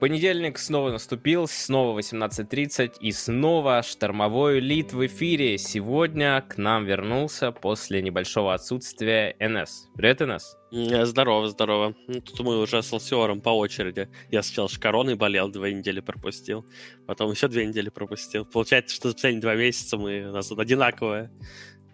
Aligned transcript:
Понедельник 0.00 0.58
снова 0.58 0.90
наступил, 0.90 1.46
снова 1.46 1.98
18.30 1.98 2.94
и 3.00 3.12
снова 3.12 3.82
штормовой 3.82 4.58
лид 4.58 4.94
в 4.94 5.04
эфире. 5.04 5.58
Сегодня 5.58 6.40
к 6.40 6.56
нам 6.56 6.86
вернулся 6.86 7.52
после 7.52 8.00
небольшого 8.00 8.54
отсутствия 8.54 9.36
НС. 9.38 9.90
Привет, 9.94 10.20
НС. 10.20 10.56
Здорово, 10.70 11.48
здорово. 11.48 11.94
Ну, 12.08 12.22
тут 12.22 12.40
мы 12.40 12.58
уже 12.58 12.82
с 12.82 12.90
Алсиором 12.94 13.42
по 13.42 13.50
очереди. 13.50 14.08
Я 14.30 14.42
сначала 14.42 14.68
с 14.68 14.78
короной 14.78 15.16
болел, 15.16 15.50
две 15.50 15.74
недели 15.74 16.00
пропустил. 16.00 16.64
Потом 17.06 17.30
еще 17.32 17.48
две 17.48 17.66
недели 17.66 17.90
пропустил. 17.90 18.46
Получается, 18.46 18.96
что 18.96 19.08
за 19.08 19.14
последние 19.14 19.42
два 19.42 19.54
месяца 19.54 19.98
мы, 19.98 20.30
у 20.30 20.32
нас 20.32 20.48
тут 20.48 20.58
одинаковые 20.60 21.30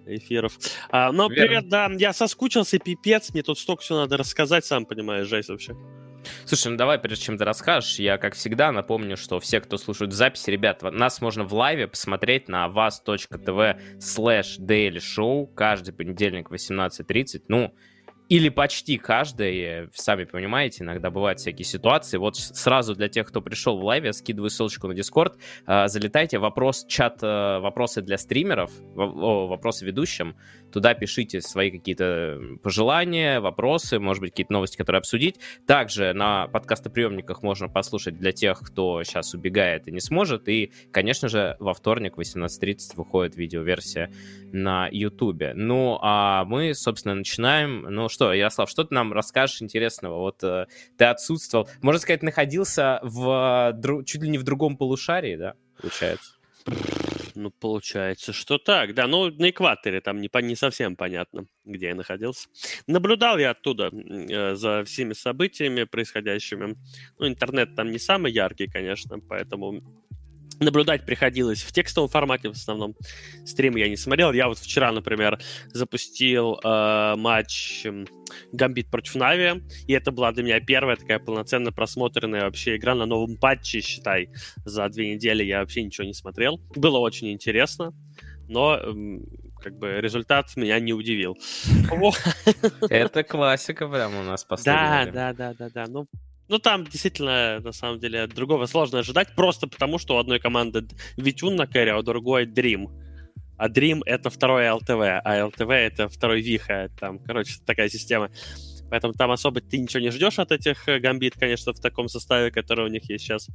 эфиров. 0.06 0.56
А, 0.90 1.10
но 1.10 1.26
Верно. 1.26 1.44
привет, 1.44 1.68
да, 1.68 1.90
я 1.98 2.12
соскучился, 2.12 2.78
пипец, 2.78 3.32
мне 3.32 3.42
тут 3.42 3.58
столько 3.58 3.82
всего 3.82 3.98
надо 3.98 4.16
рассказать, 4.16 4.64
сам 4.64 4.86
понимаешь, 4.86 5.26
жесть 5.26 5.48
вообще. 5.48 5.74
Слушай, 6.44 6.72
ну 6.72 6.76
давай, 6.76 6.98
прежде 6.98 7.24
чем 7.24 7.38
ты 7.38 7.44
расскажешь, 7.44 7.98
я, 7.98 8.18
как 8.18 8.34
всегда, 8.34 8.72
напомню, 8.72 9.16
что 9.16 9.40
все, 9.40 9.60
кто 9.60 9.76
слушает 9.76 10.12
записи, 10.12 10.50
ребят, 10.50 10.82
нас 10.82 11.20
можно 11.20 11.44
в 11.44 11.52
лайве 11.54 11.88
посмотреть 11.88 12.48
на 12.48 12.68
WASD.TV 12.68 13.18
slash 13.98 14.58
daily 14.58 14.98
show 14.98 15.46
каждый 15.54 15.92
понедельник 15.92 16.50
в 16.50 16.54
18.30. 16.54 17.42
Ну, 17.48 17.74
или 18.28 18.48
почти 18.48 18.98
каждый, 18.98 19.88
сами 19.94 20.24
понимаете, 20.24 20.84
иногда 20.84 21.10
бывают 21.10 21.38
всякие 21.38 21.64
ситуации. 21.64 22.16
Вот 22.16 22.36
сразу 22.36 22.94
для 22.94 23.08
тех, 23.08 23.28
кто 23.28 23.40
пришел 23.40 23.78
в 23.78 23.84
лайв, 23.84 24.04
я 24.04 24.12
скидываю 24.12 24.50
ссылочку 24.50 24.88
на 24.88 24.92
Discord, 24.92 25.34
а, 25.64 25.88
залетайте, 25.88 26.38
вопрос, 26.38 26.84
чат, 26.88 27.22
э, 27.22 27.58
вопросы 27.60 28.02
для 28.02 28.18
стримеров, 28.18 28.70
вопросы 28.94 29.84
ведущим, 29.84 30.36
туда 30.72 30.94
пишите 30.94 31.40
свои 31.40 31.70
какие-то 31.70 32.40
пожелания, 32.62 33.40
вопросы, 33.40 33.98
может 33.98 34.20
быть, 34.20 34.30
какие-то 34.32 34.52
новости, 34.52 34.76
которые 34.76 34.98
обсудить. 34.98 35.36
Также 35.66 36.12
на 36.12 36.48
подкастоприемниках 36.48 37.42
можно 37.42 37.68
послушать 37.68 38.18
для 38.18 38.32
тех, 38.32 38.60
кто 38.60 39.02
сейчас 39.04 39.34
убегает 39.34 39.88
и 39.88 39.92
не 39.92 40.00
сможет. 40.00 40.48
И, 40.48 40.72
конечно 40.92 41.28
же, 41.28 41.56
во 41.60 41.74
вторник 41.74 42.16
в 42.16 42.20
18.30 42.20 42.96
выходит 42.96 43.36
видеоверсия 43.36 44.12
на 44.52 44.88
YouTube. 44.90 45.54
Ну, 45.54 45.98
а 46.02 46.44
мы, 46.44 46.74
собственно, 46.74 47.14
начинаем. 47.14 47.82
Ну 47.82 48.08
что, 48.16 48.32
Ярослав, 48.32 48.70
что 48.70 48.84
ты 48.84 48.94
нам 48.94 49.12
расскажешь 49.12 49.60
интересного? 49.60 50.20
Вот 50.20 50.42
э, 50.42 50.66
ты 50.96 51.04
отсутствовал, 51.04 51.68
можно 51.82 52.00
сказать, 52.00 52.22
находился 52.22 52.98
в 53.02 53.78
чуть 54.06 54.22
ли 54.22 54.30
не 54.30 54.38
в 54.38 54.42
другом 54.42 54.78
полушарии, 54.78 55.36
да, 55.36 55.54
получается? 55.78 56.32
Ну, 57.34 57.50
получается, 57.50 58.32
что 58.32 58.56
так. 58.56 58.94
Да, 58.94 59.06
ну, 59.06 59.30
на 59.30 59.50
экваторе 59.50 60.00
там 60.00 60.22
не, 60.22 60.30
не 60.42 60.56
совсем 60.56 60.96
понятно, 60.96 61.44
где 61.66 61.88
я 61.88 61.94
находился. 61.94 62.48
Наблюдал 62.86 63.36
я 63.36 63.50
оттуда 63.50 63.90
э, 63.92 64.54
за 64.54 64.82
всеми 64.84 65.12
событиями 65.12 65.84
происходящими. 65.84 66.74
Ну, 67.18 67.28
интернет 67.28 67.76
там 67.76 67.90
не 67.90 67.98
самый 67.98 68.32
яркий, 68.32 68.66
конечно, 68.66 69.18
поэтому 69.20 69.82
наблюдать 70.60 71.04
приходилось 71.04 71.62
в 71.62 71.72
текстовом 71.72 72.08
формате 72.08 72.48
в 72.48 72.52
основном. 72.52 72.94
Стримы 73.44 73.80
я 73.80 73.88
не 73.88 73.96
смотрел. 73.96 74.32
Я 74.32 74.48
вот 74.48 74.58
вчера, 74.58 74.92
например, 74.92 75.38
запустил 75.68 76.58
э, 76.62 77.14
матч 77.16 77.86
Гамбит 78.52 78.90
против 78.90 79.14
Нави, 79.14 79.62
и 79.86 79.92
это 79.92 80.10
была 80.10 80.32
для 80.32 80.42
меня 80.42 80.60
первая 80.60 80.96
такая 80.96 81.18
полноценно 81.18 81.72
просмотренная 81.72 82.42
вообще 82.42 82.76
игра 82.76 82.94
на 82.94 83.06
новом 83.06 83.36
патче, 83.36 83.80
считай. 83.80 84.30
За 84.64 84.88
две 84.88 85.14
недели 85.14 85.44
я 85.44 85.60
вообще 85.60 85.82
ничего 85.82 86.06
не 86.06 86.14
смотрел. 86.14 86.60
Было 86.74 86.98
очень 86.98 87.32
интересно, 87.32 87.92
но 88.48 88.80
как 89.60 89.78
бы 89.78 90.00
результат 90.00 90.54
меня 90.56 90.78
не 90.80 90.92
удивил. 90.92 91.36
Это 92.90 93.24
классика 93.24 93.88
прям 93.88 94.14
у 94.16 94.22
нас 94.22 94.44
последняя. 94.44 95.10
Да, 95.10 95.32
да, 95.32 95.32
да, 95.32 95.54
да, 95.54 95.70
да. 95.74 95.86
Ну, 95.88 96.06
ну, 96.48 96.58
там 96.58 96.84
действительно, 96.84 97.60
на 97.60 97.72
самом 97.72 97.98
деле, 97.98 98.26
другого 98.26 98.66
сложно 98.66 99.00
ожидать, 99.00 99.34
просто 99.34 99.66
потому, 99.66 99.98
что 99.98 100.16
у 100.16 100.18
одной 100.18 100.38
команды 100.38 100.86
Витюн 101.16 101.56
на 101.56 101.66
carry, 101.66 101.92
а 101.92 101.98
у 101.98 102.02
другой 102.02 102.46
Dream. 102.46 102.86
А 103.58 103.68
Dream— 103.68 104.02
это 104.06 104.30
второй 104.30 104.64
LTV, 104.64 105.20
а 105.24 105.38
LTV— 105.48 105.72
это 105.72 106.08
второй 106.08 106.42
Виха. 106.42 106.90
Там, 107.00 107.18
короче, 107.18 107.54
такая 107.64 107.88
система. 107.88 108.30
Поэтому 108.90 109.14
там 109.14 109.30
особо 109.30 109.60
ты 109.60 109.78
ничего 109.78 110.00
не 110.00 110.10
ждешь 110.10 110.38
от 110.38 110.52
этих 110.52 110.88
э, 110.88 111.00
гамбит, 111.00 111.34
конечно, 111.38 111.72
в 111.72 111.80
таком 111.80 112.08
составе, 112.08 112.50
который 112.50 112.84
у 112.84 112.88
них 112.88 113.08
есть 113.10 113.24
сейчас. 113.24 113.48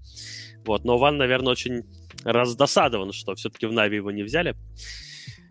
Вот. 0.66 0.84
Но 0.84 0.98
Ван, 0.98 1.18
наверное, 1.18 1.52
очень 1.52 1.84
раздосадован, 2.24 3.14
что 3.14 3.36
все-таки 3.36 3.66
в 3.66 3.72
Нави 3.72 3.98
его 3.98 4.12
не 4.12 4.24
взяли. 4.24 4.56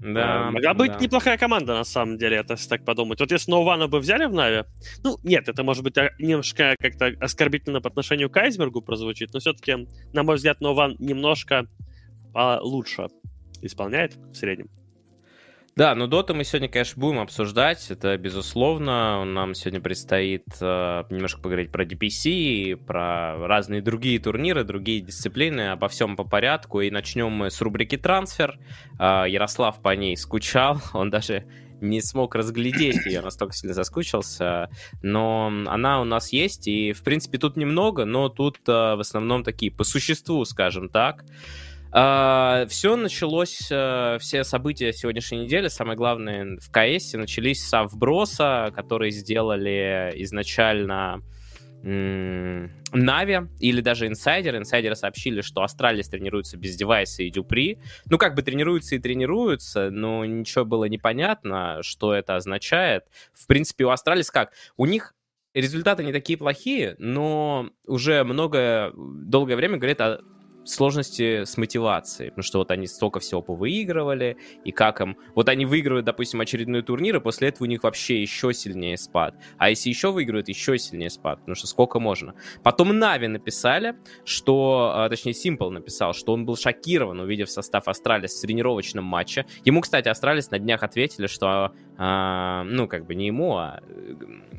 Да, 0.00 0.48
э, 0.48 0.50
Могла 0.50 0.74
быть 0.74 0.92
да. 0.92 0.98
неплохая 0.98 1.36
команда, 1.36 1.74
на 1.74 1.84
самом 1.84 2.16
деле, 2.16 2.38
это 2.38 2.54
если 2.54 2.68
так 2.68 2.84
подумать. 2.84 3.20
Вот 3.20 3.30
если 3.30 3.50
Ноувана 3.50 3.86
бы 3.86 3.98
взяли 4.00 4.24
в 4.24 4.32
Нави, 4.32 4.64
ну, 5.04 5.18
нет, 5.22 5.48
это 5.48 5.62
может 5.62 5.84
быть 5.84 5.98
а, 5.98 6.10
немножко 6.18 6.74
как-то 6.80 7.12
оскорбительно 7.20 7.80
по 7.80 7.90
отношению 7.90 8.30
к 8.30 8.36
Айсбергу 8.38 8.80
прозвучит, 8.80 9.34
но 9.34 9.40
все-таки, 9.40 9.86
на 10.12 10.22
мой 10.22 10.36
взгляд, 10.36 10.60
Ноуван 10.60 10.96
немножко 10.98 11.66
лучше 12.34 13.08
исполняет 13.60 14.16
в 14.16 14.34
среднем. 14.34 14.70
Да, 15.76 15.94
ну 15.94 16.08
Дота 16.08 16.34
мы 16.34 16.44
сегодня, 16.44 16.68
конечно, 16.68 17.00
будем 17.00 17.20
обсуждать, 17.20 17.90
это 17.90 18.18
безусловно. 18.18 19.24
Нам 19.24 19.54
сегодня 19.54 19.80
предстоит 19.80 20.44
э, 20.60 21.04
немножко 21.10 21.40
поговорить 21.40 21.70
про 21.70 21.84
DPC, 21.84 22.76
про 22.76 23.46
разные 23.46 23.80
другие 23.80 24.18
турниры, 24.18 24.64
другие 24.64 25.00
дисциплины, 25.00 25.70
обо 25.70 25.88
всем 25.88 26.16
по 26.16 26.24
порядку. 26.24 26.80
И 26.80 26.90
начнем 26.90 27.30
мы 27.30 27.50
с 27.50 27.60
рубрики 27.60 27.96
«Трансфер». 27.96 28.58
Э, 28.98 29.24
Ярослав 29.28 29.80
по 29.80 29.94
ней 29.94 30.16
скучал, 30.16 30.82
он 30.92 31.08
даже 31.08 31.46
не 31.80 32.02
смог 32.02 32.34
разглядеть 32.34 33.06
ее, 33.06 33.22
настолько 33.22 33.54
сильно 33.54 33.72
заскучился, 33.72 34.68
но 35.02 35.50
она 35.66 36.00
у 36.00 36.04
нас 36.04 36.32
есть, 36.32 36.68
и, 36.68 36.92
в 36.92 37.02
принципе, 37.02 37.38
тут 37.38 37.56
немного, 37.56 38.04
но 38.04 38.28
тут 38.28 38.58
э, 38.66 38.72
в 38.72 39.00
основном 39.00 39.44
такие 39.44 39.72
по 39.72 39.84
существу, 39.84 40.44
скажем 40.44 40.88
так. 40.88 41.24
Э, 41.92 42.68
все 42.68 42.94
началось, 42.94 43.68
э, 43.70 44.18
все 44.20 44.44
события 44.44 44.92
сегодняшней 44.92 45.38
недели, 45.38 45.66
самое 45.66 45.96
главное, 45.96 46.56
в 46.60 46.70
КС 46.70 47.14
начались 47.14 47.66
со 47.66 47.82
вброса, 47.82 48.72
который 48.76 49.10
сделали 49.10 50.12
изначально 50.14 51.20
NaVi 51.82 53.38
или 53.58 53.80
даже 53.80 54.06
инсайдеры. 54.06 54.58
Инсайдеры 54.58 54.94
сообщили, 54.96 55.40
что 55.40 55.62
Astralis 55.62 56.08
тренируется 56.08 56.58
без 56.58 56.76
device 56.76 57.16
а 57.16 57.22
и 57.22 57.30
dupreeh. 57.30 57.78
Ну, 58.06 58.18
как 58.18 58.34
бы 58.34 58.42
тренируются 58.42 58.96
и 58.96 58.98
тренируются, 58.98 59.90
но 59.90 60.24
ничего 60.24 60.64
было 60.64 60.84
непонятно, 60.84 61.78
что 61.82 62.14
это 62.14 62.36
означает. 62.36 63.04
В 63.32 63.46
принципе, 63.46 63.84
у 63.84 63.90
Astralis 63.90 64.30
как? 64.30 64.52
У 64.76 64.84
них 64.84 65.14
результаты 65.54 66.04
не 66.04 66.12
такие 66.12 66.38
плохие, 66.38 66.96
но 66.98 67.70
уже 67.86 68.24
много, 68.24 68.92
долгое 68.94 69.56
время 69.56 69.78
говорят 69.78 70.00
о 70.02 70.20
сложности 70.70 71.44
с 71.44 71.56
мотивацией, 71.56 72.30
потому 72.30 72.42
что 72.42 72.58
вот 72.58 72.70
они 72.70 72.86
столько 72.86 73.20
всего 73.20 73.42
повыигрывали, 73.42 74.36
и 74.64 74.72
как 74.72 75.00
им... 75.00 75.16
Вот 75.34 75.48
они 75.48 75.66
выигрывают, 75.66 76.06
допустим, 76.06 76.40
очередной 76.40 76.82
турнир, 76.82 77.16
и 77.16 77.20
после 77.20 77.48
этого 77.48 77.66
у 77.66 77.68
них 77.68 77.82
вообще 77.82 78.20
еще 78.20 78.52
сильнее 78.52 78.96
спад. 78.96 79.34
А 79.58 79.70
если 79.70 79.88
еще 79.88 80.10
выигрывают, 80.10 80.48
еще 80.48 80.78
сильнее 80.78 81.10
спад, 81.10 81.40
потому 81.40 81.54
что 81.54 81.66
сколько 81.66 82.00
можно. 82.00 82.34
Потом 82.62 82.98
NaVi 82.98 83.26
написали, 83.26 83.96
что... 84.24 84.92
А, 84.94 85.08
точнее, 85.08 85.34
s1mple 85.34 85.70
написал, 85.70 86.12
что 86.12 86.32
он 86.32 86.44
был 86.44 86.56
шокирован, 86.56 87.20
увидев 87.20 87.50
состав 87.50 87.88
Astralis 87.88 88.36
в 88.36 88.40
тренировочном 88.40 89.04
матче. 89.04 89.46
Ему, 89.64 89.80
кстати, 89.80 90.08
Astralis 90.08 90.50
на 90.50 90.58
днях 90.58 90.82
ответили, 90.82 91.26
что... 91.26 91.72
А, 92.02 92.64
ну, 92.64 92.88
как 92.88 93.06
бы 93.06 93.14
не 93.14 93.26
ему, 93.26 93.56
а 93.56 93.82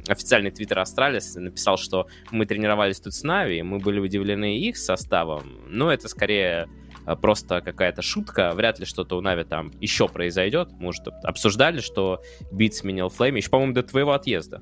официальный 0.08 0.52
твиттер 0.52 0.80
Astralis 0.80 1.36
написал, 1.36 1.78
что 1.78 2.08
мы 2.32 2.46
тренировались 2.46 3.00
тут 3.00 3.14
с 3.14 3.24
NaVi, 3.24 3.62
мы 3.64 3.80
были 3.80 4.00
удивлены 4.00 4.60
их 4.60 4.78
составом, 4.78 5.60
но 5.68 5.92
это 5.92 6.01
скорее 6.08 6.68
э, 7.06 7.16
просто 7.16 7.62
какая-то 7.62 8.02
шутка, 8.02 8.54
вряд 8.54 8.80
ли 8.80 8.86
что-то 8.86 9.18
у 9.18 9.22
NaVi 9.22 9.44
там 9.44 9.72
еще 9.80 10.08
произойдет. 10.08 10.72
Может, 10.74 11.08
обсуждали, 11.24 11.80
что 11.80 12.22
B1T 12.52 12.74
сменил 12.76 13.10
flamie, 13.10 13.36
еще, 13.36 13.50
по-моему, 13.50 13.74
до 13.74 13.84
твоего 13.84 14.14
отъезда. 14.14 14.62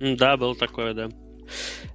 Да, 0.00 0.36
был 0.36 0.54
такое, 0.54 0.94
да. 0.94 1.08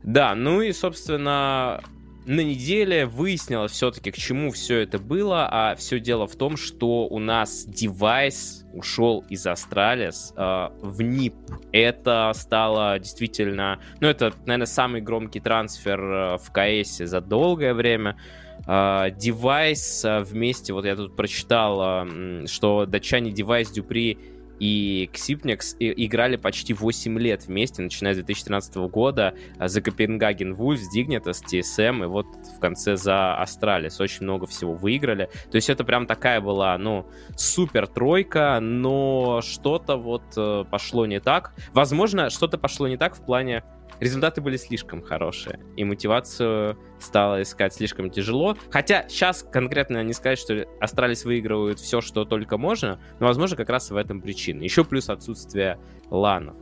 Да, 0.03 0.35
ну 0.35 0.61
и, 0.61 0.71
собственно, 0.71 1.81
на 2.25 2.41
неделе 2.41 3.05
выяснилось 3.05 3.71
все-таки, 3.71 4.11
к 4.11 4.15
чему 4.15 4.51
все 4.51 4.79
это 4.79 4.99
было, 4.99 5.47
а 5.49 5.75
все 5.75 5.99
дело 5.99 6.27
в 6.27 6.35
том, 6.35 6.57
что 6.57 7.07
у 7.07 7.19
нас 7.19 7.65
device 7.65 8.65
ушел 8.73 9.23
из 9.29 9.45
Astralis 9.45 10.33
э, 10.35 10.69
в 10.81 11.01
NIP. 11.01 11.35
Это 11.71 12.31
стало 12.35 12.97
действительно, 12.99 13.79
ну 13.99 14.07
это, 14.07 14.33
наверное, 14.45 14.67
самый 14.67 15.01
громкий 15.01 15.39
трансфер 15.39 15.99
э, 15.99 16.37
в 16.37 16.51
КС 16.51 16.97
за 16.97 17.21
долгое 17.21 17.73
время. 17.73 18.17
Э, 18.65 19.11
device 19.11 20.05
э, 20.05 20.23
вместе, 20.23 20.71
вот 20.71 20.85
я 20.85 20.95
тут 20.95 21.17
прочитал, 21.17 21.81
э, 21.81 22.47
что 22.47 22.85
датчане 22.85 23.31
device, 23.31 23.69
dupreeh 23.71 24.17
и 24.63 25.09
Xyp9x 25.11 25.75
играли 25.77 26.37
почти 26.37 26.73
8 26.73 27.19
лет 27.19 27.47
вместе, 27.47 27.81
начиная 27.81 28.13
с 28.13 28.15
2013 28.15 28.75
года 28.77 29.35
а, 29.57 29.67
за 29.67 29.81
Copenhagen 29.81 30.53
Wolves, 30.55 30.89
Dignitas, 30.89 31.41
TSM 31.41 32.03
и 32.03 32.05
вот 32.05 32.27
в 32.55 32.61
конце 32.61 32.95
за 32.95 33.35
Astralis. 33.35 33.99
Очень 33.99 34.23
много 34.23 34.47
всего 34.47 34.73
выиграли. 34.73 35.29
То 35.51 35.55
есть 35.55 35.69
это 35.69 35.83
прям 35.83 36.07
такая 36.07 36.39
была, 36.39 36.77
ну, 36.77 37.05
супер 37.35 37.87
тройка, 37.87 38.59
но 38.61 39.41
что-то 39.41 39.97
вот 39.97 40.23
э, 40.37 40.63
пошло 40.71 41.05
не 41.05 41.19
так. 41.19 41.53
Возможно, 41.73 42.29
что-то 42.29 42.57
пошло 42.57 42.87
не 42.87 42.95
так 42.95 43.17
в 43.17 43.25
плане 43.25 43.65
результаты 44.03 44.41
были 44.41 44.57
слишком 44.57 45.01
хорошие, 45.01 45.59
и 45.75 45.83
мотивацию 45.83 46.77
стало 46.99 47.41
искать 47.41 47.73
слишком 47.73 48.09
тяжело. 48.09 48.57
Хотя 48.69 49.07
сейчас 49.09 49.43
конкретно 49.43 50.03
не 50.03 50.13
сказать, 50.13 50.39
что 50.39 50.67
Astralis 50.79 51.25
выигрывают 51.25 51.79
все, 51.79 52.01
что 52.01 52.25
только 52.25 52.57
можно, 52.57 52.99
но, 53.19 53.27
возможно, 53.27 53.57
как 53.57 53.69
раз 53.69 53.91
в 53.91 53.95
этом 53.95 54.21
причина. 54.21 54.61
Еще 54.61 54.83
плюс 54.83 55.09
отсутствие 55.09 55.79
ланов. 56.09 56.55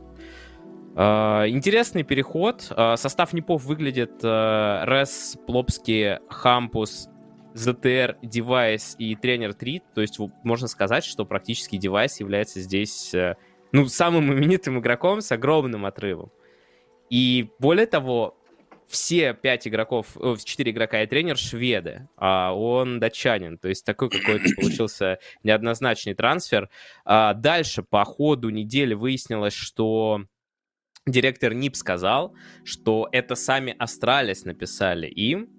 Э, 0.94 1.48
интересный 1.48 2.02
переход. 2.02 2.70
Э, 2.70 2.96
состав 2.98 3.32
NIP 3.32 3.51
ов 3.51 3.64
выглядит 3.64 4.22
э, 4.22 4.84
REZ, 4.84 5.38
Plopski, 5.46 6.18
hampus, 6.28 7.08
ztr, 7.54 8.16
device 8.22 8.94
и 8.98 9.16
тренер 9.16 9.54
3. 9.54 9.82
То 9.94 10.02
есть 10.02 10.18
можно 10.44 10.68
сказать, 10.68 11.04
что 11.04 11.24
практически 11.24 11.78
device 11.78 12.20
является 12.20 12.60
здесь 12.60 13.14
ну, 13.72 13.86
самым 13.86 14.32
именитым 14.34 14.78
игроком 14.78 15.22
с 15.22 15.32
огромным 15.32 15.86
отрывом. 15.86 16.30
И 17.12 17.50
более 17.58 17.84
того, 17.84 18.38
все 18.88 19.34
пять 19.34 19.68
игроков, 19.68 20.16
четыре 20.44 20.72
игрока 20.72 21.02
и 21.02 21.06
тренер 21.06 21.36
шведы, 21.36 22.08
а 22.16 22.54
он 22.54 23.00
датчанин. 23.00 23.58
То 23.58 23.68
есть 23.68 23.84
такой 23.84 24.08
какой-то 24.08 24.48
получился 24.56 25.18
неоднозначный 25.42 26.14
трансфер. 26.14 26.70
А 27.04 27.34
дальше 27.34 27.82
по 27.82 28.02
ходу 28.06 28.48
недели 28.48 28.94
выяснилось, 28.94 29.52
что 29.52 30.24
директор 31.06 31.52
NIP 31.52 31.76
сказал, 31.76 32.34
что 32.64 33.10
это 33.12 33.34
сами 33.34 33.76
Astralis 33.78 34.46
написали 34.46 35.06
им, 35.06 35.50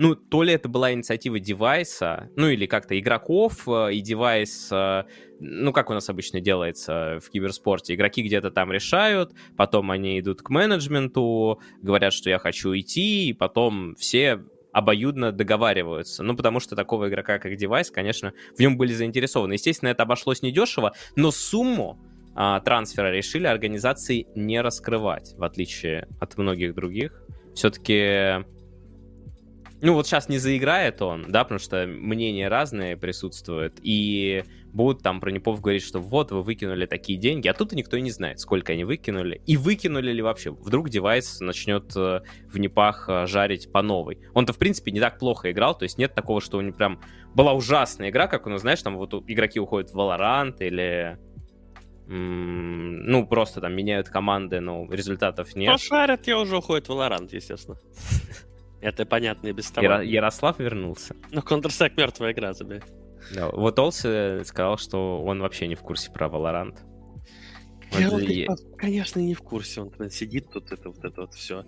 ну, 0.00 0.14
то 0.14 0.42
ли 0.42 0.54
это 0.54 0.66
была 0.70 0.94
инициатива 0.94 1.38
device 1.38 2.07
а, 2.07 2.30
ну, 2.34 2.48
или 2.48 2.64
как-то 2.64 2.98
игроков, 2.98 3.68
э, 3.68 3.92
и 3.92 4.00
device, 4.00 4.70
э, 4.72 5.04
ну, 5.40 5.74
как 5.74 5.90
у 5.90 5.92
нас 5.92 6.08
обычно 6.08 6.40
делается 6.40 7.18
в 7.22 7.28
киберспорте, 7.28 7.94
игроки 7.94 8.22
где-то 8.22 8.50
там 8.50 8.72
решают, 8.72 9.34
потом 9.58 9.90
они 9.90 10.18
идут 10.18 10.40
к 10.40 10.48
менеджменту, 10.48 11.60
говорят, 11.82 12.14
что 12.14 12.30
я 12.30 12.38
хочу 12.38 12.74
идти, 12.74 13.28
и 13.28 13.34
потом 13.34 13.94
все 13.96 14.42
обоюдно 14.72 15.32
договариваются. 15.32 16.22
Ну, 16.22 16.34
потому 16.34 16.60
что 16.60 16.76
такого 16.76 17.10
игрока, 17.10 17.38
как 17.38 17.54
device, 17.56 17.90
конечно, 17.90 18.32
в 18.56 18.58
нем 18.58 18.78
были 18.78 18.94
заинтересованы. 18.94 19.52
Естественно, 19.52 19.90
это 19.90 20.04
обошлось 20.04 20.40
недешево, 20.40 20.94
но 21.14 21.30
сумму 21.30 22.00
а, 22.34 22.60
трансфера 22.60 23.12
решили 23.12 23.46
организации 23.46 24.28
не 24.34 24.62
раскрывать, 24.62 25.34
в 25.36 25.44
отличие 25.44 26.08
от 26.20 26.38
многих 26.38 26.74
других. 26.74 27.22
Все-таки 27.54 28.46
ну 29.82 29.94
вот 29.94 30.06
сейчас 30.06 30.28
не 30.28 30.38
заиграет 30.38 31.00
он, 31.02 31.26
да, 31.28 31.44
потому 31.44 31.58
что 31.58 31.86
мнения 31.86 32.48
разные 32.48 32.96
присутствуют, 32.96 33.78
и 33.82 34.44
будут 34.72 35.02
там 35.02 35.20
про 35.20 35.30
Непов 35.30 35.60
говорить, 35.60 35.82
что 35.82 36.00
вот, 36.00 36.30
вы 36.30 36.42
выкинули 36.42 36.86
такие 36.86 37.18
деньги, 37.18 37.48
а 37.48 37.54
тут 37.54 37.72
никто 37.72 37.96
и 37.96 38.00
не 38.00 38.10
знает, 38.10 38.40
сколько 38.40 38.72
они 38.72 38.84
выкинули, 38.84 39.42
и 39.46 39.56
выкинули 39.56 40.12
ли 40.12 40.22
вообще. 40.22 40.50
Вдруг 40.50 40.90
девайс 40.90 41.40
начнет 41.40 41.94
э, 41.96 42.20
в 42.46 42.58
Непах 42.58 43.06
э, 43.08 43.26
жарить 43.26 43.72
по 43.72 43.82
новой. 43.82 44.18
Он-то, 44.34 44.52
в 44.52 44.58
принципе, 44.58 44.90
не 44.92 45.00
так 45.00 45.18
плохо 45.18 45.50
играл, 45.50 45.76
то 45.76 45.84
есть 45.84 45.98
нет 45.98 46.14
такого, 46.14 46.40
что 46.40 46.58
у 46.58 46.60
него 46.60 46.76
прям 46.76 47.00
была 47.34 47.52
ужасная 47.52 48.10
игра, 48.10 48.26
как 48.26 48.46
у 48.46 48.50
нас, 48.50 48.60
знаешь, 48.60 48.82
там 48.82 48.96
вот 48.96 49.14
игроки 49.26 49.58
уходят 49.58 49.90
в 49.90 49.96
Valorant 49.96 50.56
или 50.60 51.18
ну, 52.12 53.24
просто 53.24 53.60
там 53.60 53.72
меняют 53.72 54.08
команды, 54.08 54.58
но 54.58 54.84
результатов 54.90 55.54
нет. 55.54 55.70
Пошарят, 55.70 56.26
я 56.26 56.40
уже 56.40 56.56
уходит 56.56 56.88
в 56.88 56.92
Valorant, 56.92 57.28
естественно. 57.30 57.78
Это 58.80 59.04
понятно 59.04 59.48
и 59.48 59.52
без 59.52 59.70
того. 59.70 59.86
Яро- 59.86 60.04
Ярослав 60.04 60.58
вернулся. 60.58 61.14
Ну, 61.30 61.40
Counter-Strike 61.40 61.94
мертвая 61.96 62.32
игра 62.32 62.54
тебе. 62.54 62.82
Да, 63.34 63.48
вот 63.50 63.78
Олси 63.78 64.44
сказал, 64.44 64.78
что 64.78 65.22
он 65.22 65.40
вообще 65.40 65.68
не 65.68 65.74
в 65.74 65.80
курсе 65.80 66.10
про 66.10 66.28
Valorant. 66.28 66.78
Я 67.98 68.08
вот, 68.08 68.22
и... 68.22 68.46
Конечно, 68.78 69.20
не 69.20 69.34
в 69.34 69.42
курсе. 69.42 69.82
Он 69.82 70.10
сидит 70.10 70.50
тут, 70.50 70.72
это 70.72 70.88
вот 70.88 71.04
это 71.04 71.22
вот 71.22 71.34
все. 71.34 71.64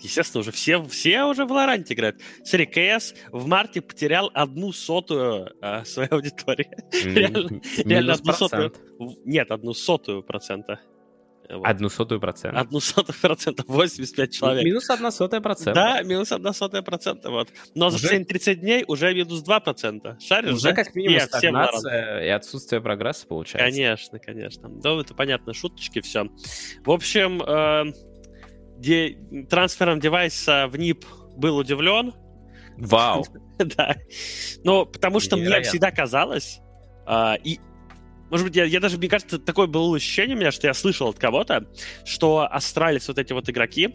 Естественно, 0.00 0.40
уже 0.40 0.50
все, 0.50 0.82
все 0.84 1.24
уже 1.24 1.44
в 1.44 1.52
Valorant 1.52 1.84
играют. 1.88 2.20
Смотри, 2.44 2.66
КС 2.66 3.14
в 3.30 3.46
марте 3.46 3.80
потерял 3.80 4.30
одну 4.34 4.72
сотую 4.72 5.52
а, 5.60 5.84
своей 5.84 6.10
аудитории. 6.10 6.68
реально, 7.04 7.60
реально 7.84 8.12
одну 8.14 8.32
сотую. 8.32 8.74
Нет, 9.24 9.50
одну 9.50 9.72
сотую 9.72 10.22
процента. 10.22 10.80
Вот. 11.52 11.66
Одну 11.66 11.88
сотую 11.88 12.20
процента. 12.20 12.60
Одну 12.60 12.80
сотую 12.80 13.16
процента, 13.20 13.64
85 13.66 14.32
человек. 14.32 14.64
Минус 14.64 14.88
одна 14.90 15.10
сотая 15.10 15.40
процента. 15.40 15.74
Да, 15.74 16.02
минус 16.02 16.32
одна 16.32 16.52
сотая 16.52 16.82
процента, 16.82 17.30
вот. 17.30 17.48
Но 17.74 17.88
уже... 17.88 17.98
за 17.98 18.24
30 18.24 18.60
дней 18.60 18.84
уже 18.86 19.14
минус 19.14 19.42
2 19.42 19.60
процента. 19.60 20.16
Шаришь, 20.20 20.54
Уже 20.54 20.70
да? 20.70 20.72
как 20.72 20.94
минимум 20.94 21.18
Нет, 21.18 21.28
стагнация 21.28 22.24
и 22.24 22.28
отсутствие 22.28 22.80
прогресса 22.80 23.26
получается. 23.26 23.70
Конечно, 23.70 24.18
конечно. 24.18 24.68
Да, 24.68 25.00
это 25.00 25.14
понятно, 25.14 25.52
шуточки, 25.52 26.00
все. 26.00 26.28
В 26.84 26.90
общем, 26.90 27.42
э, 27.42 27.92
де... 28.78 29.18
трансфером 29.50 30.00
девайса 30.00 30.68
в 30.68 30.76
НИП 30.76 31.04
был 31.36 31.56
удивлен. 31.58 32.14
Вау. 32.78 33.24
да. 33.58 33.96
Ну, 34.64 34.86
потому 34.86 35.20
что 35.20 35.36
мне 35.36 35.60
всегда 35.62 35.90
казалось, 35.90 36.60
э, 37.06 37.34
и 37.44 37.60
может 38.32 38.46
быть, 38.46 38.56
я, 38.56 38.64
я 38.64 38.80
даже, 38.80 38.96
мне 38.96 39.10
кажется, 39.10 39.38
такое 39.38 39.66
было 39.66 39.94
ощущение 39.94 40.34
у 40.34 40.40
меня, 40.40 40.50
что 40.52 40.66
я 40.66 40.72
слышал 40.72 41.10
от 41.10 41.18
кого-то, 41.18 41.66
что 42.06 42.48
Astralis 42.50 43.06
вот 43.08 43.18
эти 43.18 43.34
вот 43.34 43.50
игроки, 43.50 43.94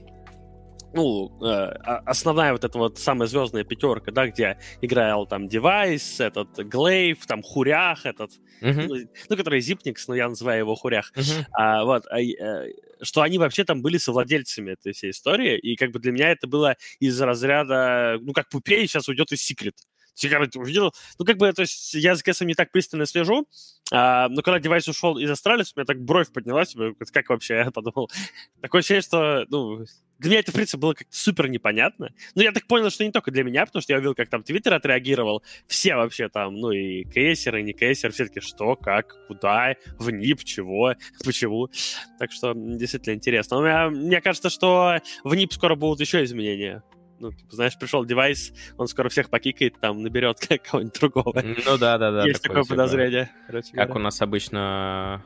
ну, 0.94 1.32
э, 1.44 1.72
основная 2.06 2.52
вот 2.52 2.64
эта 2.64 2.78
вот 2.78 3.00
самая 3.00 3.28
звездная 3.28 3.64
пятерка, 3.64 4.12
да, 4.12 4.28
где 4.28 4.60
играл 4.80 5.26
там 5.26 5.48
device, 5.48 6.20
этот 6.20 6.56
gla1ve, 6.56 7.26
там 7.26 7.42
Хурях 7.42 8.06
этот, 8.06 8.30
uh-huh. 8.62 8.86
ну, 8.88 8.96
ну, 9.28 9.38
который 9.38 9.60
Xyp9x, 9.60 10.08
но 10.08 10.14
я 10.14 10.30
называю 10.30 10.60
его 10.60 10.76
Хурях, 10.76 11.12
uh-huh. 11.16 11.46
а, 11.54 11.84
вот, 11.84 12.06
а, 12.06 12.22
э, 12.22 12.74
что 13.02 13.24
они 13.24 13.40
вообще 13.40 13.64
там 13.64 13.82
были 13.82 13.98
совладельцами 13.98 14.74
этой 14.74 14.94
всей 14.94 15.10
истории, 15.10 15.58
и 15.58 15.76
как 15.76 15.90
бы 15.90 15.98
для 15.98 16.12
меня 16.12 16.30
это 16.30 16.46
было 16.46 16.76
из 17.00 17.20
разряда, 17.20 18.20
ну, 18.22 18.34
как 18.34 18.50
Puppey 18.50 18.88
сейчас 18.88 19.10
уйдет 19.10 19.32
из 19.32 19.42
Секрет. 19.42 19.78
Сигары 20.18 20.48
ты 20.48 20.60
увидел? 20.60 20.94
Ну, 21.20 21.26
как 21.26 21.38
бы, 21.38 21.54
то 21.54 21.62
есть 21.62 21.94
я 21.94 22.16
за 22.16 22.24
КСом 22.24 22.48
не 22.48 22.56
так 22.56 22.72
пристально 22.72 23.06
слежу, 23.06 23.48
а, 23.92 24.28
но 24.30 24.42
когда 24.42 24.60
девайс 24.60 24.88
ушел 24.88 25.20
из 25.20 25.30
Австралии, 25.30 25.64
у 25.64 25.80
меня 25.80 25.86
так 25.86 26.02
бровь 26.02 26.32
поднялась, 26.32 26.76
как 27.14 27.30
вообще, 27.30 27.56
я 27.58 27.72
подумал. 27.72 28.10
Такое 28.62 28.80
ощущение, 28.80 29.04
что, 29.04 29.46
ну, 29.50 29.86
для 30.18 30.32
меня 30.32 30.40
это, 30.40 30.52
в 30.52 30.56
принципе, 30.56 30.80
было 30.80 30.94
как-то 30.96 31.16
супер 31.16 31.48
непонятно. 31.50 32.10
Но 32.34 32.42
я 32.42 32.52
так 32.52 32.66
понял, 32.66 32.90
что 32.90 33.06
не 33.06 33.12
только 33.12 33.30
для 33.30 33.44
меня, 33.44 33.64
потому 33.68 33.84
что 33.84 33.94
я 33.94 33.98
увидел, 33.98 34.16
как 34.16 34.28
там 34.30 34.42
Твиттер 34.42 34.74
отреагировал. 34.74 35.44
Все 35.68 35.96
вообще 35.96 36.30
там, 36.30 36.56
ну 36.56 36.72
и 36.72 37.04
кейсеры, 37.04 37.60
и 37.60 37.64
не 37.64 37.74
кейсеры, 37.74 38.12
все 38.12 38.26
таки 38.26 38.40
что, 38.40 38.76
как, 38.76 39.14
куда, 39.28 39.76
в 40.00 40.10
НИП, 40.10 40.44
чего, 40.44 40.96
почему. 41.24 41.70
Так 42.18 42.32
что 42.32 42.54
действительно 42.56 43.14
интересно. 43.14 43.58
Но 43.58 43.64
меня, 43.64 43.90
мне 43.90 44.20
кажется, 44.20 44.50
что 44.50 44.98
в 45.24 45.36
НИП 45.36 45.54
скоро 45.54 45.76
будут 45.76 46.00
еще 46.00 46.24
изменения 46.24 46.82
ну, 47.20 47.32
типа, 47.32 47.56
знаешь, 47.56 47.78
пришел 47.78 48.06
девайс, 48.06 48.54
он 48.78 48.88
скоро 48.88 49.10
всех 49.10 49.30
покикает, 49.30 49.80
там, 49.80 50.02
наберет 50.04 50.40
кого-нибудь 50.64 51.00
другого. 51.00 51.42
Ну 51.42 51.78
да, 51.78 51.98
да, 51.98 52.12
да. 52.12 52.26
Есть 52.26 52.44
такое, 52.44 52.64
такое 52.64 52.78
подозрение. 52.78 53.32
Как 53.74 53.96
у 53.96 54.00
нас 54.00 54.22
обычно 54.22 55.24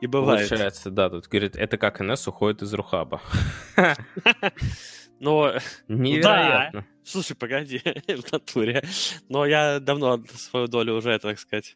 и 0.00 0.06
бывает. 0.06 0.48
Получается, 0.48 0.90
да, 0.90 1.08
тут 1.08 1.28
говорит, 1.28 1.56
это 1.56 1.78
как 1.78 2.00
НС 2.00 2.28
уходит 2.28 2.62
из 2.62 2.74
Рухаба. 2.74 3.22
Но... 5.20 5.54
Невероятно. 5.88 6.86
Слушай, 7.04 7.34
погоди, 7.36 7.80
в 8.08 8.32
натуре. 8.32 8.84
Но 9.28 9.46
я 9.46 9.80
давно 9.80 10.22
свою 10.34 10.66
долю 10.66 10.94
уже, 10.94 11.18
так 11.18 11.38
сказать, 11.38 11.74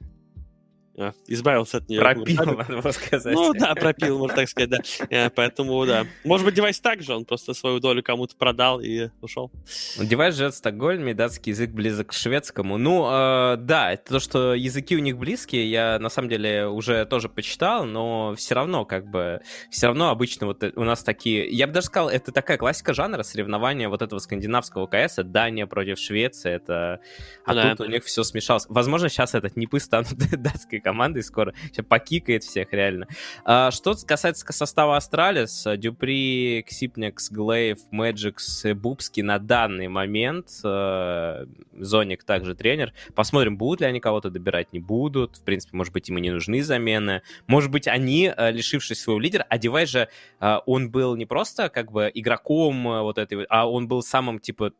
избавился 1.26 1.78
от 1.78 1.88
нее. 1.88 2.00
Пропил, 2.00 2.44
надо 2.44 2.92
сказать. 2.92 3.34
Ну 3.34 3.52
да, 3.52 3.74
пропил, 3.74 4.18
можно 4.18 4.36
так 4.36 4.48
сказать, 4.48 4.70
да. 4.70 4.78
Э, 5.10 5.30
поэтому, 5.30 5.84
да. 5.86 6.06
Может 6.24 6.44
быть, 6.44 6.54
device 6.54 6.80
так 6.80 7.02
же, 7.02 7.14
он 7.14 7.24
просто 7.24 7.54
свою 7.54 7.80
долю 7.80 8.02
кому-то 8.02 8.36
продал 8.36 8.80
и 8.80 9.10
ушел. 9.20 9.50
Device 9.98 10.34
живет 10.34 10.54
в 10.54 10.56
Стокгольме, 10.56 11.14
датский 11.14 11.52
язык 11.52 11.70
близок 11.70 12.08
к 12.08 12.12
шведскому. 12.12 12.78
Ну, 12.78 13.06
э, 13.10 13.56
да, 13.58 13.92
это 13.92 14.14
то, 14.14 14.20
что 14.20 14.54
языки 14.54 14.96
у 14.96 15.00
них 15.00 15.18
близкие, 15.18 15.70
я 15.70 15.98
на 15.98 16.08
самом 16.08 16.28
деле 16.28 16.66
уже 16.66 17.04
тоже 17.06 17.28
почитал, 17.28 17.84
но 17.84 18.34
все 18.36 18.54
равно, 18.54 18.84
как 18.84 19.06
бы, 19.06 19.40
все 19.70 19.86
равно 19.86 20.10
обычно 20.10 20.46
вот 20.46 20.62
у 20.74 20.84
нас 20.84 21.02
такие, 21.02 21.48
я 21.48 21.66
бы 21.66 21.72
даже 21.72 21.86
сказал, 21.86 22.08
это 22.08 22.32
такая 22.32 22.58
классика 22.58 22.94
жанра, 22.94 23.22
соревнования 23.22 23.88
вот 23.88 24.02
этого 24.02 24.18
скандинавского 24.18 24.86
КС, 24.86 25.16
Дания 25.16 25.66
против 25.66 25.98
Швеции, 25.98 26.52
это... 26.52 27.00
А 27.44 27.54
да. 27.54 27.70
тут 27.70 27.86
у 27.86 27.90
них 27.90 28.04
все 28.04 28.24
смешалось. 28.24 28.66
Возможно, 28.68 29.08
сейчас 29.08 29.34
этот 29.34 29.56
NIP 29.56 29.74
ы 29.74 29.80
станут 29.80 30.14
датской 30.42 30.80
командой 30.88 31.22
скоро. 31.22 31.52
Сейчас 31.66 31.84
покикает 31.84 32.44
всех, 32.44 32.72
реально. 32.72 33.08
А, 33.44 33.70
что 33.70 33.94
касается 34.06 34.50
состава 34.52 34.96
Astralis, 34.96 35.66
dupreeh, 35.76 36.64
Xyp9x, 36.66 37.30
gla1ve, 37.30 37.78
Magisk, 37.90 38.64
Bubzkji 38.74 39.22
на 39.22 39.38
данный 39.38 39.88
момент, 39.88 40.48
э, 40.64 41.44
zonic 41.78 42.24
также 42.24 42.54
тренер. 42.54 42.94
Посмотрим, 43.14 43.58
будут 43.58 43.82
ли 43.82 43.86
они 43.86 44.00
кого-то 44.00 44.30
добирать, 44.30 44.72
не 44.72 44.80
будут. 44.80 45.36
В 45.36 45.44
принципе, 45.44 45.76
может 45.76 45.92
быть, 45.92 46.08
им 46.08 46.16
и 46.16 46.22
не 46.22 46.30
нужны 46.30 46.62
замены. 46.62 47.20
Может 47.46 47.70
быть, 47.70 47.86
они, 47.86 48.32
э, 48.34 48.50
лишившись 48.50 48.98
своего 48.98 49.20
лидера, 49.20 49.46
а 49.46 49.58
же, 49.84 50.08
э, 50.40 50.56
он 50.64 50.90
был 50.90 51.16
не 51.16 51.26
просто 51.26 51.68
как 51.68 51.92
бы 51.92 52.10
игроком 52.14 52.82
вот 52.82 53.18
этой, 53.18 53.44
а 53.50 53.68
он 53.70 53.88
был 53.88 54.02
самым, 54.02 54.38
типа, 54.38 54.72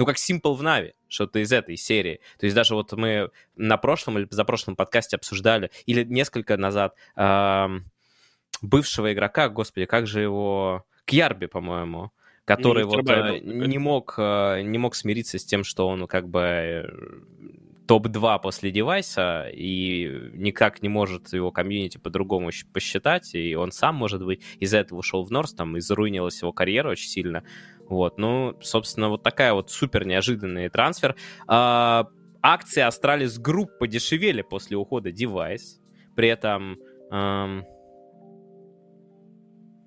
ну, 0.00 0.06
как 0.06 0.16
s1mple 0.16 0.54
в 0.54 0.62
NAVI, 0.62 0.94
что-то 1.08 1.40
из 1.40 1.52
этой 1.52 1.76
серии. 1.76 2.20
То 2.38 2.46
есть 2.46 2.56
даже 2.56 2.74
вот 2.74 2.90
мы 2.92 3.30
на 3.54 3.76
прошлом 3.76 4.18
или 4.18 4.26
за 4.30 4.44
прошлом 4.46 4.74
подкасте 4.74 5.16
обсуждали, 5.16 5.70
или 5.84 6.04
несколько 6.04 6.56
назад, 6.56 6.94
э, 7.16 7.68
бывшего 8.62 9.12
игрока, 9.12 9.50
господи, 9.50 9.84
как 9.84 10.06
же 10.06 10.22
его... 10.22 10.86
Кьярби, 11.04 11.46
по-моему, 11.46 12.12
который 12.44 12.84
ну, 12.84 12.90
вот 12.90 13.42
не 13.42 13.78
мог, 13.78 14.14
не 14.16 14.78
мог 14.78 14.94
смириться 14.94 15.38
с 15.38 15.44
тем, 15.44 15.64
что 15.64 15.88
он 15.88 16.06
как 16.06 16.28
бы 16.28 16.88
топ-2 17.90 18.40
после 18.40 18.70
девайса, 18.70 19.48
и 19.52 20.30
никак 20.34 20.80
не 20.80 20.88
может 20.88 21.32
его 21.32 21.50
комьюнити 21.50 21.98
по-другому 21.98 22.50
посчитать, 22.72 23.34
и 23.34 23.56
он 23.56 23.72
сам, 23.72 23.96
может 23.96 24.24
быть, 24.24 24.42
из-за 24.60 24.78
этого 24.78 25.00
ушел 25.00 25.24
в 25.24 25.32
Норс, 25.32 25.54
там, 25.54 25.76
и 25.76 25.80
заруинилась 25.80 26.40
его 26.40 26.52
карьера 26.52 26.90
очень 26.90 27.08
сильно. 27.08 27.42
Вот, 27.90 28.18
ну, 28.18 28.56
собственно, 28.62 29.08
вот 29.08 29.24
такая 29.24 29.52
вот 29.52 29.70
супер 29.70 30.06
неожиданный 30.06 30.68
трансфер. 30.68 31.16
А, 31.48 32.06
акции 32.40 32.86
Astralis 32.86 33.42
Group 33.42 33.78
подешевели 33.80 34.42
после 34.42 34.76
ухода 34.76 35.10
девайс, 35.10 35.80
при 36.14 36.28
этом... 36.28 36.78
Эм, 37.10 37.66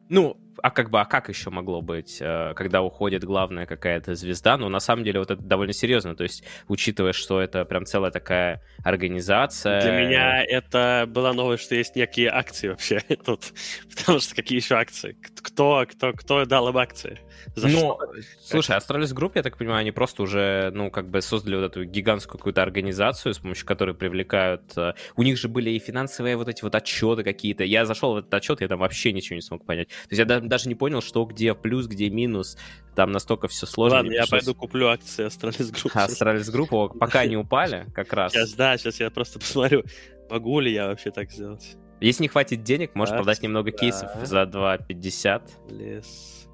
ну, 0.10 0.38
а 0.62 0.72
как 0.72 0.90
бы, 0.90 1.00
а 1.00 1.06
как 1.06 1.30
еще 1.30 1.50
могло 1.50 1.82
быть, 1.82 2.18
э, 2.20 2.54
когда 2.56 2.82
уходит 2.82 3.24
главная 3.24 3.66
какая-то 3.66 4.16
звезда? 4.16 4.58
Ну, 4.58 4.70
на 4.70 4.80
самом 4.80 5.04
деле, 5.04 5.20
вот 5.20 5.32
это 5.32 5.42
довольно 5.42 5.74
серьезно. 5.74 6.16
То 6.16 6.24
есть, 6.24 6.44
учитывая, 6.68 7.14
что 7.14 7.42
это 7.42 7.66
прям 7.66 7.86
целая 7.86 8.12
такая 8.12 8.62
организация. 8.84 9.82
Для 9.82 9.92
меня 9.92 10.44
это 10.44 11.06
была 11.08 11.34
новость, 11.34 11.64
что 11.64 11.76
есть 11.76 11.96
некие 11.96 12.30
акции 12.30 12.70
вообще 12.70 13.00
тут. 13.26 13.54
Потому 13.96 14.20
что 14.20 14.36
какие 14.36 14.60
еще 14.60 14.76
акции? 14.76 15.18
Кто, 15.42 15.86
кто, 15.90 16.14
кто 16.14 16.46
дал 16.46 16.70
им 16.70 16.78
акции? 16.78 17.20
За 17.56 17.68
ну, 17.68 17.78
что? 17.78 18.00
слушай, 18.42 18.78
Astralis 18.78 19.14
Group, 19.14 19.34
я 19.36 19.44
так 19.44 19.58
понимаю, 19.58 19.80
они 19.80 19.92
просто 19.92 20.24
уже, 20.24 20.72
ну, 20.74 20.92
как 20.92 21.10
бы 21.10 21.22
создали 21.22 21.56
вот 21.56 21.66
эту 21.66 21.84
гигантскую 21.84 22.38
какую-то 22.38 22.62
организацию, 22.62 23.34
с 23.34 23.40
помощью 23.40 23.66
которой 23.66 23.96
привлекают... 23.96 24.78
Э, 24.78 24.94
у 25.16 25.24
них 25.24 25.38
же 25.38 25.48
были 25.48 25.72
и 25.72 25.80
финансовые 25.80 26.38
вот 26.38 26.48
эти 26.48 26.64
вот 26.64 26.76
отчеты 26.76 27.24
какие-то. 27.24 27.64
Я 27.64 27.86
зашел 27.86 28.14
в 28.14 28.18
этот 28.18 28.34
отчет, 28.34 28.62
я 28.62 28.68
там 28.68 28.80
вообще 28.80 29.12
ничего 29.12 29.36
не 29.36 29.42
смог 29.42 29.66
понять. 29.66 29.90
То 29.90 30.16
есть 30.16 30.20
я 30.20 30.26
даже 30.54 30.70
не 30.70 30.76
понял, 30.76 31.02
что 31.02 31.26
где 31.26 31.56
плюс, 31.56 31.88
где 31.88 32.12
минус. 32.12 32.58
Там 32.96 33.12
настолько 33.12 33.48
все 33.48 33.66
сложно. 33.66 33.98
Ладно, 33.98 34.12
я 34.12 34.28
пойду 34.28 34.54
куплю 34.54 34.88
акции 34.88 35.26
Astralis 35.26 35.74
Group. 35.74 35.94
Astralis 35.96 36.54
Group, 36.54 36.98
пока 37.00 37.26
не 37.26 37.36
упали, 37.36 37.88
как 37.96 38.14
раз. 38.14 38.34
Сейчас, 38.34 38.54
да, 38.54 38.78
сейчас 38.78 39.00
я 39.00 39.10
просто 39.10 39.40
посмотрю, 39.44 39.84
могу 40.30 40.60
ли 40.60 40.72
я 40.72 40.88
вообще 40.88 41.10
так 41.10 41.32
сделать. 41.32 41.76
Если 42.02 42.22
не 42.22 42.28
хватит 42.28 42.64
денег, 42.64 42.94
можешь 42.94 43.16
продать 43.16 43.42
немного 43.42 43.72
кейсов 43.72 44.12
за 44.24 44.44
2,50. 44.44 45.42
Лес. 45.72 46.48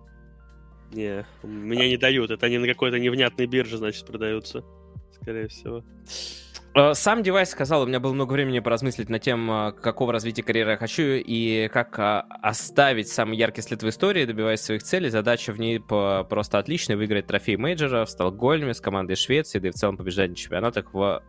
Не, 0.94 1.26
меня 1.44 1.88
не 1.90 1.98
дают. 1.98 2.32
Это 2.32 2.46
они 2.46 2.58
на 2.58 2.68
какой-то 2.68 3.00
невнятной 3.00 3.48
бирже, 3.48 3.78
значит, 3.78 4.06
продаются. 4.06 4.64
Скорее 5.22 5.50
всего. 5.50 5.84
Э, 6.80 6.94
сам 6.94 7.24
device 7.24 7.50
сказал, 7.50 7.82
у 7.82 7.86
меня 7.86 8.00
было 8.00 8.14
много 8.14 8.32
времени 8.32 8.60
поразмыслить 8.60 9.10
над 9.10 9.22
тем, 9.22 9.52
э, 9.52 9.72
какого 9.74 10.14
развития 10.14 10.44
карьеры 10.44 10.72
я 10.72 10.78
хочу 10.78 11.04
и 11.04 11.68
как 11.74 12.00
э, 12.00 12.24
оставить 12.42 13.10
самый 13.10 13.38
яркий 13.38 13.62
след 13.62 13.84
в 13.84 13.90
истории, 13.90 14.24
добиваясь 14.24 14.62
своих 14.62 14.84
целей. 14.84 15.10
Задача 15.10 15.52
в 15.52 15.60
ней 15.60 15.82
просто 15.82 16.58
отличная. 16.58 16.96
Выиграть 16.96 17.28
трофей 17.28 17.58
мейджора 17.58 18.06
в 18.06 18.10
Стокгольме 18.10 18.74
с 18.74 18.80
командой 18.80 19.16
Швеции, 19.16 19.60
да 19.60 19.68
и 19.68 19.72
в 19.72 19.74
целом 19.74 19.98
побеждать 19.98 20.30
на 20.30 20.36
чемпионатах 20.38 20.94
в 20.94 21.22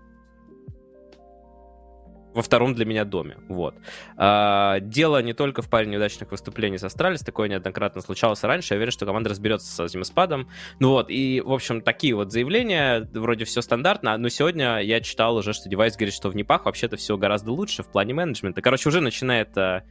во 2.35 2.43
втором 2.43 2.75
для 2.75 2.85
меня 2.85 3.05
доме. 3.05 3.39
Вот. 3.49 3.75
А, 4.17 4.81
дело 4.81 5.23
не 5.23 5.33
только 5.33 5.63
в 5.63 5.69
паре 5.69 5.87
неудачных 5.87 6.31
выступлений 6.31 6.79
с 6.79 6.85
Astralis, 6.85 7.21
такое 7.21 7.49
неоднократно 7.49 8.01
случалось 8.01 8.43
раньше. 8.43 8.75
Я 8.75 8.77
уверен, 8.79 8.93
что 8.93 9.07
команда 9.07 9.31
разберется 9.31 9.67
с 9.67 9.81
этим 9.81 10.05
спадом. 10.05 10.49
Ну 10.79 10.91
вот, 10.91 11.11
и, 11.11 11.41
в 11.41 11.53
общем, 11.53 11.81
такие 11.81 12.15
вот 12.15 12.33
заявления, 12.33 13.09
вроде 13.13 13.45
все 13.45 13.63
стандартно, 13.63 14.17
но 14.17 14.29
сегодня 14.29 14.79
я 14.79 15.01
читал 15.01 15.37
уже, 15.37 15.53
что 15.53 15.69
device 15.69 15.97
говорит, 15.97 16.15
что 16.15 16.29
в 16.29 16.37
NIP 16.37 16.52
ах 16.52 16.67
вообще-то 16.67 16.97
все 16.97 17.17
гораздо 17.17 17.53
лучше 17.53 17.83
в 17.83 17.91
плане 17.91 18.15
менеджмента. 18.15 18.63
Короче, 18.63 18.89
уже 18.89 19.01
начинает 19.01 19.57
а, 19.59 19.83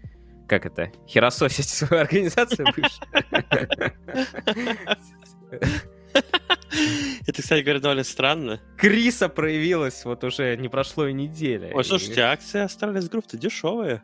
как 0.47 0.65
это, 0.65 0.91
хуесосить 1.07 1.69
свою 1.69 2.01
организацию 2.01 2.67
Это, 7.27 7.41
кстати 7.41 7.61
говоря, 7.61 7.79
довольно 7.79 8.03
странно. 8.03 8.61
Крыса 8.77 9.29
проявилась, 9.29 10.05
вот 10.05 10.23
уже 10.23 10.55
не 10.57 10.69
прошло 10.69 11.07
и 11.07 11.13
недели. 11.13 11.71
Ой, 11.73 11.83
слушайте, 11.83 12.21
акции 12.21 12.63
Astralis 12.63 13.09
Group-то 13.09 13.37
дешевые. 13.37 14.03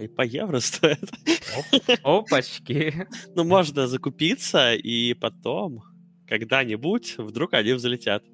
И 0.00 0.08
по 0.08 0.22
евро 0.22 0.60
стоят. 0.60 1.00
Опачки. 2.02 3.06
Ну, 3.34 3.44
можно 3.44 3.86
закупиться, 3.86 4.74
и 4.74 5.14
потом, 5.14 5.82
когда-нибудь, 6.26 7.16
вдруг 7.18 7.54
они 7.54 7.72
взлетят. 7.72 8.24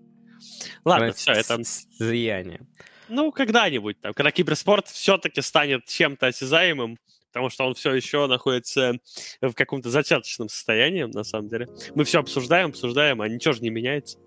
Ладно, 0.84 1.12
все, 1.12 1.32
это... 1.32 1.58
Злияние. 1.98 2.66
Ну, 3.08 3.32
когда-нибудь, 3.32 4.00
там, 4.00 4.14
когда 4.14 4.30
киберспорт 4.30 4.86
все-таки 4.86 5.42
станет 5.42 5.84
чем-то 5.86 6.28
осязаемым, 6.28 6.96
потому 7.32 7.48
что 7.48 7.64
он 7.64 7.74
все 7.74 7.92
еще 7.94 8.26
находится 8.26 8.94
в 9.40 9.52
каком-то 9.52 9.88
зачаточном 9.88 10.48
состоянии, 10.48 11.04
на 11.04 11.22
самом 11.22 11.48
деле. 11.48 11.68
Мы 11.94 12.04
все 12.04 12.18
обсуждаем, 12.18 12.70
обсуждаем, 12.70 13.20
а 13.22 13.28
ничего 13.28 13.54
же 13.54 13.62
не 13.62 13.70
меняется. 13.70 14.18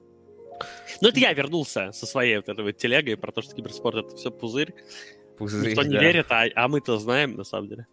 Ну, 1.02 1.10
это 1.10 1.20
я 1.20 1.34
вернулся 1.34 1.92
со 1.92 2.06
своей 2.06 2.38
вот 2.38 2.48
этой 2.48 2.64
вот 2.64 2.78
телегой 2.78 3.18
про 3.18 3.32
то, 3.32 3.42
что 3.42 3.56
киберспорт— 3.56 3.96
это 4.06 4.16
все 4.16 4.32
пузырь. 4.32 4.74
Пузырь, 5.38 5.72
Никто 5.72 5.84
не 5.84 5.96
да. 5.96 6.02
верит, 6.02 6.28
а, 6.30 6.46
а 6.56 6.68
мы-то 6.68 6.98
знаем, 6.98 7.36
на 7.36 7.44
самом 7.44 7.68
деле. 7.68 7.88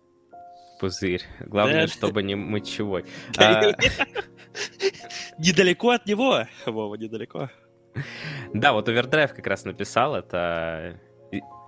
Пузырь. 0.78 1.22
Главное, 1.40 1.86
да. 1.86 1.92
чтобы 1.92 2.22
не 2.22 2.36
мочевой. 2.36 3.04
А 3.36 3.72
недалеко 5.38 5.90
от 5.90 6.06
него, 6.06 6.46
Вова, 6.66 6.94
недалеко. 6.94 7.50
Да, 8.54 8.72
вот 8.72 8.88
Овердрайв 8.88 9.34
как 9.34 9.46
раз 9.46 9.64
написал 9.64 10.14
это 10.14 11.00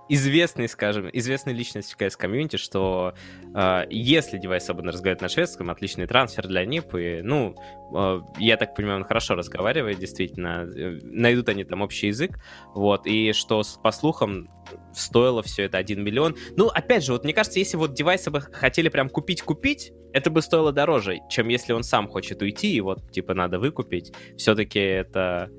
известный, 0.09 0.67
скажем, 0.67 1.09
известная 1.11 1.53
личность 1.53 1.93
в 1.93 2.17
комьюнити, 2.17 2.57
что 2.57 3.13
э, 3.55 3.83
если 3.89 4.37
девайс 4.37 4.65
свободно 4.65 4.91
разговаривает 4.91 5.21
на 5.21 5.29
шведском, 5.29 5.69
отличный 5.69 6.07
трансфер 6.07 6.47
для 6.47 6.65
НИП, 6.65 6.95
и, 6.95 7.21
ну, 7.23 7.55
э, 7.95 8.21
я 8.39 8.57
так 8.57 8.75
понимаю, 8.75 8.99
он 8.99 9.05
хорошо 9.05 9.35
разговаривает, 9.35 9.99
действительно, 9.99 10.69
э, 10.75 10.99
найдут 11.03 11.49
они 11.49 11.63
там 11.63 11.81
общий 11.81 12.07
язык, 12.07 12.39
вот, 12.73 13.07
и 13.07 13.33
что, 13.33 13.63
по 13.81 13.91
слухам, 13.91 14.49
стоило 14.93 15.41
все 15.43 15.63
это 15.63 15.77
1 15.77 16.03
миллион. 16.03 16.35
Ну, 16.55 16.67
опять 16.67 17.03
же, 17.03 17.13
вот 17.13 17.23
мне 17.23 17.33
кажется, 17.33 17.59
если 17.59 17.77
вот 17.77 17.93
девайсы 17.93 18.31
бы 18.31 18.41
хотели 18.41 18.89
прям 18.89 19.09
купить-купить, 19.09 19.93
это 20.13 20.29
бы 20.29 20.41
стоило 20.41 20.71
дороже, 20.71 21.19
чем 21.29 21.47
если 21.47 21.73
он 21.73 21.83
сам 21.83 22.07
хочет 22.07 22.41
уйти, 22.41 22.73
и 22.73 22.81
вот, 22.81 23.11
типа, 23.11 23.33
надо 23.33 23.59
выкупить. 23.59 24.13
Все-таки 24.37 24.79
это 24.79 25.49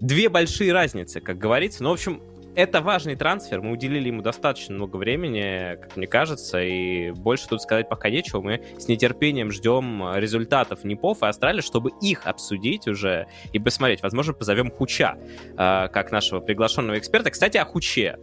две 0.00 0.28
большие 0.28 0.72
разницы, 0.72 1.20
как 1.20 1.38
говорится. 1.38 1.82
Ну, 1.82 1.90
в 1.90 1.92
общем, 1.92 2.22
это 2.54 2.80
важный 2.80 3.16
трансфер, 3.16 3.60
мы 3.60 3.72
уделили 3.72 4.08
ему 4.08 4.22
достаточно 4.22 4.74
много 4.74 4.96
времени, 4.96 5.76
как 5.80 5.96
мне 5.96 6.06
кажется, 6.06 6.60
и 6.62 7.10
больше 7.10 7.48
тут 7.48 7.62
сказать 7.62 7.88
пока 7.88 8.10
нечего. 8.10 8.40
Мы 8.40 8.62
с 8.78 8.88
нетерпением 8.88 9.50
ждем 9.50 10.14
результатов 10.16 10.84
НИПов 10.84 11.22
и 11.22 11.26
Австралии, 11.26 11.60
чтобы 11.60 11.90
их 12.00 12.26
обсудить 12.26 12.88
уже 12.88 13.26
и 13.52 13.58
посмотреть. 13.58 14.02
Возможно, 14.02 14.32
позовем 14.32 14.70
Хуча, 14.70 15.16
э, 15.56 15.88
как 15.88 16.10
нашего 16.12 16.40
приглашенного 16.40 16.98
эксперта. 16.98 17.30
Кстати, 17.30 17.56
о 17.56 17.64
Хуче. 17.64 18.18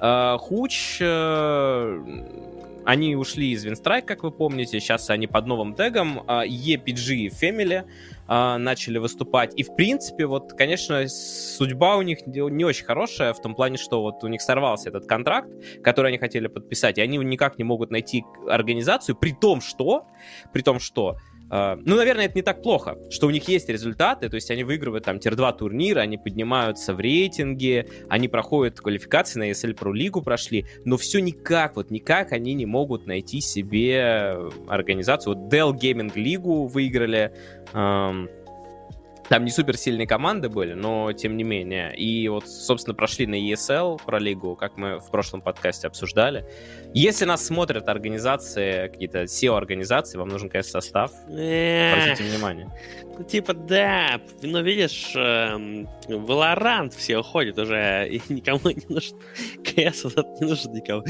Э, 0.00 0.36
Хуч... 0.38 1.00
Они 2.84 3.16
ушли 3.16 3.50
из 3.52 3.64
Винстрайк, 3.64 4.04
как 4.04 4.22
вы 4.22 4.30
помните, 4.30 4.78
сейчас 4.80 5.08
они 5.10 5.26
под 5.26 5.46
новым 5.46 5.74
тегом. 5.74 6.20
EPG 6.20 7.28
Family 7.28 7.84
э, 8.28 8.56
начали 8.58 8.98
выступать. 8.98 9.52
И, 9.58 9.62
в 9.62 9.74
принципе, 9.74 10.26
вот, 10.26 10.52
конечно, 10.52 11.06
судьба 11.08 11.96
у 11.96 12.02
них 12.02 12.26
не 12.26 12.64
очень 12.64 12.84
хорошая 12.84 13.32
в 13.32 13.40
том 13.40 13.54
плане, 13.54 13.78
что 13.78 14.02
вот 14.02 14.22
у 14.22 14.28
них 14.28 14.42
сорвался 14.42 14.90
этот 14.90 15.06
контракт, 15.06 15.48
который 15.82 16.08
они 16.08 16.18
хотели 16.18 16.46
подписать, 16.46 16.98
и 16.98 17.00
они 17.00 17.18
никак 17.18 17.58
не 17.58 17.64
могут 17.64 17.90
найти 17.90 18.24
организацию, 18.48 19.16
при 19.16 19.32
том, 19.32 19.60
что, 19.60 20.06
при 20.52 20.62
том, 20.62 20.78
что 20.78 21.16
ну, 21.50 21.96
наверное, 21.96 22.26
это 22.26 22.34
не 22.36 22.42
так 22.42 22.62
плохо, 22.62 22.96
что 23.10 23.26
у 23.26 23.30
них 23.30 23.48
есть 23.48 23.68
результаты, 23.68 24.28
то 24.28 24.34
есть 24.34 24.50
они 24.50 24.64
выигрывают 24.64 25.04
там 25.04 25.18
тир-2 25.18 25.56
турнира, 25.58 26.00
они 26.00 26.18
поднимаются 26.18 26.94
в 26.94 27.00
рейтинге, 27.00 27.88
они 28.08 28.28
проходят 28.28 28.80
квалификации 28.80 29.38
на 29.38 29.50
ESL 29.50 29.74
Pro 29.76 29.92
Лигу 29.92 30.22
прошли, 30.22 30.66
но 30.84 30.96
все 30.96 31.20
никак, 31.20 31.76
вот 31.76 31.90
никак 31.90 32.32
они 32.32 32.54
не 32.54 32.66
могут 32.66 33.06
найти 33.06 33.40
себе 33.40 34.36
организацию. 34.68 35.34
Вот 35.34 35.52
Dell 35.52 35.72
Gaming 35.72 36.12
Лигу 36.14 36.66
выиграли, 36.66 37.32
um, 37.72 38.28
там 39.28 39.44
не 39.44 39.50
супер 39.50 39.76
сильные 39.76 40.06
команды 40.06 40.48
были, 40.48 40.74
но 40.74 41.12
тем 41.12 41.36
не 41.36 41.44
менее. 41.44 41.94
И 41.96 42.28
вот, 42.28 42.48
собственно, 42.48 42.94
прошли 42.94 43.26
на 43.26 43.34
ESL 43.34 44.00
про 44.04 44.18
лигу, 44.18 44.56
как 44.56 44.76
мы 44.76 44.98
в 44.98 45.10
прошлом 45.10 45.40
подкасте 45.40 45.86
обсуждали. 45.86 46.44
Если 46.92 47.24
нас 47.24 47.46
смотрят 47.46 47.88
организации, 47.88 48.88
какие-то 48.88 49.22
SEO-организации, 49.22 50.18
вам 50.18 50.28
нужен, 50.28 50.50
конечно, 50.50 50.80
состав. 50.80 51.12
Обратите 51.26 52.24
внимание. 52.24 52.70
Ну, 53.16 53.24
типа, 53.24 53.54
да, 53.54 54.20
но 54.42 54.60
видишь, 54.60 55.12
эм, 55.14 55.88
Valorant 56.08 56.92
все 56.96 57.18
уходит 57.18 57.58
уже, 57.58 58.08
и 58.08 58.20
никому 58.28 58.70
не 58.70 58.82
нужен. 58.88 59.16
КС 59.62 60.04
не 60.40 60.46
нужен 60.46 60.72
никому. 60.72 61.04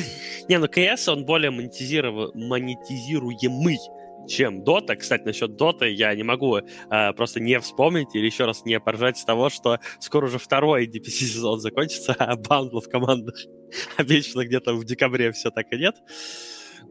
Не, 0.48 0.58
ну 0.58 0.68
КС, 0.68 1.08
он 1.08 1.24
более 1.24 1.50
монетизируемый 1.50 3.78
чем 4.26 4.62
Dota. 4.62 4.96
Кстати, 4.96 5.22
насчет 5.24 5.50
Dota 5.60 5.88
я 5.88 6.14
не 6.14 6.22
могу 6.22 6.58
э, 6.58 7.12
просто 7.12 7.40
не 7.40 7.58
вспомнить 7.60 8.14
или 8.14 8.26
еще 8.26 8.44
раз 8.44 8.64
не 8.64 8.78
поржать 8.80 9.18
с 9.18 9.24
того, 9.24 9.50
что 9.50 9.78
скоро 10.00 10.26
уже 10.26 10.38
второй 10.38 10.86
DPC 10.86 11.10
сезон 11.10 11.60
закончится, 11.60 12.14
а 12.18 12.36
бандлов 12.36 12.86
в 12.86 12.90
командах 12.90 13.34
обещано 13.96 14.44
где-то 14.44 14.74
в 14.74 14.84
декабре 14.84 15.32
все 15.32 15.50
так 15.50 15.72
и 15.72 15.76
нет. 15.76 15.94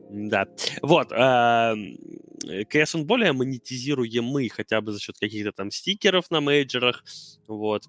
Да. 0.10 0.46
Вот. 0.82 1.12
Э, 1.12 1.76
КС 2.70 2.96
он 2.96 3.06
более 3.06 3.34
монетизируемый, 3.34 4.50
хотя 4.50 4.82
бы 4.82 4.92
за 4.92 5.00
счет 5.00 5.18
каких-то 5.18 5.52
там 5.52 5.72
стикеров 5.72 6.30
на 6.30 6.42
мейджорах, 6.42 7.04
вот. 7.48 7.84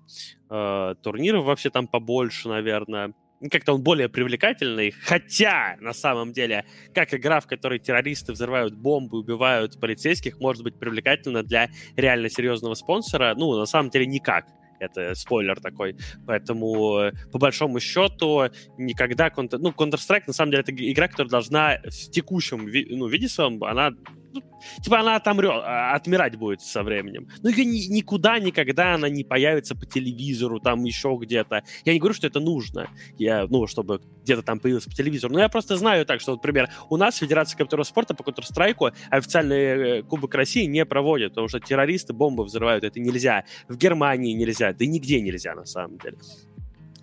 Э, 0.50 0.94
турниров 1.02 1.44
вообще 1.44 1.70
там 1.70 1.86
побольше, 1.86 2.48
наверное 2.48 3.14
как-то 3.50 3.74
он 3.74 3.82
более 3.82 4.08
привлекательный, 4.08 4.90
хотя, 4.90 5.76
на 5.80 5.92
самом 5.92 6.32
деле, 6.32 6.64
как 6.94 7.12
игра, 7.14 7.40
в 7.40 7.46
которой 7.46 7.78
террористы 7.78 8.32
взрывают 8.32 8.74
бомбы, 8.74 9.18
убивают 9.18 9.80
полицейских, 9.80 10.40
может 10.40 10.62
быть 10.62 10.78
привлекательна 10.78 11.42
для 11.42 11.68
реально 11.96 12.28
серьезного 12.28 12.74
спонсора, 12.74 13.34
ну, 13.36 13.56
на 13.56 13.66
самом 13.66 13.90
деле, 13.90 14.06
никак. 14.06 14.46
Это 14.80 15.14
спойлер 15.14 15.60
такой. 15.60 15.96
Поэтому, 16.26 17.10
по 17.32 17.38
большому 17.38 17.80
счету, 17.80 18.44
никогда... 18.76 19.28
Counter... 19.28 19.58
Ну, 19.58 19.70
Counter-Strike, 19.70 20.24
на 20.26 20.32
самом 20.32 20.50
деле, 20.50 20.62
это 20.62 20.72
игра, 20.72 21.08
которая 21.08 21.30
должна 21.30 21.78
в 21.84 22.10
текущем 22.10 22.70
ну, 22.90 23.06
виде 23.06 23.28
своем, 23.28 23.62
она 23.64 23.92
ну, 24.34 24.42
типа 24.82 25.00
она 25.00 25.16
отомрет, 25.16 25.62
а, 25.64 25.94
отмирать 25.94 26.36
будет 26.36 26.60
со 26.60 26.82
временем. 26.82 27.28
Но 27.42 27.48
ее 27.48 27.64
ни, 27.64 27.92
никуда 27.92 28.38
никогда 28.38 28.94
она 28.94 29.08
не 29.08 29.24
появится 29.24 29.74
по 29.74 29.86
телевизору, 29.86 30.60
там 30.60 30.84
еще 30.84 31.16
где-то. 31.20 31.62
Я 31.84 31.92
не 31.92 31.98
говорю, 31.98 32.14
что 32.14 32.26
это 32.26 32.40
нужно, 32.40 32.88
я, 33.18 33.46
ну, 33.48 33.66
чтобы 33.66 34.00
где-то 34.22 34.42
там 34.42 34.58
появилось 34.58 34.84
по 34.84 34.94
телевизору. 34.94 35.32
Но 35.32 35.40
я 35.40 35.48
просто 35.48 35.76
знаю 35.76 36.04
так, 36.06 36.20
что, 36.20 36.32
например, 36.32 36.68
у 36.90 36.96
нас 36.96 37.16
Федерация 37.16 37.56
компьютерного 37.56 37.84
спорта 37.84 38.14
по 38.14 38.22
Counter-Strike 38.22 38.94
официальный 39.10 39.56
э, 39.98 40.02
Кубок 40.02 40.34
России 40.34 40.64
не 40.64 40.84
проводит, 40.84 41.30
потому 41.30 41.48
что 41.48 41.60
террористы 41.60 42.12
бомбы 42.12 42.44
взрывают, 42.44 42.84
это 42.84 43.00
нельзя. 43.00 43.44
В 43.68 43.76
Германии 43.76 44.32
нельзя, 44.32 44.72
да 44.72 44.84
и 44.84 44.88
нигде 44.88 45.20
нельзя 45.20 45.54
на 45.54 45.64
самом 45.64 45.98
деле. 45.98 46.18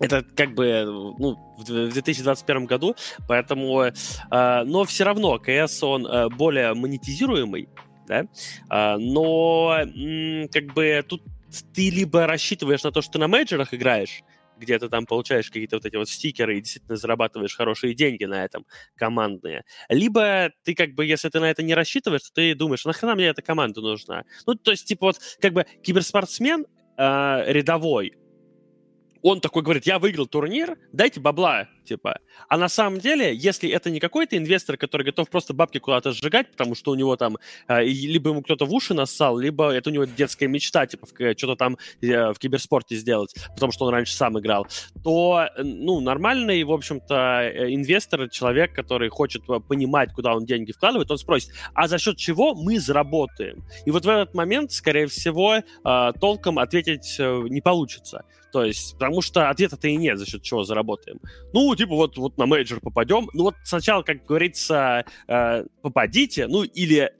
Это 0.02 0.24
как 0.36 0.54
бы 0.54 0.84
ну, 1.18 1.38
в 1.56 1.64
2021 1.64 2.66
году, 2.66 2.96
поэтому, 3.28 3.84
э, 3.84 3.92
но 4.64 4.84
все 4.84 5.04
равно 5.04 5.38
КС 5.38 5.80
он 5.84 6.06
э, 6.06 6.28
более 6.28 6.74
монетизируемый, 6.74 7.68
да, 8.08 8.22
э, 8.22 8.96
но 8.98 9.78
м, 9.80 10.48
как 10.48 10.74
бы 10.74 11.04
тут 11.08 11.22
ты 11.72 11.88
либо 11.90 12.26
рассчитываешь 12.26 12.82
на 12.82 12.90
то, 12.90 13.00
что 13.00 13.12
ты 13.12 13.18
на 13.20 13.28
мейджорах 13.28 13.74
играешь, 13.74 14.24
где 14.58 14.76
ты 14.76 14.88
там 14.88 15.06
получаешь 15.06 15.46
какие-то 15.46 15.76
вот 15.76 15.86
эти 15.86 15.94
вот 15.94 16.08
стикеры 16.08 16.58
и 16.58 16.60
действительно 16.60 16.96
зарабатываешь 16.96 17.54
хорошие 17.54 17.94
деньги 17.94 18.24
на 18.24 18.44
этом, 18.44 18.66
командные. 18.96 19.62
Либо 19.88 20.50
ты 20.64 20.74
как 20.74 20.94
бы, 20.94 21.06
если 21.06 21.28
ты 21.28 21.38
на 21.38 21.48
это 21.48 21.62
не 21.62 21.74
рассчитываешь, 21.74 22.22
то 22.22 22.32
ты 22.34 22.56
думаешь, 22.56 22.84
нахрена 22.84 23.14
мне 23.14 23.26
эта 23.26 23.42
команда 23.42 23.80
нужна? 23.80 24.24
Ну, 24.46 24.56
то 24.56 24.72
есть, 24.72 24.86
типа 24.86 25.06
вот, 25.06 25.20
как 25.40 25.52
бы 25.52 25.64
киберспортсмен 25.82 26.66
э, 26.96 27.52
рядовой, 27.52 28.14
он 29.22 29.40
такой 29.40 29.62
говорит, 29.62 29.86
я 29.86 29.98
выиграл 29.98 30.26
турнир, 30.26 30.76
дайте 30.92 31.20
бабла, 31.20 31.68
типа. 31.84 32.18
А 32.48 32.56
на 32.56 32.68
самом 32.68 32.98
деле, 32.98 33.34
если 33.34 33.68
это 33.70 33.90
не 33.90 34.00
какой-то 34.00 34.36
инвестор, 34.36 34.76
который 34.76 35.04
готов 35.04 35.28
просто 35.30 35.54
бабки 35.54 35.78
куда-то 35.78 36.12
сжигать, 36.12 36.50
потому 36.50 36.74
что 36.74 36.90
у 36.90 36.94
него 36.94 37.16
там 37.16 37.38
э, 37.68 37.84
либо 37.84 38.30
ему 38.30 38.42
кто-то 38.42 38.66
в 38.66 38.72
уши 38.72 38.94
нассал, 38.94 39.38
либо 39.38 39.70
это 39.70 39.90
у 39.90 39.92
него 39.92 40.04
детская 40.04 40.48
мечта, 40.48 40.86
типа, 40.86 41.06
что-то 41.36 41.56
там 41.56 41.78
э, 42.00 42.32
в 42.32 42.38
киберспорте 42.38 42.96
сделать, 42.96 43.34
потому 43.54 43.72
что 43.72 43.86
он 43.86 43.92
раньше 43.92 44.14
сам 44.14 44.38
играл, 44.38 44.66
то, 45.02 45.48
ну, 45.58 46.00
нормальный, 46.00 46.62
в 46.64 46.72
общем-то, 46.72 47.14
э, 47.14 47.74
инвестор, 47.74 48.28
человек, 48.28 48.74
который 48.74 49.08
хочет 49.08 49.42
понимать, 49.68 50.12
куда 50.12 50.34
он 50.34 50.44
деньги 50.46 50.72
вкладывает, 50.72 51.10
он 51.10 51.18
спросит, 51.18 51.50
а 51.74 51.88
за 51.88 51.98
счет 51.98 52.16
чего 52.16 52.54
мы 52.54 52.78
заработаем? 52.80 53.64
И 53.86 53.90
вот 53.90 54.04
в 54.04 54.08
этот 54.08 54.34
момент, 54.34 54.72
скорее 54.72 55.06
всего, 55.06 55.56
э, 55.56 56.12
толком 56.20 56.58
ответить 56.58 57.16
э, 57.18 57.42
не 57.48 57.60
получится. 57.60 58.24
То 58.52 58.64
есть, 58.64 58.92
потому 58.94 59.22
что 59.22 59.48
ответа-то 59.48 59.88
и 59.88 59.96
нет, 59.96 60.18
за 60.18 60.26
счет 60.26 60.42
чего 60.42 60.62
заработаем. 60.62 61.18
Ну, 61.54 61.71
типа, 61.74 61.94
вот, 61.94 62.16
вот 62.16 62.38
на 62.38 62.46
мейджор 62.46 62.80
попадем. 62.80 63.28
Ну, 63.32 63.44
вот 63.44 63.54
сначала, 63.64 64.02
как 64.02 64.24
говорится, 64.24 65.04
э, 65.28 65.64
попадите, 65.82 66.46
ну, 66.46 66.62
или 66.62 67.12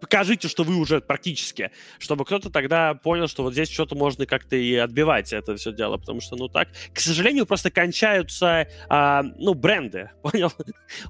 покажите, 0.00 0.48
что 0.48 0.64
вы 0.64 0.76
уже 0.76 1.00
практически, 1.00 1.70
чтобы 1.98 2.24
кто-то 2.24 2.50
тогда 2.50 2.94
понял, 2.94 3.28
что 3.28 3.42
вот 3.42 3.52
здесь 3.52 3.70
что-то 3.70 3.94
можно 3.94 4.26
как-то 4.26 4.56
и 4.56 4.74
отбивать 4.74 5.32
это 5.32 5.56
все 5.56 5.72
дело, 5.72 5.96
потому 5.96 6.20
что, 6.20 6.36
ну 6.36 6.48
так, 6.48 6.68
к 6.92 7.00
сожалению, 7.00 7.46
просто 7.46 7.70
кончаются, 7.70 8.68
а, 8.88 9.22
ну, 9.22 9.54
бренды, 9.54 10.10
понял? 10.22 10.52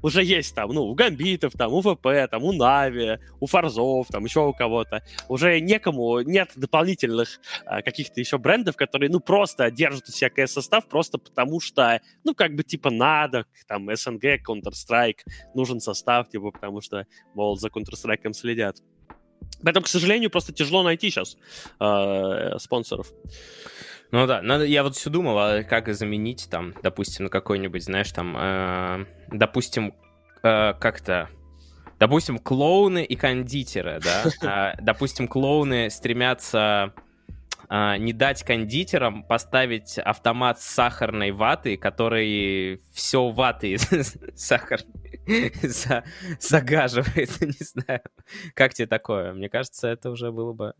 уже 0.03 0.23
есть 0.25 0.55
там, 0.55 0.71
ну, 0.71 0.85
у 0.85 0.95
Гамбитов, 0.95 1.53
там, 1.55 1.73
у 1.73 1.81
ВП, 1.81 2.07
там, 2.31 2.45
у 2.45 2.53
Нави, 2.53 3.19
у 3.41 3.47
Фарзов, 3.47 4.09
там, 4.09 4.25
еще 4.25 4.47
у 4.47 4.53
кого-то. 4.53 5.03
Уже 5.29 5.61
некому, 5.61 6.21
нет 6.21 6.51
дополнительных 6.57 7.41
а, 7.65 7.83
каких-то 7.83 8.21
еще 8.21 8.39
брендов, 8.39 8.77
которые, 8.77 9.11
ну, 9.11 9.21
просто 9.21 9.71
держат 9.71 10.09
у 10.09 10.13
себя 10.13 10.31
КС-состав 10.31 10.89
просто 10.89 11.19
потому 11.19 11.61
что, 11.61 12.01
ну, 12.25 12.35
как 12.35 12.55
бы, 12.55 12.63
типа, 12.63 12.91
надо, 12.91 13.47
там, 13.67 13.95
СНГ, 13.95 14.41
Counter-Strike, 14.47 15.19
нужен 15.55 15.81
состав, 15.81 16.29
типа, 16.29 16.51
потому 16.51 16.81
что, 16.81 17.07
мол, 17.35 17.57
за 17.57 17.69
Counter-Strike 17.69 18.33
следят. 18.33 18.76
Поэтому, 19.63 19.85
к 19.85 19.89
сожалению, 19.89 20.31
просто 20.31 20.53
тяжело 20.53 20.83
найти 20.83 21.11
сейчас 21.11 21.37
э, 21.81 22.59
спонсоров. 22.59 23.09
Ну 24.13 24.27
да, 24.27 24.41
надо, 24.43 24.65
я 24.65 24.83
вот 24.83 24.95
все 24.97 25.11
думал, 25.11 25.39
а 25.39 25.63
как 25.65 25.93
заменить 25.93 26.49
там, 26.51 26.75
допустим, 26.83 27.29
какой-нибудь, 27.29 27.83
знаешь, 27.83 28.13
там, 28.13 28.37
э, 28.37 29.07
допустим, 29.29 29.95
э, 30.43 30.75
как-то, 30.75 31.29
допустим, 31.99 32.39
клоуны 32.39 33.05
и 33.05 33.17
кондитеры, 33.17 34.01
да, 34.03 34.77
допустим, 34.81 35.27
клоуны 35.27 35.91
стремятся 35.91 36.95
э, 37.69 37.97
не 37.99 38.13
дать 38.13 38.43
кондитерам 38.45 39.23
поставить 39.23 39.99
автомат 39.99 40.61
с 40.61 40.67
сахарной 40.67 41.31
ватой, 41.33 41.77
который 41.77 42.81
все 42.93 43.29
ваты 43.31 43.77
сахар 44.35 44.81
за, 45.63 46.05
загаживает, 46.41 47.31
не 47.41 47.65
знаю. 47.65 48.01
Как 48.55 48.75
тебе 48.75 48.87
такое? 48.87 49.33
Мне 49.33 49.49
кажется, 49.49 49.89
это 49.89 50.11
уже 50.11 50.33
было 50.33 50.53
бы 50.53 50.75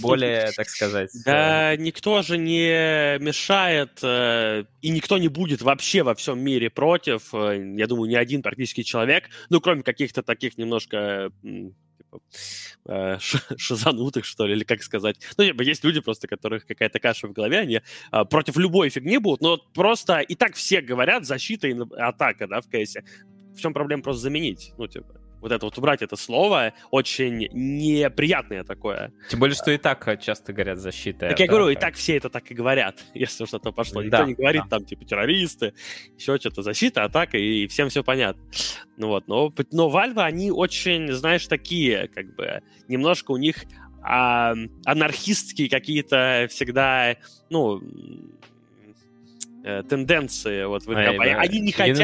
более, 0.00 0.50
так 0.56 0.68
сказать... 0.68 1.10
Да, 1.24 1.76
никто 1.76 2.22
же 2.22 2.38
не 2.38 3.18
мешает, 3.18 3.98
э, 4.02 4.64
и 4.80 4.90
никто 4.90 5.18
не 5.18 5.28
будет 5.28 5.62
вообще 5.62 6.02
во 6.02 6.14
всем 6.14 6.40
мире 6.40 6.70
против. 6.70 7.34
Э, 7.34 7.74
я 7.76 7.86
думаю, 7.86 8.08
ни 8.08 8.16
один 8.16 8.42
практически 8.42 8.82
человек, 8.82 9.24
ну, 9.50 9.60
кроме 9.60 9.82
каких-то 9.82 10.22
таких 10.22 10.58
немножко 10.58 11.30
типа, 12.86 13.18
шизанутых, 13.56 14.24
что 14.24 14.46
ли, 14.46 14.54
или 14.54 14.64
как 14.64 14.82
сказать. 14.82 15.16
Ну, 15.36 15.44
типа, 15.44 15.62
есть 15.62 15.84
люди 15.84 16.00
просто, 16.00 16.28
которых 16.28 16.66
какая-то 16.66 16.98
каша 17.00 17.28
в 17.28 17.32
голове, 17.32 17.58
они 17.58 17.80
а, 18.10 18.24
против 18.24 18.56
любой 18.56 18.88
фигни 18.90 19.18
будут, 19.18 19.40
но 19.40 19.58
просто 19.74 20.20
и 20.20 20.34
так 20.34 20.54
все 20.54 20.80
говорят 20.80 21.26
защита 21.26 21.68
и 21.68 21.76
атака, 21.96 22.46
да, 22.46 22.60
в 22.60 22.68
кейсе. 22.68 23.04
В 23.54 23.60
чем 23.60 23.72
проблема 23.72 24.02
просто 24.02 24.22
заменить? 24.22 24.72
Ну, 24.78 24.86
типа, 24.86 25.20
вот 25.40 25.52
это 25.52 25.66
вот 25.66 25.76
убрать 25.78 26.02
это 26.02 26.16
слово 26.16 26.72
очень 26.90 27.48
неприятное 27.52 28.64
такое. 28.64 29.12
Тем 29.30 29.40
более, 29.40 29.54
что 29.54 29.70
и 29.70 29.78
так 29.78 30.20
часто 30.20 30.52
говорят 30.52 30.78
защита. 30.78 31.28
Так 31.28 31.40
я 31.40 31.46
говорю, 31.46 31.68
и 31.68 31.74
так 31.74 31.94
все 31.94 32.16
это 32.16 32.28
так 32.28 32.50
и 32.50 32.54
говорят, 32.54 33.04
если 33.14 33.44
что-то 33.44 33.72
пошло. 33.72 34.02
Никто 34.02 34.18
да, 34.18 34.24
не 34.24 34.34
говорит 34.34 34.62
да. 34.64 34.78
там, 34.78 34.84
типа, 34.84 35.04
террористы, 35.04 35.74
еще 36.16 36.36
что-то, 36.38 36.62
защита, 36.62 37.04
атака, 37.04 37.38
и 37.38 37.66
всем 37.66 37.88
все 37.88 38.02
понятно. 38.02 38.42
Ну 38.96 39.08
вот, 39.08 39.28
но, 39.28 39.52
но 39.72 39.88
Valve, 39.88 40.22
они 40.22 40.50
очень, 40.50 41.12
знаешь, 41.12 41.46
такие, 41.46 42.08
как 42.08 42.34
бы, 42.34 42.62
немножко 42.88 43.30
у 43.32 43.36
них 43.36 43.64
а, 44.02 44.54
анархистские 44.84 45.68
какие-то 45.68 46.46
всегда, 46.50 47.16
ну, 47.50 47.82
э, 49.68 49.82
тенденции 49.82 50.64
вот 50.64 50.84
в 50.84 50.90
НКП. 50.90 51.24
Да. 51.24 51.40
Они 51.40 51.60
не 51.60 51.72
хотят... 51.72 51.96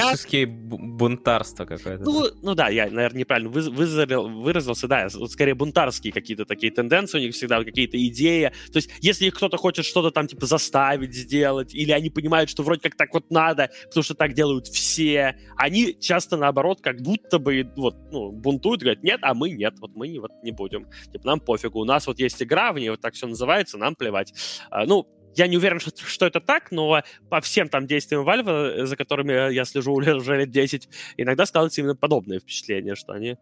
бунтарство 0.47 1.65
какое-то. 1.65 2.05
Ну, 2.05 2.27
ну 2.43 2.55
да, 2.55 2.69
я, 2.69 2.91
наверное, 2.91 3.21
неправильно 3.21 3.51
вы, 3.51 3.63
выразил, 3.71 4.29
выразился. 4.29 4.87
Да, 4.87 5.09
вот 5.15 5.33
скорее 5.33 5.55
бунтарские 5.55 6.13
какие-то 6.13 6.45
такие 6.45 6.73
тенденции, 6.73 7.19
у 7.19 7.23
них 7.23 7.35
всегда 7.35 7.63
какие-то 7.65 7.97
идеи. 8.07 8.53
То 8.73 8.77
есть, 8.77 8.91
если 9.01 9.27
их 9.27 9.35
кто-то 9.35 9.57
хочет 9.57 9.85
что-то 9.85 10.11
там 10.11 10.27
типа 10.27 10.47
заставить 10.47 11.15
сделать, 11.15 11.75
или 11.75 11.93
они 11.93 12.11
понимают, 12.11 12.51
что 12.51 12.63
вроде 12.63 12.83
как 12.83 12.97
так 12.97 13.15
вот 13.15 13.31
надо, 13.31 13.71
потому 13.87 14.05
что 14.05 14.15
так 14.15 14.35
делают 14.35 14.67
все, 14.67 15.37
они 15.57 15.97
часто 15.99 16.37
наоборот 16.37 16.81
как 16.81 17.01
будто 17.01 17.39
бы 17.39 17.71
вот, 17.77 17.97
ну, 18.13 18.31
бунтуют, 18.31 18.83
говорят, 18.83 19.03
нет, 19.03 19.21
а 19.23 19.35
мы 19.35 19.51
нет, 19.51 19.75
вот 19.81 19.93
мы 19.95 20.19
вот 20.21 20.33
не 20.43 20.51
будем. 20.51 20.87
Типа, 21.13 21.27
нам 21.27 21.41
пофигу, 21.41 21.81
у 21.81 21.85
нас 21.85 22.07
вот 22.07 22.19
есть 22.19 22.43
игра, 22.43 22.73
в 22.73 22.79
ней 22.79 22.91
вот 22.91 23.01
так 23.01 23.15
все 23.15 23.27
называется, 23.27 23.79
нам 23.79 23.95
плевать. 23.95 24.33
А, 24.71 24.85
ну, 24.85 25.09
я 25.37 25.47
не 25.47 25.57
уверен, 25.57 25.81
что, 25.81 25.91
что 25.97 26.27
это 26.27 26.41
так, 26.41 26.71
но 26.71 27.03
по 27.31 27.41
всем 27.41 27.69
там 27.69 27.87
действиям 27.87 28.29
Valve, 28.29 28.85
за 28.85 28.97
которыми 28.97 29.53
я 29.53 29.65
слежу 29.65 29.93
уже 29.95 30.39
лет 30.39 30.51
10, 30.51 30.89
иногда 31.17 31.47
складывается 31.47 31.81
именно 31.81 31.97
подобное 31.97 32.41
впечатление, 32.41 32.95
что 32.95 33.13
они 33.13 33.37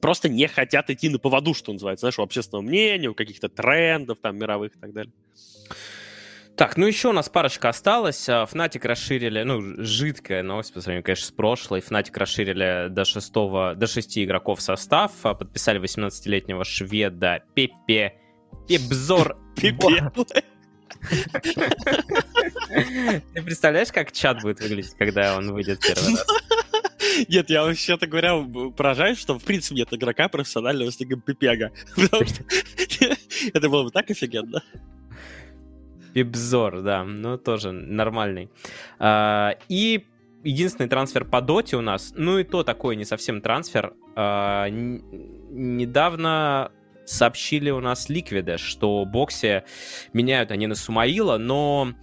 просто 0.00 0.28
не 0.28 0.48
хотят 0.48 0.90
идти 0.90 1.08
на 1.08 1.18
поводу, 1.18 1.54
что 1.54 1.72
называется, 1.72 2.02
знаешь, 2.02 2.18
у 2.18 2.22
общественного 2.22 2.62
мнения, 2.62 3.08
у 3.08 3.14
каких-то 3.14 3.48
трендов 3.48 4.18
там 4.20 4.36
мировых 4.36 4.76
и 4.76 4.78
так 4.78 4.92
далее. 4.92 5.12
Так, 6.56 6.76
ну 6.76 6.86
еще 6.86 7.08
у 7.08 7.12
нас 7.12 7.30
парочка 7.30 7.70
осталась. 7.70 8.28
Фнатик 8.48 8.84
расширили, 8.84 9.42
ну, 9.42 9.82
жидкая 9.82 10.42
новость 10.42 10.74
по 10.74 10.80
сравнению, 10.80 11.04
конечно, 11.04 11.26
с 11.26 11.30
прошлой. 11.30 11.80
Фнатик 11.80 12.16
расширили 12.16 12.88
до 12.90 13.04
шестого, 13.04 13.74
до 13.74 13.86
шести 13.86 14.22
игроков 14.22 14.60
состав. 14.60 15.12
Подписали 15.22 15.80
18-летнего 15.80 16.64
шведа 16.64 17.42
Пепе 17.54 18.18
Пепзор. 18.68 19.38
Пепе. 19.56 20.12
Ты 23.34 23.42
представляешь, 23.42 23.92
как 23.92 24.12
чат 24.12 24.42
будет 24.42 24.60
выглядеть, 24.60 24.94
когда 24.98 25.36
он 25.36 25.52
выйдет 25.52 25.80
первый 25.80 26.16
раз? 26.16 26.26
Нет, 27.28 27.50
я 27.50 27.64
вообще-то 27.64 28.06
говоря 28.06 28.42
поражаюсь, 28.76 29.18
что 29.18 29.38
в 29.38 29.44
принципе 29.44 29.76
нет 29.76 29.92
игрока 29.92 30.28
профессионального 30.28 30.90
с 30.90 30.98
ником 31.00 31.20
Пипега. 31.20 31.72
Потому 31.96 32.26
что 32.26 32.44
это 33.52 33.68
было 33.68 33.84
бы 33.84 33.90
так 33.90 34.10
офигенно. 34.10 34.62
Пипзор, 36.14 36.82
да, 36.82 37.04
ну 37.04 37.38
тоже 37.38 37.72
нормальный. 37.72 38.50
А, 38.98 39.54
и 39.68 40.04
единственный 40.44 40.88
трансфер 40.88 41.24
по 41.24 41.40
доте 41.40 41.76
у 41.76 41.80
нас, 41.80 42.12
ну 42.16 42.38
и 42.38 42.44
то 42.44 42.64
такой 42.64 42.96
не 42.96 43.04
совсем 43.04 43.40
трансфер. 43.40 43.94
А, 44.14 44.68
недавно 44.68 46.70
сообщили 47.04 47.70
у 47.70 47.80
нас 47.80 48.08
Ликвиды, 48.08 48.58
что 48.58 49.04
боксе 49.04 49.64
меняют 50.12 50.50
они 50.50 50.66
на 50.66 50.74
Сумаила, 50.74 51.38
но 51.38 51.94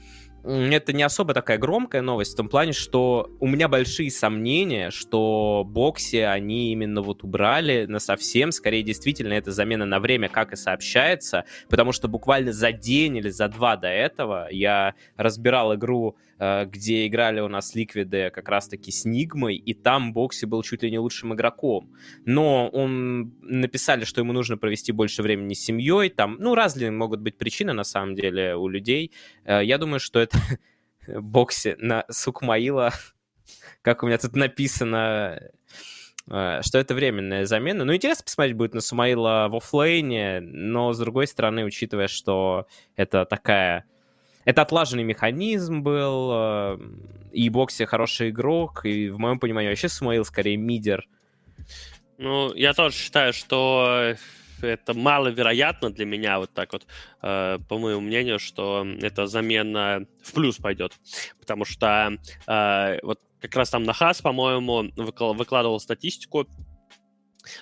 это 0.44 0.94
не 0.94 1.04
особо 1.04 1.34
такая 1.34 1.58
громкая 1.58 2.02
новость 2.02 2.34
в 2.34 2.38
том 2.38 2.48
плане, 2.48 2.72
что 2.72 3.30
у 3.40 3.48
меня 3.48 3.68
большие 3.68 4.10
сомнения, 4.10 4.90
что 4.90 5.64
боксе 5.66 6.28
они 6.28 6.72
именно 6.72 7.02
вот 7.02 7.24
убрали 7.24 7.86
на 7.86 8.00
совсем. 8.00 8.52
Скорее, 8.52 8.84
действительно, 8.84 9.34
это 9.34 9.52
замена 9.52 9.86
на 9.86 10.00
время, 10.00 10.30
как 10.30 10.54
и 10.54 10.56
сообщается, 10.56 11.46
потому 11.70 11.92
что 11.92 12.08
буквально 12.08 12.54
за 12.54 12.72
день 12.72 13.18
или 13.18 13.30
за 13.30 13.50
два 13.50 13.76
до 13.76 13.90
этого 13.90 14.48
я 14.50 14.96
разбирал 15.18 15.76
игру 15.76 16.16
где 16.40 17.06
играли 17.06 17.42
у 17.42 17.50
нас 17.50 17.76
Ликвиды 17.76 18.30
как 18.30 18.48
раз-таки 18.48 18.92
с 18.92 19.04
Нигмой, 19.04 19.56
и 19.56 19.74
там 19.74 20.14
Бокси 20.14 20.46
был 20.46 20.64
чуть 20.64 20.84
ли 20.84 20.92
не 20.92 20.98
лучшим 20.98 21.34
игроком. 21.34 21.94
Но 22.26 22.70
он 22.70 23.34
написали, 23.42 24.06
что 24.06 24.22
ему 24.22 24.32
нужно 24.32 24.58
провести 24.58 24.92
больше 24.92 25.22
времени 25.22 25.54
с 25.54 25.64
семьей, 25.64 26.10
там, 26.10 26.38
ну, 26.40 26.56
разные 26.56 26.92
могут 26.92 27.22
быть 27.22 27.38
причины, 27.38 27.74
на 27.74 27.84
самом 27.84 28.16
деле, 28.16 28.56
у 28.56 28.68
людей. 28.68 29.12
Э, 29.46 29.64
я 29.64 29.78
думаю, 29.78 30.00
что 30.00 30.20
это 30.20 30.38
Бокси 31.08 31.76
на 31.80 32.06
Сукмаила, 32.10 32.94
как 33.82 34.04
у 34.04 34.08
меня 34.08 34.18
тут 34.18 34.36
написано, 34.36 35.40
э, 36.30 36.62
что 36.62 36.78
это 36.78 36.94
временная 36.94 37.46
замена. 37.46 37.86
Ну, 37.86 37.94
интересно 37.94 38.24
посмотреть 38.24 38.56
будет 38.56 38.74
на 38.74 38.82
Сумаила 38.82 39.48
в 39.50 39.56
оффлейне, 39.56 40.40
но, 40.42 40.94
с 40.94 41.00
другой 41.00 41.28
стороны, 41.28 41.66
учитывая, 41.66 42.08
что 42.08 42.68
это 42.96 43.26
такая 43.26 43.86
это 44.50 44.64
отлаженный 44.64 45.04
механизм 45.04 45.84
был, 45.84 46.32
э, 46.34 46.80
и 47.32 47.50
Бокси 47.50 47.86
хороший 47.86 48.32
игрок, 48.32 48.84
и 48.84 49.10
в 49.10 49.20
моем 49.20 49.40
понимании 49.40 49.70
вообще 49.70 49.90
Смаил 49.90 50.26
скорее 50.26 50.58
мидер. 50.58 51.08
Ну, 52.18 52.54
я 52.56 52.74
тоже 52.74 52.96
считаю, 52.96 53.32
что 53.32 54.16
это 54.62 54.94
маловероятно 54.94 55.92
для 55.92 56.06
меня, 56.06 56.40
вот 56.40 56.52
так 56.52 56.74
вот, 56.74 56.88
э, 57.22 57.60
по 57.70 57.78
моему 57.78 58.02
мнению, 58.02 58.40
что 58.40 58.86
эта 59.02 59.28
замена 59.28 60.08
в 60.24 60.34
плюс 60.34 60.58
пойдет. 60.58 60.94
Потому 61.40 61.66
что 61.66 62.18
э, 62.48 63.00
вот 63.04 63.20
как 63.42 63.56
раз 63.56 63.70
там 63.70 63.84
Нахас, 63.84 64.22
по-моему, 64.22 64.92
выкладывал 64.98 65.80
статистику, 65.80 66.48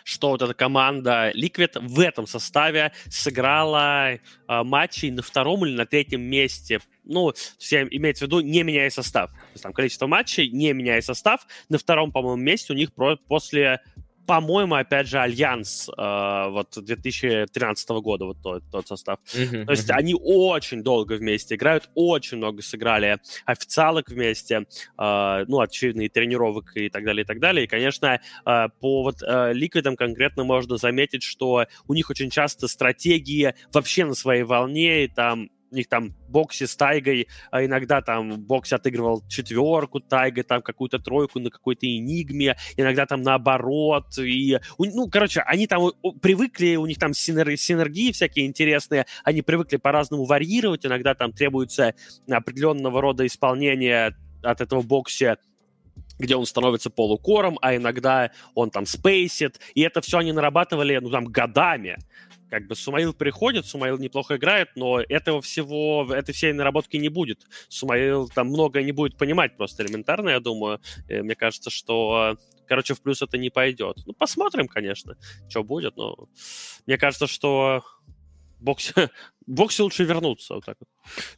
что 0.04 0.30
вот 0.30 0.42
эта 0.42 0.54
команда 0.54 1.32
Liquid 1.36 1.80
в 1.80 2.00
этом 2.00 2.28
составе 2.28 2.92
сыграла 3.10 4.14
э, 4.14 4.20
матчей 4.48 5.12
на 5.12 5.22
втором 5.22 5.66
или 5.66 5.76
на 5.76 5.86
третьем 5.86 6.22
месте. 6.22 6.80
Ну, 7.04 7.34
все 7.58 7.88
имеется 7.90 8.26
в 8.26 8.28
виду, 8.28 8.42
не 8.42 8.64
меняя 8.64 8.90
состав. 8.90 9.32
То 9.32 9.38
есть 9.54 9.64
там 9.64 9.74
количество 9.74 10.08
матчей, 10.08 10.50
не 10.50 10.74
меняя 10.74 11.02
состав. 11.02 11.48
На 11.70 11.78
втором, 11.78 12.12
по-моему, 12.12 12.42
месте 12.42 12.74
у 12.74 12.76
них 12.76 12.94
про- 12.94 13.18
после 13.18 13.82
по-моему, 14.28 14.76
опять 14.76 15.08
же, 15.08 15.20
Альянс 15.20 15.90
э, 15.90 16.50
вот 16.50 16.78
2013 16.78 17.90
года, 18.02 18.26
вот 18.26 18.38
тот, 18.44 18.64
тот 18.70 18.88
состав. 18.88 19.20
Uh-huh, 19.34 19.66
То 19.66 19.72
есть 19.72 19.90
они 19.90 20.14
очень 20.20 20.84
долго 20.84 21.14
вместе 21.14 21.56
играют, 21.56 21.90
очень 21.96 22.38
много 22.38 22.62
сыграли 22.62 23.20
официалок 23.46 24.10
вместе, 24.10 24.66
э, 25.00 25.46
ну, 25.48 25.62
очевидно, 25.62 26.02
и 26.02 26.10
тренировок 26.10 26.76
и 26.76 26.90
так 26.90 27.06
далее, 27.06 27.24
и 27.24 27.26
так 27.26 27.40
далее. 27.40 27.64
И, 27.64 27.68
конечно, 27.68 28.20
э, 28.46 28.68
по 28.82 29.04
вот 29.04 29.24
э, 29.26 29.54
Liquid 29.54 29.85
ам 29.85 29.96
конкретно 29.96 30.44
можно 30.44 30.76
заметить, 30.76 31.24
что 31.24 31.66
у 31.88 31.94
них 31.94 32.10
очень 32.10 32.30
часто 32.30 32.68
стратегии 32.68 33.56
вообще 33.72 34.04
на 34.04 34.14
своей 34.14 34.44
волне, 34.44 35.06
и 35.06 35.08
там 35.08 35.50
у 35.72 35.76
них 35.76 35.88
там 35.88 36.14
Boxi 36.30 36.68
с 36.68 36.76
Тайгой, 36.76 37.28
а 37.52 37.64
иногда 37.64 38.02
там 38.02 38.40
Boxi 38.42 38.72
отыгрывал 38.74 39.24
четверку, 39.28 40.00
Тайга 40.00 40.44
там 40.44 40.62
какую-то 40.62 41.00
тройку 41.00 41.40
на 41.40 41.50
какой-то 41.50 41.86
энигме, 41.86 42.58
иногда 42.78 43.06
там 43.06 43.22
наоборот. 43.22 44.18
И, 44.18 44.60
ну, 44.78 45.10
короче, 45.10 45.42
они 45.42 45.68
там 45.68 45.92
привыкли, 46.22 46.76
у 46.76 46.86
них 46.86 47.00
там 47.00 47.12
синер- 47.12 47.56
синергии 47.58 48.12
всякие 48.12 48.46
интересные, 48.46 49.06
они 49.24 49.42
привыкли 49.42 49.78
по-разному 49.78 50.26
варьировать, 50.26 50.86
иногда 50.86 51.16
там 51.16 51.34
требуется 51.34 51.94
определенного 52.30 53.02
рода 53.02 53.26
исполнение 53.26 54.16
от 54.44 54.62
этого 54.62 54.82
Boxi 54.82 55.38
где 56.20 56.36
он 56.36 56.46
становится 56.46 56.90
полукором, 56.90 57.60
а 57.62 57.76
иногда 57.76 58.32
он 58.56 58.72
там 58.72 58.86
спейсит, 58.86 59.60
и 59.76 59.82
это 59.82 60.02
все 60.02 60.18
они 60.20 60.32
нарабатывали, 60.32 60.98
ну, 60.98 61.10
там, 61.10 61.26
годами 61.26 61.98
как 62.50 62.68
бы 62.68 62.76
Сумаил 62.76 63.14
приходит, 63.14 63.66
Сумаил 63.66 63.98
неплохо 63.98 64.38
играет, 64.38 64.70
но 64.76 65.00
этого 65.02 65.42
всего, 65.42 66.08
этой 66.14 66.34
всей 66.34 66.54
наработки 66.54 66.98
не 66.98 67.10
будет. 67.10 67.46
Сумаил 67.70 68.30
там 68.30 68.48
много 68.48 68.82
не 68.82 68.92
будет 68.92 69.18
понимать 69.18 69.58
просто 69.58 69.84
элементарно, 69.84 70.30
я 70.30 70.40
думаю. 70.40 70.80
Мне 71.10 71.36
кажется, 71.36 71.70
что, 71.70 72.38
короче, 72.68 72.94
в 72.94 73.02
плюс 73.02 73.22
это 73.22 73.38
не 73.38 73.50
пойдет. 73.50 73.98
Ну, 74.06 74.14
посмотрим, 74.14 74.68
конечно, 74.68 75.16
что 75.50 75.64
будет, 75.64 75.98
но 75.98 76.30
мне 76.86 76.98
кажется, 76.98 77.28
что 77.28 77.84
боксе, 78.60 78.94
боксе 79.46 79.84
лучше 79.84 80.04
вернуться. 80.04 80.56
Вот 80.56 80.66
так. 80.66 80.78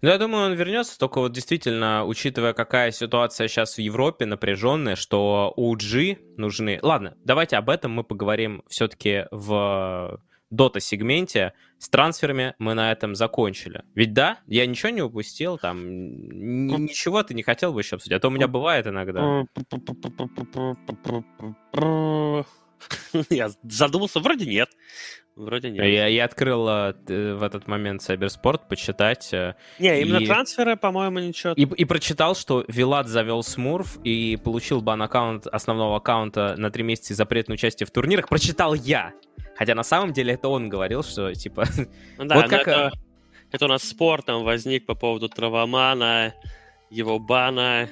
Ну, 0.01 0.09
я 0.09 0.17
думаю, 0.17 0.45
он 0.45 0.53
вернется, 0.53 0.97
только 0.97 1.19
вот 1.19 1.31
действительно, 1.31 2.05
учитывая, 2.05 2.53
какая 2.53 2.91
ситуация 2.91 3.47
сейчас 3.47 3.75
в 3.75 3.79
Европе 3.79 4.25
напряженная, 4.25 4.95
что 4.95 5.53
OG 5.57 6.35
нужны... 6.37 6.79
Ладно, 6.81 7.15
давайте 7.23 7.57
об 7.57 7.69
этом 7.69 7.91
мы 7.91 8.03
поговорим 8.03 8.63
все-таки 8.67 9.25
в 9.31 10.21
дота-сегменте 10.49 11.53
с 11.77 11.89
трансферами 11.89 12.55
мы 12.59 12.73
на 12.73 12.91
этом 12.91 13.15
закончили. 13.15 13.83
Ведь 13.95 14.13
да, 14.13 14.39
я 14.47 14.65
ничего 14.65 14.89
не 14.89 15.01
упустил, 15.01 15.57
там 15.57 15.79
ничего 15.87 17.23
ты 17.23 17.33
не 17.33 17.43
хотел 17.43 17.73
бы 17.73 17.81
еще 17.81 17.95
обсудить, 17.95 18.17
а 18.17 18.19
то 18.19 18.27
у 18.27 18.31
меня 18.31 18.47
бывает 18.47 18.87
иногда. 18.87 19.45
Я 23.29 23.49
задумался, 23.63 24.19
вроде 24.19 24.45
нет. 24.45 24.69
Вроде 25.35 25.69
нет. 25.69 25.85
Я, 25.85 26.07
я 26.07 26.25
открыл 26.25 26.67
э, 26.67 26.93
в 27.07 27.43
этот 27.43 27.67
момент 27.67 28.01
Cybersport 28.01 28.67
почитать. 28.67 29.33
Э, 29.33 29.55
не, 29.79 30.01
именно 30.01 30.17
и, 30.17 30.25
трансферы, 30.25 30.75
по-моему, 30.75 31.19
ничего. 31.19 31.53
И, 31.53 31.63
и 31.63 31.85
прочитал, 31.85 32.35
что 32.35 32.65
Вилат 32.67 33.07
завел 33.07 33.41
Смурф 33.41 33.99
и 34.03 34.37
получил 34.43 34.81
бан-аккаунт 34.81 35.47
основного 35.47 35.95
аккаунта 35.95 36.55
на 36.57 36.71
три 36.71 36.83
месяца 36.83 37.13
и 37.13 37.15
запрет 37.15 37.47
на 37.47 37.53
участие 37.53 37.87
в 37.87 37.91
турнирах. 37.91 38.27
Прочитал 38.27 38.73
я. 38.73 39.13
Хотя 39.59 39.75
на 39.75 39.83
самом 39.83 40.13
деле 40.13 40.35
это 40.35 40.47
он 40.47 40.69
говорил, 40.69 41.03
что 41.03 41.35
типа... 41.35 41.65
Ну, 42.17 42.23
да, 42.23 42.35
вот 42.35 42.47
как... 42.47 42.61
это, 42.61 42.93
это 43.51 43.65
у 43.65 43.67
нас 43.67 43.83
спор 43.83 44.21
там 44.21 44.45
возник 44.45 44.85
по 44.85 44.95
поводу 44.95 45.27
Травомана, 45.27 46.33
его 46.89 47.19
бана 47.19 47.89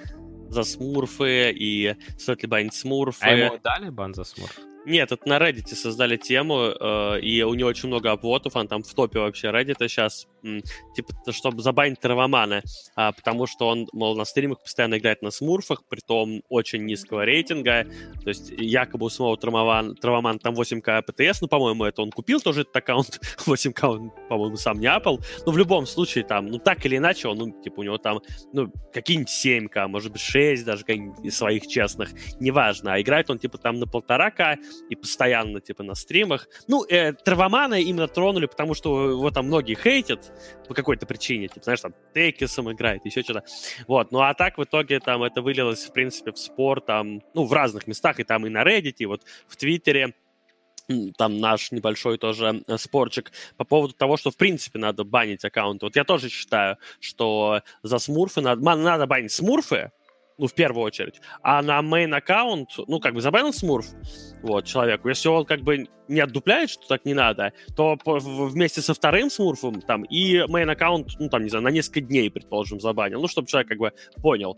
за 0.47 0.63
смурфы 0.63 1.51
и 1.51 1.97
стоит 2.17 2.43
ли 2.43 2.47
банить 2.47 2.73
смурфы. 2.73 3.25
А 3.25 3.31
ему 3.31 3.59
дали 3.61 3.89
бан 3.89 4.13
за 4.13 4.23
смурф? 4.23 4.57
Нет, 4.87 5.11
это 5.11 5.27
на 5.27 5.37
Reddit 5.37 5.67
создали 5.75 6.15
тему, 6.15 6.61
э, 6.61 7.19
и 7.19 7.43
у 7.43 7.53
него 7.55 7.67
очень 7.67 7.89
много 7.89 8.09
обводов, 8.09 8.55
он 8.55 8.69
там 8.69 8.83
в 8.83 8.93
топе 8.93 9.19
вообще 9.19 9.47
Reddit 9.47 9.75
сейчас, 9.89 10.27
м, 10.43 10.61
типа, 10.95 11.09
чтобы 11.33 11.61
забанить 11.61 11.99
Травомана, 11.99 12.63
а, 12.95 13.11
потому 13.11 13.47
что 13.47 13.67
он, 13.67 13.89
мол, 13.91 14.15
на 14.15 14.23
стримах 14.23 14.63
постоянно 14.63 14.97
играет 14.97 15.21
на 15.21 15.29
смурфах, 15.29 15.83
при 15.89 15.99
том 15.99 16.41
очень 16.47 16.85
низкого 16.85 17.25
рейтинга, 17.25 17.85
то 18.23 18.29
есть 18.29 18.49
якобы 18.49 19.07
у 19.07 19.09
самого 19.09 19.35
Травоман, 19.35 19.95
Травоман 19.95 20.39
там 20.39 20.55
8к 20.55 21.01
ПТС, 21.01 21.41
ну, 21.41 21.49
по-моему, 21.49 21.83
это 21.83 22.01
он 22.01 22.09
купил 22.09 22.39
тоже 22.39 22.61
этот 22.61 22.77
аккаунт, 22.77 23.19
8к 23.45 23.85
он, 23.85 24.11
по-моему, 24.29 24.55
сам 24.55 24.79
не 24.79 24.87
апал, 24.87 25.19
но 25.45 25.51
в 25.51 25.57
любом 25.57 25.85
случае 25.85 26.23
там, 26.23 26.45
ну, 26.45 26.59
так 26.59 26.85
или 26.85 26.95
иначе, 26.95 27.27
он, 27.27 27.37
ну, 27.37 27.61
типа, 27.61 27.81
у 27.81 27.83
него 27.83 27.97
там, 27.97 28.21
ну, 28.53 28.71
какие-нибудь 28.93 29.29
7к, 29.29 29.89
может 29.89 30.13
быть, 30.13 30.21
6 30.21 30.63
даже 30.63 30.85
из 31.23 31.35
своих 31.35 31.67
честных, 31.67 32.11
неважно, 32.39 32.93
а 32.93 33.01
играет 33.01 33.29
он, 33.29 33.37
типа, 33.37 33.57
там 33.57 33.79
на 33.79 33.85
полтора 33.85 34.31
к 34.31 34.55
и 34.89 34.95
постоянно, 34.95 35.61
типа, 35.61 35.83
на 35.83 35.95
стримах. 35.95 36.47
Ну, 36.67 36.85
э, 36.85 37.13
Травомана 37.13 37.75
именно 37.75 38.07
тронули, 38.07 38.45
потому 38.45 38.73
что 38.73 39.11
его 39.11 39.31
там 39.31 39.47
многие 39.47 39.75
хейтят 39.75 40.31
по 40.67 40.73
какой-то 40.73 41.05
причине. 41.05 41.47
Типа, 41.47 41.63
знаешь, 41.63 41.81
там, 41.81 41.93
Текисом 42.13 42.71
играет, 42.71 43.05
еще 43.05 43.21
что-то. 43.23 43.43
Вот, 43.87 44.11
ну, 44.11 44.19
а 44.19 44.33
так 44.33 44.57
в 44.57 44.63
итоге 44.63 44.99
там 44.99 45.23
это 45.23 45.41
вылилось, 45.41 45.85
в 45.85 45.93
принципе, 45.93 46.31
в 46.31 46.37
спор 46.37 46.81
там, 46.81 47.21
ну, 47.33 47.45
в 47.45 47.53
разных 47.53 47.87
местах, 47.87 48.19
и 48.19 48.23
там 48.23 48.45
и 48.45 48.49
на 48.49 48.63
Reddit, 48.63 48.95
и 48.99 49.05
вот 49.05 49.23
в 49.47 49.55
Твиттере 49.55 50.13
там 51.17 51.39
наш 51.39 51.71
небольшой 51.71 52.17
тоже 52.17 52.63
э, 52.67 52.77
спорчик 52.77 53.31
по 53.57 53.65
поводу 53.65 53.93
того, 53.93 54.17
что 54.17 54.31
в 54.31 54.37
принципе 54.37 54.79
надо 54.79 55.03
банить 55.03 55.43
аккаунты. 55.43 55.85
Вот 55.85 55.95
я 55.95 56.03
тоже 56.03 56.29
считаю, 56.29 56.77
что 56.99 57.61
за 57.83 57.99
смурфы 57.99 58.41
надо, 58.41 58.61
надо 58.61 59.05
банить 59.05 59.31
смурфы, 59.31 59.91
ну, 60.37 60.47
в 60.47 60.53
первую 60.53 60.83
очередь. 60.85 61.21
А 61.41 61.61
на 61.61 61.79
main 61.81 62.15
аккаунт, 62.15 62.71
ну, 62.87 62.99
как 62.99 63.13
бы 63.13 63.21
забанил 63.21 63.53
смурф, 63.53 63.87
вот, 64.41 64.65
человеку, 64.65 65.09
если 65.09 65.29
он 65.29 65.45
как 65.45 65.61
бы 65.61 65.87
не 66.07 66.19
отдупляет, 66.19 66.69
что 66.69 66.87
так 66.87 67.05
не 67.05 67.13
надо, 67.13 67.53
то 67.75 67.97
вместе 68.05 68.81
со 68.81 68.93
вторым 68.93 69.29
смурфом 69.29 69.81
там 69.81 70.03
и 70.03 70.37
main 70.47 70.71
аккаунт, 70.71 71.09
ну, 71.19 71.29
там, 71.29 71.43
не 71.43 71.49
знаю, 71.49 71.63
на 71.63 71.69
несколько 71.69 72.01
дней, 72.01 72.29
предположим, 72.29 72.79
забанил, 72.79 73.21
ну, 73.21 73.27
чтобы 73.27 73.47
человек 73.47 73.69
как 73.69 73.77
бы 73.79 73.93
понял. 74.21 74.57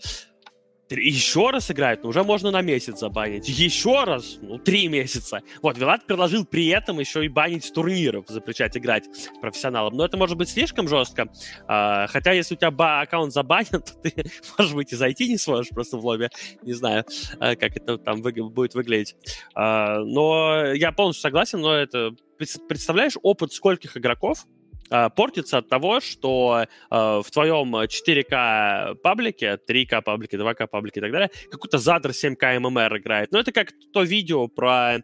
Еще 0.92 1.50
раз 1.52 1.70
играют, 1.72 2.04
ну, 2.04 2.10
уже 2.10 2.24
можно 2.24 2.52
на 2.52 2.62
месяц 2.62 3.00
забанить. 3.00 3.48
Еще 3.48 4.04
раз, 4.04 4.38
ну, 4.42 4.58
три 4.58 4.88
месяца. 4.88 5.42
Вот, 5.62 5.78
Вилат 5.78 6.06
предложил 6.06 6.46
при 6.46 6.68
этом 6.68 7.00
еще 7.00 7.24
и 7.24 7.28
банить 7.28 7.72
турниров, 7.74 8.26
запрещать 8.28 8.76
играть 8.78 9.06
профессионалам. 9.42 9.96
Но 9.96 10.06
это 10.06 10.18
может 10.18 10.38
быть 10.38 10.50
слишком 10.50 10.88
жестко. 10.88 11.32
А, 11.68 12.08
хотя, 12.08 12.32
если 12.32 12.56
у 12.56 12.58
тебя 12.58 13.02
аккаунт 13.02 13.34
забанен, 13.34 13.70
то 13.72 13.94
ты, 14.02 14.14
может 14.58 14.76
быть, 14.76 14.92
и 14.94 14.96
зайти 14.96 15.30
не 15.30 15.38
сможешь 15.38 15.70
просто 15.70 15.98
в 15.98 16.06
лобби. 16.06 16.30
Не 16.64 16.74
знаю, 16.74 17.06
а, 17.40 17.56
как 17.56 17.78
это 17.78 17.98
там 17.98 18.22
вы- 18.22 18.50
будет 18.50 18.74
выглядеть. 18.74 19.16
А, 19.54 20.00
но 20.00 20.74
я 20.74 20.92
полностью 20.92 21.22
согласен, 21.22 21.62
но 21.62 21.74
это... 21.76 22.12
Представляешь 22.38 23.18
опыт 23.22 23.52
скольких 23.52 23.98
игроков, 23.98 24.46
э, 24.46 24.59
портится 24.90 25.60
от 25.60 25.70
того, 25.70 26.00
что 26.00 26.66
э, 26.66 26.68
в 26.90 27.26
твоем 27.32 27.76
4К 27.76 28.96
паблике, 28.96 29.60
3К 29.68 30.02
паблике, 30.02 30.38
2К 30.38 30.68
паблике 30.68 31.00
и 31.00 31.04
так 31.04 31.12
далее, 31.12 31.30
какой-то 31.52 31.78
задр 31.78 32.10
7К 32.10 32.60
ММР 32.60 32.98
играет. 32.98 33.32
Ну, 33.32 33.40
это 33.40 33.52
как 33.52 33.70
то 33.94 34.04
видео 34.04 34.48
про 34.48 35.00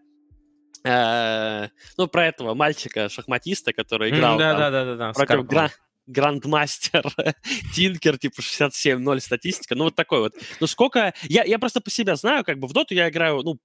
э, 0.84 1.68
ну, 1.98 2.08
про 2.08 2.28
этого 2.28 2.54
мальчика-шахматиста, 2.54 3.74
который 3.74 4.10
играл 4.12 4.38
да, 4.38 4.52
там, 4.52 4.60
да, 4.60 4.72
да, 4.72 4.86
да, 4.86 4.96
да, 4.96 5.14
против 5.14 5.46
гра- 5.46 5.72
грандмастер 6.08 7.04
Тинкер, 7.74 8.18
типа 8.18 8.42
67-0 8.42 9.20
статистика, 9.20 9.76
ну 9.76 9.86
вот 9.86 9.96
такой 9.96 10.20
вот. 10.20 10.34
Ну 10.60 10.68
сколько... 10.68 11.14
Я, 11.24 11.44
я 11.44 11.60
просто 11.60 11.82
по 11.82 11.90
себе 11.90 12.16
знаю, 12.16 12.44
как 12.44 12.60
бы 12.60 12.68
в 12.68 12.74
доту 12.74 12.94
я 12.94 13.10
играю, 13.10 13.42
ну, 13.44 13.60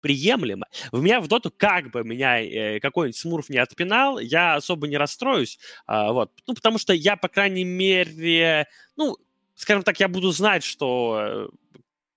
приемлемо. 0.00 0.66
В 0.92 1.02
меня 1.02 1.20
в 1.20 1.28
доту 1.28 1.52
как 1.56 1.90
бы 1.90 2.04
меня 2.04 2.40
э, 2.40 2.80
какой-нибудь 2.80 3.16
смурф 3.16 3.48
не 3.48 3.58
отпинал, 3.58 4.18
я 4.18 4.56
особо 4.56 4.88
не 4.88 4.96
расстроюсь, 4.96 5.58
а, 5.86 6.12
вот. 6.12 6.30
Ну, 6.46 6.54
потому 6.54 6.78
что 6.78 6.92
я, 6.92 7.16
по 7.16 7.28
крайней 7.28 7.64
мере, 7.64 8.66
ну, 8.96 9.16
скажем 9.54 9.82
так, 9.82 10.00
я 10.00 10.08
буду 10.08 10.30
знать, 10.30 10.64
что 10.64 11.18
э, 11.20 11.48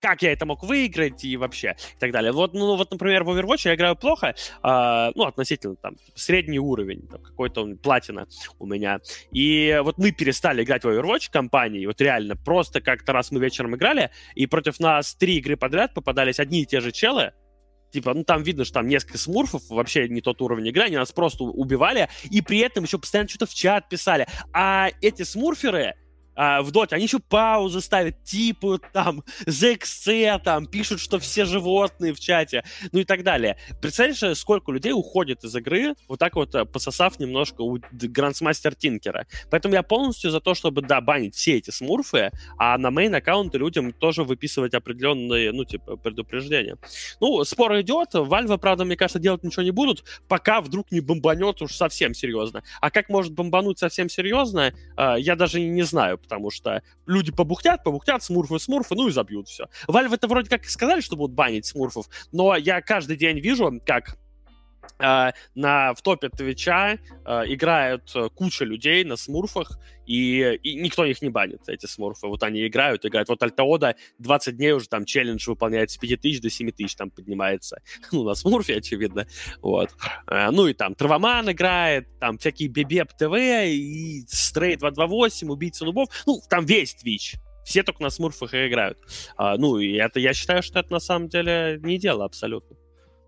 как 0.01 0.23
я 0.23 0.33
это 0.33 0.45
мог 0.45 0.63
выиграть 0.63 1.23
и 1.23 1.37
вообще 1.37 1.75
и 1.95 1.99
так 1.99 2.11
далее. 2.11 2.31
Вот, 2.31 2.53
ну, 2.53 2.75
вот, 2.75 2.91
например, 2.91 3.23
в 3.23 3.29
Overwatch 3.29 3.61
я 3.65 3.75
играю 3.75 3.95
плохо, 3.95 4.27
э, 4.27 5.11
ну, 5.15 5.23
относительно 5.23 5.75
там 5.75 5.95
средний 6.15 6.59
уровень, 6.59 7.07
там, 7.07 7.21
какой-то 7.21 7.63
он 7.63 7.77
платина 7.77 8.27
у 8.59 8.65
меня. 8.65 8.99
И 9.31 9.79
вот 9.83 9.97
мы 9.97 10.11
перестали 10.11 10.63
играть 10.63 10.83
в 10.83 10.87
Overwatch 10.87 11.31
компании, 11.31 11.85
вот 11.85 12.01
реально, 12.01 12.35
просто 12.35 12.81
как-то 12.81 13.13
раз 13.13 13.31
мы 13.31 13.39
вечером 13.39 13.75
играли, 13.75 14.09
и 14.35 14.47
против 14.47 14.79
нас 14.79 15.13
три 15.15 15.37
игры 15.37 15.55
подряд 15.55 15.93
попадались 15.93 16.39
одни 16.39 16.63
и 16.63 16.65
те 16.65 16.81
же 16.81 16.91
челы, 16.91 17.33
Типа, 17.91 18.13
ну 18.13 18.23
там 18.23 18.41
видно, 18.43 18.63
что 18.63 18.75
там 18.75 18.87
несколько 18.87 19.17
смурфов, 19.17 19.63
вообще 19.69 20.07
не 20.07 20.21
тот 20.21 20.41
уровень 20.41 20.67
игры, 20.67 20.83
они 20.83 20.95
нас 20.95 21.11
просто 21.11 21.43
убивали, 21.43 22.09
и 22.29 22.41
при 22.41 22.59
этом 22.59 22.85
еще 22.85 22.97
постоянно 22.97 23.29
что-то 23.29 23.45
в 23.45 23.53
чат 23.53 23.89
писали. 23.89 24.27
А 24.53 24.89
эти 25.01 25.23
смурферы, 25.23 25.95
а, 26.35 26.61
в 26.61 26.71
доте, 26.71 26.95
они 26.95 27.05
еще 27.05 27.19
паузы 27.19 27.81
ставят, 27.81 28.23
типа 28.23 28.79
там 28.93 29.23
ZXC, 29.45 30.41
там, 30.43 30.65
пишут, 30.65 30.99
что 30.99 31.19
все 31.19 31.45
животные 31.45 32.13
в 32.13 32.19
чате, 32.19 32.63
ну 32.91 32.99
и 32.99 33.03
так 33.03 33.23
далее. 33.23 33.57
Представляешь, 33.81 34.37
сколько 34.37 34.71
людей 34.71 34.93
уходит 34.93 35.43
из 35.43 35.55
игры, 35.55 35.95
вот 36.07 36.19
так 36.19 36.35
вот 36.35 36.55
э, 36.55 36.65
пососав 36.65 37.19
немножко 37.19 37.61
у 37.61 37.79
Грандмастер 37.91 38.75
Тинкера. 38.75 39.27
Поэтому 39.49 39.73
я 39.73 39.83
полностью 39.83 40.31
за 40.31 40.39
то, 40.39 40.53
чтобы, 40.53 40.81
да, 40.81 41.01
банить 41.01 41.35
все 41.35 41.57
эти 41.57 41.69
смурфы, 41.69 42.31
а 42.57 42.77
на 42.77 42.87
мейн-аккаунты 42.87 43.57
людям 43.57 43.91
тоже 43.91 44.23
выписывать 44.23 44.73
определенные, 44.73 45.51
ну, 45.51 45.65
типа, 45.65 45.97
предупреждения. 45.97 46.77
Ну, 47.19 47.43
спор 47.43 47.79
идет, 47.81 48.13
Valve, 48.13 48.57
правда, 48.57 48.85
мне 48.85 48.95
кажется, 48.95 49.19
делать 49.19 49.43
ничего 49.43 49.63
не 49.63 49.71
будут, 49.71 50.03
пока 50.27 50.61
вдруг 50.61 50.91
не 50.91 51.01
бомбанет 51.01 51.61
уж 51.61 51.75
совсем 51.75 52.13
серьезно. 52.13 52.63
А 52.79 52.89
как 52.89 53.09
может 53.09 53.33
бомбануть 53.33 53.79
совсем 53.79 54.09
серьезно, 54.09 54.73
э, 54.97 55.15
я 55.19 55.35
даже 55.35 55.59
не 55.59 55.83
знаю, 55.83 56.20
потому 56.21 56.51
что 56.51 56.81
люди 57.05 57.31
побухтят, 57.31 57.83
побухтят, 57.83 58.23
смурфы, 58.23 58.59
смурфы, 58.59 58.95
ну 58.95 59.07
и 59.07 59.11
забьют 59.11 59.47
все. 59.47 59.67
Valve 59.87 60.13
это 60.13 60.27
вроде 60.27 60.49
как 60.49 60.65
сказали, 60.65 61.01
что 61.01 61.15
будут 61.15 61.35
банить 61.35 61.65
смурфов, 61.65 62.07
но 62.31 62.55
я 62.55 62.81
каждый 62.81 63.17
день 63.17 63.39
вижу, 63.39 63.81
как 63.85 64.17
Э, 64.99 65.33
на, 65.55 65.93
в 65.93 66.01
топе 66.01 66.29
Твича 66.29 66.99
uh, 67.25 67.43
играют 67.47 68.13
куча 68.35 68.65
людей 68.65 69.03
на 69.03 69.15
смурфах, 69.15 69.79
и, 70.05 70.59
и 70.61 70.75
никто 70.75 71.05
их 71.05 71.21
не 71.21 71.29
банит, 71.29 71.61
эти 71.67 71.85
смурфы. 71.85 72.27
Вот 72.27 72.43
они 72.43 72.67
играют, 72.67 73.05
играют. 73.05 73.29
Вот 73.29 73.41
Альтаода 73.41 73.95
20 74.19 74.57
дней 74.57 74.73
уже 74.73 74.87
там 74.87 75.05
челлендж 75.05 75.49
выполняет 75.49 75.89
с 75.89 75.97
5 75.97 76.21
тысяч 76.21 76.41
до 76.41 76.49
7 76.49 76.71
тысяч 76.71 76.95
там 76.95 77.09
поднимается. 77.09 77.81
Ну, 78.11 78.23
на 78.23 78.35
смурфе, 78.35 78.77
очевидно. 78.77 79.25
Вот. 79.61 79.89
Э, 80.27 80.51
ну 80.51 80.67
и 80.67 80.73
там 80.73 80.95
Травоман 80.95 81.51
играет, 81.51 82.07
там 82.19 82.37
всякие 82.37 82.69
Бебеп 82.69 83.13
ТВ, 83.13 83.33
и 83.35 84.23
Стрейт 84.27 84.79
228, 84.79 85.49
Убийца 85.49 85.85
нубов. 85.85 86.09
Ну, 86.25 86.41
там 86.49 86.65
весь 86.65 86.93
Твич. 86.93 87.35
Все 87.63 87.83
только 87.83 88.03
на 88.03 88.09
смурфах 88.09 88.53
и 88.53 88.67
играют. 88.67 88.97
ну, 89.37 89.77
и 89.77 89.93
это, 89.93 90.19
я 90.19 90.33
считаю, 90.33 90.63
что 90.63 90.79
это 90.79 90.91
на 90.91 90.99
самом 90.99 91.29
деле 91.29 91.79
не 91.81 91.99
дело 91.99 92.25
абсолютно. 92.25 92.75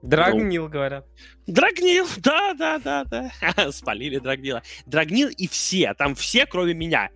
Драгнил, 0.03 0.63
ну, 0.63 0.69
говорят. 0.69 1.07
Драгнил, 1.47 2.05
да, 2.17 2.53
да, 2.53 2.77
да, 2.77 3.05
да. 3.05 3.71
Спалили 3.71 4.19
Драгнила. 4.19 4.61
Драгнил 4.85 5.29
и 5.29 5.47
все, 5.47 5.93
там 5.93 6.13
все, 6.13 6.45
кроме 6.45 6.73
меня. 6.73 7.09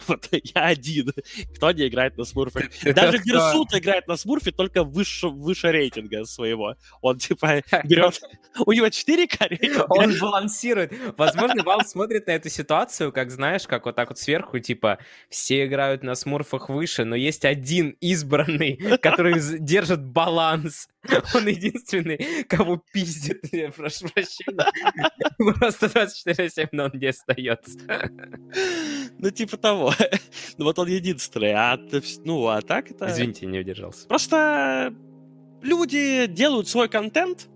Вот 0.06 0.28
я 0.32 0.66
один. 0.66 1.12
Кто 1.54 1.70
не 1.72 1.88
играет 1.88 2.16
на 2.16 2.24
смурфе? 2.24 2.68
Даже 2.92 3.18
Версут 3.18 3.74
играет 3.74 4.08
на 4.08 4.16
смурфе 4.16 4.50
только 4.50 4.84
выше, 4.84 5.28
выше 5.28 5.70
рейтинга 5.70 6.24
своего. 6.24 6.74
Он 7.00 7.18
типа 7.18 7.62
берет... 7.84 8.20
У 8.66 8.72
него 8.72 8.88
4 8.88 9.28
рейтинга. 9.40 9.86
Он 9.88 10.18
балансирует. 10.18 10.92
Возможно, 11.16 11.62
Вал 11.62 11.80
смотрит 11.82 12.26
на 12.26 12.32
эту 12.32 12.48
ситуацию, 12.48 13.12
как 13.12 13.30
знаешь, 13.30 13.66
как 13.66 13.86
вот 13.86 13.96
так 13.96 14.08
вот 14.08 14.18
сверху, 14.18 14.58
типа, 14.58 14.98
все 15.28 15.66
играют 15.66 16.02
на 16.02 16.14
смурфах 16.14 16.68
выше, 16.68 17.04
но 17.04 17.16
есть 17.16 17.44
один 17.44 17.96
избранный, 18.00 18.76
который 18.98 19.34
держит 19.58 20.02
баланс. 20.02 20.88
Он 21.34 21.46
единственный, 21.46 22.44
кого 22.48 22.82
пиздит, 22.92 23.42
прошу 23.76 24.08
прощения. 24.08 24.66
Просто 25.38 25.86
24-7, 25.86 26.68
но 26.72 26.84
он 26.84 26.90
не 26.94 27.06
остается. 27.06 27.78
Ну, 29.18 29.30
типа 29.30 29.56
того. 29.56 29.89
ну, 30.58 30.64
вот 30.64 30.78
он 30.78 30.88
единственный. 30.88 31.52
А, 31.52 31.78
ну, 32.24 32.46
а 32.46 32.62
так 32.62 32.90
это... 32.90 33.10
Извините, 33.10 33.46
не 33.46 33.58
удержался. 33.58 34.06
Просто 34.06 34.94
люди 35.62 36.26
делают 36.26 36.68
свой 36.68 36.88
контент, 36.88 37.48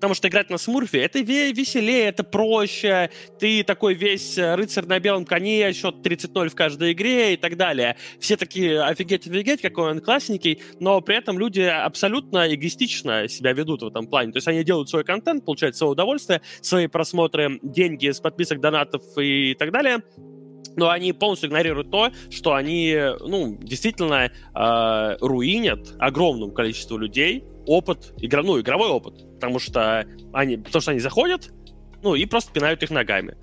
потому 0.00 0.14
что 0.14 0.28
играть 0.28 0.48
на 0.48 0.56
смурфе 0.56 1.02
это 1.02 1.18
веселее, 1.20 2.06
это 2.06 2.24
проще, 2.24 3.10
ты 3.38 3.62
такой 3.62 3.94
весь 3.94 4.38
рыцарь 4.38 4.86
на 4.86 4.98
белом 4.98 5.26
коне, 5.26 5.72
счет 5.74 5.96
30-0 5.96 6.48
в 6.48 6.54
каждой 6.54 6.92
игре 6.92 7.34
и 7.34 7.36
так 7.36 7.58
далее. 7.58 7.96
Все 8.18 8.38
такие 8.38 8.82
офигеть, 8.82 9.26
офигеть, 9.26 9.60
какой 9.60 9.90
он 9.90 10.00
классненький, 10.00 10.62
но 10.80 11.02
при 11.02 11.16
этом 11.16 11.38
люди 11.38 11.60
абсолютно 11.60 12.52
эгоистично 12.52 13.28
себя 13.28 13.52
ведут 13.52 13.82
в 13.82 13.88
этом 13.88 14.06
плане. 14.06 14.32
То 14.32 14.38
есть 14.38 14.48
они 14.48 14.64
делают 14.64 14.88
свой 14.88 15.04
контент, 15.04 15.44
получают 15.44 15.76
свое 15.76 15.92
удовольствие, 15.92 16.40
свои 16.62 16.86
просмотры, 16.86 17.60
деньги 17.62 18.10
с 18.10 18.20
подписок, 18.20 18.60
донатов 18.60 19.02
и 19.18 19.54
так 19.54 19.70
далее, 19.70 19.98
но 20.76 20.90
они 20.90 21.12
полностью 21.12 21.48
игнорируют 21.48 21.90
то, 21.90 22.10
что 22.30 22.54
они, 22.54 22.96
ну, 23.20 23.56
действительно 23.60 24.30
э, 24.54 25.16
руинят 25.20 25.94
огромному 25.98 26.52
количеству 26.52 26.96
людей 26.96 27.44
опыт, 27.66 28.14
игра, 28.18 28.42
ну, 28.42 28.60
игровой 28.60 28.88
опыт, 28.88 29.14
потому 29.34 29.58
что 29.58 30.04
они, 30.32 30.56
потому 30.56 30.80
что 30.80 30.90
они 30.90 31.00
заходят, 31.00 31.50
ну, 32.02 32.14
и 32.14 32.24
просто 32.26 32.52
пинают 32.52 32.82
их 32.82 32.90
ногами. 32.90 33.36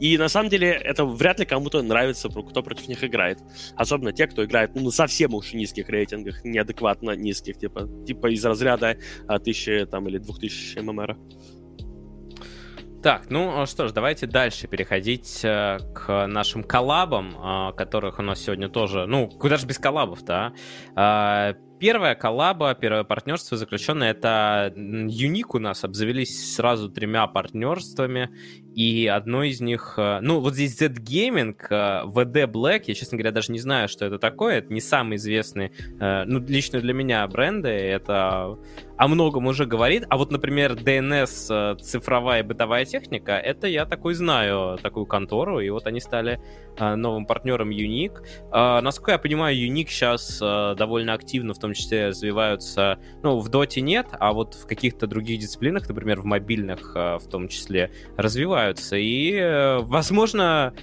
И 0.00 0.18
на 0.18 0.28
самом 0.28 0.48
деле 0.48 0.70
это 0.70 1.04
вряд 1.04 1.38
ли 1.38 1.46
кому-то 1.46 1.80
нравится, 1.80 2.28
кто 2.28 2.62
против 2.62 2.88
них 2.88 3.04
играет. 3.04 3.38
Особенно 3.76 4.12
те, 4.12 4.26
кто 4.26 4.44
играет 4.44 4.74
ну, 4.74 4.82
на 4.82 4.90
совсем 4.90 5.32
уж 5.32 5.52
низких 5.52 5.88
рейтингах, 5.88 6.44
неадекватно 6.44 7.12
низких, 7.12 7.56
типа, 7.56 7.88
типа 8.04 8.32
из 8.32 8.44
разряда 8.44 8.96
1000 9.28 9.86
там, 9.86 10.08
или 10.08 10.18
2000 10.18 10.80
ММР. 10.80 11.16
Так, 13.02 13.30
ну 13.30 13.66
что 13.66 13.88
ж, 13.88 13.92
давайте 13.92 14.28
дальше 14.28 14.68
переходить 14.68 15.40
э, 15.44 15.78
к 15.92 16.28
нашим 16.28 16.62
коллабам, 16.62 17.34
э, 17.34 17.72
которых 17.72 18.20
у 18.20 18.22
нас 18.22 18.40
сегодня 18.40 18.68
тоже, 18.68 19.06
ну, 19.06 19.28
куда 19.28 19.56
же 19.56 19.66
без 19.66 19.78
коллабов-то, 19.78 20.52
а? 20.94 21.50
Э, 21.50 21.54
первая 21.82 22.14
коллаба, 22.14 22.76
первое 22.76 23.02
партнерство 23.02 23.56
заключенное, 23.56 24.12
это 24.12 24.72
Юник 24.76 25.56
у 25.56 25.58
нас. 25.58 25.82
Обзавелись 25.82 26.54
сразу 26.54 26.88
тремя 26.88 27.26
партнерствами, 27.26 28.30
и 28.74 29.06
одно 29.06 29.42
из 29.42 29.60
них, 29.60 29.94
э, 29.96 30.20
ну, 30.20 30.40
вот 30.40 30.54
здесь 30.54 30.78
Z 30.78 30.86
Gaming, 30.86 31.56
VD 31.58 32.38
э, 32.38 32.46
Black, 32.46 32.84
я, 32.86 32.94
честно 32.94 33.18
говоря, 33.18 33.32
даже 33.32 33.52
не 33.52 33.58
знаю, 33.58 33.88
что 33.88 34.06
это 34.06 34.18
такое, 34.18 34.58
это 34.58 34.72
не 34.72 34.80
самый 34.80 35.16
известный, 35.16 35.72
э, 36.00 36.24
ну, 36.24 36.38
лично 36.38 36.80
для 36.80 36.94
меня 36.94 37.26
бренды, 37.26 37.68
это 37.68 38.56
о 38.96 39.08
многом 39.08 39.46
уже 39.46 39.66
говорит, 39.66 40.04
а 40.08 40.16
вот, 40.16 40.30
например, 40.30 40.72
DNS, 40.72 41.80
цифровая 41.80 42.44
бытовая 42.44 42.84
техника, 42.84 43.32
это 43.32 43.66
я 43.66 43.84
такой 43.84 44.14
знаю, 44.14 44.78
такую 44.80 45.06
контору, 45.06 45.60
и 45.60 45.68
вот 45.70 45.86
они 45.86 45.98
стали 45.98 46.40
новым 46.78 47.26
партнером 47.26 47.70
Unique. 47.70 48.20
Насколько 48.52 49.12
я 49.12 49.18
понимаю, 49.18 49.56
Unique 49.56 49.88
сейчас 49.88 50.38
довольно 50.38 51.14
активно 51.14 51.52
в 51.52 51.58
том 51.58 51.71
числе 51.74 52.08
развиваются, 52.08 52.98
ну, 53.22 53.38
в 53.38 53.48
доте 53.48 53.80
нет, 53.80 54.06
а 54.12 54.32
вот 54.32 54.54
в 54.54 54.66
каких-то 54.66 55.06
других 55.06 55.40
дисциплинах, 55.40 55.88
например, 55.88 56.20
в 56.20 56.24
мобильных 56.24 56.94
в 56.94 57.22
том 57.30 57.48
числе, 57.48 57.90
развиваются. 58.16 58.96
И, 58.96 59.78
возможно, 59.82 60.74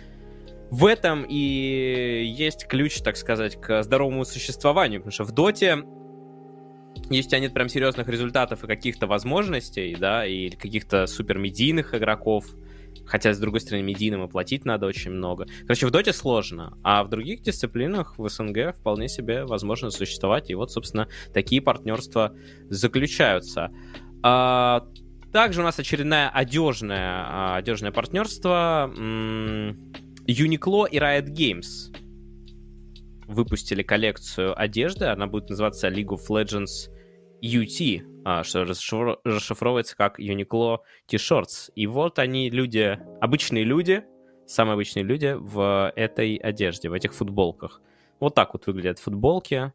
в 0.71 0.85
этом 0.85 1.25
и 1.27 2.23
есть 2.25 2.67
ключ, 2.67 3.01
так 3.01 3.17
сказать, 3.17 3.59
к 3.59 3.83
здоровому 3.83 4.25
существованию, 4.25 5.01
потому 5.01 5.11
что 5.11 5.23
в 5.23 5.31
доте 5.31 5.83
если 7.09 7.27
у 7.27 7.29
тебя 7.29 7.39
нет 7.39 7.53
прям 7.53 7.69
серьезных 7.69 8.07
результатов 8.07 8.63
и 8.63 8.67
каких-то 8.67 9.07
возможностей, 9.07 9.95
да, 9.97 10.25
и 10.25 10.49
каких-то 10.49 11.07
супермедийных 11.07 11.95
игроков, 11.95 12.45
хотя, 13.09 13.33
с 13.33 13.39
другой 13.39 13.59
стороны, 13.59 13.83
медийным 13.83 14.23
и 14.23 14.29
платить 14.29 14.65
надо 14.65 14.85
очень 14.85 15.11
много. 15.11 15.47
Короче, 15.63 15.87
в 15.87 15.91
доте 15.91 16.13
сложно, 16.13 16.77
а 16.83 17.03
в 17.03 17.09
других 17.09 17.41
дисциплинах 17.41 18.17
в 18.17 18.29
СНГ 18.29 18.75
вполне 18.75 19.09
себе 19.09 19.45
возможно 19.45 19.89
существовать, 19.89 20.49
и 20.49 20.55
вот, 20.55 20.71
собственно, 20.71 21.07
такие 21.33 21.61
партнерства 21.61 22.33
заключаются. 22.69 23.71
А, 24.21 24.85
также 25.33 25.61
у 25.61 25.63
нас 25.63 25.79
очередное 25.79 26.29
одежное, 26.29 27.23
а, 27.25 27.55
одежное 27.57 27.91
партнерство. 27.91 28.91
Uniqlo 30.27 30.87
и 30.89 30.97
Riot 30.97 31.33
Games 31.33 31.95
выпустили 33.25 33.81
коллекцию 33.83 34.59
одежды. 34.59 35.05
Она 35.05 35.27
будет 35.27 35.49
называться 35.49 35.87
League 35.87 36.09
of 36.09 36.27
Legends 36.29 36.89
UT, 37.41 38.01
а, 38.25 38.43
что 38.43 38.63
расшифровывается 38.63 39.95
как 39.95 40.19
Uniqlo 40.19 40.79
T-shirts. 41.07 41.71
И 41.75 41.87
вот 41.87 42.19
они, 42.19 42.49
люди, 42.49 42.99
обычные 43.21 43.63
люди, 43.63 44.03
самые 44.45 44.73
обычные 44.73 45.03
люди 45.03 45.35
в 45.37 45.91
этой 45.95 46.35
одежде, 46.35 46.89
в 46.89 46.93
этих 46.93 47.13
футболках. 47.13 47.81
Вот 48.19 48.35
так 48.35 48.53
вот 48.53 48.67
выглядят 48.67 48.99
футболки. 48.99 49.71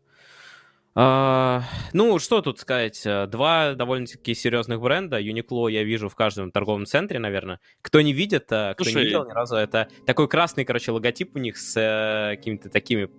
Uh, 0.96 1.60
ну, 1.92 2.20
что 2.20 2.40
тут 2.40 2.60
сказать? 2.60 3.02
Два 3.02 3.74
довольно-таки 3.74 4.32
серьезных 4.32 4.80
бренда. 4.80 5.20
Uniqlo 5.20 5.68
я 5.68 5.82
вижу 5.82 6.08
в 6.08 6.14
каждом 6.14 6.52
торговом 6.52 6.86
центре, 6.86 7.18
наверное. 7.18 7.58
Кто 7.82 8.00
не 8.00 8.12
видит, 8.12 8.46
а 8.52 8.74
кто 8.74 8.84
Слушай, 8.84 8.98
не 8.98 9.04
видел 9.06 9.26
ни 9.26 9.32
разу, 9.32 9.56
это 9.56 9.88
такой 10.06 10.28
красный, 10.28 10.64
короче, 10.64 10.92
логотип 10.92 11.34
у 11.34 11.40
них 11.40 11.56
с 11.56 11.76
э, 11.76 12.36
какими-то 12.36 12.68
такими 12.70 13.10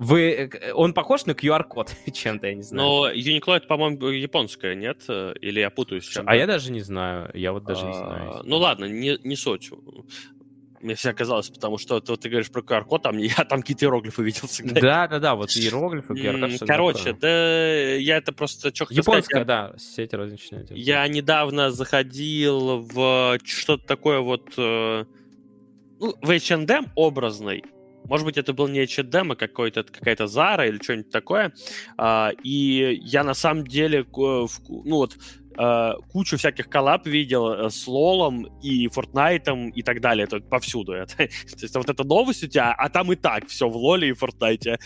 вы... 0.00 0.50
Э, 0.50 0.72
он 0.72 0.94
похож 0.94 1.26
на 1.26 1.32
QR-код 1.32 1.94
чем-то, 2.12 2.46
я 2.46 2.54
не 2.54 2.62
знаю. 2.62 2.88
Но 2.88 3.12
Uniqlo 3.12 3.56
это, 3.56 3.66
по-моему, 3.66 4.08
японское, 4.08 4.74
нет? 4.74 5.04
Или 5.08 5.60
я 5.60 5.68
путаюсь 5.68 6.04
с 6.04 6.08
чем-то? 6.08 6.30
А 6.30 6.34
я 6.34 6.46
даже 6.46 6.72
не 6.72 6.80
знаю. 6.80 7.30
Я 7.34 7.52
вот 7.52 7.64
даже 7.64 7.84
а, 7.84 7.88
не 7.88 7.92
знаю. 7.92 8.40
Ну 8.44 8.56
ладно, 8.56 8.86
не, 8.86 9.18
не 9.22 9.36
суть. 9.36 9.70
Мне 10.80 10.94
всегда 10.94 11.12
казалось, 11.12 11.50
потому 11.50 11.76
что 11.76 12.00
ты, 12.00 12.12
вот, 12.12 12.20
ты 12.20 12.30
говоришь 12.30 12.50
про 12.50 12.62
QR-код, 12.62 13.02
там, 13.02 13.18
я 13.18 13.44
там 13.44 13.60
какие-то 13.60 13.84
иероглифы 13.84 14.22
видел 14.22 14.48
всегда. 14.48 14.80
Да, 14.80 15.08
да, 15.08 15.18
да, 15.18 15.34
вот 15.34 15.50
иероглифы, 15.50 16.14
QR-код. 16.14 16.66
Короче, 16.66 17.12
да, 17.12 17.94
я 17.96 18.16
это 18.16 18.32
просто... 18.32 18.74
Что 18.74 18.86
Японская, 18.88 19.44
да, 19.44 19.74
сеть 19.76 20.14
розничная. 20.14 20.66
Я 20.70 21.06
недавно 21.08 21.70
заходил 21.70 22.78
в 22.78 23.38
что-то 23.44 23.86
такое 23.86 24.20
вот... 24.20 24.54
Э, 24.56 25.04
ну, 25.98 26.14
в 26.22 26.30
H&M 26.30 26.86
образный, 26.94 27.64
может 28.04 28.26
быть, 28.26 28.38
это 28.38 28.52
был 28.52 28.68
не 28.68 28.80
H&M, 28.80 29.32
а 29.32 29.36
какой-то, 29.36 29.84
какая-то 29.84 30.24
Zara 30.24 30.68
или 30.68 30.82
что-нибудь 30.82 31.10
такое. 31.10 31.52
А, 31.96 32.30
и 32.42 32.98
я 33.02 33.24
на 33.24 33.34
самом 33.34 33.66
деле, 33.66 34.04
ну 34.12 34.48
вот, 34.68 35.16
а, 35.56 35.96
кучу 36.12 36.36
всяких 36.36 36.68
коллаб 36.68 37.06
видел 37.06 37.52
э, 37.52 37.70
с 37.70 37.86
Лолом 37.86 38.46
и 38.62 38.88
Фортнайтом 38.88 39.68
и 39.70 39.82
так 39.82 40.00
далее. 40.00 40.24
Это 40.24 40.40
повсюду. 40.40 40.92
Это, 40.92 41.16
то 41.16 41.24
есть 41.60 41.74
вот 41.74 41.90
эта 41.90 42.04
новость 42.04 42.44
у 42.44 42.46
тебя, 42.46 42.72
а 42.72 42.88
там 42.88 43.12
и 43.12 43.16
так 43.16 43.46
все 43.48 43.68
в 43.68 43.76
Лоле 43.76 44.08
и 44.08 44.12
Фортнайте. 44.12 44.78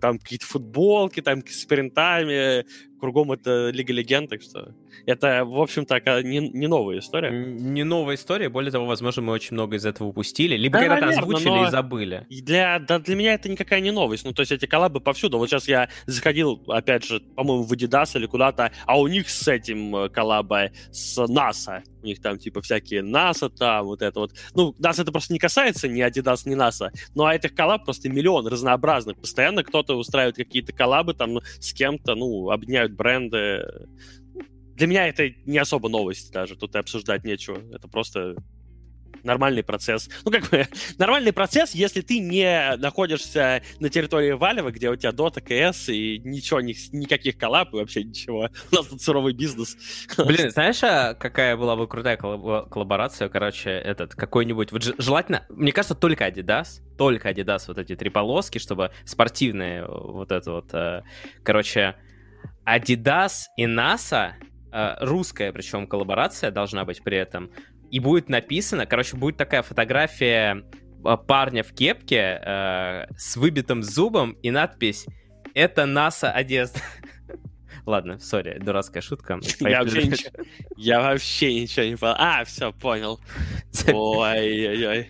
Там 0.00 0.18
какие-то 0.18 0.46
футболки, 0.46 1.20
там 1.20 1.46
с 1.46 1.64
принтами, 1.64 2.64
кругом 2.98 3.32
это 3.32 3.70
Лига 3.70 3.92
Легенд, 3.92 4.30
так 4.30 4.42
что 4.42 4.74
это, 5.06 5.44
в 5.44 5.60
общем-то, 5.60 6.22
не, 6.22 6.38
не 6.38 6.66
новая 6.66 6.98
история. 6.98 7.30
Не 7.30 7.84
новая 7.84 8.16
история, 8.16 8.48
более 8.48 8.72
того, 8.72 8.86
возможно, 8.86 9.22
мы 9.22 9.32
очень 9.32 9.54
много 9.54 9.76
из 9.76 9.86
этого 9.86 10.08
упустили, 10.08 10.56
либо 10.56 10.78
да, 10.78 10.86
когда-то 10.86 11.08
озвучили 11.08 11.66
и 11.66 11.70
забыли. 11.70 12.26
Для, 12.30 12.78
да, 12.78 12.98
для 12.98 13.16
меня 13.16 13.34
это 13.34 13.48
никакая 13.48 13.80
не 13.80 13.90
новость, 13.90 14.24
ну, 14.24 14.32
то 14.32 14.40
есть 14.40 14.52
эти 14.52 14.66
коллабы 14.66 15.00
повсюду. 15.00 15.38
Вот 15.38 15.48
сейчас 15.48 15.68
я 15.68 15.88
заходил, 16.06 16.62
опять 16.68 17.04
же, 17.04 17.20
по-моему, 17.20 17.64
в 17.64 17.72
Adidas 17.72 18.16
или 18.16 18.26
куда-то, 18.26 18.72
а 18.86 18.98
у 18.98 19.06
них 19.06 19.28
с 19.28 19.46
этим 19.48 19.94
э, 19.96 20.08
коллаба 20.08 20.70
с 20.90 21.18
NASA. 21.18 21.82
Них 22.06 22.22
там, 22.22 22.38
типа, 22.38 22.62
всякие 22.62 23.02
NASA 23.02 23.50
там, 23.50 23.86
вот 23.86 24.00
это 24.00 24.20
вот. 24.20 24.32
Ну, 24.54 24.74
нас 24.78 24.98
это 24.98 25.12
просто 25.12 25.32
не 25.32 25.38
касается 25.38 25.88
ни 25.88 26.02
Adidas, 26.02 26.42
ни 26.46 26.56
NASA, 26.56 26.90
но 27.14 27.26
а 27.26 27.34
этих 27.34 27.54
коллаб 27.54 27.84
просто 27.84 28.08
миллион 28.08 28.46
разнообразных. 28.46 29.18
Постоянно 29.20 29.64
кто-то 29.64 29.96
устраивает 29.96 30.36
какие-то 30.36 30.72
коллабы 30.72 31.14
там 31.14 31.40
с 31.58 31.72
кем-то, 31.74 32.14
ну, 32.14 32.50
объединяют 32.50 32.92
бренды. 32.92 33.64
Для 34.74 34.86
меня 34.86 35.08
это 35.08 35.28
не 35.44 35.58
особо 35.58 35.88
новость 35.88 36.32
даже, 36.32 36.56
тут 36.56 36.74
и 36.74 36.78
обсуждать 36.78 37.24
нечего. 37.24 37.58
Это 37.74 37.88
просто 37.88 38.36
нормальный 39.22 39.62
процесс. 39.62 40.08
Ну, 40.24 40.30
как 40.30 40.48
бы, 40.50 40.66
нормальный 40.98 41.32
процесс, 41.32 41.74
если 41.74 42.00
ты 42.00 42.18
не 42.18 42.76
находишься 42.76 43.62
на 43.80 43.88
территории 43.88 44.32
Валева, 44.32 44.70
где 44.70 44.90
у 44.90 44.96
тебя 44.96 45.10
Dota, 45.10 45.42
CS 45.42 45.92
и 45.92 46.18
ничего, 46.18 46.60
ни, 46.60 46.74
никаких 46.96 47.38
коллаб 47.38 47.72
и 47.74 47.76
вообще 47.76 48.04
ничего. 48.04 48.50
У 48.72 48.74
нас 48.74 48.86
тут 48.86 49.02
суровый 49.02 49.32
бизнес. 49.32 49.76
Блин, 50.18 50.50
знаешь, 50.56 50.82
а 50.82 51.14
какая 51.14 51.56
была 51.56 51.76
бы 51.76 51.86
крутая 51.86 52.16
коллаборация, 52.16 53.28
короче, 53.28 53.70
этот, 53.70 54.14
какой-нибудь, 54.14 54.72
вот 54.72 54.82
желательно, 54.98 55.46
мне 55.48 55.72
кажется, 55.72 55.94
только 55.94 56.26
Adidas, 56.26 56.82
только 56.96 57.30
Adidas, 57.30 57.64
вот 57.68 57.78
эти 57.78 57.94
три 57.96 58.10
полоски, 58.10 58.58
чтобы 58.58 58.90
спортивные, 59.04 59.86
вот 59.86 60.32
это 60.32 60.52
вот, 60.52 60.72
э, 60.74 61.02
короче, 61.42 61.96
Adidas 62.66 63.44
и 63.56 63.64
NASA, 63.64 64.32
э, 64.72 64.96
русская 65.00 65.52
причем 65.52 65.86
коллаборация 65.86 66.50
должна 66.50 66.84
быть 66.84 67.02
при 67.02 67.16
этом, 67.16 67.50
и 67.90 68.00
будет 68.00 68.28
написано, 68.28 68.86
короче, 68.86 69.16
будет 69.16 69.36
такая 69.36 69.62
фотография 69.62 70.64
э, 71.04 71.16
парня 71.26 71.62
в 71.62 71.72
кепке 71.72 72.40
э, 72.44 73.06
с 73.16 73.36
выбитым 73.36 73.82
зубом 73.82 74.32
и 74.42 74.50
надпись 74.50 75.06
«Это 75.54 75.82
NASA 75.82 76.30
одежда». 76.30 76.80
Ладно, 77.86 78.18
сори, 78.18 78.58
дурацкая 78.58 79.00
шутка. 79.00 79.38
Я 79.60 79.82
вообще, 79.82 80.02
ничего, 80.02 80.30
я 80.76 81.00
вообще 81.00 81.60
ничего 81.62 81.86
не 81.86 81.96
понял. 81.96 82.16
А, 82.18 82.44
все, 82.44 82.72
понял. 82.72 83.20
Ой-ой-ой. 83.86 85.08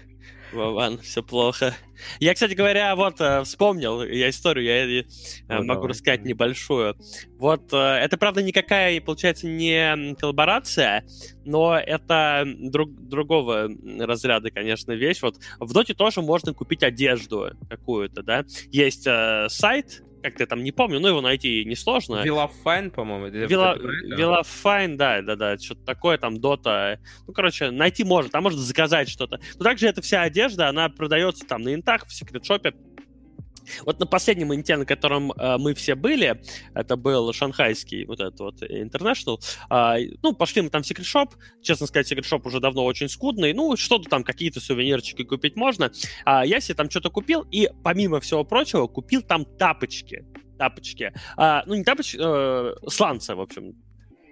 Вован, 0.57 0.99
все 0.99 1.23
плохо. 1.23 1.75
Я, 2.21 2.35
кстати 2.35 2.55
говоря, 2.55 2.95
вот 2.97 3.21
э, 3.21 3.43
вспомнил 3.45 4.03
я 4.03 4.29
историю, 4.31 4.67
я 4.67 5.05
ну, 5.49 5.65
могу 5.65 5.83
давай. 5.83 5.89
рассказать 5.91 6.25
небольшую. 6.25 6.97
Вот 7.39 7.73
э, 7.73 7.77
это, 7.77 8.17
правда, 8.17 8.43
никакая, 8.43 9.01
получается, 9.01 9.47
не 9.47 10.15
коллаборация, 10.17 11.05
но 11.45 11.77
это 11.77 12.45
друг, 12.47 12.91
другого 12.93 13.69
разряда, 13.99 14.51
конечно, 14.51 14.93
вещь. 14.93 15.23
Вот 15.23 15.37
в 15.61 15.73
Доте 15.73 15.95
тоже 15.95 16.23
можно 16.23 16.53
купить 16.53 16.83
одежду 16.83 17.51
какую-то, 17.69 18.23
да. 18.23 18.45
Есть 18.71 19.07
э, 19.07 19.47
сайт, 19.49 20.03
как-то 20.27 20.43
я 20.43 20.47
там 20.47 20.63
не 20.63 20.73
помню, 20.73 21.01
но 21.01 21.09
его 21.09 21.21
найти 21.21 21.65
несложно. 21.65 22.23
WeLoveFine, 22.23 22.91
по-моему. 22.91 23.27
WeLoveFine, 23.27 24.97
да, 24.97 25.23
да, 25.23 25.37
да, 25.37 25.59
что-то 25.59 25.85
такое, 25.85 26.19
там, 26.19 26.41
Dota. 26.41 26.99
Ну, 27.27 27.33
короче, 27.33 27.71
найти 27.71 28.05
можно, 28.05 28.31
там 28.31 28.43
можно 28.43 28.61
заказать 28.61 29.09
что-то. 29.09 29.41
Но 29.59 29.65
также 29.65 29.87
эта 29.87 30.03
вся 30.03 30.23
одежда, 30.23 30.69
она 30.69 30.89
продается 30.89 31.47
там 31.47 31.63
на 31.63 31.75
интах, 31.75 32.07
в 32.07 32.13
Secret 32.13 32.44
Shop 32.44 32.64
е. 32.64 32.75
Вот 33.85 33.99
на 34.01 34.07
последнем 34.07 34.55
инте, 34.55 34.77
на 34.77 34.85
котором 34.85 35.33
э, 35.33 35.59
мы 35.59 35.75
все 35.75 35.95
были, 35.95 36.41
это 36.75 36.97
был 36.97 37.33
шанхайский 37.33 38.05
вот 38.07 38.21
этот 38.21 38.41
вот 38.41 38.63
International, 38.63 39.39
э, 39.71 40.17
ну, 40.23 40.33
пошли 40.33 40.63
мы 40.63 40.71
там 40.71 40.83
в 40.83 40.87
Secret 40.87 41.13
Shop, 41.13 41.35
честно 41.63 41.87
сказать, 41.87 42.09
Secret 42.09 42.32
Shop 42.32 42.47
уже 42.47 42.61
давно 42.61 42.85
очень 42.85 43.09
скудный, 43.09 43.53
ну, 43.53 43.77
что-то 43.77 44.09
там, 44.09 44.25
какие-то 44.25 44.61
сувенирчики 44.61 45.25
купить 45.25 45.57
можно. 45.57 45.91
А 46.25 46.45
я 46.45 46.61
себе 46.61 46.75
там 46.75 46.91
что-то 46.91 47.11
купил, 47.11 47.47
и 47.51 47.69
помимо 47.83 48.21
всего 48.21 48.45
прочего, 48.45 48.87
купил 48.87 49.23
там 49.23 49.45
тапочки. 49.45 50.25
Тапочки. 50.59 51.13
А, 51.37 51.63
ну, 51.67 51.75
не 51.75 51.85
тапочки, 51.85 52.19
э, 52.19 52.75
сланцы, 52.89 53.35
в 53.35 53.41
общем, 53.41 53.75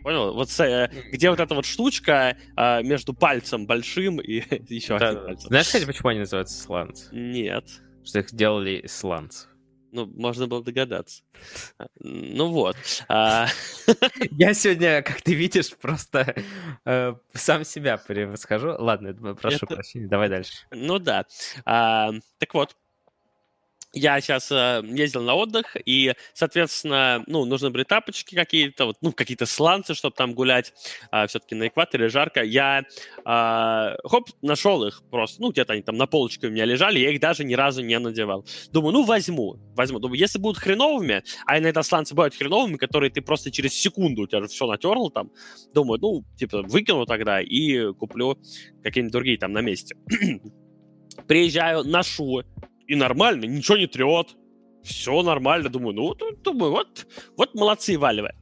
Понял? 0.05 0.35
Вот 0.35 0.51
э, 0.61 0.91
где 1.13 1.31
вот 1.31 1.41
эта 1.41 1.55
вот 1.55 1.65
штучка 1.65 2.37
э, 2.59 2.83
между 2.83 3.15
пальцем 3.15 3.67
большим 3.67 4.21
и 4.21 4.43
еще 4.69 4.99
да, 4.99 5.09
одним 5.09 5.25
пальцем. 5.25 5.49
Знаешь, 5.49 5.67
кстати, 5.67 5.87
почему 5.87 6.11
они 6.11 6.19
называются 6.19 6.63
сланцы? 6.63 7.09
Нет 7.11 7.65
что 8.05 8.21
их 8.21 8.33
делали 8.33 8.81
из 8.85 8.97
сланцев. 8.97 9.49
Ну, 9.95 10.07
можно 10.07 10.49
было 10.49 10.61
догадаться. 10.61 11.23
Ну 12.01 12.49
вот. 12.49 12.77
А, 13.09 13.47
Я 14.33 14.53
сегодня, 14.53 15.03
как 15.03 15.23
ты 15.23 15.35
видишь, 15.35 15.71
просто 15.77 16.35
э, 16.85 17.15
сам 17.33 17.65
себя 17.65 17.97
превосхожу. 17.97 18.75
Ладно, 18.77 19.15
прошу 19.37 19.67
прощения, 19.69 20.09
давай 20.09 20.29
дальше. 20.29 20.67
Ну 20.73 20.99
да. 20.99 21.27
А, 21.65 22.11
так 22.39 22.55
вот, 22.55 22.77
я 23.95 24.21
сейчас 24.21 24.51
э, 24.51 24.83
ездил 24.85 25.23
на 25.23 25.35
отдых, 25.35 25.77
и, 25.85 26.15
соответственно, 26.33 27.23
ну, 27.27 27.45
нужны 27.45 27.71
были 27.71 27.85
тапочки 27.85 28.35
какие-то, 28.35 28.87
вот, 28.87 28.97
ну, 29.01 29.13
какие-то 29.13 29.47
сланцы, 29.47 29.95
чтобы 29.95 30.15
там 30.17 30.35
гулять, 30.35 30.73
э, 31.13 31.27
все-таки 31.27 31.55
на 31.55 31.69
экваторе 31.69 32.09
жарко. 32.09 32.43
Я, 32.43 32.81
э, 32.81 33.97
хоп, 34.05 34.31
нашел 34.43 34.85
их 34.85 35.03
просто, 35.11 35.41
ну, 35.41 35.53
где-то 35.53 35.73
они 35.73 35.83
там 35.83 35.97
на 35.97 36.07
полочке 36.07 36.49
у 36.49 36.51
меня 36.51 36.65
лежали, 36.65 36.99
я 36.99 37.11
их 37.11 37.21
даже 37.21 37.45
ни 37.45 37.55
разу 37.55 37.83
не 37.83 37.99
надевал. 37.99 38.45
Думаю, 38.73 38.93
ну, 38.93 39.05
возьму, 39.05 39.57
возьму. 39.75 39.99
Думаю, 39.99 40.19
если 40.19 40.39
будут 40.39 40.59
хреновыми, 40.59 41.23
а 41.47 41.59
иногда 41.59 41.83
сланцы 41.83 42.15
бывают 42.15 42.35
хреновыми, 42.35 42.77
которые 42.77 43.11
ты 43.11 43.23
просто 43.23 43.51
через 43.51 43.75
секунду, 43.75 44.23
у 44.23 44.27
тебя 44.27 44.41
же 44.43 44.49
все 44.49 44.67
натерл 44.67 45.11
там, 45.11 45.31
думаю, 45.73 46.01
ну, 46.01 46.25
типа, 46.37 46.63
выкину 46.63 47.07
тогда 47.07 47.41
и 47.41 47.93
куплю 47.93 48.39
какие-нибудь 48.83 49.13
другие 49.13 49.39
там 49.39 49.53
на 49.53 49.61
месте. 49.61 49.97
приезжаю, 51.27 51.85
ношу, 51.85 52.43
и 52.87 52.95
нормально, 52.95 53.45
ничего 53.45 53.77
не 53.77 53.87
трет, 53.87 54.37
все 54.83 55.23
нормально, 55.23 55.69
думаю, 55.69 55.95
ну, 55.95 56.15
думаю, 56.43 56.73
вот, 56.73 57.07
вот 57.37 57.55
молодцы, 57.55 57.99
Валевы. 57.99 58.33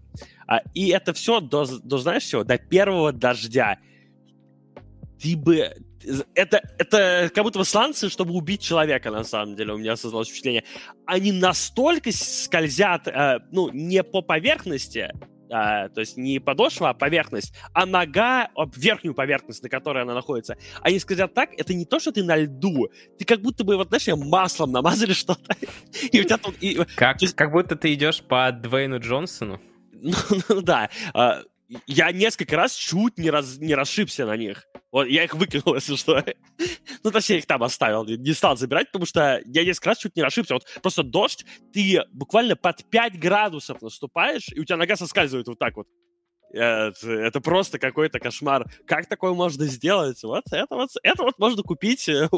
А, 0.46 0.60
и 0.74 0.88
это 0.88 1.12
все 1.12 1.40
до, 1.40 1.64
до, 1.82 1.98
знаешь 1.98 2.24
чего, 2.24 2.44
до 2.44 2.58
первого 2.58 3.12
дождя. 3.12 3.78
Ты 5.20 5.36
бы... 5.36 5.72
Это, 6.34 6.60
это 6.78 7.30
как 7.32 7.44
будто 7.44 7.62
сланцы, 7.62 8.08
чтобы 8.08 8.34
убить 8.34 8.60
человека, 8.60 9.12
на 9.12 9.22
самом 9.22 9.54
деле, 9.54 9.72
у 9.72 9.78
меня 9.78 9.96
создалось 9.96 10.28
впечатление. 10.28 10.64
Они 11.06 11.30
настолько 11.30 12.10
скользят, 12.10 13.06
э, 13.06 13.38
ну, 13.52 13.70
не 13.70 14.02
по 14.02 14.20
поверхности, 14.20 15.12
а, 15.52 15.88
то 15.88 16.00
есть 16.00 16.16
не 16.16 16.38
подошва, 16.38 16.90
а 16.90 16.94
поверхность, 16.94 17.54
а 17.72 17.86
нога 17.86 18.48
верхнюю 18.74 19.14
поверхность, 19.14 19.62
на 19.62 19.68
которой 19.68 20.02
она 20.02 20.14
находится. 20.14 20.56
Они 20.80 20.98
скажут 20.98 21.34
так, 21.34 21.50
это 21.56 21.74
не 21.74 21.84
то, 21.84 22.00
что 22.00 22.12
ты 22.12 22.24
на 22.24 22.36
льду, 22.36 22.88
ты 23.18 23.24
как 23.24 23.40
будто 23.40 23.62
бы, 23.64 23.76
вот 23.76 23.88
знаешь, 23.88 24.06
маслом 24.16 24.72
намазали 24.72 25.12
что-то, 25.22 25.54
и 26.10 26.20
у 26.20 26.24
тебя 26.24 26.38
тут... 26.38 26.56
И, 26.60 26.80
как, 26.96 27.20
есть... 27.20 27.34
как 27.34 27.52
будто 27.52 27.76
ты 27.76 27.92
идешь 27.92 28.22
по 28.22 28.50
Двейну 28.50 28.98
Джонсону. 28.98 29.60
Ну, 30.04 30.16
ну 30.48 30.60
да, 30.62 30.90
а, 31.14 31.42
я 31.86 32.12
несколько 32.12 32.56
раз 32.56 32.74
чуть 32.74 33.18
не, 33.18 33.30
раз, 33.30 33.58
не 33.58 33.74
расшибся 33.74 34.26
на 34.26 34.36
них. 34.36 34.66
Вот, 34.90 35.06
я 35.06 35.24
их 35.24 35.34
выкинул, 35.34 35.74
если 35.74 35.96
что. 35.96 36.24
ну, 37.02 37.10
точнее, 37.10 37.38
их 37.38 37.46
там 37.46 37.62
оставил, 37.62 38.04
не 38.04 38.32
стал 38.32 38.56
забирать, 38.56 38.88
потому 38.88 39.06
что 39.06 39.40
я 39.46 39.64
несколько 39.64 39.90
раз 39.90 39.98
чуть 39.98 40.16
не 40.16 40.22
расшибся. 40.22 40.54
Вот 40.54 40.64
просто 40.82 41.02
дождь, 41.02 41.44
ты 41.72 42.02
буквально 42.12 42.56
под 42.56 42.84
5 42.90 43.18
градусов 43.18 43.80
наступаешь, 43.82 44.48
и 44.54 44.60
у 44.60 44.64
тебя 44.64 44.76
нога 44.76 44.96
соскальзывает 44.96 45.48
вот 45.48 45.58
так 45.58 45.76
вот. 45.76 45.86
Это, 46.52 47.10
это 47.10 47.40
просто 47.40 47.78
какой-то 47.78 48.18
кошмар. 48.18 48.66
Как 48.86 49.06
такое 49.06 49.32
можно 49.32 49.64
сделать? 49.66 50.22
Вот 50.22 50.44
это 50.50 50.74
вот, 50.74 50.90
это 51.02 51.22
вот 51.22 51.38
можно 51.38 51.62
купить 51.62 52.08
э, 52.08 52.28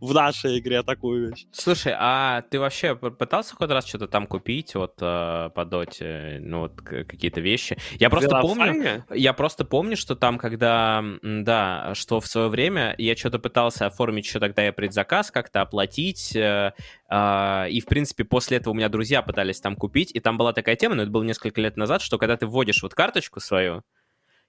в 0.00 0.14
нашей 0.14 0.58
игре 0.58 0.82
такую 0.82 1.30
вещь. 1.30 1.46
Слушай, 1.52 1.94
а 1.98 2.42
ты 2.42 2.60
вообще 2.60 2.94
пытался 2.94 3.54
хоть 3.54 3.70
раз 3.70 3.86
что-то 3.86 4.08
там 4.08 4.26
купить 4.26 4.74
вот 4.74 4.96
э, 5.00 5.50
по 5.54 5.64
доте, 5.64 6.38
ну 6.40 6.60
вот 6.60 6.80
какие-то 6.80 7.40
вещи? 7.40 7.78
Я 7.98 8.10
просто 8.10 8.40
помню, 8.40 9.04
я 9.10 9.32
просто 9.32 9.64
помню, 9.64 9.96
что 9.96 10.14
там, 10.14 10.38
когда, 10.38 11.02
да, 11.22 11.94
что 11.94 12.20
в 12.20 12.26
свое 12.26 12.48
время 12.48 12.94
я 12.98 13.16
что-то 13.16 13.38
пытался 13.38 13.86
оформить 13.86 14.26
еще 14.26 14.40
тогда 14.40 14.62
я 14.62 14.72
предзаказ 14.72 15.30
как-то 15.30 15.62
оплатить, 15.62 16.36
э, 16.36 16.72
и, 17.14 17.80
в 17.80 17.86
принципе, 17.86 18.24
после 18.24 18.56
этого 18.56 18.72
у 18.72 18.76
меня 18.76 18.88
друзья 18.88 19.22
пытались 19.22 19.60
там 19.60 19.76
купить, 19.76 20.10
и 20.14 20.20
там 20.20 20.36
была 20.36 20.52
такая 20.52 20.74
тема, 20.74 20.94
но 20.94 21.02
это 21.02 21.10
было 21.10 21.22
несколько 21.22 21.60
лет 21.60 21.76
назад, 21.76 22.02
что 22.02 22.18
когда 22.18 22.36
ты 22.36 22.46
вводишь 22.46 22.82
вот 22.82 22.94
карточку 22.94 23.40
свою, 23.40 23.82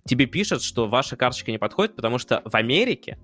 тебе 0.08 0.26
пишут, 0.26 0.64
что 0.64 0.88
ваша 0.88 1.16
карточка 1.16 1.52
не 1.52 1.58
подходит, 1.58 1.96
потому 1.96 2.18
что 2.18 2.42
в 2.46 2.56
Америке, 2.56 3.20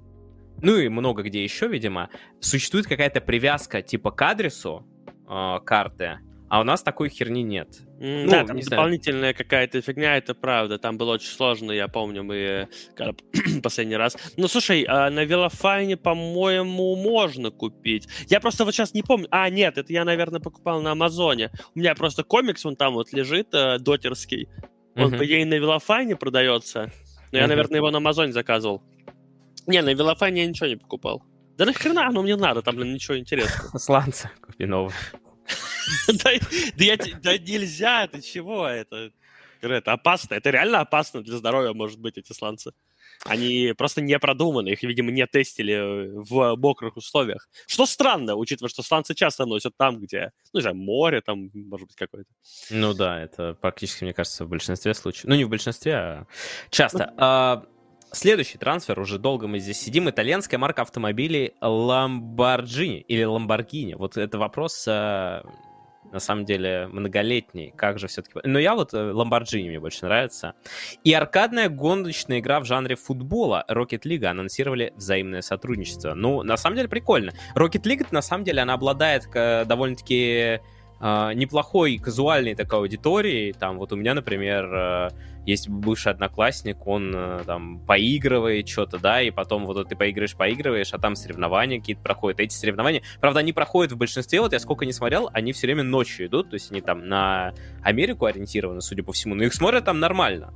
ну 0.61 0.77
и 0.77 0.89
много 0.89 1.23
где 1.23 1.43
еще, 1.43 1.67
видимо, 1.67 2.09
существует 2.39 2.87
какая-то 2.87 3.21
привязка 3.21 3.81
типа 3.81 4.11
к 4.11 4.21
адресу 4.21 4.85
э, 5.27 5.59
карты, 5.65 6.19
а 6.49 6.59
у 6.59 6.63
нас 6.63 6.83
такой 6.83 7.09
херни 7.09 7.43
нет. 7.43 7.81
Mm, 8.01 8.23
ну, 8.23 8.31
да, 8.31 8.45
там 8.45 8.59
дополнительная 8.59 9.31
какая-то 9.31 9.79
фигня, 9.79 10.17
это 10.17 10.33
правда. 10.33 10.79
Там 10.79 10.97
было 10.97 11.13
очень 11.13 11.29
сложно, 11.29 11.71
я 11.71 11.87
помню, 11.87 12.23
мы 12.23 12.67
когда 12.95 13.13
последний 13.63 13.95
раз. 13.95 14.17
Ну, 14.37 14.47
слушай, 14.47 14.83
а 14.87 15.11
на 15.11 15.23
Велофайне, 15.23 15.97
по-моему, 15.97 16.95
можно 16.95 17.51
купить. 17.51 18.07
Я 18.27 18.39
просто 18.39 18.65
вот 18.65 18.73
сейчас 18.73 18.95
не 18.95 19.03
помню. 19.03 19.27
А, 19.29 19.47
нет, 19.51 19.77
это 19.77 19.93
я, 19.93 20.03
наверное, 20.03 20.39
покупал 20.39 20.81
на 20.81 20.93
Амазоне. 20.93 21.51
У 21.75 21.79
меня 21.79 21.93
просто 21.93 22.23
комикс, 22.23 22.65
он 22.65 22.75
там 22.75 22.95
вот 22.95 23.13
лежит, 23.13 23.53
э, 23.53 23.77
дотерский. 23.77 24.49
Он, 24.95 25.13
uh-huh. 25.13 25.17
по 25.19 25.25
идее, 25.25 25.45
на 25.45 25.53
Велофайне 25.53 26.15
продается. 26.15 26.91
Но 27.31 27.37
uh-huh. 27.37 27.41
я, 27.41 27.47
наверное, 27.47 27.77
его 27.77 27.91
на 27.91 27.99
Амазоне 27.99 28.31
заказывал. 28.33 28.81
Не, 29.67 29.83
на 29.83 29.93
Велофайне 29.93 30.41
я 30.41 30.47
ничего 30.47 30.67
не 30.67 30.75
покупал. 30.75 31.21
Да 31.55 31.65
нахрена 31.65 32.07
оно 32.07 32.23
мне 32.23 32.35
надо, 32.35 32.63
там, 32.63 32.75
блин, 32.77 32.95
ничего 32.95 33.19
интересного. 33.19 33.77
Сланца 33.77 34.31
купи 34.41 34.65
новый. 34.65 34.93
да, 36.07 37.37
нельзя, 37.37 38.07
ты 38.07 38.21
чего? 38.21 38.67
Это, 38.67 39.11
это 39.61 39.93
опасно, 39.93 40.35
это 40.35 40.49
реально 40.49 40.79
опасно 40.79 41.21
для 41.21 41.37
здоровья, 41.37 41.73
может 41.73 41.99
быть, 41.99 42.17
эти 42.17 42.33
сланцы. 42.33 42.71
Они 43.23 43.73
просто 43.77 44.01
не 44.01 44.17
продуманы, 44.17 44.69
их, 44.69 44.81
видимо, 44.81 45.11
не 45.11 45.25
тестили 45.27 46.09
в 46.11 46.55
мокрых 46.55 46.97
условиях. 46.97 47.49
Что 47.67 47.85
странно, 47.85 48.35
учитывая, 48.35 48.69
что 48.69 48.81
сланцы 48.81 49.13
часто 49.13 49.45
носят 49.45 49.77
там, 49.77 49.99
где, 49.99 50.31
ну, 50.53 50.59
не 50.59 50.61
знаю, 50.61 50.75
море 50.75 51.21
там, 51.21 51.51
может 51.53 51.87
быть, 51.87 51.95
какое-то. 51.95 52.29
Ну 52.71 52.93
да, 52.93 53.21
это 53.21 53.53
практически, 53.53 54.03
мне 54.05 54.13
кажется, 54.13 54.45
в 54.45 54.49
большинстве 54.49 54.93
случаев. 54.95 55.25
Ну, 55.25 55.35
не 55.35 55.43
в 55.43 55.49
большинстве, 55.49 55.93
а 55.93 56.27
часто. 56.71 57.13
А, 57.17 57.65
Следующий 58.13 58.57
трансфер, 58.57 58.99
уже 58.99 59.17
долго 59.19 59.47
мы 59.47 59.59
здесь 59.59 59.79
сидим, 59.79 60.09
итальянская 60.09 60.59
марка 60.59 60.81
автомобилей 60.81 61.53
Lamborghini 61.61 62.99
или 63.07 63.23
Lamborghini. 63.23 63.95
Вот 63.95 64.17
это 64.17 64.37
вопрос 64.37 64.85
э, 64.85 65.41
на 66.11 66.19
самом 66.19 66.43
деле 66.43 66.87
многолетний. 66.87 67.73
Как 67.75 67.99
же 67.99 68.07
все-таки... 68.07 68.39
Но 68.43 68.59
я 68.59 68.75
вот 68.75 68.93
э, 68.93 68.97
Lamborghini 68.97 69.69
мне 69.69 69.79
больше 69.79 70.03
нравится. 70.05 70.55
И 71.05 71.13
аркадная 71.13 71.69
гоночная 71.69 72.39
игра 72.39 72.59
в 72.59 72.65
жанре 72.65 72.97
футбола 72.97 73.63
Rocket 73.69 74.01
League 74.01 74.25
анонсировали 74.25 74.91
взаимное 74.97 75.41
сотрудничество. 75.41 76.13
Ну, 76.13 76.43
на 76.43 76.57
самом 76.57 76.75
деле 76.75 76.89
прикольно. 76.89 77.31
Rocket 77.55 77.83
League, 77.83 78.07
на 78.11 78.21
самом 78.21 78.43
деле, 78.43 78.61
она 78.61 78.73
обладает 78.73 79.25
э, 79.33 79.63
довольно-таки 79.63 80.59
э, 81.01 81.33
неплохой 81.33 81.97
казуальной 81.97 82.55
такой 82.55 82.79
аудиторией. 82.79 83.53
Там 83.53 83.77
вот 83.77 83.91
у 83.91 83.95
меня, 83.95 84.13
например, 84.13 84.73
э, 84.73 85.09
есть 85.45 85.69
бывший 85.69 86.11
одноклассник, 86.11 86.85
он 86.85 87.13
э, 87.15 87.41
там 87.45 87.79
поигрывает 87.79 88.67
что-то, 88.69 88.99
да, 88.99 89.21
и 89.21 89.31
потом 89.31 89.65
вот 89.65 89.89
ты 89.89 89.95
поигрываешь, 89.95 90.35
поигрываешь, 90.35 90.93
а 90.93 90.99
там 90.99 91.15
соревнования 91.15 91.79
какие-то 91.79 92.01
проходят. 92.01 92.39
Эти 92.39 92.53
соревнования, 92.53 93.01
правда, 93.19 93.39
они 93.39 93.53
проходят 93.53 93.91
в 93.91 93.97
большинстве, 93.97 94.41
вот 94.41 94.53
я 94.53 94.59
сколько 94.59 94.85
не 94.85 94.93
смотрел, 94.93 95.29
они 95.33 95.51
все 95.53 95.67
время 95.67 95.83
ночью 95.83 96.27
идут, 96.27 96.51
то 96.51 96.53
есть 96.53 96.71
они 96.71 96.81
там 96.81 97.07
на 97.07 97.53
Америку 97.83 98.25
ориентированы, 98.25 98.81
судя 98.81 99.03
по 99.03 99.13
всему, 99.13 99.33
но 99.33 99.43
их 99.43 99.53
смотрят 99.53 99.85
там 99.85 99.99
нормально. 99.99 100.53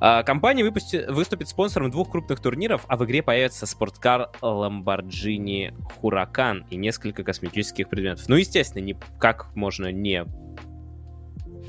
А, 0.00 0.22
компания 0.22 0.62
выпусти... 0.62 1.04
выступит 1.08 1.48
спонсором 1.48 1.90
двух 1.90 2.10
крупных 2.10 2.40
турниров, 2.40 2.84
а 2.88 2.96
в 2.96 3.04
игре 3.04 3.22
появится 3.22 3.66
спорткар 3.66 4.30
Lamborghini 4.40 5.74
Huracan 6.02 6.64
и 6.70 6.76
несколько 6.76 7.24
косметических 7.24 7.88
предметов. 7.88 8.28
Ну, 8.28 8.36
естественно, 8.36 8.82
не... 8.82 8.96
как 9.18 9.54
можно 9.54 9.90
не 9.90 10.24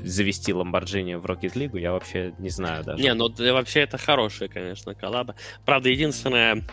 завести 0.02 0.52
Lamborghini 0.52 1.16
в 1.18 1.24
Rocket 1.24 1.54
League, 1.54 1.78
я 1.78 1.92
вообще 1.92 2.34
не 2.38 2.50
знаю 2.50 2.84
даже. 2.84 3.02
Не, 3.02 3.14
ну 3.14 3.32
вообще 3.52 3.80
это 3.80 3.98
хорошая, 3.98 4.48
конечно, 4.48 4.94
коллаба. 4.94 5.34
Правда, 5.64 5.88
единственное, 5.88 6.64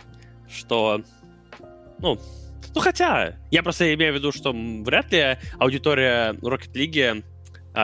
что... 0.48 1.02
Ну, 1.98 2.18
ну 2.74 2.80
хотя, 2.80 3.36
я 3.50 3.62
просто 3.62 3.92
имею 3.94 4.12
в 4.12 4.16
виду, 4.16 4.30
что 4.30 4.52
вряд 4.52 5.10
ли 5.10 5.38
аудитория 5.58 6.32
Rocket 6.34 6.72
League 6.74 7.24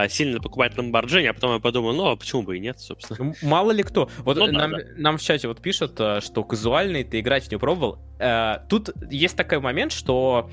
сильно 0.08 0.40
покупать 0.40 0.74
Lamborghini, 0.74 1.26
а 1.26 1.34
потом 1.34 1.54
я 1.54 1.60
подумал, 1.60 1.92
ну, 1.92 2.08
а 2.08 2.16
почему 2.16 2.42
бы 2.42 2.56
и 2.56 2.60
нет, 2.60 2.80
собственно. 2.80 3.34
Мало 3.42 3.72
ли 3.72 3.82
кто. 3.82 4.08
Вот 4.18 4.36
ну, 4.36 4.46
нам, 4.46 4.72
да, 4.72 4.78
да. 4.78 4.84
нам 4.96 5.18
в 5.18 5.22
чате 5.22 5.48
вот 5.48 5.60
пишут, 5.60 5.96
э, 5.98 6.20
что 6.20 6.44
казуальный 6.44 7.04
ты 7.04 7.20
играть 7.20 7.50
не 7.50 7.58
пробовал. 7.58 7.98
Э, 8.18 8.58
тут 8.68 8.90
есть 9.10 9.36
такой 9.36 9.60
момент, 9.60 9.92
что 9.92 10.50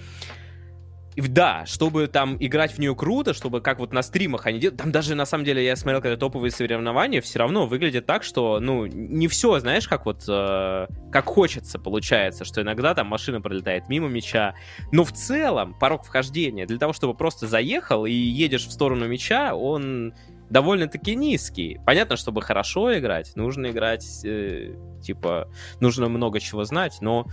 да, 1.27 1.65
чтобы 1.65 2.07
там 2.07 2.37
играть 2.39 2.71
в 2.73 2.79
нее 2.79 2.95
круто, 2.95 3.33
чтобы 3.33 3.61
как 3.61 3.79
вот 3.79 3.93
на 3.93 4.01
стримах 4.01 4.45
они 4.45 4.59
делают, 4.59 4.79
там 4.79 4.91
даже 4.91 5.15
на 5.15 5.25
самом 5.25 5.43
деле 5.43 5.63
я 5.65 5.75
смотрел, 5.75 6.01
когда 6.01 6.17
топовые 6.17 6.51
соревнования, 6.51 7.21
все 7.21 7.39
равно 7.39 7.65
выглядит 7.65 8.05
так, 8.05 8.23
что, 8.23 8.59
ну, 8.59 8.85
не 8.85 9.27
все, 9.27 9.59
знаешь, 9.59 9.87
как 9.87 10.05
вот, 10.05 10.23
э, 10.27 10.87
как 11.11 11.25
хочется 11.25 11.79
получается, 11.79 12.45
что 12.45 12.61
иногда 12.61 12.93
там 12.93 13.07
машина 13.07 13.41
пролетает 13.41 13.89
мимо 13.89 14.07
мяча, 14.07 14.55
но 14.91 15.03
в 15.03 15.11
целом 15.11 15.73
порог 15.77 16.05
вхождения 16.05 16.65
для 16.65 16.77
того, 16.77 16.93
чтобы 16.93 17.13
просто 17.13 17.47
заехал 17.47 18.05
и 18.05 18.11
едешь 18.11 18.67
в 18.67 18.71
сторону 18.71 19.07
мяча, 19.07 19.55
он 19.55 20.13
довольно-таки 20.49 21.15
низкий. 21.15 21.79
Понятно, 21.85 22.17
чтобы 22.17 22.41
хорошо 22.41 22.97
играть, 22.97 23.35
нужно 23.35 23.71
играть, 23.71 24.05
э, 24.23 24.75
типа, 25.01 25.51
нужно 25.79 26.09
много 26.09 26.39
чего 26.39 26.63
знать, 26.63 26.97
но 27.01 27.25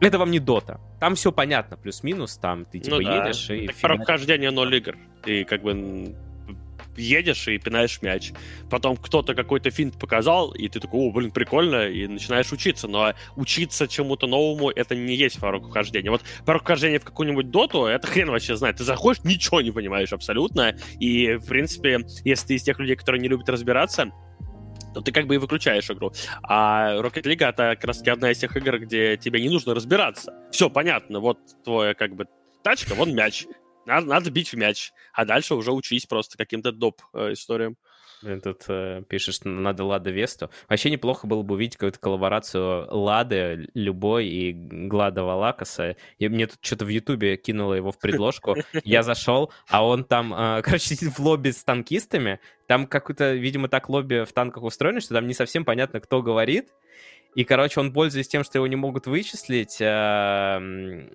это 0.00 0.18
вам 0.18 0.30
не 0.30 0.38
дота. 0.38 0.80
Там 0.98 1.14
все 1.14 1.32
понятно, 1.32 1.76
плюс-минус, 1.76 2.36
там 2.36 2.64
ты 2.64 2.78
типа 2.78 2.96
ну, 2.96 3.02
да. 3.02 3.26
едешь 3.26 3.50
и... 3.50 3.66
Так 3.66 3.76
про 3.76 3.96
прохождение 3.96 4.50
ноль 4.50 4.74
игр. 4.76 4.96
Ты 5.22 5.44
как 5.44 5.62
бы 5.62 6.14
едешь 6.96 7.48
и 7.48 7.58
пинаешь 7.58 8.00
мяч. 8.02 8.32
Потом 8.68 8.96
кто-то 8.96 9.34
какой-то 9.34 9.70
финт 9.70 9.98
показал, 9.98 10.52
и 10.52 10.68
ты 10.68 10.80
такой, 10.80 11.00
о, 11.00 11.12
блин, 11.12 11.30
прикольно, 11.30 11.88
и 11.88 12.06
начинаешь 12.06 12.52
учиться. 12.52 12.88
Но 12.88 13.14
учиться 13.36 13.88
чему-то 13.88 14.26
новому, 14.26 14.70
это 14.70 14.94
не 14.94 15.14
есть 15.14 15.40
порог 15.40 15.68
вхождения. 15.68 16.10
Вот 16.10 16.22
порог 16.44 16.62
вхождения 16.62 16.98
в 16.98 17.04
какую-нибудь 17.04 17.50
доту, 17.50 17.84
это 17.86 18.06
хрен 18.06 18.30
вообще 18.30 18.56
знает. 18.56 18.76
Ты 18.76 18.84
заходишь, 18.84 19.22
ничего 19.24 19.60
не 19.60 19.70
понимаешь 19.70 20.12
абсолютно. 20.12 20.76
И, 20.98 21.34
в 21.34 21.46
принципе, 21.46 22.00
если 22.24 22.48
ты 22.48 22.54
из 22.54 22.62
тех 22.62 22.78
людей, 22.78 22.96
которые 22.96 23.20
не 23.20 23.28
любят 23.28 23.48
разбираться, 23.48 24.10
то 24.94 25.00
ты 25.00 25.12
как 25.12 25.26
бы 25.26 25.36
и 25.36 25.38
выключаешь 25.38 25.90
игру. 25.90 26.12
А 26.42 26.96
Rocket 26.96 27.22
League 27.22 27.46
это 27.46 27.74
как 27.76 27.84
раз 27.84 28.02
одна 28.06 28.30
из 28.30 28.38
тех 28.38 28.56
игр, 28.56 28.78
где 28.78 29.16
тебе 29.16 29.40
не 29.40 29.48
нужно 29.48 29.74
разбираться. 29.74 30.34
Все 30.50 30.68
понятно, 30.68 31.20
вот 31.20 31.38
твоя 31.64 31.94
как 31.94 32.14
бы 32.14 32.26
тачка, 32.62 32.94
вон 32.94 33.14
мяч. 33.14 33.46
Надо, 33.86 34.06
надо 34.06 34.30
бить 34.30 34.52
в 34.52 34.56
мяч. 34.56 34.92
А 35.12 35.24
дальше 35.24 35.54
уже 35.54 35.72
учись 35.72 36.06
просто 36.06 36.36
каким-то 36.36 36.72
доп. 36.72 37.00
Э, 37.14 37.32
историям. 37.32 37.76
Блин, 38.22 38.40
тут 38.42 38.64
э, 38.68 39.02
пишет, 39.08 39.36
что 39.36 39.48
надо 39.48 39.84
Лада 39.84 40.10
Весту. 40.10 40.50
Вообще 40.68 40.90
неплохо 40.90 41.26
было 41.26 41.42
бы 41.42 41.54
увидеть 41.54 41.76
какую-то 41.76 41.98
коллаборацию 41.98 42.86
Лады, 42.90 43.68
любой 43.72 44.26
и 44.26 44.52
Глада 44.52 45.24
Валакаса. 45.24 45.96
И 46.18 46.28
мне 46.28 46.46
тут 46.46 46.58
что-то 46.60 46.84
в 46.84 46.88
Ютубе 46.88 47.36
кинуло 47.36 47.74
его 47.74 47.92
в 47.92 47.98
предложку. 47.98 48.56
Я 48.84 49.02
зашел, 49.02 49.52
а 49.68 49.86
он 49.86 50.04
там, 50.04 50.34
э, 50.34 50.62
короче, 50.64 50.96
сидит 50.96 51.18
в 51.18 51.20
лобби 51.20 51.50
с 51.50 51.64
танкистами. 51.64 52.40
Там 52.66 52.86
какое-то, 52.86 53.32
видимо, 53.32 53.68
так 53.68 53.88
лобби 53.88 54.24
в 54.24 54.32
танках 54.32 54.64
устроено, 54.64 55.00
что 55.00 55.14
там 55.14 55.26
не 55.26 55.34
совсем 55.34 55.64
понятно, 55.64 56.00
кто 56.00 56.22
говорит. 56.22 56.68
И, 57.34 57.44
короче, 57.44 57.80
он, 57.80 57.92
пользуясь 57.92 58.28
тем, 58.28 58.44
что 58.44 58.58
его 58.58 58.66
не 58.66 58.76
могут 58.76 59.06
вычислить, 59.06 59.80
э, 59.80 61.08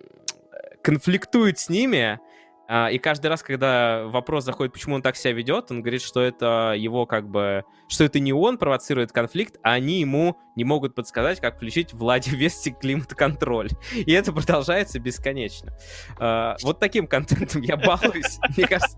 конфликтует 0.81 1.59
с 1.59 1.69
ними, 1.69 2.19
и 2.67 2.97
каждый 2.97 3.27
раз, 3.27 3.43
когда 3.43 4.05
вопрос 4.05 4.43
заходит, 4.43 4.73
почему 4.73 4.95
он 4.95 5.01
так 5.01 5.15
себя 5.15 5.33
ведет, 5.33 5.71
он 5.71 5.81
говорит, 5.81 6.01
что 6.01 6.21
это 6.21 6.73
его 6.75 7.05
как 7.05 7.29
бы... 7.29 7.63
Что 7.87 8.03
это 8.03 8.19
не 8.19 8.33
он 8.33 8.57
провоцирует 8.57 9.11
конфликт, 9.11 9.57
а 9.61 9.73
они 9.73 9.99
ему 9.99 10.37
не 10.55 10.63
могут 10.63 10.95
подсказать, 10.95 11.39
как 11.39 11.57
включить 11.57 11.93
Влади 11.93 12.29
Вести 12.35 12.71
климат-контроль. 12.71 13.69
И 13.93 14.11
это 14.11 14.33
продолжается 14.33 14.99
бесконечно. 14.99 15.73
А, 16.17 16.55
вот 16.63 16.79
таким 16.79 17.07
контентом 17.07 17.61
я 17.61 17.77
балуюсь, 17.77 18.39
мне 18.57 18.67
кажется. 18.67 18.97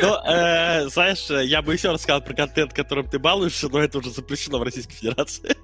Ну, 0.00 0.16
э, 0.26 0.88
знаешь, 0.88 1.28
я 1.30 1.62
бы 1.62 1.72
еще 1.72 1.90
рассказал 1.90 2.22
про 2.22 2.34
контент, 2.34 2.72
которым 2.72 3.08
ты 3.08 3.18
балуешься, 3.18 3.68
но 3.68 3.80
это 3.80 3.98
уже 3.98 4.10
запрещено 4.10 4.58
в 4.58 4.62
Российской 4.62 4.94
Федерации. 4.94 5.56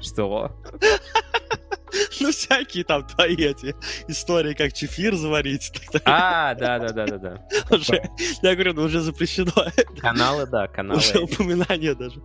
Что? 0.00 0.52
Ну, 2.20 2.30
всякие 2.30 2.84
там 2.84 3.06
твои 3.06 3.36
эти 3.36 3.74
истории, 4.08 4.54
как 4.54 4.72
чефир 4.72 5.14
заварить. 5.14 5.72
А, 6.04 6.54
да-да-да-да-да. 6.54 7.46
Я 8.42 8.54
говорю, 8.54 8.74
ну 8.74 8.82
уже 8.82 9.00
запрещено. 9.00 9.52
Каналы, 10.00 10.46
да, 10.46 10.66
каналы. 10.68 10.98
Уже 10.98 11.18
упоминания 11.20 11.94
даже 11.94 12.20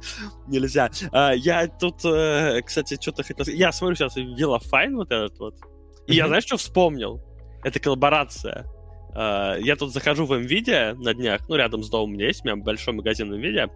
нельзя. 0.47 0.89
А, 1.11 1.31
я 1.31 1.67
тут, 1.67 2.03
э, 2.05 2.61
кстати, 2.65 2.97
что-то 2.99 3.23
хотел. 3.23 3.45
Я 3.53 3.71
смотрю 3.71 3.95
сейчас 3.95 4.15
WeLoveFine 4.15 4.95
вот 4.95 5.11
этот 5.11 5.37
вот. 5.39 5.55
И 6.07 6.15
я, 6.15 6.27
знаешь, 6.27 6.45
что 6.45 6.57
вспомнил? 6.57 7.21
Это 7.63 7.79
коллаборация. 7.79 8.65
А, 9.13 9.55
я 9.57 9.75
тут 9.75 9.93
захожу 9.93 10.25
в 10.25 10.33
М.Видео 10.33 10.95
на 10.95 11.13
днях, 11.13 11.41
ну, 11.47 11.55
рядом 11.55 11.83
с 11.83 11.89
домом 11.89 12.11
у 12.11 12.13
меня 12.13 12.27
есть, 12.27 12.43
у 12.43 12.47
меня 12.47 12.55
большой 12.57 12.93
магазин 12.93 13.33
М.Видео. 13.33 13.69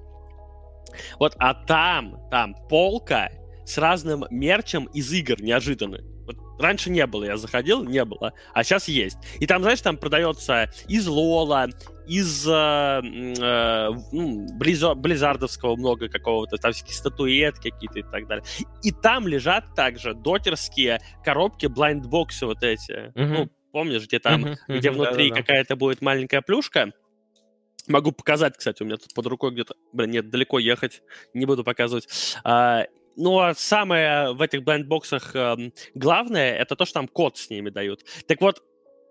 Вот, 1.19 1.36
а 1.39 1.53
там, 1.53 2.17
там 2.29 2.55
полка 2.69 3.29
с 3.66 3.78
разным 3.78 4.26
мерчем 4.30 4.86
из 4.93 5.11
игр 5.11 5.41
неожиданно. 5.41 5.99
Вот 6.26 6.38
раньше 6.59 6.89
не 6.89 7.05
было, 7.05 7.26
я 7.26 7.38
заходил, 7.38 7.84
не 7.84 8.03
было, 8.03 8.34
а 8.53 8.63
сейчас 8.63 8.88
есть. 8.88 9.18
И 9.39 9.45
там, 9.45 9.61
знаешь, 9.61 9.82
там 9.82 9.97
продается 9.97 10.72
из 10.88 11.07
Лола, 11.07 11.70
из 12.07 12.47
э, 12.47 12.51
э, 12.51 13.89
ну, 14.11 14.47
Близо, 14.57 14.95
Близзардовского 14.95 15.76
много 15.76 16.09
какого-то, 16.09 16.57
там 16.57 16.74
всякие 16.74 16.95
статуэтки 16.95 17.70
какие-то 17.70 17.99
и 17.99 18.03
так 18.03 18.28
далее. 18.28 18.45
И 18.84 18.91
там 18.91 19.28
лежат 19.28 19.76
также 19.76 20.13
дотерские 20.13 20.99
коробки, 21.24 21.68
blind 21.68 22.11
box 22.11 22.37
ы 22.37 22.45
вот 22.45 22.63
эти. 22.63 23.11
Uh-huh. 23.13 23.26
Ну, 23.26 23.49
помнишь, 23.72 24.05
где 24.05 24.20
там, 24.20 24.45
uh-huh, 24.45 24.55
где 24.68 24.91
внутри 24.91 25.30
да, 25.30 25.36
да, 25.36 25.41
какая-то 25.41 25.76
будет 25.76 26.01
маленькая 26.01 26.41
плюшка, 26.41 26.91
Могу 27.88 28.11
показать, 28.11 28.57
кстати, 28.57 28.82
у 28.82 28.86
меня 28.86 28.97
тут 28.97 29.13
под 29.13 29.28
рукой 29.28 29.51
где-то... 29.51 29.76
Блин, 29.93 30.09
нет, 30.09 30.30
далеко 30.30 30.57
ехать, 30.57 31.03
не 31.34 31.45
буду 31.45 31.63
показывать. 31.63 32.07
А, 32.43 32.86
ну, 33.16 33.39
а 33.39 33.53
самое 33.55 34.34
в 34.34 34.41
этих 34.41 34.63
blind 34.63 34.96
box 34.96 35.16
ах 35.16 35.36
э, 35.36 35.72
главное, 35.93 36.55
это 36.55 36.76
то, 36.76 36.86
что 36.86 36.95
там 36.95 37.07
код 37.07 37.38
с 37.38 37.49
ними 37.49 37.70
дают. 37.70 38.01
Так 38.28 38.41
вот, 38.41 38.61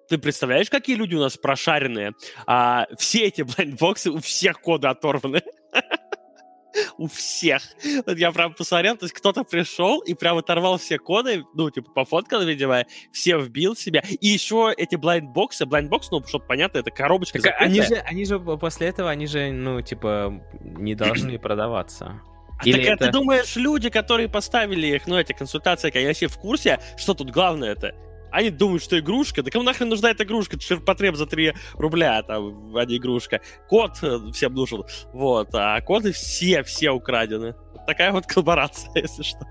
ты 0.08 0.18
представляешь, 0.18 0.70
какие 0.70 0.96
люди 0.96 1.14
у 1.14 1.20
нас 1.20 1.36
прошаренные? 1.36 2.12
А, 2.46 2.86
все 2.98 3.26
эти 3.26 3.42
blind 3.42 3.76
box 3.76 3.97
ы, 3.97 4.10
у 4.10 4.18
всех 4.18 4.60
коды 4.60 4.88
оторваны. 4.88 5.42
у 6.98 7.06
всех. 7.06 7.62
Вот 8.06 8.18
я 8.18 8.32
прям 8.32 8.54
посмотрел, 8.54 8.96
то 8.96 9.04
есть 9.04 9.14
кто-то 9.14 9.44
пришел 9.44 10.00
и 10.00 10.14
прям 10.14 10.38
оторвал 10.38 10.78
все 10.78 10.98
коды, 10.98 11.44
ну, 11.54 11.70
типа, 11.70 11.90
пофоткал, 11.92 12.42
видимо, 12.42 12.84
все 13.12 13.38
вбил 13.38 13.76
себя. 13.76 14.02
И 14.08 14.26
еще 14.26 14.72
эти 14.76 14.96
blind 14.96 15.40
box 15.40 15.66
ы, 15.66 15.74
blind 15.74 15.94
box, 15.94 16.10
ну, 16.10 16.22
чтобы 16.26 16.46
понятно, 16.46 16.78
это 16.78 16.90
коробочка 16.90 17.40
так 17.40 17.54
они 17.58 17.82
же, 17.82 17.94
они 17.96 18.24
же 18.24 18.38
после 18.38 18.88
этого, 18.88 19.10
они 19.10 19.26
же, 19.26 19.50
ну, 19.52 19.80
типа, 19.80 20.42
не 20.62 20.94
должны 20.94 21.38
продаваться. 21.38 22.20
А 22.64 22.68
Или 22.68 22.84
так 22.84 22.94
это... 22.94 23.06
ты 23.06 23.12
думаешь, 23.12 23.56
люди, 23.56 23.90
которые 23.90 24.28
поставили 24.28 24.86
их, 24.88 25.06
ну, 25.06 25.18
эти 25.18 25.32
консультации, 25.32 25.94
они 25.96 26.06
вообще 26.06 26.28
в 26.28 26.38
курсе, 26.38 26.80
что 26.96 27.14
тут 27.14 27.30
главное 27.30 27.72
это? 27.72 27.94
Они 28.34 28.50
думают, 28.50 28.82
что 28.82 28.98
игрушка. 28.98 29.44
Да 29.44 29.50
кому 29.52 29.62
нахрен 29.62 29.88
нужна 29.88 30.10
эта 30.10 30.24
игрушка? 30.24 30.58
Ширпотреб 30.58 31.14
за 31.14 31.26
3 31.26 31.54
рубля, 31.74 32.20
там, 32.24 32.76
а 32.76 32.84
не 32.84 32.96
игрушка. 32.96 33.40
Код 33.68 33.92
э, 34.02 34.18
всем 34.32 34.54
нужен. 34.54 34.82
Вот. 35.12 35.50
А 35.52 35.80
коды 35.82 36.10
все, 36.10 36.64
все 36.64 36.90
украдены. 36.90 37.54
Такая 37.86 38.10
вот 38.10 38.26
коллаборация, 38.26 38.90
если 38.96 39.22
что. 39.22 39.46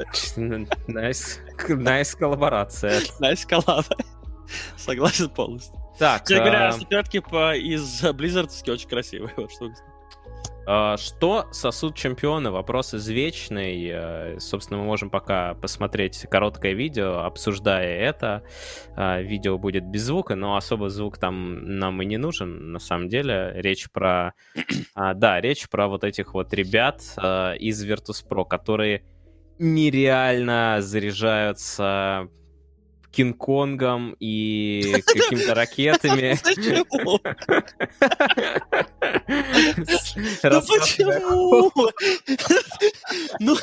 Nice 0.88 1.40
nice. 1.70 2.18
коллаборация. 2.18 3.00
Nice 3.20 3.46
коллаба. 3.46 3.96
Согласен 4.76 5.30
полностью. 5.30 5.80
Так. 5.98 6.30
Я 6.30 6.40
говоря, 6.40 6.68
а, 6.68 6.72
статуэтки 6.74 7.18
из 7.58 8.04
Blizzard 8.04 8.50
очень 8.70 8.90
красивые. 8.90 9.34
Вот 9.38 9.52
что 9.52 9.72
что 10.66 11.48
сосуд 11.52 11.96
чемпиона? 11.96 12.52
Вопрос 12.52 12.94
извечный. 12.94 13.90
Э, 13.92 14.40
собственно, 14.40 14.80
мы 14.80 14.86
можем 14.86 15.10
пока 15.10 15.56
посмотреть 15.56 16.26
короткое 16.30 16.74
видео, 16.74 17.20
обсуждая 17.20 18.00
это. 18.00 18.44
А, 18.96 19.22
видео 19.22 19.58
будет 19.58 19.86
без 19.86 20.04
звука, 20.04 20.36
но 20.36 20.56
особо 20.56 20.90
звук 20.90 21.18
там 21.18 21.78
нам 21.78 22.02
и 22.02 22.06
не 22.06 22.18
нужен, 22.18 22.72
на 22.72 22.80
самом 22.80 23.10
деле. 23.10 23.52
Речь 23.56 23.90
про... 23.92 24.34
А, 24.96 25.14
да, 25.14 25.42
речь 25.42 25.70
про 25.70 25.88
вот 25.88 26.04
этих 26.04 26.34
вот 26.34 26.54
ребят 26.54 27.02
из 27.02 27.84
Virtus.pro, 27.84 28.46
которые 28.48 29.04
нереально 29.58 30.78
заряжаются 30.82 32.30
Кинг-Конгом 33.14 34.16
и 34.20 34.96
какими-то 35.06 35.54
ракетами. 35.54 36.38
Ну 40.44 40.62
почему? 40.62 41.72
Ну, 43.40 43.56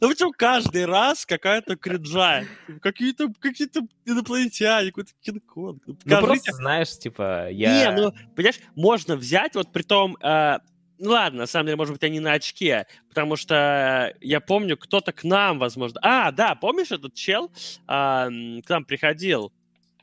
ну 0.00 0.08
почему 0.08 0.32
каждый 0.32 0.84
раз 0.86 1.24
какая-то 1.24 1.76
кринжа? 1.76 2.44
Какие-то 2.82 3.32
какие 3.38 3.68
инопланетяне, 4.04 4.88
какой-то 4.88 5.12
Кинг-Конг. 5.22 5.82
Ну, 5.86 5.96
ну 6.04 6.20
просто 6.20 6.52
знаешь, 6.52 6.98
типа, 6.98 7.50
я... 7.50 7.92
Не, 7.92 8.00
ну, 8.00 8.12
понимаешь, 8.34 8.60
можно 8.74 9.16
взять, 9.16 9.54
вот 9.54 9.72
при 9.72 9.82
том, 9.82 10.16
э, 10.16 10.58
ну 10.98 11.10
ладно, 11.10 11.40
на 11.40 11.46
самом 11.46 11.66
деле, 11.66 11.76
может 11.76 11.92
быть, 11.94 12.02
они 12.04 12.20
на 12.20 12.32
очке, 12.32 12.86
потому 13.08 13.36
что 13.36 14.14
я 14.20 14.40
помню, 14.40 14.76
кто-то 14.76 15.12
к 15.12 15.24
нам, 15.24 15.58
возможно... 15.58 16.00
А, 16.02 16.30
да, 16.30 16.54
помнишь 16.54 16.92
этот 16.92 17.14
чел 17.14 17.50
а, 17.86 18.28
к 18.28 18.68
нам 18.68 18.84
приходил, 18.84 19.52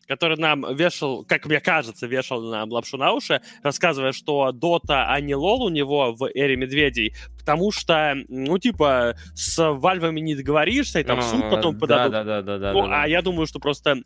который 0.07 0.37
нам 0.37 0.75
вешал, 0.75 1.23
как 1.23 1.45
мне 1.45 1.61
кажется, 1.61 2.07
вешал 2.07 2.41
нам 2.41 2.69
лапшу 2.69 2.97
на 2.97 3.13
уши, 3.13 3.41
рассказывая, 3.63 4.11
что 4.11 4.51
Дота, 4.51 5.05
а 5.07 5.21
не 5.21 5.35
Лол 5.35 5.63
у 5.63 5.69
него 5.69 6.13
в 6.13 6.29
Эре 6.33 6.57
Медведей, 6.57 7.15
потому 7.39 7.71
что, 7.71 8.15
ну, 8.27 8.57
типа, 8.57 9.15
с 9.33 9.71
Вальвами 9.71 10.19
не 10.19 10.35
договоришься, 10.35 10.99
и 10.99 11.03
там 11.03 11.21
суд 11.21 11.49
потом 11.49 11.79
подадут. 11.79 12.11
Да, 12.11 12.23
да, 12.23 12.41
да, 12.41 12.57
да. 12.57 12.73
Ну, 12.73 12.87
а 12.91 13.07
я 13.07 13.21
думаю, 13.21 13.47
что 13.47 13.59
просто 13.59 14.01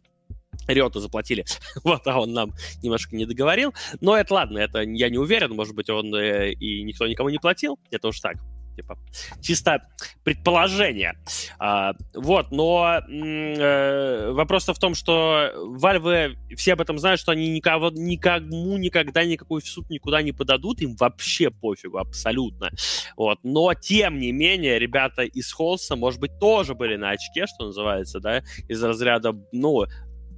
Риоту 0.68 1.00
заплатили. 1.00 1.46
вот, 1.84 2.06
а 2.08 2.20
он 2.20 2.34
нам 2.34 2.54
немножко 2.82 3.16
не 3.16 3.26
договорил. 3.26 3.74
Но 4.02 4.18
это 4.18 4.34
ладно, 4.34 4.60
это 4.60 4.82
я 4.82 5.10
не 5.10 5.18
уверен. 5.18 5.54
Может 5.54 5.76
быть, 5.76 5.90
он 5.90 6.14
э, 6.16 6.52
и 6.52 6.84
никто 6.84 7.08
никому 7.08 7.30
не 7.30 7.40
платил. 7.40 7.80
Это 7.92 8.08
уж 8.08 8.20
так. 8.20 8.38
Типа, 8.76 8.98
чисто 9.42 9.88
предположение. 10.24 11.14
А, 11.60 11.94
вот, 12.14 12.52
но 12.52 13.00
э, 13.08 14.32
вопрос 14.32 14.68
в 14.68 14.78
том, 14.78 14.96
что 14.96 15.52
Valve 15.82 16.36
все 16.56 16.74
об 16.74 16.82
этом 16.82 17.00
знают, 17.00 17.22
что 17.22 17.32
они 17.32 17.50
никого, 17.50 17.90
никому 17.92 18.78
никогда 18.78 19.24
никакой 19.24 19.62
в 19.62 19.68
суд 19.68 19.90
никуда 19.90 20.22
не 20.22 20.34
подадут, 20.34 20.82
им 20.82 20.96
вообще 20.98 21.52
пофигу, 21.52 21.98
абсолютно. 21.98 22.70
Вот, 23.16 23.40
но 23.44 23.74
тем 23.74 24.20
не 24.20 24.34
менее, 24.34 24.78
ребята 24.78 25.24
из 25.24 25.54
Холса, 25.54 25.96
может 25.96 26.20
быть, 26.20 26.38
тоже 26.40 26.76
были 26.76 26.98
на 26.98 27.12
очке, 27.12 27.46
что 27.48 27.68
называется, 27.68 28.20
да, 28.20 28.44
из 28.68 28.84
разряда, 28.84 29.34
ну, 29.54 29.86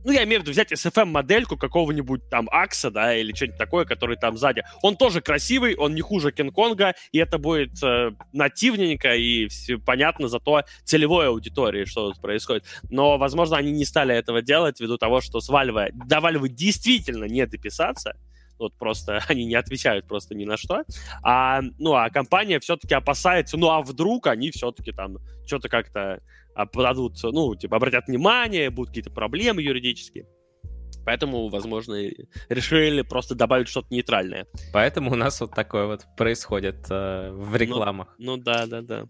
ну, 0.08 0.14
я 0.14 0.24
имею 0.24 0.40
в 0.40 0.44
виду 0.44 0.52
взять 0.52 0.72
SFM-модельку 0.72 1.58
какого-нибудь 1.58 2.30
там 2.30 2.48
Акса, 2.50 2.90
да, 2.90 3.14
или 3.14 3.36
что-нибудь 3.36 3.58
такое, 3.58 3.84
который 3.84 4.16
там 4.16 4.38
сзади. 4.38 4.64
Он 4.82 4.96
тоже 4.96 5.20
красивый, 5.20 5.76
он 5.76 5.96
не 5.96 6.02
хуже 6.02 6.32
Кинг-Конга, 6.32 6.94
и 7.12 7.18
это 7.18 7.38
будет 7.38 7.84
э, 7.84 8.12
нативненько 8.32 9.16
и 9.16 9.50
все 9.50 9.78
понятно 9.78 10.30
зато 10.30 10.64
целевой 10.86 11.28
аудитории, 11.28 11.84
что 11.84 12.14
тут 12.14 12.22
происходит. 12.22 12.64
Но, 12.90 13.18
возможно, 13.18 13.58
они 13.58 13.74
не 13.74 13.84
стали 13.84 14.16
этого 14.16 14.42
делать 14.42 14.80
ввиду 14.80 14.98
того, 14.98 15.20
что 15.20 15.42
с 15.42 15.50
Valve, 15.50 15.90
до 15.92 16.20
Valve 16.20 16.48
действительно 16.48 17.26
не 17.26 17.46
дописаться, 17.46 18.16
вот 18.60 18.78
просто 18.78 19.22
они 19.28 19.46
не 19.46 19.56
отвечают 19.56 20.08
просто 20.08 20.36
ни 20.36 20.46
на 20.46 20.58
что. 20.58 20.84
А, 21.24 21.62
ну, 21.78 21.94
а 21.94 22.10
компания 22.10 22.60
все-таки 22.60 22.94
опасается, 22.94 23.58
ну, 23.58 23.70
а 23.70 23.82
вдруг 23.82 24.28
они 24.28 24.52
все-таки 24.52 24.92
там 24.92 25.18
что-то 25.46 25.70
как-то 25.70 26.20
подадут, 26.72 27.18
ну, 27.24 27.56
типа, 27.56 27.78
обратят 27.78 28.08
внимание, 28.08 28.70
будут 28.70 28.90
какие-то 28.90 29.12
проблемы 29.12 29.62
юридические. 29.62 30.26
Поэтому, 31.06 31.48
возможно, 31.48 31.96
решили 32.50 33.02
просто 33.02 33.34
добавить 33.34 33.70
что-то 33.70 33.88
нейтральное. 33.92 34.46
Поэтому 34.74 35.12
у 35.12 35.16
нас 35.16 35.40
вот 35.40 35.52
такое 35.52 35.86
вот 35.86 36.06
происходит 36.18 36.86
э, 36.90 37.32
в 37.32 37.52
ну, 37.52 37.58
рекламах. 37.58 38.14
Ну, 38.18 38.36
ну 38.36 38.44
да, 38.44 38.66
да, 38.66 38.82
да. 38.82 39.06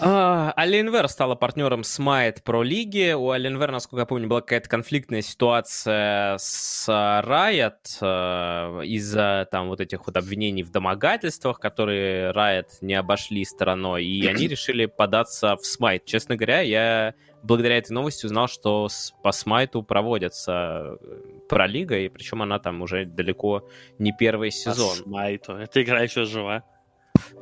Alienware 0.00 1.08
стала 1.08 1.34
партнером 1.34 1.80
Smite 1.80 2.42
Pro 2.44 2.62
лиги. 2.62 3.12
У 3.12 3.32
Alienware, 3.32 3.70
насколько 3.70 4.00
я 4.02 4.06
помню, 4.06 4.28
была 4.28 4.40
какая-то 4.40 4.68
конфликтная 4.68 5.22
ситуация 5.22 6.36
с 6.38 6.88
Riot 6.88 7.72
uh, 8.00 8.86
из-за 8.86 9.48
там 9.50 9.68
вот 9.68 9.80
этих 9.80 10.06
вот 10.06 10.16
обвинений 10.16 10.62
в 10.62 10.70
домогательствах, 10.70 11.58
которые 11.58 12.32
Riot 12.32 12.68
не 12.80 12.94
обошли 12.94 13.44
стороной, 13.44 14.04
и 14.04 14.26
они 14.26 14.46
решили 14.48 14.86
податься 14.86 15.56
в 15.56 15.62
Smite. 15.62 16.02
Честно 16.04 16.36
говоря, 16.36 16.60
я 16.60 17.14
благодаря 17.42 17.78
этой 17.78 17.92
новости 17.92 18.26
узнал, 18.26 18.48
что 18.48 18.88
по 19.22 19.32
Смайту 19.32 19.82
проводится 19.82 20.98
э, 21.00 21.20
пролига, 21.48 21.98
и 21.98 22.08
причем 22.08 22.42
она 22.42 22.58
там 22.58 22.82
уже 22.82 23.04
далеко 23.04 23.68
не 23.98 24.12
первый 24.12 24.50
сезон. 24.50 24.96
По 24.96 25.02
Смайту. 25.02 25.52
Эта 25.54 25.82
игра 25.82 26.02
еще 26.02 26.24
жива. 26.24 26.64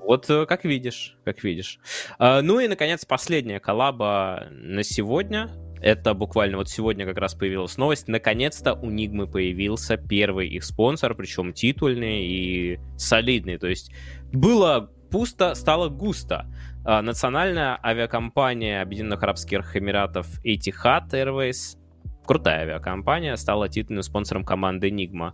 Вот 0.00 0.28
э, 0.30 0.46
как 0.46 0.64
видишь, 0.64 1.16
как 1.24 1.42
видишь. 1.42 1.78
А, 2.18 2.42
ну 2.42 2.60
и, 2.60 2.68
наконец, 2.68 3.04
последняя 3.04 3.60
коллаба 3.60 4.48
на 4.50 4.82
сегодня. 4.82 5.50
Это 5.80 6.14
буквально 6.14 6.56
вот 6.56 6.68
сегодня 6.68 7.04
как 7.04 7.18
раз 7.18 7.34
появилась 7.34 7.76
новость. 7.76 8.08
Наконец-то 8.08 8.74
у 8.74 8.90
Нигмы 8.90 9.26
появился 9.26 9.96
первый 9.96 10.48
их 10.48 10.64
спонсор, 10.64 11.14
причем 11.14 11.52
титульный 11.52 12.24
и 12.24 12.80
солидный. 12.96 13.58
То 13.58 13.66
есть 13.66 13.92
было 14.32 14.90
пусто, 15.10 15.54
стало 15.54 15.88
густо. 15.88 16.46
А, 16.84 17.02
национальная 17.02 17.78
авиакомпания 17.82 18.80
Объединенных 18.80 19.22
Арабских 19.22 19.76
Эмиратов 19.76 20.26
Etihad 20.44 21.10
Airways, 21.10 21.76
крутая 22.24 22.62
авиакомпания, 22.62 23.36
стала 23.36 23.68
титульным 23.68 24.02
спонсором 24.02 24.44
команды 24.44 24.88
Enigma. 24.88 25.32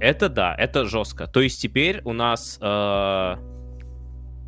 Это 0.00 0.28
да, 0.28 0.54
это 0.56 0.86
жестко. 0.86 1.26
То 1.26 1.40
есть 1.40 1.60
теперь 1.60 2.00
у 2.04 2.12
нас 2.12 2.58
э, 2.60 3.36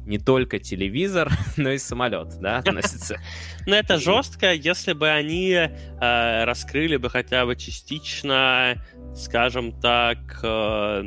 не 0.07 0.19
только 0.19 0.59
телевизор, 0.59 1.31
но 1.57 1.71
и 1.71 1.79
самолет, 1.79 2.41
да, 2.41 2.59
относится. 2.67 3.19
Ну, 3.67 3.75
это 3.75 3.99
жестко, 3.99 4.53
если 4.53 4.93
бы 4.93 5.09
они 5.09 5.51
э, 5.53 6.45
раскрыли 6.45 6.97
бы 6.97 7.11
хотя 7.11 7.47
бы 7.47 7.57
частично, 7.57 8.83
скажем 9.15 9.73
так, 9.81 10.41
э, 10.43 11.03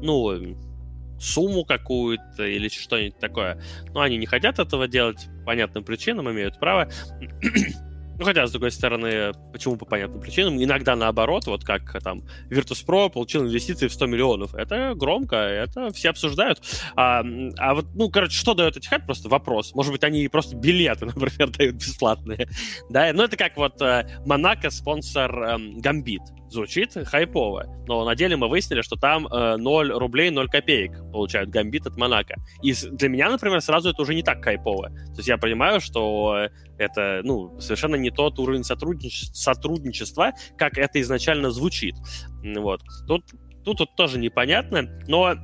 ну, 0.00 0.56
сумму 1.18 1.64
какую-то 1.64 2.44
или 2.44 2.68
что-нибудь 2.68 3.18
такое. 3.18 3.62
Но 3.94 4.00
они 4.00 4.16
не 4.16 4.26
хотят 4.26 4.58
этого 4.58 4.88
делать, 4.88 5.28
понятным 5.46 5.84
причинам, 5.84 6.30
имеют 6.30 6.58
право. 6.58 6.88
Ну, 8.22 8.26
хотя, 8.26 8.46
с 8.46 8.52
другой 8.52 8.70
стороны, 8.70 9.32
почему 9.52 9.76
по 9.76 9.84
понятным 9.84 10.20
причинам? 10.20 10.62
Иногда 10.62 10.94
наоборот, 10.94 11.48
вот 11.48 11.64
как 11.64 12.00
там 12.04 12.22
Virtus.pro 12.50 13.10
получил 13.10 13.42
инвестиции 13.42 13.88
в 13.88 13.92
100 13.92 14.06
миллионов. 14.06 14.54
Это 14.54 14.94
громко, 14.94 15.34
это 15.34 15.92
все 15.92 16.10
обсуждают. 16.10 16.62
А, 16.94 17.24
а 17.58 17.74
вот, 17.74 17.86
ну, 17.96 18.08
короче, 18.10 18.38
что 18.38 18.54
дает 18.54 18.76
эти 18.76 18.86
хайп? 18.86 19.06
Просто 19.06 19.28
вопрос. 19.28 19.74
Может 19.74 19.90
быть, 19.90 20.04
они 20.04 20.28
просто 20.28 20.54
билеты, 20.54 21.06
например, 21.16 21.50
дают 21.50 21.74
бесплатные. 21.74 22.48
да, 22.88 23.12
ну, 23.12 23.24
это 23.24 23.36
как 23.36 23.56
вот 23.56 23.82
э, 23.82 24.06
Монако 24.24 24.70
спонсор 24.70 25.42
эм, 25.42 25.80
Гамбит. 25.80 26.22
Звучит 26.52 26.92
хайпово, 27.06 27.64
но 27.86 28.04
на 28.04 28.14
деле 28.14 28.36
мы 28.36 28.46
выяснили, 28.46 28.82
что 28.82 28.96
там 28.96 29.26
э, 29.26 29.56
0 29.56 29.92
рублей 29.92 30.30
0 30.30 30.48
копеек 30.48 30.92
получают 31.10 31.48
Гамбит 31.48 31.86
от 31.86 31.96
Монако. 31.96 32.34
И 32.62 32.74
для 32.74 33.08
меня, 33.08 33.30
например, 33.30 33.62
сразу 33.62 33.88
это 33.88 34.02
уже 34.02 34.14
не 34.14 34.22
так 34.22 34.44
хайпово. 34.44 34.90
То 34.90 35.16
есть 35.16 35.28
я 35.28 35.38
понимаю, 35.38 35.80
что 35.80 36.48
это, 36.76 37.22
ну, 37.24 37.58
совершенно 37.58 37.96
не 37.96 38.10
тот 38.10 38.38
уровень 38.38 38.60
сотрудниче- 38.60 39.32
сотрудничества, 39.32 40.32
как 40.58 40.76
это 40.76 41.00
изначально 41.00 41.50
звучит. 41.50 41.94
Вот. 42.44 42.82
Тут, 43.08 43.24
тут, 43.64 43.78
тут 43.78 43.96
тоже 43.96 44.18
непонятно, 44.18 44.82
но 45.08 45.34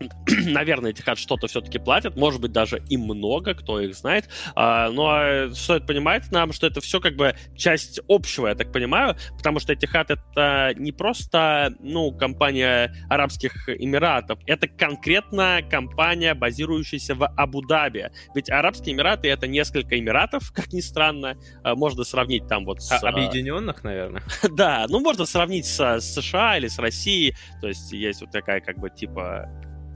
наверное, 0.46 0.92
Этихад 0.92 1.18
что-то 1.18 1.46
все-таки 1.46 1.78
платят, 1.78 2.16
может 2.16 2.40
быть, 2.40 2.52
даже 2.52 2.82
и 2.88 2.96
много, 2.96 3.54
кто 3.54 3.80
их 3.80 3.94
знает. 3.94 4.28
А, 4.54 4.90
но 4.90 5.10
а, 5.10 5.50
стоит 5.52 5.86
понимать 5.86 6.30
нам, 6.30 6.52
что 6.52 6.66
это 6.66 6.80
все 6.80 7.00
как 7.00 7.16
бы 7.16 7.34
часть 7.56 8.00
общего, 8.08 8.48
я 8.48 8.54
так 8.54 8.72
понимаю, 8.72 9.16
потому 9.36 9.58
что 9.58 9.74
Этихад 9.74 10.10
это 10.10 10.72
не 10.76 10.92
просто, 10.92 11.74
ну, 11.80 12.12
компания 12.12 12.94
Арабских 13.08 13.68
Эмиратов, 13.68 14.38
это 14.46 14.68
конкретно 14.68 15.60
компания, 15.68 16.34
базирующаяся 16.34 17.14
в 17.14 17.26
Абу-Даби. 17.26 18.10
Ведь 18.34 18.50
Арабские 18.50 18.94
Эмираты 18.94 19.28
это 19.28 19.46
несколько 19.46 19.98
Эмиратов, 19.98 20.52
как 20.54 20.72
ни 20.72 20.80
странно, 20.80 21.36
а, 21.64 21.74
можно 21.74 22.04
сравнить 22.04 22.46
там 22.46 22.64
вот 22.64 22.82
с... 22.82 22.92
А, 22.92 23.08
объединенных, 23.08 23.82
наверное. 23.82 24.22
да, 24.50 24.86
ну, 24.88 25.00
можно 25.00 25.26
сравнить 25.26 25.66
с 25.66 26.00
США 26.00 26.56
или 26.58 26.68
с 26.68 26.78
Россией, 26.78 27.34
то 27.60 27.68
есть 27.68 27.92
есть 27.92 28.20
вот 28.20 28.30
такая 28.30 28.60
как 28.60 28.78
бы 28.78 28.90
типа 28.90 29.48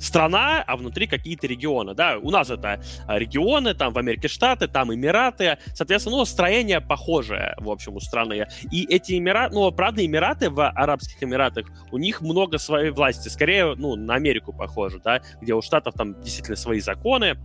страна, 0.02 0.62
а 0.66 0.76
внутри 0.76 1.06
какие-то 1.06 1.46
регионы, 1.46 1.94
да, 1.94 2.18
у 2.18 2.30
нас 2.30 2.50
это 2.50 2.82
а, 3.06 3.18
регионы, 3.18 3.74
там 3.74 3.92
в 3.92 3.98
Америке 3.98 4.28
Штаты, 4.28 4.66
там 4.66 4.92
Эмираты, 4.92 5.58
соответственно, 5.74 6.18
ну, 6.18 6.24
строение 6.24 6.80
похожее, 6.80 7.54
в 7.58 7.70
общем, 7.70 7.94
у 7.96 8.00
страны. 8.00 8.46
И 8.70 8.84
эти 8.92 9.16
Эмираты, 9.18 9.54
ну, 9.54 9.70
правда, 9.70 10.04
Эмираты 10.04 10.50
в 10.50 10.68
Арабских 10.68 11.22
Эмиратах, 11.22 11.66
у 11.92 11.98
них 11.98 12.20
много 12.20 12.58
своей 12.58 12.90
власти, 12.90 13.28
скорее, 13.28 13.74
ну, 13.76 13.94
на 13.94 14.14
Америку 14.14 14.52
похоже, 14.52 15.00
да, 15.04 15.20
где 15.40 15.54
у 15.54 15.62
Штатов 15.62 15.94
там 15.94 16.20
действительно 16.20 16.56
свои 16.56 16.80
законы, 16.80 17.36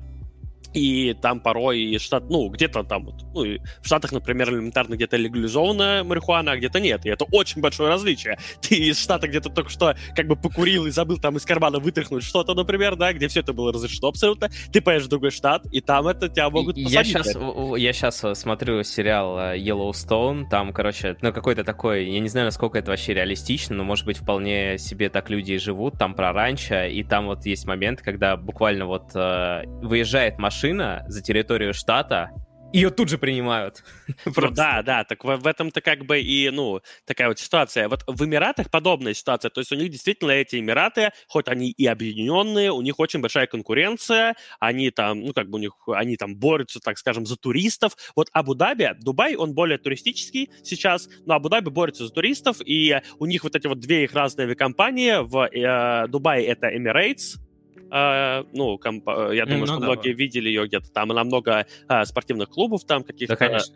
и 0.74 1.16
там 1.22 1.40
порой 1.40 1.98
штат, 2.00 2.30
ну, 2.30 2.50
где-то 2.50 2.84
там 2.84 3.06
вот, 3.06 3.24
ну, 3.34 3.44
в 3.82 3.86
Штатах, 3.86 4.12
например, 4.12 4.50
элементарно 4.54 4.96
где-то 4.96 5.18
легализована 5.18 6.04
марихуана, 6.04 6.52
а 6.52 6.58
где-то 6.58 6.80
нет. 6.80 7.06
И 7.06 7.10
это 7.10 7.26
очень 7.32 7.62
большое 7.62 7.90
различие. 7.90 8.38
Ты 8.62 8.76
из 8.76 9.00
Штата 9.02 9.28
где-то 9.28 9.50
только 9.50 9.70
что 9.70 9.96
как 10.16 10.28
бы 10.28 10.36
покурил 10.36 10.86
и 10.86 10.92
забыл 10.92 11.18
там 11.18 11.38
из 11.38 11.46
кармана 11.46 11.80
вытряхнуть 11.80 12.24
что-то, 12.24 12.54
например, 12.54 12.96
да, 12.96 13.14
где 13.14 13.28
все 13.28 13.40
это 13.40 13.54
было 13.54 13.74
разрешено 13.74 14.10
абсолютно. 14.10 14.50
Ты 14.72 14.82
поедешь 14.82 15.06
в 15.06 15.10
другой 15.10 15.32
штат, 15.32 15.66
и 15.72 15.82
там 15.82 16.08
это 16.08 16.30
тебя 16.30 16.50
могут 16.50 16.76
посадить. 16.76 16.94
Я 16.94 17.04
сейчас, 17.04 17.36
я 17.78 17.94
сейчас 17.94 18.40
смотрю 18.40 18.84
сериал 18.84 19.38
э, 19.40 19.58
Yellowstone, 19.58 20.50
там, 20.50 20.74
короче, 20.74 21.18
ну, 21.22 21.34
какой-то 21.34 21.64
такой, 21.64 22.10
я 22.10 22.20
не 22.20 22.30
знаю, 22.30 22.46
насколько 22.46 22.78
это 22.78 22.92
вообще 22.92 23.14
реалистично, 23.14 23.76
но, 23.76 23.84
может 23.84 24.06
быть, 24.06 24.18
вполне 24.18 24.78
себе 24.78 25.10
так 25.10 25.30
люди 25.30 25.54
и 25.54 25.58
живут, 25.58 25.98
там 25.98 26.14
про 26.14 26.34
ранчо, 26.34 26.84
и 26.84 27.04
там 27.04 27.28
вот 27.28 27.46
есть 27.46 27.66
момент, 27.66 28.02
когда 28.02 28.38
буквально 28.38 28.86
вот 28.86 29.12
э, 29.16 29.64
выезжает 29.82 30.38
машина, 30.38 30.47
машина 30.48 31.04
за 31.10 31.22
территорию 31.22 31.74
штата, 31.74 32.30
ее 32.72 32.90
тут 32.90 33.10
же 33.10 33.18
принимают. 33.18 33.84
Ну, 34.26 34.52
да, 34.52 34.82
да, 34.82 35.04
так 35.04 35.24
в, 35.26 35.36
в 35.36 35.48
этом-то 35.48 35.82
как 35.82 36.06
бы 36.06 36.22
и, 36.22 36.50
ну, 36.50 36.80
такая 37.06 37.28
вот 37.28 37.40
ситуация. 37.40 37.90
Вот 37.90 38.04
в 38.08 38.24
Эмиратах 38.24 38.70
подобная 38.72 39.14
ситуация, 39.14 39.50
то 39.50 39.60
есть 39.60 39.72
у 39.74 39.76
них 39.76 39.90
действительно 39.90 40.32
эти 40.32 40.58
Эмираты, 40.58 41.12
хоть 41.28 41.50
они 41.50 41.72
и 41.72 41.86
объединенные, 41.86 42.72
у 42.72 42.82
них 42.82 43.00
очень 43.00 43.20
большая 43.20 43.48
конкуренция, 43.48 44.36
они 44.60 44.90
там, 44.92 45.22
ну, 45.22 45.34
как 45.34 45.50
бы 45.50 45.58
у 45.58 45.62
них, 45.62 45.74
они 45.88 46.16
там 46.16 46.38
борются, 46.38 46.80
так 46.80 46.98
скажем, 46.98 47.26
за 47.26 47.36
туристов. 47.36 47.98
Вот 48.16 48.30
Абу-Даби, 48.32 48.92
Дубай, 49.02 49.36
он 49.36 49.54
более 49.54 49.78
туристический 49.78 50.50
сейчас, 50.64 51.10
но 51.26 51.34
Абу-Даби 51.36 51.70
борется 51.70 52.06
за 52.06 52.14
туристов, 52.14 52.58
и 52.64 53.02
у 53.20 53.26
них 53.26 53.44
вот 53.44 53.56
эти 53.56 53.68
вот 53.68 53.80
две 53.80 54.06
их 54.06 54.14
разные 54.14 54.46
авиакомпании, 54.46 55.28
в 55.28 55.48
э, 55.48 56.08
Дубае 56.08 56.46
это 56.46 56.68
Emirates, 56.68 57.47
Uh, 57.90 58.48
ну, 58.54 58.78
комп... 58.78 59.08
Э, 59.08 59.32
я 59.34 59.46
думаю, 59.46 59.62
ну, 59.62 59.68
что 59.68 59.78
да, 59.80 59.86
многие 59.86 60.12
да. 60.12 60.18
видели 60.18 60.50
ее 60.50 60.68
где-то 60.68 60.92
там. 60.92 61.12
Она 61.12 61.24
много 61.24 61.66
uh, 61.88 62.06
спортивных 62.06 62.50
клубов 62.50 62.84
там 62.86 63.04
каких-то. 63.04 63.36
Да, 63.36 63.48
конечно. 63.48 63.76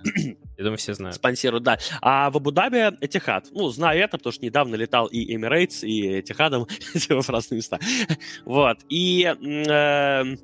я 0.57 0.63
думаю, 0.63 0.77
все 0.77 0.93
знают. 0.93 1.15
Спонсируют, 1.15 1.63
да. 1.63 1.77
А 2.01 2.29
в 2.29 2.37
Абу-Даби 2.37 2.97
Этихад. 3.01 3.47
Ну, 3.51 3.69
знаю 3.69 4.01
это, 4.01 4.17
потому 4.17 4.33
что 4.33 4.43
недавно 4.45 4.75
летал 4.75 5.07
и 5.07 5.35
Emirates, 5.35 5.85
и 5.85 6.19
Этихадом 6.19 6.67
в 6.93 7.29
разные 7.29 7.57
места. 7.57 7.79
вот. 8.45 8.79
И... 8.89 9.23
Uh, 9.23 10.37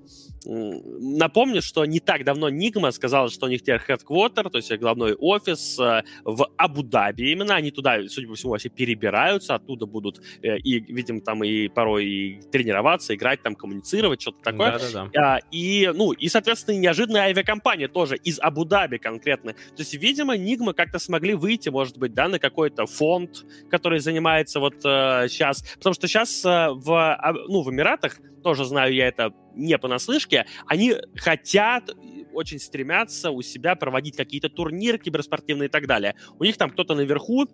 Напомню, 0.48 1.62
что 1.62 1.86
не 1.86 2.00
так 2.00 2.24
давно 2.24 2.50
Нигма 2.50 2.92
сказала, 2.92 3.30
что 3.30 3.48
у 3.48 3.50
них 3.50 3.62
теперь 3.62 3.82
headquarter, 3.86 4.50
то 4.50 4.58
есть 4.58 4.72
главной 4.78 5.14
офис 5.14 5.78
э, 5.78 6.04
в 6.24 6.48
Абу-Даби. 6.56 7.32
Именно 7.32 7.56
они 7.56 7.72
туда, 7.72 8.00
судя 8.08 8.28
по 8.30 8.36
всему, 8.36 8.52
вообще 8.52 8.70
перебираются, 8.70 9.56
оттуда 9.56 9.86
будут 9.86 10.22
э, 10.42 10.58
и, 10.60 10.80
видимо, 10.80 11.20
там 11.20 11.44
и 11.44 11.68
порой 11.68 12.06
и 12.06 12.42
тренироваться, 12.50 13.14
играть, 13.14 13.42
там 13.44 13.56
коммуницировать, 13.56 14.22
что-то 14.22 14.42
такое. 14.42 14.80
Да-да-да. 14.80 15.40
И, 15.52 15.92
ну, 15.94 16.14
и, 16.14 16.30
соответственно, 16.30 16.78
неожиданная 16.78 17.24
авиакомпания 17.24 17.90
тоже 17.90 18.16
из 18.16 18.40
Абу-Даби 18.40 18.98
конкретно. 18.98 19.54
То 19.54 19.80
есть, 19.80 19.94
видимо, 19.96 20.38
Нигма 20.38 20.74
как-то 20.74 21.00
смогли 21.00 21.34
выйти, 21.34 21.70
может 21.70 21.98
быть, 21.98 22.14
да, 22.14 22.30
на 22.30 22.40
какой-то 22.40 22.86
фонд, 22.86 23.46
который 23.70 24.00
занимается 24.00 24.62
вот 24.62 24.76
э, 24.86 25.28
сейчас. 25.28 25.64
Потому 25.76 25.94
что 25.94 26.08
сейчас 26.08 26.46
э, 26.46 26.70
в, 26.72 26.94
а, 26.94 27.34
ну, 27.34 27.64
в 27.64 27.70
Эмиратах 27.70 28.20
тоже 28.48 28.64
знаю 28.64 28.94
я 28.94 29.10
это 29.10 29.34
не 29.56 29.78
понаслышке, 29.78 30.46
они 30.68 30.96
хотят, 31.18 31.90
очень 32.32 32.60
стремятся 32.60 33.30
у 33.30 33.42
себя 33.42 33.76
проводить 33.76 34.16
какие-то 34.16 34.48
турниры 34.48 34.98
киберспортивные 34.98 35.68
и 35.68 35.70
так 35.70 35.86
далее. 35.86 36.16
У 36.40 36.46
них 36.46 36.56
там 36.56 36.70
кто-то 36.70 36.96
наверху 36.96 37.46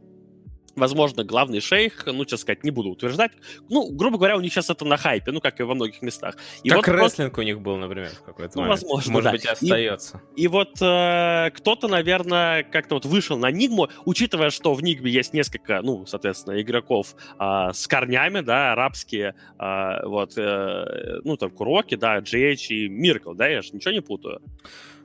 возможно, 0.75 1.23
главный 1.23 1.59
шейх, 1.59 2.05
ну, 2.05 2.25
честно 2.25 2.37
сказать, 2.37 2.63
не 2.63 2.71
буду 2.71 2.89
утверждать. 2.89 3.31
Ну, 3.69 3.89
грубо 3.91 4.17
говоря, 4.17 4.37
у 4.37 4.41
них 4.41 4.51
сейчас 4.51 4.69
это 4.69 4.85
на 4.85 4.97
хайпе, 4.97 5.31
ну, 5.31 5.41
как 5.41 5.59
и 5.59 5.63
во 5.63 5.75
многих 5.75 6.01
местах. 6.01 6.35
И 6.63 6.69
как 6.69 6.77
вот 6.77 6.87
рестлинг 6.87 7.33
просто... 7.33 7.41
у 7.41 7.43
них 7.43 7.61
был, 7.61 7.77
например, 7.77 8.09
в 8.09 8.23
какой-то 8.23 8.57
ну, 8.57 8.61
момент. 8.63 8.81
возможно, 8.81 9.11
Может 9.11 9.25
да. 9.25 9.31
быть, 9.31 9.45
и 9.45 9.47
остается. 9.47 10.21
И, 10.35 10.43
и 10.43 10.47
вот 10.47 10.81
э, 10.81 11.51
кто-то, 11.55 11.87
наверное, 11.87 12.63
как-то 12.63 12.95
вот 12.95 13.05
вышел 13.05 13.37
на 13.37 13.51
Нигму, 13.51 13.89
учитывая, 14.05 14.49
что 14.49 14.73
в 14.73 14.81
Нигме 14.81 15.11
есть 15.11 15.33
несколько, 15.33 15.81
ну, 15.81 16.05
соответственно, 16.05 16.61
игроков 16.61 17.15
э, 17.39 17.69
с 17.73 17.87
корнями, 17.87 18.41
да, 18.41 18.73
арабские, 18.73 19.35
э, 19.59 20.05
вот, 20.05 20.33
э, 20.37 21.19
ну, 21.23 21.37
там, 21.37 21.51
Куроки, 21.51 21.95
да, 21.95 22.19
GH 22.19 22.67
и 22.69 22.89
Миркл, 22.89 23.33
да, 23.33 23.47
я 23.47 23.61
же 23.61 23.69
ничего 23.73 23.93
не 23.93 24.01
путаю. 24.01 24.41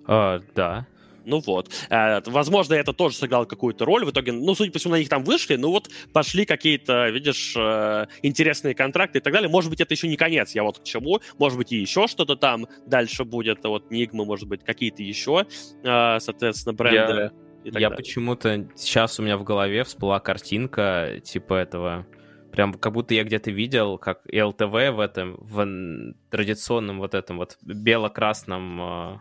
Uh, 0.06 0.42
да. 0.54 0.86
Ну 1.28 1.40
вот. 1.44 1.70
Э, 1.90 2.20
возможно, 2.26 2.74
это 2.74 2.92
тоже 2.92 3.16
сыграло 3.16 3.44
какую-то 3.44 3.84
роль. 3.84 4.04
В 4.04 4.10
итоге, 4.10 4.32
ну, 4.32 4.54
судя 4.54 4.72
по 4.72 4.78
всему, 4.78 4.94
на 4.94 4.98
них 4.98 5.08
там 5.08 5.24
вышли, 5.24 5.56
ну 5.56 5.70
вот 5.70 5.90
пошли 6.12 6.46
какие-то, 6.46 7.10
видишь, 7.10 7.54
э, 7.56 8.06
интересные 8.22 8.74
контракты 8.74 9.18
и 9.18 9.20
так 9.20 9.32
далее. 9.32 9.48
Может 9.48 9.70
быть, 9.70 9.80
это 9.80 9.92
еще 9.92 10.08
не 10.08 10.16
конец, 10.16 10.54
я 10.54 10.62
вот 10.62 10.78
к 10.80 10.84
чему. 10.84 11.20
Может 11.38 11.58
быть, 11.58 11.72
и 11.72 11.76
еще 11.76 12.06
что-то 12.06 12.34
там 12.36 12.66
дальше 12.86 13.24
будет. 13.24 13.62
Вот 13.64 13.90
Нигма, 13.90 14.24
может 14.24 14.48
быть, 14.48 14.64
какие-то 14.64 15.02
еще, 15.02 15.46
э, 15.84 16.18
соответственно, 16.18 16.72
бренды. 16.72 17.30
Я, 17.64 17.80
я 17.80 17.90
почему-то 17.90 18.68
сейчас 18.74 19.20
у 19.20 19.22
меня 19.22 19.36
в 19.36 19.44
голове 19.44 19.84
всплыла 19.84 20.20
картинка 20.20 21.20
типа 21.22 21.54
этого 21.54 22.06
Прям 22.52 22.72
как 22.72 22.94
будто 22.94 23.12
я 23.12 23.24
где-то 23.24 23.50
видел, 23.50 23.98
как 23.98 24.22
ЛТВ 24.24 24.62
в 24.62 25.00
этом, 25.00 25.36
в 25.38 26.14
традиционном 26.30 26.98
вот 26.98 27.12
этом 27.14 27.36
вот 27.36 27.58
бело-красном, 27.62 29.20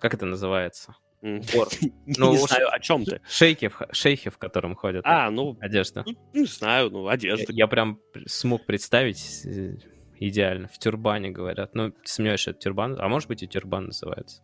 как 0.00 0.14
это 0.14 0.26
называется? 0.26 0.96
Бор. 1.22 1.68
Ну, 2.06 2.32
не 2.32 2.38
знаю, 2.38 2.72
о 2.72 2.78
чем 2.80 3.04
ты. 3.04 3.20
Шейхи, 3.28 3.70
шейхи, 3.92 4.30
в 4.30 4.38
котором 4.38 4.74
ходят. 4.74 5.02
А, 5.04 5.30
ну... 5.30 5.56
Одежда. 5.60 6.04
Ну, 6.06 6.14
не 6.32 6.46
знаю, 6.46 6.90
ну, 6.90 7.08
одежда. 7.08 7.52
Я, 7.52 7.64
я 7.64 7.66
прям 7.66 8.00
смог 8.26 8.66
представить 8.66 9.42
э, 9.44 9.76
идеально. 10.20 10.68
В 10.68 10.78
тюрбане 10.78 11.30
говорят. 11.30 11.74
Ну, 11.74 11.92
сомневаюсь, 12.04 12.40
что 12.40 12.52
это 12.52 12.60
тюрбан. 12.60 12.96
А 13.00 13.08
может 13.08 13.28
быть 13.28 13.42
и 13.42 13.48
тюрбан 13.48 13.86
называется. 13.86 14.42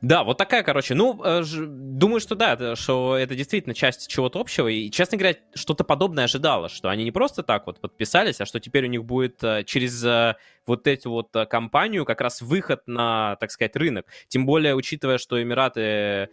Да, 0.00 0.24
вот 0.24 0.38
такая, 0.38 0.62
короче. 0.62 0.94
Ну, 0.94 1.20
э, 1.22 1.42
думаю, 1.44 2.20
что 2.20 2.34
да, 2.36 2.76
что 2.76 3.16
это 3.16 3.34
действительно 3.34 3.74
часть 3.74 4.08
чего-то 4.08 4.38
общего. 4.40 4.68
И, 4.68 4.90
честно 4.90 5.18
говоря, 5.18 5.36
что-то 5.54 5.84
подобное 5.84 6.24
ожидала, 6.24 6.68
что 6.68 6.88
они 6.88 7.04
не 7.04 7.10
просто 7.10 7.42
так 7.42 7.66
вот 7.66 7.80
подписались, 7.80 8.40
а 8.40 8.46
что 8.46 8.60
теперь 8.60 8.84
у 8.84 8.88
них 8.88 9.04
будет 9.04 9.42
э, 9.42 9.64
через 9.64 10.02
э, 10.04 10.36
вот 10.64 10.86
эту 10.86 11.10
вот 11.10 11.28
компанию 11.50 12.04
как 12.04 12.20
раз 12.20 12.40
выход 12.40 12.82
на, 12.86 13.36
так 13.36 13.50
сказать, 13.50 13.76
рынок. 13.76 14.06
Тем 14.28 14.46
более, 14.46 14.74
учитывая, 14.74 15.18
что 15.18 15.42
Эмираты 15.42 16.30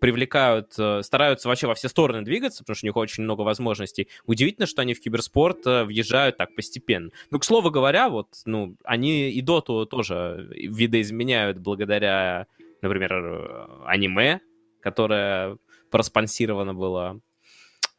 привлекают, 0.00 0.74
э, 0.78 1.02
стараются 1.02 1.48
вообще 1.48 1.66
во 1.66 1.74
все 1.74 1.88
стороны 1.88 2.22
двигаться, 2.22 2.62
потому 2.62 2.76
что 2.76 2.86
у 2.86 2.88
них 2.88 2.96
очень 2.96 3.24
много 3.24 3.42
возможностей. 3.42 4.08
Удивительно, 4.26 4.66
что 4.66 4.82
они 4.82 4.94
в 4.94 5.00
киберспорт 5.00 5.66
э, 5.66 5.84
въезжают 5.84 6.36
так 6.36 6.54
постепенно. 6.54 7.10
Ну, 7.30 7.38
к 7.38 7.44
слову 7.44 7.70
говоря, 7.70 8.08
вот, 8.08 8.28
ну, 8.44 8.76
они 8.84 9.30
и 9.30 9.40
доту 9.40 9.86
тоже 9.86 10.48
видоизменяют 10.50 11.58
благодаря, 11.58 12.46
например, 12.80 13.12
э, 13.12 13.66
аниме, 13.86 14.40
которое 14.80 15.58
проспонсировано 15.90 16.74
было 16.74 17.20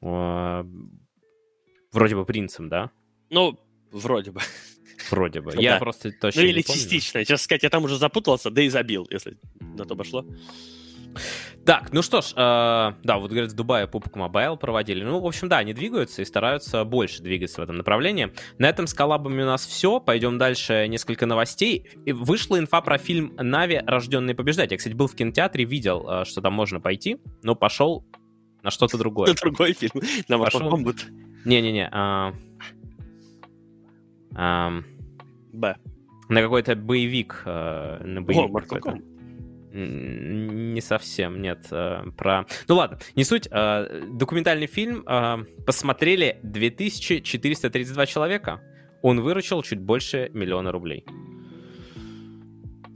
э, 0.01 0.63
вроде 1.91 2.15
бы 2.15 2.25
принцем, 2.25 2.69
да? 2.69 2.91
Ну, 3.29 3.59
вроде 3.91 4.31
бы. 4.31 4.41
Вроде 5.09 5.41
бы. 5.41 5.53
Я 5.57 5.79
просто 5.79 6.11
точно 6.11 6.41
Ну, 6.41 6.47
или 6.47 6.61
частично. 6.61 7.21
Честно 7.21 7.37
сказать, 7.37 7.63
я 7.63 7.69
там 7.69 7.83
уже 7.83 7.97
запутался, 7.97 8.49
да 8.49 8.61
и 8.61 8.69
забил, 8.69 9.07
если 9.09 9.37
на 9.59 9.85
то 9.85 9.95
пошло. 9.95 10.25
Так, 11.65 11.93
ну 11.93 12.01
что 12.01 12.21
ж, 12.21 12.33
э, 12.35 12.93
да, 13.03 13.17
вот 13.19 13.31
говорят, 13.31 13.51
в 13.51 13.55
Дубае 13.55 13.87
PUBG 13.87 14.11
Mobile 14.13 14.57
проводили. 14.57 15.03
Ну, 15.03 15.19
в 15.21 15.25
общем, 15.25 15.47
да, 15.47 15.59
они 15.59 15.73
двигаются 15.73 16.21
и 16.21 16.25
стараются 16.25 16.83
больше 16.83 17.23
двигаться 17.23 17.61
в 17.61 17.63
этом 17.63 17.77
направлении. 17.77 18.33
На 18.57 18.67
этом 18.67 18.85
с 18.85 18.93
коллабами 18.93 19.43
у 19.43 19.45
нас 19.45 19.65
все. 19.65 20.01
Пойдем 20.01 20.37
дальше. 20.37 20.87
Несколько 20.89 21.25
новостей. 21.25 21.89
Вышла 22.05 22.59
инфа 22.59 22.81
про 22.81 22.97
фильм 22.97 23.33
«Нави. 23.37 23.81
Рожденные 23.85 24.35
побеждать». 24.35 24.71
Я, 24.71 24.77
кстати, 24.77 24.93
был 24.93 25.07
в 25.07 25.15
кинотеатре, 25.15 25.63
видел, 25.63 26.05
э, 26.09 26.25
что 26.25 26.41
там 26.41 26.53
можно 26.53 26.81
пойти, 26.81 27.17
но 27.43 27.55
пошел 27.55 28.05
на 28.61 28.69
что-то 28.69 28.97
другое. 28.97 29.29
На 29.29 29.33
другой 29.41 29.71
фильм. 29.71 29.93
На 30.27 30.35
Mortal 30.35 30.69
Kombat. 30.69 30.97
Не-не-не. 31.45 31.89
А... 31.91 32.33
Б. 35.53 35.77
На 36.27 36.41
какой-то 36.41 36.75
боевик. 36.75 37.43
Э, 37.45 38.03
на 38.03 38.21
боевик 38.21 38.85
О. 38.85 39.12
Не 39.73 40.81
совсем, 40.81 41.41
нет. 41.41 41.65
Э, 41.71 42.03
про... 42.15 42.45
Ну 42.67 42.75
ладно, 42.75 42.99
не 43.15 43.23
суть. 43.23 43.47
Э, 43.49 44.03
документальный 44.07 44.67
фильм 44.67 45.03
э, 45.07 45.45
посмотрели 45.65 46.39
2432 46.43 48.05
человека. 48.05 48.61
Он 49.01 49.21
выручил 49.21 49.63
чуть 49.63 49.79
больше 49.79 50.29
миллиона 50.33 50.71
рублей. 50.71 51.05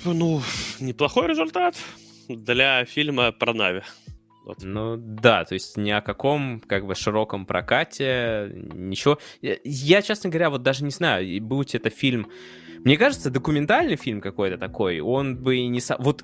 Ну, 0.06 0.42
неплохой 0.80 1.28
результат 1.28 1.76
для 2.30 2.86
фильма 2.86 3.32
про 3.32 3.56
Нави. 3.56 3.82
Вот. 4.46 4.60
Ну 4.62 4.98
да, 4.98 5.46
то 5.46 5.56
есть 5.56 5.78
ни 5.78 5.90
о 5.90 6.02
каком 6.02 6.60
как 6.60 6.86
бы 6.86 6.94
широком 6.94 7.48
прокате, 7.48 8.52
ничего. 8.54 9.18
Я, 9.42 10.04
честно 10.04 10.30
говоря, 10.30 10.52
вот 10.52 10.62
даже 10.62 10.84
не 10.84 10.92
знаю, 10.92 11.42
будь 11.42 11.74
это 11.74 11.90
фильм... 11.90 12.28
Мне 12.84 12.96
кажется, 12.98 13.32
документальный 13.32 13.96
фильм 13.96 14.22
какой-то 14.22 14.60
такой, 14.60 15.00
он 15.00 15.36
бы 15.36 15.58
и 15.58 15.68
не... 15.68 15.82
Вот 15.98 16.24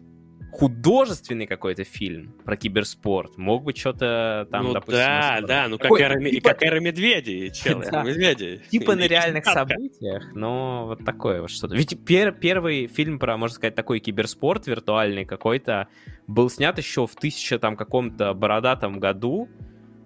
художественный 0.54 1.48
какой-то 1.48 1.84
фильм 1.84 2.34
про 2.46 2.56
киберспорт, 2.56 3.38
мог 3.38 3.64
бы 3.64 3.74
что-то 3.76 4.48
там, 4.52 4.66
ну, 4.66 4.74
допустим... 4.74 5.00
Да, 5.00 5.40
да, 5.42 5.68
ну 5.68 5.80
как, 5.80 5.92
эра, 6.00 6.20
типа... 6.24 6.80
медведей, 6.80 7.52
чел, 7.52 7.82
да. 7.92 8.04
медведи. 8.04 8.62
Типа 8.70 8.96
на 8.96 9.08
реальных 9.08 9.46
событиях, 9.46 10.34
но 10.36 10.86
вот 10.86 11.04
такое 11.04 11.42
вот 11.42 11.50
что-то. 11.50 11.76
Ведь 11.76 12.06
пер 12.06 12.32
первый 12.32 12.86
фильм 12.86 13.18
про, 13.18 13.36
можно 13.36 13.56
сказать, 13.56 13.74
такой 13.74 14.00
киберспорт 14.00 14.68
виртуальный 14.68 15.26
какой-то 15.26 15.88
был 16.28 16.50
снят 16.52 16.78
еще 16.78 17.08
в 17.08 17.16
тысяча 17.16 17.58
там 17.58 17.76
каком-то 17.76 18.34
бородатом 18.34 19.00
году 19.00 19.50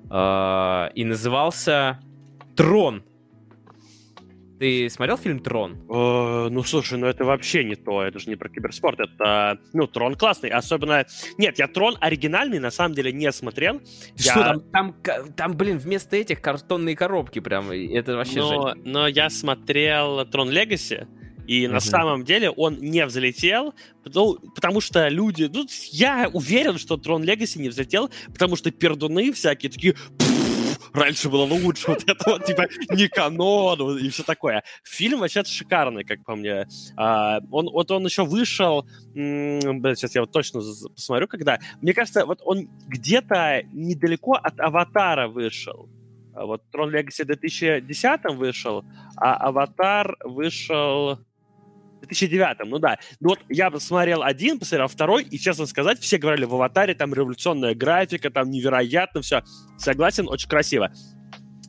э 0.09 0.89
и 0.95 1.03
назывался 1.03 1.99
«Трон». 2.55 3.03
Ты 4.59 4.89
смотрел 4.89 5.17
фильм 5.17 5.39
«Трон»? 5.39 5.73
Э, 5.89 6.49
ну, 6.49 6.63
слушай, 6.63 6.97
ну 6.97 7.05
это 7.05 7.25
вообще 7.25 7.63
не 7.63 7.75
то. 7.75 8.01
Это 8.01 8.17
же 8.17 8.29
не 8.29 8.35
про 8.35 8.49
киберспорт. 8.49 8.99
Это, 8.99 9.59
ну, 9.73 9.85
«Трон» 9.87 10.15
классный. 10.15 10.49
Особенно... 10.49 11.05
Нет, 11.37 11.59
я 11.59 11.67
«Трон» 11.67 11.95
оригинальный 11.99 12.59
на 12.59 12.71
самом 12.71 12.95
деле 12.95 13.11
не 13.11 13.31
смотрел. 13.31 13.81
Я... 14.15 14.31
Что 14.31 14.43
там, 14.43 14.61
там? 14.71 15.33
Там, 15.33 15.57
блин, 15.57 15.77
вместо 15.77 16.15
этих 16.15 16.41
картонные 16.41 16.95
коробки 16.95 17.39
прям. 17.39 17.69
Это 17.71 18.15
вообще 18.15 18.39
но, 18.39 18.73
но 18.83 19.07
я 19.07 19.29
смотрел 19.29 20.25
«Трон 20.25 20.49
Легаси». 20.49 21.07
И 21.47 21.63
mm-hmm. 21.63 21.69
на 21.69 21.79
самом 21.79 22.23
деле 22.25 22.49
он 22.49 22.77
не 22.79 23.05
взлетел, 23.05 23.73
потому, 24.03 24.35
потому 24.53 24.81
что 24.81 25.07
люди... 25.07 25.49
Ну, 25.51 25.65
я 25.91 26.29
уверен, 26.33 26.77
что 26.77 26.97
Трон 26.97 27.23
Легаси 27.23 27.57
не 27.59 27.69
взлетел, 27.69 28.09
потому 28.27 28.57
что 28.57 28.69
пердуны 28.69 29.31
всякие 29.31 29.71
такие 29.71 29.95
раньше 30.93 31.29
было 31.29 31.43
лучше, 31.43 31.87
вот 31.87 32.03
это 32.07 32.29
вот, 32.29 32.45
типа, 32.45 32.67
не 32.91 33.07
канон, 33.07 33.97
и 33.97 34.09
все 34.09 34.23
такое. 34.23 34.63
Фильм 34.83 35.19
вообще 35.19 35.43
шикарный, 35.43 36.03
как 36.03 36.23
по 36.23 36.35
мне. 36.35 36.67
А, 36.95 37.39
он, 37.51 37.69
вот 37.69 37.91
он 37.91 38.05
еще 38.05 38.25
вышел, 38.25 38.87
сейчас 39.13 40.15
я 40.15 40.21
вот 40.21 40.31
точно 40.31 40.61
посмотрю, 40.95 41.27
когда. 41.27 41.59
Мне 41.81 41.93
кажется, 41.93 42.25
вот 42.25 42.41
он 42.43 42.69
где-то 42.87 43.63
недалеко 43.71 44.33
от 44.33 44.59
«Аватара» 44.59 45.27
вышел. 45.27 45.89
А 46.33 46.45
вот 46.45 46.61
«Трон 46.71 46.91
Легаси» 46.91 47.23
в 47.23 47.27
2010 47.27 48.35
вышел, 48.35 48.85
а 49.15 49.35
«Аватар» 49.35 50.15
вышел... 50.23 51.19
2009, 52.01 52.57
ну 52.65 52.79
да. 52.79 52.97
Ну 53.19 53.29
вот 53.29 53.39
я 53.49 53.69
посмотрел 53.71 54.23
один, 54.23 54.59
посмотрел 54.59 54.87
второй, 54.87 55.23
и, 55.23 55.37
честно 55.37 55.65
сказать, 55.65 55.99
все 55.99 56.17
говорили 56.17 56.45
в 56.45 56.53
«Аватаре», 56.53 56.93
там 56.93 57.13
революционная 57.13 57.75
графика, 57.75 58.29
там 58.29 58.49
невероятно 58.49 59.21
все. 59.21 59.43
Согласен, 59.77 60.27
очень 60.27 60.49
красиво. 60.49 60.91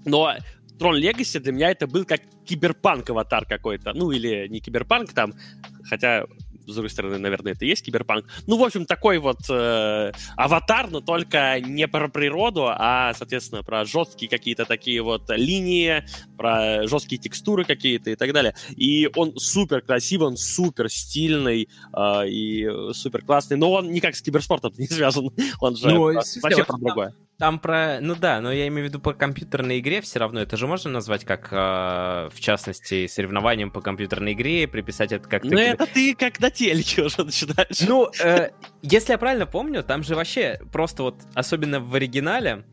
Но 0.04 0.34
Трон 0.78 0.96
Легаси 0.96 1.38
для 1.38 1.52
меня 1.52 1.70
это 1.70 1.86
был 1.86 2.04
как 2.04 2.20
киберпанк-аватар 2.46 3.46
какой-то. 3.46 3.92
Ну, 3.92 4.10
или 4.10 4.46
не 4.48 4.60
киберпанк 4.60 5.12
там, 5.12 5.32
хотя 5.84 6.24
с 6.68 6.74
другой 6.74 6.90
стороны, 6.90 7.18
наверное, 7.18 7.52
это 7.52 7.64
и 7.64 7.68
есть 7.68 7.84
киберпанк. 7.84 8.26
Ну, 8.46 8.58
в 8.58 8.62
общем, 8.62 8.86
такой 8.86 9.18
вот 9.18 9.38
э, 9.48 10.12
аватар, 10.36 10.90
но 10.90 11.00
только 11.00 11.60
не 11.60 11.88
про 11.88 12.08
природу, 12.08 12.66
а, 12.68 13.14
соответственно, 13.14 13.62
про 13.62 13.84
жесткие 13.84 14.28
какие-то 14.28 14.64
такие 14.64 15.02
вот 15.02 15.22
линии, 15.30 16.04
про 16.36 16.86
жесткие 16.86 17.20
текстуры 17.20 17.64
какие-то 17.64 18.10
и 18.10 18.16
так 18.16 18.32
далее. 18.32 18.54
И 18.76 19.10
он 19.16 19.36
супер 19.36 19.80
красивый, 19.80 20.28
он 20.28 20.36
супер 20.36 20.88
стильный 20.90 21.68
э, 21.92 22.28
и 22.28 22.68
супер 22.92 23.22
классный, 23.22 23.56
но 23.56 23.72
он 23.72 23.90
никак 23.90 24.14
с 24.14 24.22
киберспортом 24.22 24.72
не 24.78 24.86
связан. 24.86 25.30
Он 25.60 25.76
же 25.76 25.88
ну, 25.88 26.12
вообще 26.42 26.64
про 26.64 26.78
другое. 26.78 27.14
Там 27.38 27.60
про... 27.60 28.00
Ну 28.00 28.16
да, 28.16 28.40
но 28.40 28.50
я 28.50 28.66
имею 28.66 28.86
в 28.86 28.88
виду 28.88 28.98
по 28.98 29.12
компьютерной 29.12 29.78
игре 29.78 30.00
все 30.00 30.18
равно. 30.18 30.40
Это 30.40 30.56
же 30.56 30.66
можно 30.66 30.90
назвать 30.90 31.24
как, 31.24 31.48
э, 31.52 32.30
в 32.32 32.40
частности, 32.40 33.06
соревнованием 33.06 33.70
по 33.70 33.80
компьютерной 33.80 34.32
игре, 34.32 34.66
приписать 34.66 35.12
это 35.12 35.28
как... 35.28 35.44
Ну 35.44 35.56
это 35.56 35.86
ты 35.86 36.16
как 36.16 36.40
на 36.40 36.50
телеке 36.50 37.02
уже 37.04 37.22
начинаешь. 37.22 37.80
Ну, 37.86 38.10
э, 38.20 38.50
если 38.82 39.12
я 39.12 39.18
правильно 39.18 39.46
помню, 39.46 39.84
там 39.84 40.02
же 40.02 40.16
вообще 40.16 40.58
просто 40.72 41.04
вот, 41.04 41.14
особенно 41.34 41.78
в 41.78 41.94
оригинале, 41.94 42.64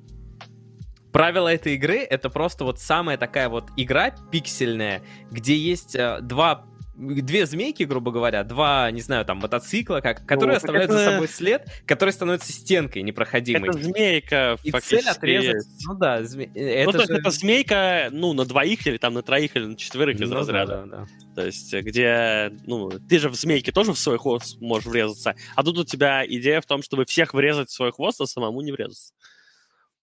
правила 1.11 1.47
этой 1.53 1.76
игры 1.76 1.99
это 1.99 2.32
просто 2.32 2.66
вот 2.66 2.80
самая 2.80 3.18
такая 3.18 3.49
вот 3.49 3.70
игра 3.78 4.16
пиксельная, 4.32 5.03
где 5.30 5.55
есть 5.55 5.95
э, 5.95 6.22
два 6.22 6.66
две 6.96 7.46
змейки, 7.46 7.84
грубо 7.84 8.12
говоря, 8.12 8.43
два, 8.43 8.89
не 8.91 9.02
знаю, 9.02 9.26
там, 9.26 9.38
мотоцикла, 9.38 10.00
как, 10.02 10.26
которые 10.26 10.54
ну, 10.54 10.58
оставляют 10.58 10.91
это... 10.91 11.00
за 11.00 11.12
собой 11.12 11.28
след, 11.28 11.68
который 11.86 12.12
становится 12.12 12.52
стенкой 12.52 13.04
непроходимой. 13.04 13.70
Это 13.70 13.78
змейка, 13.78 14.58
И 14.64 14.72
цель 14.72 15.08
отрезать... 15.08 15.56
Есть. 15.56 15.86
Ну 15.88 15.96
да, 15.96 16.24
зме... 16.24 16.50
Ну, 16.54 16.62
это 16.62 16.86
ну, 16.86 16.91
то 16.91 16.98
есть 17.00 17.12
же... 17.12 17.18
это 17.20 17.30
змейка, 17.32 18.10
ну, 18.12 18.34
на 18.34 18.46
двоих 18.46 18.88
или 18.88 18.98
там 18.98 19.14
на 19.14 19.22
троих 19.22 19.56
или 19.56 19.66
на 19.66 19.76
четверых 19.76 20.20
из 20.20 20.30
ну, 20.30 20.36
разряда. 20.36 20.86
Да, 20.86 20.98
да. 20.98 21.08
То 21.36 21.46
есть, 21.46 21.74
где, 21.74 22.52
ну, 22.66 22.89
ты 23.10 23.20
же 23.20 23.30
в 23.30 23.36
змейке 23.36 23.72
тоже 23.72 23.93
в 23.93 24.00
свой 24.00 24.18
хвост 24.18 24.60
можешь 24.62 24.88
врезаться, 24.88 25.36
а 25.56 25.64
тут 25.64 25.78
у 25.78 25.84
тебя 25.84 26.26
идея 26.26 26.62
в 26.62 26.66
том, 26.66 26.82
чтобы 26.82 27.06
всех 27.06 27.34
врезать 27.34 27.70
в 27.70 27.74
свой 27.74 27.91
хвост, 27.91 28.22
а 28.22 28.26
самому 28.26 28.62
не 28.62 28.72
врезаться. 28.72 29.14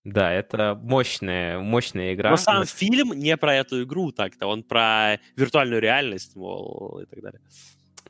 Да, 0.04 0.32
это 0.32 0.78
мощная, 0.82 1.60
мощная 1.60 2.14
игра. 2.14 2.30
Но 2.30 2.36
сам 2.36 2.60
Но... 2.60 2.64
фильм 2.64 3.12
не 3.12 3.36
про 3.36 3.54
эту 3.54 3.84
игру 3.84 4.10
так-то, 4.10 4.46
он 4.46 4.64
про 4.64 5.20
виртуальную 5.36 5.80
реальность, 5.80 6.34
мол, 6.34 7.00
и 7.00 7.06
так 7.06 7.22
далее. 7.22 7.40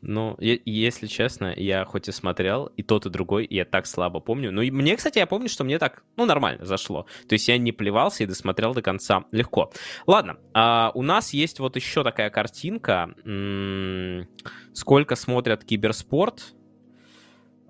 Ну, 0.03 0.37
если 0.41 1.07
честно, 1.07 1.55
я 1.57 1.85
хоть 1.85 2.09
и 2.09 2.13
смотрел 2.13 2.67
и 2.77 2.83
тот, 2.83 3.07
и 3.07 3.11
другой, 3.11 3.45
и 3.45 3.55
я 3.55 3.65
так 3.65 3.87
слабо 3.87 4.19
помню. 4.19 4.51
Ну, 4.51 4.61
и 4.61 4.71
мне, 4.73 4.97
кстати, 4.97 5.19
я 5.19 5.27
помню, 5.27 5.49
что 5.49 5.63
мне 5.63 5.79
так, 5.79 6.03
ну, 6.17 6.27
нормально 6.27 6.65
зашло. 6.65 7.07
То 7.29 7.35
есть 7.35 7.47
я 7.47 7.57
не 7.57 7.71
плевался 7.71 8.25
и 8.25 8.27
досмотрел 8.27 8.75
до 8.75 8.83
конца 8.83 9.25
легко. 9.31 9.73
Ладно, 10.07 10.39
а, 10.55 10.91
у 10.95 11.03
нас 11.03 11.33
есть 11.33 11.61
вот 11.61 11.77
еще 11.77 12.03
такая 12.03 12.31
картинка. 12.31 13.15
М 13.25 14.23
-м, 14.23 14.27
сколько 14.73 15.15
смотрят 15.15 15.65
киберспорт? 15.65 16.55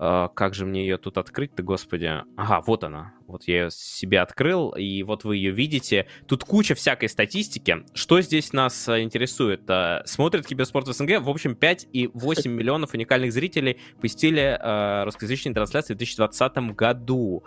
А, 0.04 0.26
как 0.26 0.52
же 0.52 0.66
мне 0.66 0.82
ее 0.82 0.98
тут 0.98 1.16
открыть-то, 1.16 1.62
господи? 1.62 2.10
Ага, 2.36 2.60
вот 2.66 2.82
она. 2.82 3.14
Вот 3.28 3.44
я 3.44 3.62
ее 3.62 3.70
себе 3.70 4.20
открыл, 4.20 4.70
и 4.70 5.04
вот 5.04 5.22
вы 5.22 5.36
ее 5.36 5.52
видите. 5.52 6.08
Тут 6.26 6.42
куча 6.42 6.74
всякой 6.74 7.08
статистики. 7.08 7.84
Что 7.94 8.20
здесь 8.20 8.52
нас 8.52 8.88
а, 8.88 9.00
интересует? 9.00 9.62
А, 9.68 10.02
смотрит 10.04 10.44
Киберспорт 10.44 10.88
в 10.88 10.92
СНГ. 10.92 11.20
В 11.20 11.30
общем, 11.30 11.52
5,8 11.52 12.48
миллионов 12.48 12.94
уникальных 12.94 13.32
зрителей 13.32 13.78
посетили 14.00 14.58
э, 14.60 15.04
русскоязычные 15.04 15.54
трансляции 15.54 15.94
в 15.94 15.98
2020 15.98 16.56
году. 16.74 17.44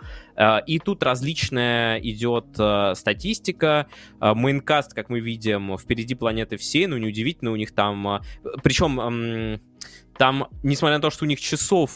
И 0.66 0.78
тут 0.78 1.02
различная 1.02 1.98
идет 1.98 2.46
статистика. 2.96 3.86
Мейнкаст, 4.20 4.94
как 4.94 5.10
мы 5.10 5.20
видим, 5.20 5.76
впереди 5.76 6.14
планеты 6.14 6.56
всей. 6.56 6.86
Ну, 6.86 6.96
неудивительно, 6.96 7.52
у 7.52 7.56
них 7.56 7.74
там... 7.74 8.22
Причем 8.62 9.60
там, 10.18 10.48
несмотря 10.62 10.96
на 10.96 11.02
то, 11.02 11.10
что 11.10 11.24
у 11.24 11.28
них 11.28 11.40
часов 11.40 11.90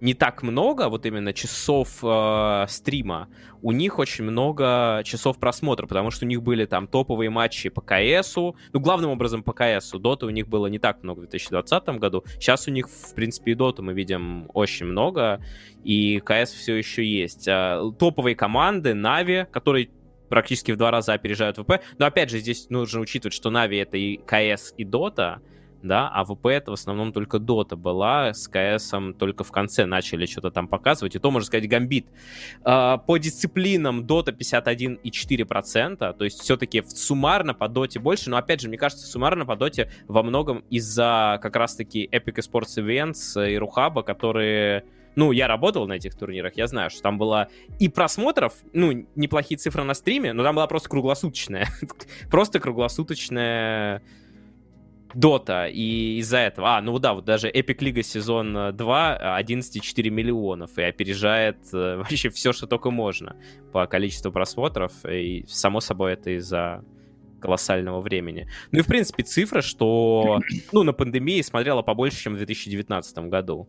не 0.00 0.14
так 0.14 0.42
много, 0.42 0.88
вот 0.88 1.06
именно 1.06 1.32
часов 1.32 1.98
э, 2.02 2.66
стрима, 2.68 3.28
у 3.62 3.72
них 3.72 3.98
очень 3.98 4.24
много 4.24 5.02
часов 5.04 5.38
просмотра, 5.38 5.86
потому 5.86 6.10
что 6.10 6.24
у 6.24 6.28
них 6.28 6.42
были 6.42 6.66
там 6.66 6.86
топовые 6.86 7.30
матчи 7.30 7.68
по 7.68 7.80
КСу, 7.80 8.56
ну, 8.72 8.80
главным 8.80 9.10
образом 9.10 9.42
по 9.42 9.52
КСу, 9.52 9.98
Дота 9.98 10.26
у 10.26 10.30
них 10.30 10.48
было 10.48 10.66
не 10.66 10.78
так 10.78 11.02
много 11.02 11.20
в 11.20 11.22
2020 11.22 11.88
году, 11.98 12.24
сейчас 12.38 12.68
у 12.68 12.70
них, 12.70 12.88
в 12.88 13.14
принципе, 13.14 13.52
и 13.52 13.54
Дота 13.54 13.82
мы 13.82 13.94
видим 13.94 14.50
очень 14.52 14.86
много, 14.86 15.40
и 15.82 16.20
КС 16.20 16.52
все 16.52 16.74
еще 16.74 17.04
есть. 17.04 17.48
А, 17.48 17.90
топовые 17.98 18.36
команды, 18.36 18.94
Нави, 18.94 19.46
которые 19.50 19.90
практически 20.28 20.72
в 20.72 20.76
два 20.76 20.90
раза 20.90 21.14
опережают 21.14 21.56
ВП, 21.56 21.80
но, 21.98 22.06
опять 22.06 22.30
же, 22.30 22.38
здесь 22.38 22.68
нужно 22.70 23.00
учитывать, 23.00 23.34
что 23.34 23.50
Нави 23.50 23.78
это 23.78 23.96
и 23.96 24.16
КС, 24.18 24.74
и 24.76 24.84
Дота, 24.84 25.40
да, 25.86 26.08
а 26.08 26.24
ВП 26.24 26.46
это 26.46 26.70
в 26.70 26.74
основном 26.74 27.12
только 27.12 27.38
Дота 27.38 27.76
была, 27.76 28.32
с 28.32 28.48
КС 28.48 28.92
только 29.18 29.44
в 29.44 29.52
конце 29.52 29.86
начали 29.86 30.26
что-то 30.26 30.50
там 30.50 30.68
показывать, 30.68 31.16
и 31.16 31.18
то, 31.18 31.30
можно 31.30 31.46
сказать, 31.46 31.68
гамбит. 31.68 32.06
А, 32.62 32.98
по 32.98 33.16
дисциплинам 33.18 34.06
Дота 34.06 34.32
51,4%, 34.32 36.14
то 36.14 36.24
есть 36.24 36.40
все-таки 36.40 36.82
суммарно 36.86 37.54
по 37.54 37.68
Доте 37.68 37.98
больше, 37.98 38.30
но 38.30 38.36
опять 38.36 38.60
же, 38.60 38.68
мне 38.68 38.78
кажется, 38.78 39.06
суммарно 39.06 39.46
по 39.46 39.56
Доте 39.56 39.90
во 40.08 40.22
многом 40.22 40.64
из-за 40.70 41.38
как 41.42 41.56
раз-таки 41.56 42.08
Epic 42.12 42.36
Sports 42.36 42.76
Events 42.78 43.50
и 43.50 43.56
Рухаба, 43.56 44.02
которые 44.02 44.84
ну, 45.16 45.32
я 45.32 45.48
работал 45.48 45.88
на 45.88 45.94
этих 45.94 46.14
турнирах, 46.14 46.56
я 46.56 46.66
знаю, 46.66 46.90
что 46.90 47.02
там 47.02 47.18
было 47.18 47.48
и 47.78 47.88
просмотров, 47.88 48.52
ну, 48.72 49.06
неплохие 49.16 49.56
цифры 49.58 49.82
на 49.82 49.94
стриме, 49.94 50.34
но 50.34 50.44
там 50.44 50.54
была 50.54 50.66
просто 50.66 50.90
круглосуточная. 50.90 51.68
просто 52.30 52.60
круглосуточная 52.60 54.02
Дота, 55.16 55.66
и 55.66 56.18
из-за 56.18 56.36
этого... 56.36 56.76
А, 56.76 56.82
ну 56.82 56.98
да, 56.98 57.14
вот 57.14 57.24
даже 57.24 57.48
Epic 57.50 57.78
League 57.78 58.02
сезон 58.02 58.76
2 58.76 59.40
11,4 59.40 60.10
миллионов 60.10 60.76
и 60.76 60.82
опережает 60.82 61.56
э, 61.72 61.96
вообще 61.98 62.28
все, 62.28 62.52
что 62.52 62.66
только 62.66 62.90
можно 62.90 63.34
по 63.72 63.86
количеству 63.86 64.30
просмотров, 64.30 64.92
и 65.06 65.46
само 65.48 65.80
собой 65.80 66.12
это 66.12 66.36
из-за 66.36 66.84
колоссального 67.40 68.02
времени. 68.02 68.46
Ну 68.72 68.80
и, 68.80 68.82
в 68.82 68.86
принципе, 68.86 69.22
цифра, 69.22 69.62
что 69.62 70.40
ну, 70.72 70.82
на 70.82 70.92
пандемии 70.92 71.40
смотрела 71.40 71.80
побольше, 71.80 72.22
чем 72.22 72.34
в 72.34 72.36
2019 72.36 73.18
году. 73.30 73.68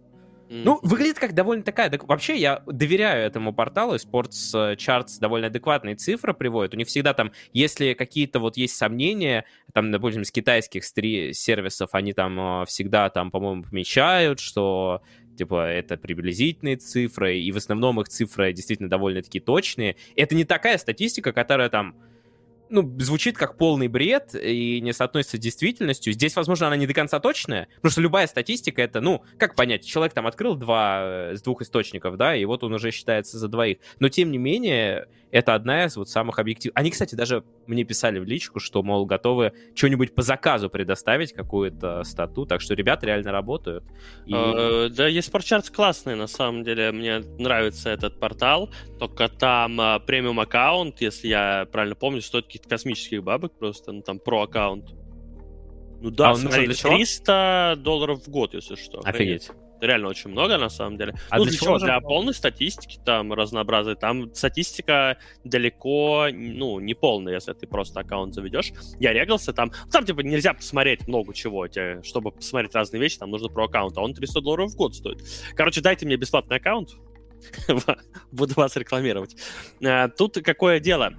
Ну, 0.50 0.80
выглядит 0.82 1.20
как 1.20 1.34
довольно 1.34 1.64
такая... 1.64 1.92
Вообще, 2.04 2.38
я 2.38 2.64
доверяю 2.66 3.26
этому 3.26 3.54
порталу, 3.54 3.96
Sports 3.96 4.76
Charts 4.78 5.20
довольно 5.20 5.48
адекватные 5.48 5.96
цифры 5.96 6.34
приводят. 6.34 6.74
У 6.74 6.78
них 6.78 6.88
всегда 6.88 7.14
там, 7.14 7.32
если 7.54 7.94
какие-то 7.94 8.40
вот 8.40 8.58
есть 8.58 8.76
сомнения, 8.76 9.46
там, 9.74 9.92
допустим, 9.92 10.24
с 10.24 10.32
китайских 10.32 10.84
стри- 10.84 11.34
сервисов, 11.34 11.90
они 11.94 12.14
там 12.14 12.40
а, 12.40 12.66
всегда 12.66 13.10
там, 13.10 13.32
по-моему, 13.32 13.64
помечают, 13.64 14.40
что 14.40 15.02
типа, 15.38 15.70
это 15.70 15.98
приблизительные 15.98 16.78
цифры, 16.78 17.38
и 17.38 17.52
в 17.52 17.58
основном 17.58 18.02
их 18.02 18.10
цифры 18.10 18.54
действительно 18.54 18.90
довольно-таки 18.90 19.40
точные. 19.40 19.96
Это 20.16 20.34
не 20.36 20.46
такая 20.46 20.78
статистика, 20.78 21.32
которая 21.32 21.70
там 21.70 21.96
ну, 22.70 23.00
звучит 23.00 23.38
как 23.38 23.58
полный 23.58 23.88
бред 23.88 24.36
и 24.36 24.82
не 24.82 24.94
соотносится 24.94 25.38
с 25.38 25.40
действительностью. 25.40 26.14
Здесь, 26.14 26.36
возможно, 26.36 26.68
она 26.68 26.76
не 26.76 26.88
до 26.88 26.94
конца 26.94 27.20
точная, 27.20 27.68
потому 27.76 27.92
что 27.92 28.02
любая 28.02 28.28
статистика 28.28 28.82
это, 28.82 29.02
ну, 29.02 29.24
как 29.38 29.56
понять, 29.56 29.86
человек 29.86 30.14
там 30.14 30.28
открыл 30.28 30.56
два 30.56 31.02
э, 31.04 31.36
с 31.36 31.42
двух 31.42 31.62
источников, 31.62 32.18
да, 32.18 32.36
и 32.36 32.46
вот 32.46 32.64
он 32.64 32.74
уже 32.74 32.92
считается 32.92 33.38
за 33.38 33.48
двоих. 33.48 33.78
Но, 34.00 34.10
тем 34.10 34.32
не 34.32 34.38
менее, 34.38 35.08
это 35.32 35.56
одна 35.56 35.86
из 35.86 35.98
вот 35.98 36.10
самых 36.10 36.40
объективных. 36.40 36.78
Они, 36.78 36.92
кстати, 36.92 37.16
даже 37.16 37.44
мне 37.66 37.84
писали 37.84 38.20
в 38.20 38.24
личку, 38.24 38.60
что, 38.60 38.82
мол, 38.84 39.06
готовы 39.06 39.54
что-нибудь 39.76 40.16
по 40.16 40.22
заказу 40.22 40.70
предоставить, 40.70 41.34
какую-то 41.34 42.04
стату, 42.04 42.46
так 42.46 42.62
что 42.62 42.74
ребята 42.74 43.06
реально 43.06 43.32
работают. 43.32 43.84
Uh, 44.28 44.90
да, 44.90 45.08
есть 45.08 45.28
спортчартс 45.28 45.70
классный, 45.70 46.16
на 46.16 46.28
самом 46.28 46.64
деле, 46.64 46.92
мне 46.92 47.20
нравится 47.20 47.90
этот 47.90 48.20
портал, 48.20 48.70
только 49.00 49.28
там 49.28 49.80
uh, 49.80 50.00
премиум 50.06 50.40
аккаунт, 50.40 51.02
если 51.02 51.28
я 51.28 51.68
правильно 51.72 51.96
помню, 51.96 52.22
стоит 52.22 52.48
каких-то 52.58 52.70
космических 52.70 53.24
бабок 53.24 53.58
просто, 53.58 53.92
ну 53.92 54.02
там 54.02 54.20
про 54.20 54.44
аккаунт. 54.44 54.94
Ну 56.02 56.12
да, 56.12 56.32
а 56.32 56.36
смотри, 56.36 56.68
300 56.68 57.76
долларов 57.80 58.26
в 58.26 58.30
год, 58.30 58.54
если 58.54 58.76
что. 58.76 59.00
Офигеть 59.04 59.50
реально 59.82 60.10
очень 60.10 60.32
много, 60.32 60.58
на 60.58 60.70
самом 60.70 60.98
деле. 60.98 61.14
А 61.30 61.38
ну, 61.38 61.44
для, 61.44 61.52
для 61.52 61.60
чего? 61.60 61.78
Для 61.80 62.00
полной 62.00 62.34
статистики 62.34 63.00
там 63.06 63.34
разнообразия. 63.34 63.96
Там 63.96 64.34
статистика 64.34 65.18
далеко, 65.44 66.28
ну, 66.32 66.80
не 66.80 66.94
полная, 66.94 67.36
если 67.36 67.54
ты 67.54 67.68
просто 67.68 68.00
аккаунт 68.00 68.34
заведешь. 68.34 68.72
Я 69.00 69.14
регался 69.14 69.54
там. 69.54 69.72
Там, 69.92 70.06
типа, 70.06 70.22
нельзя 70.22 70.54
посмотреть 70.54 71.08
много 71.08 71.34
чего. 71.34 71.68
Тебе, 71.68 72.02
чтобы 72.04 72.32
посмотреть 72.32 72.74
разные 72.76 73.02
вещи, 73.02 73.18
там 73.18 73.32
нужно 73.32 73.50
про 73.50 73.66
аккаунт. 73.66 73.98
А 73.98 74.02
он 74.02 74.14
300 74.14 74.42
долларов 74.42 74.72
в 74.72 74.76
год 74.76 74.96
стоит. 74.96 75.22
Короче, 75.56 75.82
дайте 75.82 76.06
мне 76.06 76.16
бесплатный 76.16 76.58
аккаунт. 76.58 76.92
Буду 78.32 78.54
вас 78.56 78.76
рекламировать. 78.76 79.36
А, 79.84 80.10
тут 80.10 80.40
какое 80.44 80.80
дело? 80.80 81.14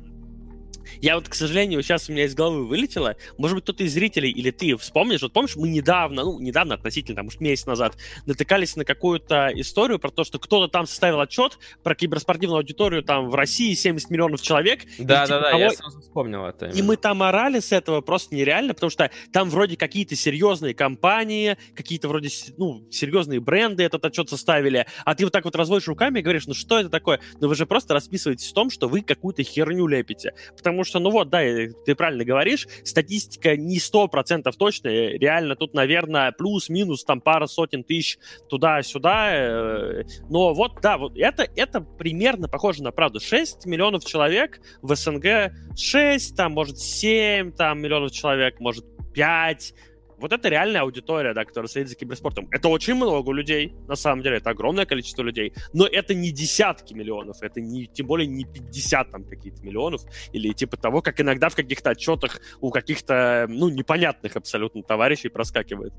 Я 1.00 1.16
вот, 1.16 1.28
к 1.28 1.34
сожалению, 1.34 1.82
сейчас 1.82 2.08
у 2.08 2.12
меня 2.12 2.24
из 2.24 2.34
головы 2.34 2.66
вылетело. 2.66 3.16
Может 3.36 3.56
быть, 3.56 3.64
кто-то 3.64 3.84
из 3.84 3.92
зрителей 3.92 4.30
или 4.30 4.50
ты 4.50 4.76
вспомнишь. 4.76 5.22
Вот 5.22 5.32
помнишь, 5.32 5.56
мы 5.56 5.68
недавно, 5.68 6.24
ну, 6.24 6.40
недавно 6.40 6.74
относительно, 6.74 7.16
там, 7.16 7.26
может, 7.26 7.40
месяц 7.40 7.66
назад, 7.66 7.96
натыкались 8.26 8.76
на 8.76 8.84
какую-то 8.84 9.50
историю 9.54 9.98
про 9.98 10.10
то, 10.10 10.24
что 10.24 10.38
кто-то 10.38 10.68
там 10.70 10.86
составил 10.86 11.20
отчет 11.20 11.58
про 11.82 11.94
киберспортивную 11.94 12.58
аудиторию 12.58 13.02
там 13.02 13.28
в 13.28 13.34
России 13.34 13.74
70 13.74 14.10
миллионов 14.10 14.42
человек. 14.42 14.82
Да-да-да, 14.98 15.50
типа, 15.52 15.60
я 15.60 15.70
сразу 15.70 16.00
вспомнил 16.00 16.44
это. 16.44 16.66
И 16.66 16.82
мы 16.82 16.96
там 16.96 17.22
орали 17.22 17.60
с 17.60 17.72
этого 17.72 18.00
просто 18.00 18.34
нереально, 18.34 18.74
потому 18.74 18.90
что 18.90 19.10
там 19.32 19.50
вроде 19.50 19.76
какие-то 19.76 20.16
серьезные 20.16 20.74
компании, 20.74 21.56
какие-то 21.74 22.08
вроде, 22.08 22.28
ну, 22.56 22.86
серьезные 22.90 23.40
бренды 23.40 23.82
этот 23.82 24.04
отчет 24.04 24.28
составили, 24.28 24.86
а 25.04 25.14
ты 25.14 25.24
вот 25.24 25.32
так 25.32 25.44
вот 25.44 25.56
разводишь 25.56 25.88
руками 25.88 26.20
и 26.20 26.22
говоришь, 26.22 26.46
ну, 26.46 26.54
что 26.54 26.78
это 26.78 26.88
такое? 26.88 27.20
Ну, 27.40 27.48
вы 27.48 27.54
же 27.54 27.66
просто 27.66 27.94
расписываетесь 27.94 28.50
в 28.50 28.54
том, 28.54 28.70
что 28.70 28.88
вы 28.88 29.02
какую-то 29.02 29.42
херню 29.42 29.86
лепите. 29.86 30.34
Потому 30.56 30.77
что, 30.84 30.98
ну 30.98 31.10
вот, 31.10 31.30
да, 31.30 31.40
ты 31.84 31.94
правильно 31.94 32.24
говоришь, 32.24 32.66
статистика 32.84 33.56
не 33.56 33.78
сто 33.78 34.08
процентов 34.08 34.56
точная, 34.56 35.18
реально 35.18 35.56
тут, 35.56 35.74
наверное, 35.74 36.32
плюс-минус 36.32 37.04
там 37.04 37.20
пара 37.20 37.46
сотен 37.46 37.84
тысяч 37.84 38.18
туда-сюда, 38.48 39.30
э, 39.32 40.04
но 40.28 40.54
вот, 40.54 40.80
да, 40.82 40.98
вот 40.98 41.16
это, 41.16 41.46
это 41.56 41.80
примерно 41.80 42.48
похоже 42.48 42.82
на 42.82 42.92
правду. 42.92 43.20
6 43.20 43.66
миллионов 43.66 44.04
человек 44.04 44.60
в 44.82 44.94
СНГ, 44.94 45.52
6, 45.76 46.36
там, 46.36 46.52
может, 46.52 46.78
7 46.78 47.52
там, 47.52 47.80
миллионов 47.80 48.12
человек, 48.12 48.60
может, 48.60 48.84
5, 49.14 49.74
вот 50.18 50.32
это 50.32 50.48
реальная 50.48 50.82
аудитория, 50.82 51.34
да, 51.34 51.44
которая 51.44 51.68
следит 51.68 51.90
за 51.90 51.96
киберспортом. 51.96 52.48
Это 52.50 52.68
очень 52.68 52.94
много 52.94 53.32
людей, 53.32 53.74
на 53.86 53.96
самом 53.96 54.22
деле, 54.22 54.38
это 54.38 54.50
огромное 54.50 54.86
количество 54.86 55.22
людей, 55.22 55.52
но 55.72 55.86
это 55.86 56.14
не 56.14 56.30
десятки 56.30 56.94
миллионов, 56.94 57.42
это 57.42 57.60
не, 57.60 57.86
тем 57.86 58.06
более 58.06 58.26
не 58.26 58.44
50 58.44 59.10
там 59.10 59.24
какие-то 59.24 59.62
миллионов, 59.62 60.02
или 60.32 60.52
типа 60.52 60.76
того, 60.76 61.02
как 61.02 61.20
иногда 61.20 61.48
в 61.48 61.56
каких-то 61.56 61.90
отчетах 61.90 62.40
у 62.60 62.70
каких-то, 62.70 63.46
ну, 63.48 63.68
непонятных 63.68 64.36
абсолютно 64.36 64.82
товарищей 64.82 65.28
проскакивает. 65.28 65.92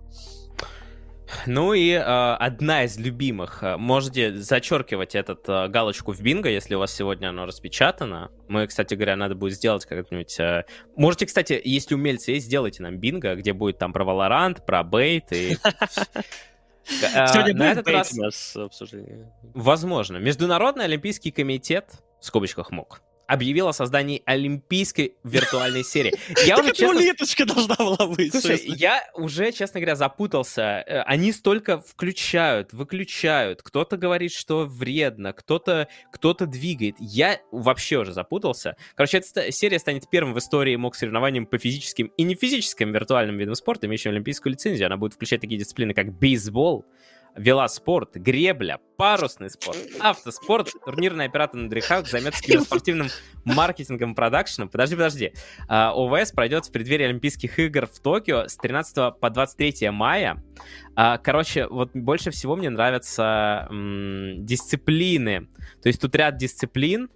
Ну 1.46 1.74
и 1.74 1.92
э, 1.92 2.00
одна 2.00 2.84
из 2.84 2.98
любимых. 2.98 3.64
Э, 3.64 3.78
можете 3.78 4.34
зачеркивать 4.36 5.16
этот 5.16 5.48
э, 5.48 5.68
галочку 5.68 6.12
в 6.12 6.22
бинго, 6.22 6.50
если 6.50 6.76
у 6.76 6.80
вас 6.80 6.94
сегодня 6.94 7.30
оно 7.30 7.46
распечатано. 7.46 8.32
Мы, 8.48 8.68
кстати 8.68 8.96
говоря, 8.96 9.16
надо 9.16 9.36
будет 9.36 9.54
сделать 9.54 9.86
как-нибудь... 9.86 10.40
Э... 10.40 10.66
Можете, 10.96 11.26
кстати, 11.26 11.60
если 11.64 11.96
умельцы 11.96 12.32
есть, 12.32 12.48
сделайте 12.48 12.84
нам 12.84 12.98
бинго, 12.98 13.36
где 13.36 13.54
будет 13.54 13.78
там 13.78 13.94
про 13.94 14.04
Valorant, 14.04 14.64
про 14.66 14.84
бейт 14.84 15.32
и... 15.32 15.58
Сегодня 16.84 17.54
на 17.54 17.72
этот 17.72 17.88
раз 17.88 18.56
обсуждение. 18.56 19.32
Возможно. 19.54 20.18
Международный 20.18 20.86
олимпийский 20.86 21.30
комитет, 21.30 21.86
в 22.20 22.26
скобочках 22.26 22.72
МОК, 22.72 23.02
объявил 23.30 23.68
о 23.68 23.74
создании 23.74 24.24
олимпийской 24.26 25.14
виртуальной 25.24 25.84
серии. 25.84 26.14
Я 26.48 26.58
уже, 26.58 26.74
честно... 26.74 27.46
должна 27.46 27.76
была 27.76 28.08
быть. 28.08 28.32
Слушай, 28.32 28.60
я 28.66 29.04
уже, 29.14 29.52
честно 29.52 29.80
говоря, 29.80 29.96
запутался. 29.96 30.84
Э, 30.86 31.02
они 31.04 31.32
столько 31.32 31.80
включают, 31.80 32.74
выключают. 32.74 33.62
Кто-то 33.62 33.98
говорит, 33.98 34.34
что 34.34 34.66
вредно, 34.66 35.34
кто-то 35.34 35.88
кто 36.12 36.34
двигает. 36.34 36.96
Я 37.00 37.40
вообще 37.52 38.00
уже 38.00 38.14
запутался. 38.14 38.76
Короче, 38.96 39.18
эта 39.20 39.52
серия 39.52 39.78
станет 39.78 40.10
первым 40.10 40.34
в 40.34 40.40
истории 40.40 40.76
МОК 40.76 40.96
соревнованием 40.96 41.46
по 41.46 41.60
физическим 41.60 42.08
и 42.18 42.24
нефизическим 42.24 42.92
виртуальным 42.92 43.38
видам 43.38 43.54
спорта, 43.54 43.86
имеющим 43.86 44.12
олимпийскую 44.12 44.54
лицензию. 44.54 44.88
Она 44.88 44.98
будет 44.98 45.14
включать 45.14 45.42
такие 45.42 45.60
дисциплины, 45.60 45.94
как 45.94 46.12
бейсбол, 46.18 46.86
велоспорт, 47.40 48.16
гребля, 48.16 48.80
парусный 48.98 49.50
спорт, 49.50 49.78
автоспорт, 50.02 50.72
турнирный 50.86 51.26
оператор 51.26 51.62
на 51.62 51.70
дрехах 51.70 52.06
займется 52.08 52.44
киберспортивным 52.44 53.08
маркетингом 53.46 54.12
и 54.12 54.16
продакшеном. 54.16 54.68
Подожди, 54.68 54.96
подожди. 54.96 55.34
Uh, 55.70 55.92
ОВС 55.92 56.34
пройдет 56.34 56.66
в 56.66 56.72
преддверии 56.72 57.06
Олимпийских 57.06 57.58
игр 57.58 57.88
в 57.88 57.98
Токио 58.00 58.48
с 58.48 58.58
13 58.58 59.18
по 59.20 59.30
23 59.30 59.90
мая. 59.90 60.44
Uh, 60.98 61.18
короче, 61.24 61.68
вот 61.68 61.92
больше 61.94 62.32
всего 62.32 62.58
мне 62.58 62.70
нравятся 62.70 63.68
м- 63.70 64.46
дисциплины. 64.46 65.48
То 65.82 65.88
есть 65.88 66.02
тут 66.02 66.16
ряд 66.16 66.38
дисциплин, 66.38 67.10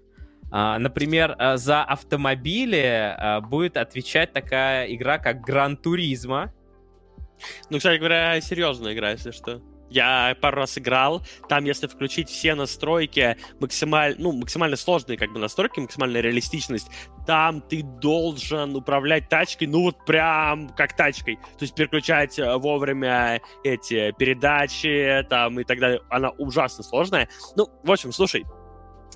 Uh, 0.51 0.78
например, 0.78 1.36
за 1.55 1.84
автомобили 1.84 3.41
будет 3.49 3.76
отвечать 3.76 4.34
такая 4.34 4.86
игра, 4.93 5.17
как 5.17 5.41
Гран 5.41 5.78
Туризма. 5.78 6.53
Ну, 7.71 7.78
кстати 7.80 7.97
говоря, 7.97 8.39
серьезная 8.39 8.93
игра, 8.93 9.09
если 9.09 9.32
что. 9.32 9.63
Я 9.89 10.36
пару 10.41 10.57
раз 10.57 10.77
играл. 10.77 11.21
Там, 11.47 11.65
если 11.65 11.88
включить 11.88 12.29
все 12.29 12.55
настройки, 12.55 13.38
максималь... 13.59 14.15
ну, 14.17 14.31
максимально 14.31 14.75
сложные 14.75 15.17
как 15.17 15.31
бы 15.31 15.39
настройки, 15.39 15.79
максимальная 15.79 16.21
реалистичность, 16.21 16.89
там 17.27 17.61
ты 17.61 17.84
должен 17.84 18.75
управлять 18.75 19.29
тачкой, 19.29 19.67
ну 19.67 19.81
вот 19.84 20.03
прям 20.05 20.69
как 20.69 20.95
тачкой. 20.95 21.36
То 21.36 21.63
есть 21.63 21.75
переключать 21.75 22.39
э, 22.39 22.57
вовремя 22.57 23.41
эти 23.63 24.11
передачи 24.17 25.25
там 25.29 25.59
и 25.59 25.63
так 25.63 25.79
далее. 25.79 26.01
Она 26.09 26.31
ужасно 26.31 26.84
сложная. 26.84 27.29
Ну, 27.55 27.69
в 27.84 27.91
общем, 27.91 28.11
слушай, 28.11 28.45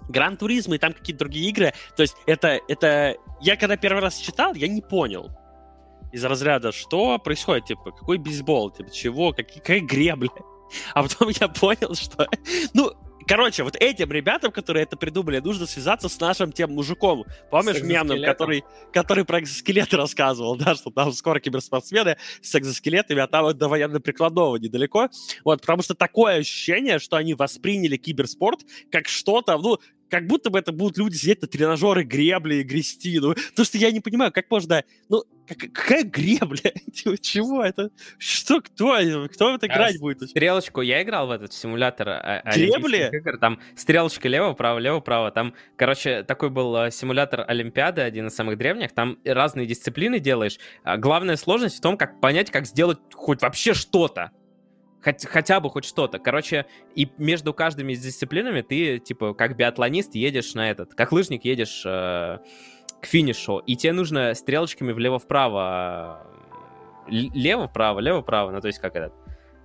Гран 0.10 0.38
Туризм 0.38 0.74
и 0.74 0.78
там 0.78 0.94
какие-то 0.94 1.20
другие 1.20 1.50
игры. 1.50 1.74
То 1.96 2.04
есть 2.04 2.16
это, 2.26 2.60
это... 2.68 3.16
Я 3.42 3.56
когда 3.56 3.78
первый 3.78 4.00
раз 4.02 4.18
читал, 4.18 4.54
я 4.54 4.68
не 4.68 4.82
понял 4.82 5.30
из 6.12 6.24
разряда, 6.24 6.72
что 6.72 7.20
происходит, 7.20 7.66
типа, 7.66 7.92
какой 7.92 8.18
бейсбол, 8.18 8.72
типа, 8.72 8.90
чего, 8.92 9.34
какие, 9.34 9.60
какая 9.60 9.82
гребля. 9.82 10.30
А 10.94 11.04
потом 11.04 11.30
я 11.30 11.48
понял, 11.48 11.96
что... 11.96 12.28
Ну, 12.74 12.94
Короче, 13.28 13.64
вот 13.64 13.76
этим 13.76 14.10
ребятам, 14.10 14.54
которые 14.54 14.84
это 14.84 14.96
придумали, 14.96 15.40
нужно 15.40 15.66
связаться 15.66 16.08
с 16.08 16.18
нашим 16.22 16.54
тем 16.54 16.72
мужиком. 16.72 17.26
Помнишь 17.52 17.82
мемным, 17.82 18.24
который, 18.24 18.64
который 18.94 19.26
про 19.26 19.42
экзоскелеты 19.42 19.98
рассказывал, 19.98 20.56
да, 20.56 20.76
что 20.76 20.92
там 20.92 21.12
скоро 21.12 21.42
киберспортсмены 21.42 22.16
с 22.42 22.56
экзоскелетами, 22.56 23.22
а 23.22 23.28
там 23.28 23.56
до 23.58 23.68
военно-прикладного 23.68 24.56
недалеко. 24.56 25.10
Вот, 25.44 25.60
потому 25.60 25.82
что 25.84 25.94
такое 25.94 26.38
ощущение, 26.38 27.00
что 27.00 27.18
они 27.18 27.34
восприняли 27.34 27.98
киберспорт 27.98 28.62
как 28.90 29.10
что-то, 29.10 29.58
ну, 29.58 29.78
как 30.10 30.26
будто 30.26 30.50
бы 30.50 30.60
это 30.60 30.72
будут 30.72 30.98
люди 30.98 31.18
сидеть 31.18 31.42
на 31.42 31.50
тренажеры 31.50 32.04
гребли 32.04 32.62
и 32.62 32.64
грести. 32.64 33.20
Ну, 33.20 33.36
то, 33.56 33.66
что 33.66 33.78
я 33.78 33.92
не 33.92 34.00
понимаю, 34.00 34.32
как 34.32 34.50
можно... 34.50 34.86
Ну, 35.10 35.26
как, 35.48 35.72
какая 35.72 36.04
гребля? 36.04 36.72
Чего 37.22 37.64
это? 37.64 37.90
Что, 38.18 38.62
кто? 38.62 39.28
Кто 39.34 39.56
это 39.56 39.68
играть 39.68 39.96
а 39.96 40.00
будет? 40.00 40.30
Стрелочку 40.30 40.82
я 40.82 41.02
играл 41.02 41.28
в 41.28 41.32
этот 41.32 41.54
симулятор 41.54 42.10
а, 42.10 42.42
Гребли? 42.54 43.10
Игр. 43.12 43.38
Там 43.38 43.60
стрелочка 43.76 44.28
лево-право, 44.28 44.80
лево-право. 44.80 45.32
Там, 45.32 45.54
короче, 45.78 46.24
такой 46.24 46.50
был 46.50 46.76
а, 46.76 46.92
симулятор 46.92 47.46
Олимпиады, 47.48 48.02
один 48.02 48.28
из 48.28 48.36
самых 48.36 48.58
древних. 48.58 48.92
Там 48.94 49.20
разные 49.24 49.66
дисциплины 49.66 50.20
делаешь. 50.20 50.58
А 50.84 50.98
главная 50.98 51.38
сложность 51.38 51.78
в 51.78 51.82
том, 51.82 51.98
как 51.98 52.20
понять, 52.20 52.52
как 52.52 52.66
сделать 52.66 53.00
хоть 53.14 53.42
вообще 53.42 53.74
что-то. 53.74 54.32
Хоть, 55.04 55.26
хотя 55.26 55.60
бы 55.60 55.70
хоть 55.70 55.86
что-то. 55.86 56.20
Короче, 56.20 56.66
и 56.96 57.10
между 57.18 57.54
каждыми 57.54 57.94
дисциплинами 57.94 58.62
ты, 58.62 59.00
типа, 59.00 59.34
как 59.34 59.56
биатлонист 59.56 60.16
едешь 60.16 60.54
на 60.54 60.70
этот, 60.70 60.96
как 60.96 61.12
лыжник 61.12 61.46
едешь 61.46 61.84
э, 61.86 62.40
к 63.02 63.06
финишу, 63.06 63.60
и 63.60 63.76
тебе 63.76 63.94
нужно 63.94 64.34
стрелочками 64.34 64.92
влево-вправо, 64.92 66.24
лево-вправо, 67.08 68.00
лево-вправо, 68.00 68.52
ну, 68.52 68.62
то 68.62 68.68
есть 68.68 68.80
как 68.80 68.96
этот, 68.96 69.14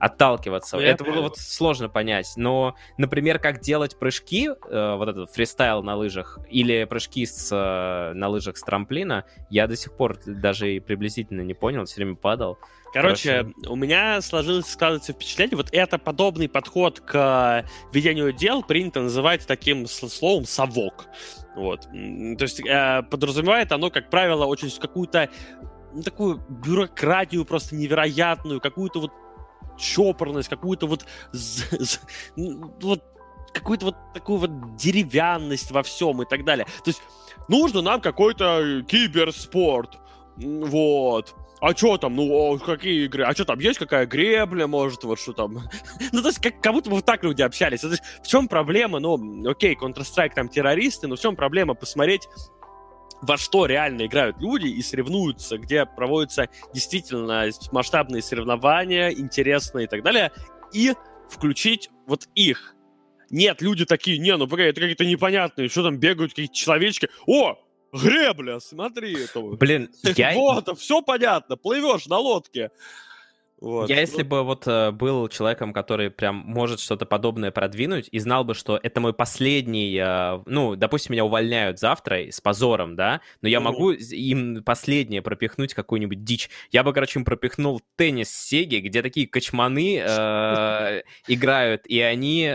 отталкиваться. 0.02 0.76
Ну, 0.76 0.82
это 0.82 1.04
было 1.04 1.20
вот 1.20 1.38
сложно 1.38 1.88
понять. 1.88 2.32
Но, 2.36 2.74
например, 2.98 3.38
как 3.38 3.60
делать 3.60 3.96
прыжки, 3.96 4.48
э, 4.48 4.94
вот 4.96 5.08
этот 5.08 5.30
фристайл 5.30 5.84
на 5.84 5.94
лыжах, 5.94 6.40
или 6.50 6.82
прыжки 6.84 7.24
с, 7.24 7.50
э, 7.52 8.12
на 8.12 8.28
лыжах 8.28 8.56
с 8.56 8.62
трамплина, 8.62 9.24
я 9.48 9.68
до 9.68 9.76
сих 9.76 9.96
пор 9.96 10.18
даже 10.26 10.74
и 10.74 10.80
приблизительно 10.80 11.42
не 11.42 11.54
понял, 11.54 11.84
все 11.84 11.96
время 11.96 12.16
падал. 12.16 12.58
Короче, 12.92 13.38
Хорошо. 13.38 13.72
у 13.72 13.76
меня 13.76 14.20
сложилось 14.20 14.66
складывается 14.66 15.12
впечатление, 15.14 15.56
вот 15.56 15.70
это 15.72 15.96
подобный 15.98 16.48
подход 16.48 17.00
к 17.00 17.64
ведению 17.92 18.32
дел 18.32 18.62
принято 18.62 19.00
называть 19.00 19.46
таким 19.46 19.86
словом 19.86 20.44
«совок». 20.44 21.06
Вот. 21.56 21.82
То 21.82 22.42
есть 22.42 22.60
э, 22.60 23.02
подразумевает 23.10 23.72
оно, 23.72 23.90
как 23.90 24.10
правило, 24.10 24.44
очень 24.44 24.70
какую-то 24.70 25.30
ну, 25.92 26.02
такую 26.02 26.44
бюрократию 26.48 27.44
просто 27.44 27.74
невероятную, 27.76 28.60
какую-то 28.60 29.00
вот 29.00 29.12
чопорность, 29.78 30.48
какую-то 30.48 30.86
вот, 30.86 31.06
вот 32.82 33.04
какую-то 33.54 33.86
вот 33.86 33.96
такую 34.14 34.38
вот 34.38 34.76
деревянность 34.76 35.70
во 35.70 35.82
всем 35.82 36.22
и 36.22 36.26
так 36.26 36.44
далее. 36.44 36.66
То 36.84 36.90
есть 36.90 37.02
нужно 37.48 37.80
нам 37.80 38.00
какой-то 38.00 38.82
киберспорт. 38.86 39.98
Вот 40.36 41.34
а 41.62 41.76
что 41.76 41.96
там, 41.96 42.16
ну, 42.16 42.58
какие 42.58 43.04
игры, 43.04 43.22
а 43.22 43.32
что 43.34 43.44
там, 43.44 43.60
есть 43.60 43.78
какая 43.78 44.04
гребля, 44.04 44.66
может, 44.66 45.04
вот 45.04 45.20
что 45.20 45.32
там? 45.32 45.60
ну, 46.12 46.20
то 46.20 46.26
есть, 46.26 46.40
как, 46.40 46.60
как 46.60 46.72
будто 46.72 46.90
бы 46.90 46.96
вот 46.96 47.04
так 47.04 47.22
люди 47.22 47.40
общались. 47.40 47.82
То 47.82 47.88
есть, 47.88 48.02
в 48.20 48.26
чем 48.26 48.48
проблема, 48.48 48.98
ну, 48.98 49.48
окей, 49.48 49.78
Counter-Strike 49.80 50.32
там 50.34 50.48
террористы, 50.48 51.06
но 51.06 51.14
в 51.14 51.20
чем 51.20 51.36
проблема 51.36 51.74
посмотреть 51.74 52.28
во 53.22 53.36
что 53.36 53.66
реально 53.66 54.06
играют 54.06 54.40
люди 54.40 54.66
и 54.66 54.82
соревнуются, 54.82 55.56
где 55.56 55.86
проводятся 55.86 56.48
действительно 56.74 57.48
масштабные 57.70 58.22
соревнования, 58.22 59.10
интересные 59.10 59.84
и 59.84 59.88
так 59.88 60.02
далее, 60.02 60.32
и 60.72 60.94
включить 61.30 61.90
вот 62.08 62.26
их. 62.34 62.74
Нет, 63.30 63.62
люди 63.62 63.86
такие, 63.86 64.18
не, 64.18 64.36
ну 64.36 64.48
погоди, 64.48 64.70
это 64.70 64.80
какие-то 64.80 65.06
непонятные, 65.06 65.68
что 65.68 65.84
там 65.84 65.98
бегают 65.98 66.32
какие-то 66.32 66.54
человечки. 66.54 67.08
О, 67.28 67.56
Гребля, 67.92 68.60
смотри. 68.60 69.24
Это... 69.24 69.40
Блин, 69.40 69.90
я... 70.02 70.34
Вот, 70.34 70.78
все 70.78 71.02
понятно, 71.02 71.56
плывешь 71.56 72.06
на 72.06 72.18
лодке. 72.18 72.70
Вот. 73.62 73.88
Я 73.88 74.00
если 74.00 74.24
бы 74.24 74.42
вот 74.42 74.66
э, 74.66 74.90
был 74.90 75.28
человеком, 75.28 75.72
который 75.72 76.10
прям 76.10 76.34
может 76.34 76.80
что-то 76.80 77.06
подобное 77.06 77.52
продвинуть 77.52 78.08
и 78.10 78.18
знал 78.18 78.42
бы, 78.42 78.54
что 78.54 78.76
это 78.82 79.00
мой 79.00 79.14
последний, 79.14 79.96
э, 79.96 80.42
ну, 80.46 80.74
допустим, 80.74 81.12
меня 81.12 81.24
увольняют 81.24 81.78
завтра 81.78 82.28
с 82.28 82.40
позором, 82.40 82.96
да, 82.96 83.20
но 83.40 83.48
я 83.48 83.58
mm-hmm. 83.58 83.60
могу 83.60 83.92
им 83.92 84.64
последнее 84.64 85.22
пропихнуть 85.22 85.74
какую-нибудь 85.74 86.24
дичь. 86.24 86.50
Я 86.72 86.82
бы, 86.82 86.92
короче, 86.92 87.20
им 87.20 87.24
пропихнул 87.24 87.80
теннис 87.94 88.30
Сеги, 88.30 88.78
где 88.78 89.00
такие 89.00 89.28
качманы 89.28 90.02
э, 90.04 91.02
играют, 91.28 91.86
и 91.86 92.00
они... 92.00 92.52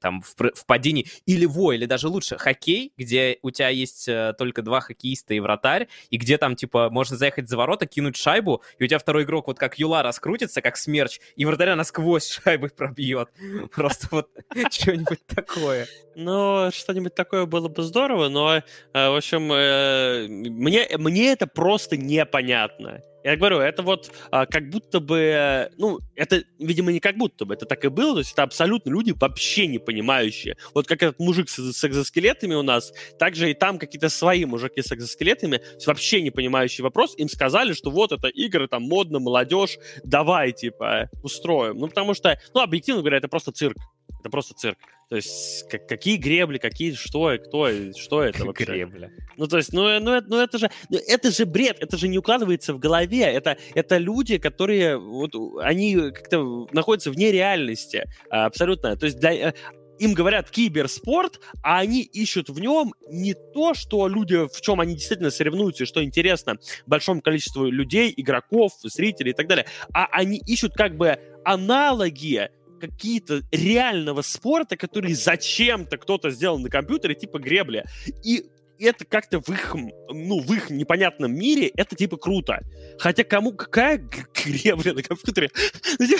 Там 0.00 0.22
в, 0.22 0.34
в 0.36 0.66
падении, 0.66 1.06
или 1.26 1.46
во, 1.46 1.72
или 1.72 1.86
даже 1.86 2.08
лучше 2.08 2.36
хоккей, 2.38 2.92
где 2.96 3.38
у 3.42 3.50
тебя 3.50 3.68
есть 3.68 4.08
э, 4.08 4.34
только 4.38 4.62
два 4.62 4.80
хоккеиста 4.80 5.34
и 5.34 5.40
вратарь, 5.40 5.88
и 6.10 6.16
где 6.16 6.38
там, 6.38 6.56
типа, 6.56 6.90
можно 6.90 7.16
заехать 7.16 7.48
за 7.48 7.56
ворота, 7.56 7.86
кинуть 7.86 8.16
шайбу, 8.16 8.62
и 8.78 8.84
у 8.84 8.86
тебя 8.86 8.98
второй 8.98 9.24
игрок 9.24 9.48
вот 9.48 9.58
как 9.58 9.78
Юла 9.78 10.02
раскрутится, 10.02 10.62
как 10.62 10.76
смерч, 10.76 11.20
и 11.36 11.44
вратаря 11.44 11.76
насквозь 11.76 12.28
шайбой 12.44 12.70
пробьет. 12.70 13.28
Просто 13.74 14.08
вот 14.10 14.28
что-нибудь 14.70 15.26
такое. 15.26 15.86
Ну, 16.14 16.70
что-нибудь 16.72 17.14
такое 17.14 17.46
было 17.46 17.68
бы 17.68 17.82
здорово, 17.82 18.28
но, 18.28 18.56
э, 18.56 18.62
в 18.92 19.16
общем, 19.16 19.52
э, 19.52 20.26
мне, 20.28 20.88
мне 20.96 21.32
это 21.32 21.46
просто 21.46 21.96
непонятно. 21.96 23.02
Я 23.28 23.36
говорю, 23.36 23.58
это 23.58 23.82
вот 23.82 24.10
а, 24.30 24.46
как 24.46 24.70
будто 24.70 25.00
бы, 25.00 25.70
ну, 25.76 25.98
это, 26.16 26.44
видимо, 26.58 26.92
не 26.92 26.98
как 26.98 27.18
будто 27.18 27.44
бы, 27.44 27.52
это 27.52 27.66
так 27.66 27.84
и 27.84 27.88
было, 27.88 28.14
то 28.14 28.20
есть 28.20 28.32
это 28.32 28.42
абсолютно 28.42 28.88
люди 28.88 29.12
вообще 29.14 29.66
не 29.66 29.78
понимающие. 29.78 30.56
Вот 30.72 30.86
как 30.86 31.02
этот 31.02 31.18
мужик 31.18 31.50
с, 31.50 31.58
с 31.58 31.84
экзоскелетами 31.84 32.54
у 32.54 32.62
нас, 32.62 32.90
также 33.18 33.50
и 33.50 33.54
там 33.54 33.78
какие-то 33.78 34.08
свои 34.08 34.46
мужики 34.46 34.80
с 34.80 34.90
экзоскелетами, 34.92 35.60
вообще 35.84 36.22
не 36.22 36.30
понимающие 36.30 36.82
вопрос, 36.82 37.14
им 37.18 37.28
сказали, 37.28 37.74
что 37.74 37.90
вот 37.90 38.12
это 38.12 38.28
игры, 38.28 38.66
там, 38.66 38.84
модно, 38.84 39.18
молодежь, 39.18 39.78
давай, 40.04 40.52
типа, 40.52 41.10
устроим. 41.22 41.76
Ну, 41.76 41.88
потому 41.88 42.14
что, 42.14 42.40
ну, 42.54 42.62
объективно 42.62 43.02
говоря, 43.02 43.18
это 43.18 43.28
просто 43.28 43.52
цирк. 43.52 43.76
Это 44.20 44.30
просто 44.30 44.54
цирк. 44.54 44.78
То 45.08 45.16
есть 45.16 45.66
как, 45.70 45.86
какие 45.86 46.16
гребли, 46.16 46.58
какие 46.58 46.92
что, 46.92 47.36
кто, 47.38 47.70
что 47.96 48.22
это 48.22 48.44
вообще? 48.44 48.64
Гребли. 48.64 49.10
Ну 49.38 49.46
то 49.46 49.56
есть, 49.56 49.72
ну, 49.72 49.98
ну, 50.00 50.20
ну 50.26 50.36
это 50.36 50.58
же, 50.58 50.70
ну, 50.90 50.98
это 50.98 51.30
же 51.30 51.46
бред, 51.46 51.78
это 51.80 51.96
же 51.96 52.08
не 52.08 52.18
укладывается 52.18 52.74
в 52.74 52.78
голове. 52.78 53.22
Это, 53.22 53.56
это 53.74 53.96
люди, 53.96 54.36
которые 54.36 54.98
вот 54.98 55.32
они 55.62 55.94
как-то 55.94 56.66
находятся 56.72 57.10
вне 57.10 57.32
реальности 57.32 58.04
абсолютно. 58.28 58.96
То 58.96 59.06
есть 59.06 59.18
для, 59.18 59.32
э, 59.32 59.52
им 59.98 60.12
говорят 60.12 60.50
киберспорт, 60.50 61.40
а 61.62 61.78
они 61.78 62.02
ищут 62.02 62.50
в 62.50 62.60
нем 62.60 62.94
не 63.08 63.34
то, 63.34 63.74
что 63.74 64.08
люди, 64.08 64.46
в 64.46 64.60
чем 64.60 64.80
они 64.80 64.94
действительно 64.94 65.30
соревнуются, 65.30 65.84
и 65.84 65.86
что 65.86 66.04
интересно 66.04 66.58
большому 66.86 67.22
количеству 67.22 67.64
людей, 67.66 68.12
игроков, 68.16 68.72
зрителей 68.82 69.30
и 69.30 69.34
так 69.34 69.46
далее, 69.46 69.66
а 69.92 70.06
они 70.06 70.40
ищут 70.46 70.74
как 70.74 70.96
бы 70.96 71.18
аналоги 71.44 72.50
какие-то 72.78 73.42
реального 73.52 74.22
спорта, 74.22 74.76
который 74.76 75.12
зачем-то 75.12 75.98
кто-то 75.98 76.30
сделал 76.30 76.58
на 76.58 76.70
компьютере, 76.70 77.14
типа 77.14 77.38
гребли. 77.38 77.84
И 78.24 78.44
это 78.78 79.04
как-то 79.04 79.40
в 79.40 79.48
их, 79.48 79.74
ну, 79.74 80.40
в 80.40 80.52
их 80.52 80.70
непонятном 80.70 81.34
мире 81.34 81.68
это 81.68 81.96
типа 81.96 82.16
круто. 82.16 82.60
Хотя 82.98 83.24
кому 83.24 83.52
какая 83.52 83.98
гребля 83.98 84.94
на 84.94 85.02
компьютере? 85.02 85.50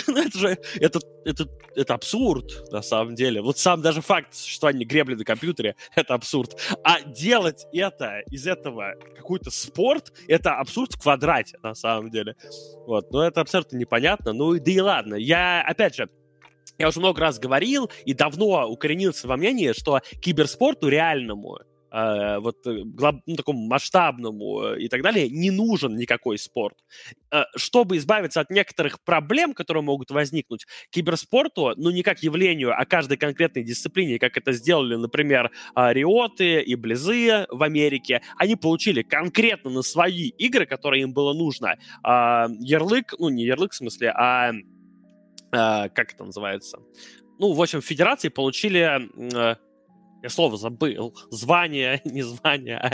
Ну, 0.07 0.17
это 0.17 0.37
же, 0.37 0.57
это, 0.79 0.99
это, 1.25 1.47
это 1.75 1.93
абсурд, 1.93 2.71
на 2.71 2.81
самом 2.81 3.15
деле. 3.15 3.41
Вот 3.41 3.57
сам 3.57 3.81
даже 3.81 4.01
факт 4.01 4.33
существования 4.33 4.85
гребли 4.85 5.15
на 5.15 5.23
компьютере— 5.23 5.75
это 5.95 6.15
абсурд. 6.15 6.59
А 6.83 7.01
делать 7.01 7.65
это, 7.71 8.21
из 8.31 8.47
этого 8.47 8.95
какой-то 9.15 9.51
спорт, 9.51 10.11
это 10.27 10.55
абсурд 10.55 10.93
в 10.93 11.01
квадрате, 11.01 11.57
на 11.61 11.75
самом 11.75 12.09
деле. 12.09 12.35
Вот, 12.87 13.11
но 13.11 13.25
это 13.25 13.41
абсолютно 13.41 13.77
непонятно. 13.77 14.33
Ну, 14.33 14.57
да 14.59 14.71
и 14.71 14.79
ладно. 14.79 15.15
Я, 15.15 15.61
опять 15.61 15.95
же, 15.95 16.09
я 16.79 16.87
уже 16.87 16.99
много 16.99 17.21
раз 17.21 17.37
говорил 17.37 17.91
и 18.05 18.13
давно 18.13 18.67
укоренился 18.67 19.27
во 19.27 19.37
мнении, 19.37 19.73
что 19.73 19.99
киберспорту 20.21 20.87
реальному, 20.87 21.59
э, 21.91 22.39
вот 22.39 22.65
э, 22.65 22.83
глоб, 22.85 23.17
ну, 23.25 23.35
такому 23.35 23.67
масштабному 23.67 24.61
э, 24.63 24.81
и 24.81 24.87
так 24.87 25.01
далее, 25.01 25.29
не 25.29 25.51
нужен 25.51 25.97
никакой 25.97 26.37
спорт. 26.37 26.77
Э, 27.31 27.43
чтобы 27.57 27.97
избавиться 27.97 28.39
от 28.39 28.49
некоторых 28.49 29.03
проблем, 29.03 29.53
которые 29.53 29.83
могут 29.83 30.09
возникнуть, 30.11 30.65
киберспорту, 30.89 31.73
ну 31.75 31.89
не 31.89 32.01
как 32.01 32.23
явлению, 32.23 32.73
а 32.73 32.85
каждой 32.85 33.17
конкретной 33.17 33.63
дисциплине, 33.63 34.17
как 34.17 34.37
это 34.37 34.53
сделали, 34.53 34.95
например, 34.95 35.51
э, 35.75 35.93
Риоты 35.93 36.61
и 36.61 36.75
Близы 36.75 37.45
в 37.49 37.61
Америке, 37.61 38.21
они 38.37 38.55
получили 38.55 39.01
конкретно 39.01 39.69
на 39.69 39.81
свои 39.81 40.29
игры, 40.29 40.65
которые 40.65 41.03
им 41.03 41.11
было 41.11 41.33
нужно, 41.33 41.75
э, 41.75 42.47
ярлык, 42.61 43.15
ну 43.19 43.27
не 43.27 43.43
ярлык 43.43 43.73
в 43.73 43.75
смысле, 43.75 44.13
а 44.15 44.53
э, 45.51 45.89
как 45.89 46.13
это 46.13 46.23
называется? 46.23 46.79
Ну, 47.39 47.53
в 47.53 47.61
общем, 47.61 47.81
федерации 47.81 48.29
получили, 48.29 48.79
э, 48.79 49.55
я 50.23 50.29
слово 50.29 50.57
забыл, 50.57 51.15
звание, 51.31 52.01
не 52.05 52.21
звание, 52.21 52.77
а, 52.77 52.91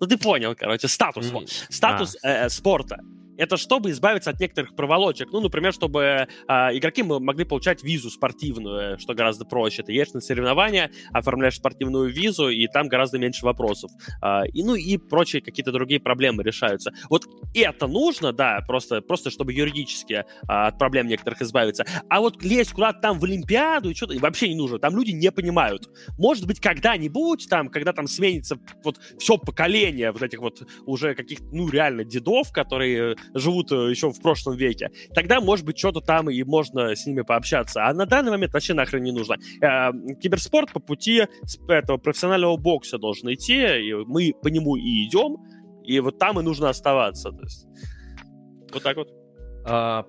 ну 0.00 0.06
ты 0.06 0.18
понял, 0.18 0.54
короче, 0.54 0.88
статус, 0.88 1.32
mm. 1.32 1.66
статус 1.70 2.16
а. 2.22 2.46
э, 2.46 2.48
спорта 2.48 3.00
это 3.36 3.56
чтобы 3.56 3.90
избавиться 3.90 4.30
от 4.30 4.40
некоторых 4.40 4.74
проволочек. 4.74 5.28
Ну, 5.32 5.40
например, 5.40 5.72
чтобы 5.72 6.00
э, 6.00 6.26
игроки 6.48 7.02
могли 7.02 7.44
получать 7.44 7.82
визу 7.82 8.10
спортивную, 8.10 8.98
что 8.98 9.14
гораздо 9.14 9.44
проще. 9.44 9.82
Ты 9.82 9.92
едешь 9.92 10.12
на 10.12 10.20
соревнования, 10.20 10.90
оформляешь 11.12 11.56
спортивную 11.56 12.12
визу, 12.12 12.48
и 12.48 12.66
там 12.66 12.88
гораздо 12.88 13.18
меньше 13.18 13.44
вопросов. 13.44 13.90
Э, 14.22 14.46
и, 14.52 14.62
ну, 14.62 14.74
и 14.74 14.96
прочие 14.96 15.42
какие-то 15.42 15.72
другие 15.72 16.00
проблемы 16.00 16.42
решаются. 16.42 16.92
Вот 17.10 17.24
это 17.54 17.86
нужно, 17.86 18.32
да, 18.32 18.60
просто, 18.66 19.00
просто 19.00 19.30
чтобы 19.30 19.52
юридически 19.52 20.14
э, 20.14 20.24
от 20.46 20.78
проблем 20.78 21.06
некоторых 21.06 21.42
избавиться. 21.42 21.84
А 22.08 22.20
вот 22.20 22.42
лезть 22.42 22.72
куда-то 22.72 23.00
там 23.00 23.18
в 23.18 23.24
Олимпиаду 23.24 23.90
и 23.90 23.94
что-то 23.94 24.18
вообще 24.18 24.48
не 24.48 24.54
нужно. 24.54 24.78
Там 24.78 24.96
люди 24.96 25.10
не 25.10 25.30
понимают. 25.30 25.88
Может 26.18 26.46
быть, 26.46 26.60
когда-нибудь, 26.60 27.46
там, 27.48 27.68
когда 27.68 27.92
там 27.92 28.06
сменится 28.06 28.58
вот 28.82 28.98
все 29.18 29.38
поколение 29.38 30.12
вот 30.12 30.22
этих 30.22 30.40
вот 30.40 30.62
уже 30.86 31.14
каких-то, 31.14 31.44
ну, 31.52 31.68
реально 31.68 32.04
дедов, 32.04 32.52
которые 32.52 33.16
живут 33.34 33.72
э, 33.72 33.90
еще 33.90 34.10
в 34.10 34.20
прошлом 34.20 34.56
веке, 34.56 34.90
тогда, 35.14 35.40
может 35.40 35.64
быть, 35.64 35.78
что-то 35.78 36.00
там 36.00 36.30
и 36.30 36.42
можно 36.44 36.94
с 36.94 37.06
ними 37.06 37.22
пообщаться. 37.22 37.86
А 37.86 37.92
на 37.94 38.06
данный 38.06 38.30
момент 38.30 38.52
вообще 38.52 38.74
нахрен 38.74 39.02
не 39.02 39.12
нужно. 39.12 39.36
Э, 39.60 39.92
киберспорт 40.20 40.72
по 40.72 40.80
пути 40.80 41.26
этого 41.68 41.98
профессионального 41.98 42.56
бокса 42.56 42.98
должен 42.98 43.32
идти, 43.32 43.56
и 43.56 43.92
мы 43.94 44.32
по 44.42 44.48
нему 44.48 44.76
и 44.76 45.06
идем, 45.06 45.36
и 45.84 46.00
вот 46.00 46.18
там 46.18 46.40
и 46.40 46.42
нужно 46.42 46.68
оставаться. 46.68 47.30
То 47.30 47.42
есть, 47.42 47.66
вот 48.72 48.82
так 48.82 48.96
вот. 48.96 49.08
А, 49.64 50.04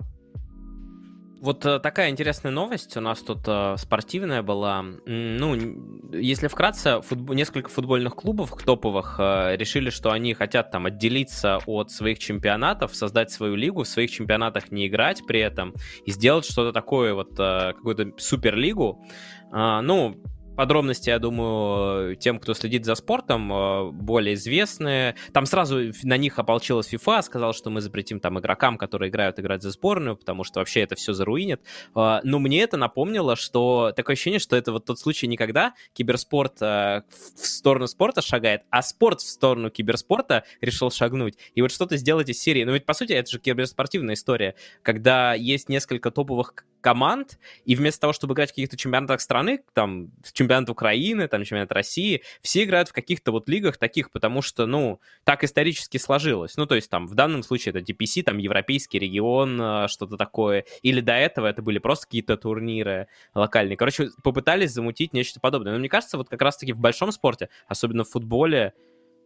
вот 1.40 1.64
э, 1.66 1.78
такая 1.78 2.10
интересная 2.10 2.52
новость 2.52 2.96
у 2.96 3.00
нас 3.00 3.20
тут 3.20 3.40
э, 3.46 3.76
спортивная 3.76 4.42
была. 4.42 4.82
Ну, 5.06 6.10
если 6.12 6.48
вкратце, 6.48 7.00
футбол, 7.00 7.34
несколько 7.34 7.68
футбольных 7.68 8.16
клубов 8.16 8.52
топовых 8.64 9.16
э, 9.18 9.56
решили, 9.56 9.90
что 9.90 10.10
они 10.10 10.34
хотят 10.34 10.70
там 10.70 10.86
отделиться 10.86 11.58
от 11.66 11.90
своих 11.90 12.18
чемпионатов, 12.18 12.94
создать 12.94 13.30
свою 13.30 13.54
лигу, 13.54 13.84
в 13.84 13.88
своих 13.88 14.10
чемпионатах 14.10 14.70
не 14.70 14.88
играть 14.88 15.22
при 15.26 15.40
этом 15.40 15.74
и 16.04 16.10
сделать 16.10 16.44
что-то 16.44 16.72
такое, 16.72 17.14
вот 17.14 17.36
какую-то 17.36 18.12
суперлигу. 18.18 19.04
Э, 19.52 19.80
ну, 19.80 20.16
подробности, 20.58 21.08
я 21.08 21.20
думаю, 21.20 22.16
тем, 22.16 22.40
кто 22.40 22.52
следит 22.52 22.84
за 22.84 22.96
спортом, 22.96 23.52
э, 23.52 23.90
более 23.92 24.34
известные. 24.34 25.14
Там 25.32 25.46
сразу 25.46 25.92
на 26.02 26.16
них 26.16 26.36
ополчилась 26.36 26.92
FIFA, 26.92 27.22
сказал, 27.22 27.52
что 27.52 27.70
мы 27.70 27.80
запретим 27.80 28.18
там 28.18 28.40
игрокам, 28.40 28.76
которые 28.76 29.08
играют, 29.08 29.38
играть 29.38 29.62
за 29.62 29.70
сборную, 29.70 30.16
потому 30.16 30.42
что 30.42 30.58
вообще 30.58 30.80
это 30.80 30.96
все 30.96 31.12
заруинит. 31.12 31.60
Э, 31.94 32.18
но 32.24 32.40
мне 32.40 32.60
это 32.60 32.76
напомнило, 32.76 33.36
что 33.36 33.92
такое 33.94 34.14
ощущение, 34.14 34.40
что 34.40 34.56
это 34.56 34.72
вот 34.72 34.84
тот 34.84 34.98
случай 34.98 35.28
никогда 35.28 35.74
киберспорт 35.92 36.60
э, 36.60 37.02
в 37.36 37.46
сторону 37.46 37.86
спорта 37.86 38.20
шагает, 38.20 38.62
а 38.70 38.82
спорт 38.82 39.20
в 39.20 39.28
сторону 39.28 39.70
киберспорта 39.70 40.42
решил 40.60 40.90
шагнуть. 40.90 41.38
И 41.54 41.62
вот 41.62 41.70
что-то 41.70 41.96
сделать 41.96 42.30
из 42.30 42.42
серии. 42.42 42.64
Но 42.64 42.72
ведь, 42.72 42.84
по 42.84 42.94
сути, 42.94 43.12
это 43.12 43.30
же 43.30 43.38
киберспортивная 43.38 44.14
история, 44.16 44.56
когда 44.82 45.34
есть 45.34 45.68
несколько 45.68 46.10
топовых 46.10 46.54
команд, 46.80 47.38
и 47.64 47.74
вместо 47.74 48.02
того, 48.02 48.12
чтобы 48.12 48.34
играть 48.34 48.50
в 48.50 48.52
каких-то 48.52 48.76
чемпионатах 48.76 49.20
страны, 49.20 49.60
там, 49.72 50.10
чемпионат 50.32 50.70
Украины, 50.70 51.28
там, 51.28 51.44
чемпионат 51.44 51.72
России, 51.72 52.22
все 52.40 52.64
играют 52.64 52.88
в 52.88 52.92
каких-то 52.92 53.32
вот 53.32 53.48
лигах 53.48 53.76
таких, 53.76 54.10
потому 54.10 54.42
что, 54.42 54.66
ну, 54.66 55.00
так 55.24 55.44
исторически 55.44 55.98
сложилось. 55.98 56.56
Ну, 56.56 56.66
то 56.66 56.74
есть, 56.74 56.90
там, 56.90 57.06
в 57.06 57.14
данном 57.14 57.42
случае 57.42 57.74
это 57.74 57.80
DPC, 57.80 58.22
там, 58.22 58.38
Европейский 58.38 58.98
регион, 58.98 59.60
э, 59.60 59.88
что-то 59.88 60.16
такое, 60.16 60.64
или 60.82 61.00
до 61.00 61.14
этого 61.14 61.46
это 61.46 61.62
были 61.62 61.78
просто 61.78 62.06
какие-то 62.06 62.36
турниры 62.36 63.08
локальные. 63.34 63.76
Короче, 63.76 64.10
попытались 64.22 64.72
замутить 64.72 65.12
нечто 65.12 65.40
подобное. 65.40 65.72
Но 65.72 65.78
мне 65.78 65.88
кажется, 65.88 66.16
вот 66.16 66.28
как 66.28 66.42
раз-таки 66.42 66.72
в 66.72 66.78
большом 66.78 67.12
спорте, 67.12 67.48
особенно 67.66 68.04
в 68.04 68.10
футболе, 68.10 68.72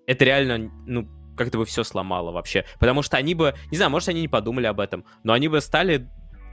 это 0.07 0.25
реально, 0.25 0.71
ну, 0.87 1.09
как-то 1.37 1.59
бы 1.59 1.65
все 1.65 1.85
сломало 1.85 2.31
вообще. 2.33 2.65
Потому 2.79 3.03
что 3.03 3.17
они 3.17 3.35
бы, 3.35 3.55
не 3.71 3.77
знаю, 3.77 3.91
может, 3.91 4.09
они 4.09 4.23
не 4.23 4.29
подумали 4.29 4.67
об 4.67 4.81
этом, 4.81 5.05
но 5.23 5.33
они 5.33 5.49
бы 5.49 5.61
стали 5.61 6.09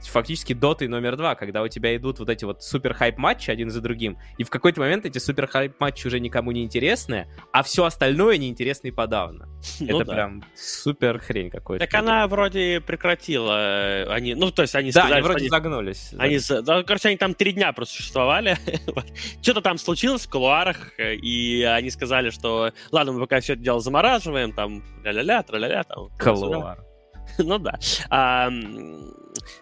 фактически 0.07 0.53
доты 0.53 0.87
номер 0.87 1.15
два, 1.15 1.35
когда 1.35 1.61
у 1.61 1.67
тебя 1.67 1.95
идут 1.95 2.19
вот 2.19 2.29
эти 2.29 2.45
вот 2.45 2.63
супер 2.63 2.93
хайп 2.93 3.17
матчи 3.17 3.51
один 3.51 3.69
за 3.69 3.81
другим, 3.81 4.17
и 4.37 4.43
в 4.43 4.49
какой-то 4.49 4.81
момент 4.81 5.05
эти 5.05 5.17
супер 5.17 5.47
хайп 5.47 5.79
матчи 5.79 6.07
уже 6.07 6.19
никому 6.19 6.51
не 6.51 6.63
интересны, 6.63 7.27
а 7.51 7.63
все 7.63 7.85
остальное 7.85 8.37
неинтересно 8.37 8.87
и 8.87 8.91
подавно. 8.91 9.47
Ну, 9.79 10.01
Это 10.01 10.05
да. 10.05 10.13
прям 10.13 10.43
супер 10.55 11.19
хрень 11.19 11.49
какой-то. 11.49 11.85
Так 11.85 11.93
она 11.93 12.27
вроде 12.27 12.81
прекратила, 12.81 14.03
э, 14.03 14.05
они, 14.11 14.35
ну 14.35 14.51
то 14.51 14.61
есть 14.61 14.75
они 14.75 14.91
да, 14.91 15.01
сказали, 15.01 15.19
они 15.19 15.23
вроде 15.23 15.39
они, 15.39 15.49
загнулись. 15.49 16.13
Они, 16.17 16.39
да, 16.63 16.83
короче, 16.83 17.07
они 17.07 17.17
там 17.17 17.33
три 17.33 17.53
дня 17.53 17.71
просто 17.73 17.95
существовали, 17.95 18.57
что-то 19.41 19.61
там 19.61 19.77
случилось 19.77 20.25
в 20.25 20.29
кулуарах, 20.29 20.91
и 20.99 21.63
они 21.63 21.89
сказали, 21.89 22.29
что 22.29 22.71
ладно, 22.91 23.13
мы 23.13 23.21
пока 23.21 23.39
все 23.39 23.53
это 23.53 23.63
дело 23.63 23.79
замораживаем, 23.79 24.53
там 24.53 24.83
ля-ля-ля, 25.03 25.43
тра-ля-ля, 25.43 25.83
там. 25.83 26.09
Кулуар. 26.19 26.88
ну 27.37 27.57
да. 27.59 27.79
А, 28.09 28.49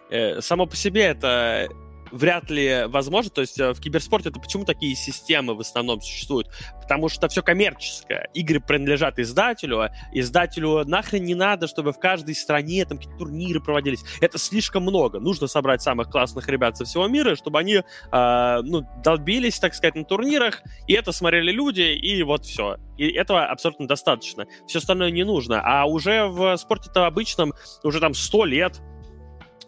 э, 0.09 0.41
само 0.41 0.65
по 0.65 0.75
себе 0.75 1.03
это 1.03 1.69
вряд 2.11 2.49
ли 2.49 2.85
возможно. 2.87 3.31
То 3.31 3.41
есть 3.41 3.59
э, 3.59 3.73
в 3.73 3.79
киберспорте 3.79 4.29
это 4.29 4.39
почему 4.39 4.65
такие 4.65 4.95
системы 4.95 5.55
в 5.55 5.59
основном 5.59 6.01
существуют? 6.01 6.49
Потому 6.81 7.09
что 7.09 7.27
все 7.27 7.41
коммерческое. 7.41 8.29
Игры 8.33 8.59
принадлежат 8.59 9.19
издателю, 9.19 9.81
а 9.81 9.91
издателю 10.13 10.85
нахрен 10.85 11.23
не 11.23 11.35
надо, 11.35 11.67
чтобы 11.67 11.91
в 11.93 11.99
каждой 11.99 12.35
стране 12.35 12.85
там 12.85 12.97
какие-то 12.97 13.19
турниры 13.19 13.59
проводились. 13.61 14.03
Это 14.21 14.37
слишком 14.37 14.83
много. 14.83 15.19
Нужно 15.19 15.47
собрать 15.47 15.81
самых 15.81 16.09
классных 16.09 16.47
ребят 16.47 16.77
со 16.77 16.85
всего 16.85 17.07
мира, 17.07 17.35
чтобы 17.35 17.59
они 17.59 17.75
э, 17.75 18.61
ну, 18.63 18.87
долбились, 19.03 19.59
так 19.59 19.73
сказать, 19.73 19.95
на 19.95 20.03
турнирах, 20.03 20.61
и 20.87 20.93
это 20.93 21.11
смотрели 21.11 21.51
люди, 21.51 21.81
и 21.81 22.23
вот 22.23 22.45
все. 22.45 22.77
И 22.97 23.07
этого 23.09 23.45
абсолютно 23.45 23.87
достаточно. 23.87 24.45
Все 24.67 24.79
остальное 24.79 25.11
не 25.11 25.23
нужно. 25.23 25.61
А 25.63 25.85
уже 25.85 26.25
в 26.27 26.57
спорте-то 26.57 27.05
обычном 27.05 27.53
уже 27.83 27.99
там 27.99 28.13
сто 28.13 28.45
лет 28.45 28.81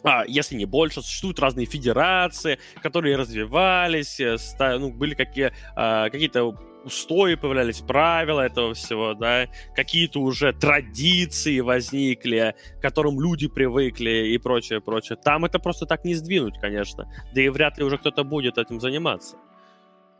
а, 0.03 0.23
если 0.27 0.55
не 0.55 0.65
больше, 0.65 1.01
существуют 1.01 1.39
разные 1.39 1.65
федерации, 1.65 2.59
которые 2.81 3.17
развивались, 3.17 4.19
э, 4.19 4.37
ну, 4.77 4.91
были 4.91 5.13
какие, 5.13 5.51
а, 5.75 6.09
какие-то 6.09 6.55
устои 6.85 7.35
появлялись, 7.35 7.81
правила 7.81 8.41
этого 8.41 8.73
всего, 8.73 9.13
да, 9.13 9.47
какие-то 9.75 10.21
уже 10.21 10.53
традиции 10.53 11.59
возникли, 11.59 12.55
к 12.77 12.81
которым 12.81 13.19
люди 13.19 13.47
привыкли 13.47 14.29
и 14.29 14.37
прочее, 14.37 14.79
прочее. 14.79 15.17
Там 15.21 15.45
это 15.45 15.59
просто 15.59 15.85
так 15.85 16.05
не 16.05 16.15
сдвинуть, 16.15 16.59
конечно. 16.59 17.11
Да 17.33 17.41
и 17.41 17.49
вряд 17.49 17.77
ли 17.77 17.83
уже 17.83 17.97
кто-то 17.97 18.23
будет 18.23 18.57
этим 18.57 18.79
заниматься. 18.79 19.37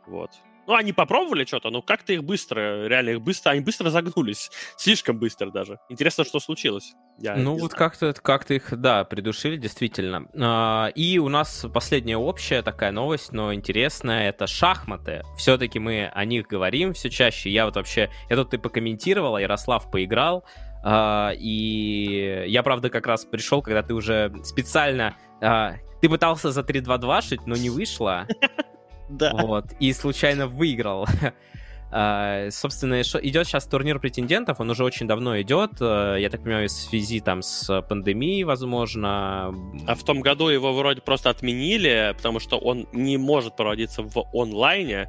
Вот. 0.06 0.30
Ну, 0.70 0.76
они 0.76 0.92
попробовали 0.92 1.44
что-то, 1.44 1.70
но 1.70 1.82
как-то 1.82 2.12
их 2.12 2.22
быстро, 2.22 2.86
реально 2.86 3.10
их 3.10 3.22
быстро, 3.22 3.50
они 3.50 3.60
быстро 3.60 3.90
загнулись. 3.90 4.52
Слишком 4.76 5.18
быстро 5.18 5.50
даже. 5.50 5.80
Интересно, 5.88 6.22
что 6.22 6.38
случилось. 6.38 6.94
Я 7.18 7.34
ну, 7.34 7.58
вот 7.58 7.74
как-то 7.74 8.12
как 8.12 8.48
их, 8.52 8.80
да, 8.80 9.02
придушили, 9.02 9.56
действительно. 9.56 10.28
А, 10.40 10.92
и 10.94 11.18
у 11.18 11.28
нас 11.28 11.66
последняя 11.74 12.18
общая 12.18 12.62
такая 12.62 12.92
новость, 12.92 13.32
но 13.32 13.52
интересная, 13.52 14.28
это 14.28 14.46
шахматы. 14.46 15.24
Все-таки 15.36 15.80
мы 15.80 16.06
о 16.06 16.24
них 16.24 16.46
говорим 16.46 16.92
все 16.92 17.10
чаще. 17.10 17.50
Я 17.50 17.64
вот 17.64 17.74
вообще, 17.74 18.08
я 18.28 18.36
тут 18.36 18.50
ты 18.50 18.58
покомментировал, 18.58 19.38
Ярослав 19.38 19.90
поиграл, 19.90 20.44
а, 20.84 21.32
и 21.36 22.44
я, 22.46 22.62
правда, 22.62 22.90
как 22.90 23.08
раз 23.08 23.24
пришел, 23.24 23.60
когда 23.60 23.82
ты 23.82 23.92
уже 23.92 24.32
специально... 24.44 25.16
А, 25.42 25.74
ты 26.00 26.08
пытался 26.08 26.52
за 26.52 26.60
3-2-2 26.60 27.22
шить, 27.22 27.44
но 27.44 27.56
не 27.56 27.70
вышло. 27.70 28.28
Да. 29.10 29.32
Вот. 29.34 29.72
И 29.80 29.92
случайно 29.92 30.46
выиграл. 30.46 31.06
Uh, 31.92 32.50
собственно, 32.50 33.00
идет 33.00 33.46
сейчас 33.46 33.66
турнир 33.66 33.98
претендентов, 33.98 34.60
он 34.60 34.70
уже 34.70 34.84
очень 34.84 35.08
давно 35.08 35.40
идет, 35.40 35.72
uh, 35.80 36.20
я 36.20 36.30
так 36.30 36.42
понимаю, 36.44 36.68
в 36.68 36.72
связи 36.72 37.18
там 37.20 37.42
с 37.42 37.82
пандемией, 37.82 38.44
возможно. 38.44 39.52
А 39.86 39.94
в 39.96 40.04
том 40.04 40.20
году 40.20 40.48
его 40.48 40.72
вроде 40.72 41.00
просто 41.00 41.30
отменили, 41.30 42.14
потому 42.16 42.38
что 42.38 42.58
он 42.58 42.86
не 42.92 43.16
может 43.16 43.56
проводиться 43.56 44.02
в 44.02 44.24
онлайне. 44.32 45.08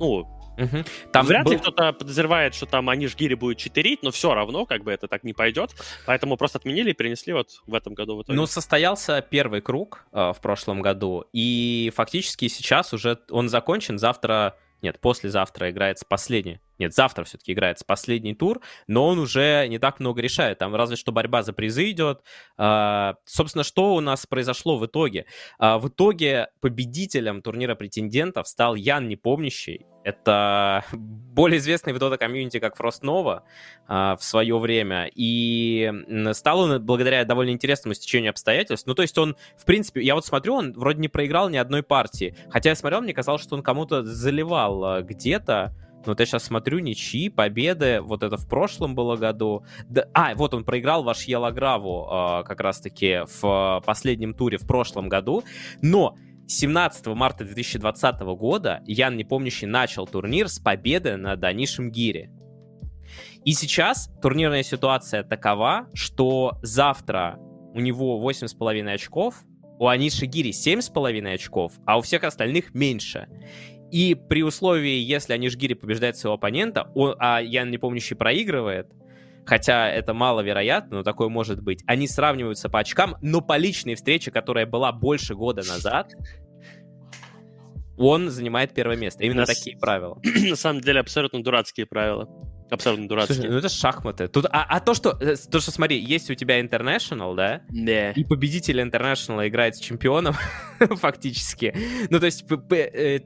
Ну, 0.00 0.26
Угу. 0.58 0.84
Там 1.12 1.26
Вряд 1.26 1.44
был... 1.44 1.52
ли 1.52 1.58
кто-то 1.58 1.92
подозревает, 1.92 2.54
что 2.54 2.66
там 2.66 2.88
они 2.88 3.06
жгири 3.06 3.34
будут 3.34 3.58
читерить, 3.58 4.02
но 4.02 4.10
все 4.10 4.34
равно 4.34 4.66
как 4.66 4.84
бы 4.84 4.92
это 4.92 5.08
так 5.08 5.24
не 5.24 5.32
пойдет. 5.32 5.70
Поэтому 6.06 6.36
просто 6.36 6.58
отменили 6.58 6.90
и 6.90 6.94
перенесли 6.94 7.32
вот 7.32 7.62
в 7.66 7.74
этом 7.74 7.94
году. 7.94 8.16
В 8.16 8.22
итоге. 8.22 8.36
Ну, 8.36 8.46
состоялся 8.46 9.20
первый 9.22 9.60
круг 9.60 10.06
э, 10.12 10.32
в 10.34 10.40
прошлом 10.40 10.82
году, 10.82 11.24
и 11.32 11.92
фактически 11.94 12.48
сейчас 12.48 12.92
уже 12.92 13.18
он 13.30 13.48
закончен. 13.48 13.98
Завтра, 13.98 14.56
нет, 14.82 15.00
послезавтра 15.00 15.70
играется 15.70 16.04
последний 16.08 16.60
нет, 16.82 16.94
завтра 16.94 17.22
все-таки 17.22 17.52
играется 17.52 17.84
последний 17.84 18.34
тур, 18.34 18.60
но 18.88 19.06
он 19.06 19.20
уже 19.20 19.66
не 19.68 19.78
так 19.78 20.00
много 20.00 20.20
решает. 20.20 20.58
Там 20.58 20.74
разве 20.74 20.96
что 20.96 21.12
борьба 21.12 21.42
за 21.42 21.52
призы 21.52 21.90
идет. 21.90 22.22
А, 22.56 23.14
собственно, 23.24 23.62
что 23.62 23.94
у 23.94 24.00
нас 24.00 24.26
произошло 24.26 24.76
в 24.78 24.86
итоге? 24.86 25.26
А, 25.58 25.78
в 25.78 25.88
итоге 25.88 26.48
победителем 26.60 27.40
турнира 27.40 27.76
претендентов 27.76 28.48
стал 28.48 28.74
Ян 28.74 29.08
Непомнящий. 29.08 29.86
Это 30.02 30.84
более 30.92 31.58
известный 31.58 31.92
в 31.92 31.98
Dota 31.98 32.18
комьюнити 32.18 32.58
как 32.58 32.76
Nova 32.80 33.42
а, 33.86 34.16
в 34.16 34.24
свое 34.24 34.58
время. 34.58 35.08
И 35.14 35.92
стал 36.32 36.60
он 36.60 36.84
благодаря 36.84 37.24
довольно 37.24 37.50
интересному 37.50 37.94
стечению 37.94 38.30
обстоятельств. 38.30 38.88
Ну, 38.88 38.94
то 38.94 39.02
есть 39.02 39.16
он, 39.18 39.36
в 39.56 39.64
принципе, 39.64 40.02
я 40.02 40.16
вот 40.16 40.26
смотрю, 40.26 40.54
он 40.54 40.72
вроде 40.72 40.98
не 40.98 41.08
проиграл 41.08 41.48
ни 41.48 41.58
одной 41.58 41.84
партии. 41.84 42.36
Хотя 42.50 42.70
я 42.70 42.74
смотрел, 42.74 43.02
мне 43.02 43.14
казалось, 43.14 43.42
что 43.42 43.54
он 43.54 43.62
кому-то 43.62 44.04
заливал 44.04 44.84
а, 44.84 45.02
где-то. 46.02 46.10
Вот 46.10 46.20
я 46.20 46.26
сейчас 46.26 46.44
смотрю, 46.44 46.78
ничьи, 46.80 47.28
победы, 47.28 48.00
вот 48.00 48.22
это 48.22 48.36
в 48.36 48.48
прошлом 48.48 48.94
было 48.94 49.16
году. 49.16 49.64
Да, 49.88 50.06
а, 50.14 50.34
вот 50.34 50.54
он 50.54 50.64
проиграл 50.64 51.02
ваш 51.02 51.24
Елаграву 51.24 52.08
э, 52.10 52.44
как 52.44 52.60
раз-таки 52.60 53.22
в 53.26 53.80
э, 53.80 53.84
последнем 53.84 54.34
туре 54.34 54.58
в 54.58 54.66
прошлом 54.66 55.08
году, 55.08 55.44
но 55.80 56.16
17 56.48 57.06
марта 57.08 57.44
2020 57.44 58.20
года 58.36 58.82
Ян 58.86 59.16
Непомнящий 59.16 59.66
начал 59.66 60.06
турнир 60.06 60.48
с 60.48 60.58
победы 60.58 61.16
над 61.16 61.40
Данишем 61.40 61.90
Гири. 61.90 62.30
И 63.44 63.52
сейчас 63.52 64.10
турнирная 64.20 64.62
ситуация 64.62 65.22
такова, 65.22 65.88
что 65.94 66.58
завтра 66.62 67.38
у 67.74 67.80
него 67.80 68.20
8,5 68.28 68.88
очков, 68.92 69.42
у 69.78 69.88
Аниши 69.88 70.26
Гири 70.26 70.50
7,5 70.50 71.34
очков, 71.34 71.72
а 71.86 71.98
у 71.98 72.02
всех 72.02 72.22
остальных 72.22 72.72
меньше. 72.72 73.26
И 73.92 74.14
при 74.14 74.42
условии, 74.42 74.98
если 74.98 75.34
Анишгири 75.34 75.74
побеждает 75.74 76.16
своего 76.16 76.36
оппонента, 76.36 76.90
он, 76.94 77.14
а 77.18 77.42
Ян 77.42 77.70
Непомнящий 77.70 78.16
проигрывает, 78.16 78.88
хотя 79.44 79.90
это 79.90 80.14
маловероятно, 80.14 80.96
но 80.96 81.02
такое 81.02 81.28
может 81.28 81.62
быть, 81.62 81.84
они 81.86 82.08
сравниваются 82.08 82.70
по 82.70 82.78
очкам, 82.78 83.16
но 83.20 83.42
по 83.42 83.58
личной 83.58 83.94
встрече, 83.94 84.30
которая 84.30 84.64
была 84.64 84.92
больше 84.92 85.34
года 85.34 85.62
назад, 85.68 86.14
он 87.98 88.30
занимает 88.30 88.72
первое 88.72 88.96
место. 88.96 89.24
Именно 89.24 89.42
на 89.42 89.46
такие 89.46 89.76
с... 89.76 89.80
правила. 89.80 90.18
На 90.48 90.56
самом 90.56 90.80
деле 90.80 91.00
абсолютно 91.00 91.42
дурацкие 91.42 91.84
правила. 91.84 92.26
Абсолютно 92.70 93.06
дурацкие. 93.06 93.36
Слушай, 93.36 93.50
ну 93.50 93.58
это 93.58 93.68
шахматы. 93.68 94.28
Тут, 94.28 94.46
а, 94.46 94.64
а 94.66 94.80
то, 94.80 94.94
что, 94.94 95.10
э, 95.20 95.36
то, 95.36 95.60
что, 95.60 95.70
смотри, 95.70 95.98
есть 95.98 96.30
у 96.30 96.34
тебя 96.34 96.58
International, 96.58 97.36
да? 97.36 97.60
Да. 97.68 98.12
И 98.12 98.24
победитель 98.24 98.80
International 98.80 99.46
играет 99.46 99.76
с 99.76 99.80
чемпионом, 99.80 100.34
фактически. 100.78 101.76
Ну, 102.08 102.18
то 102.18 102.24
есть 102.24 102.46
э, 102.70 103.20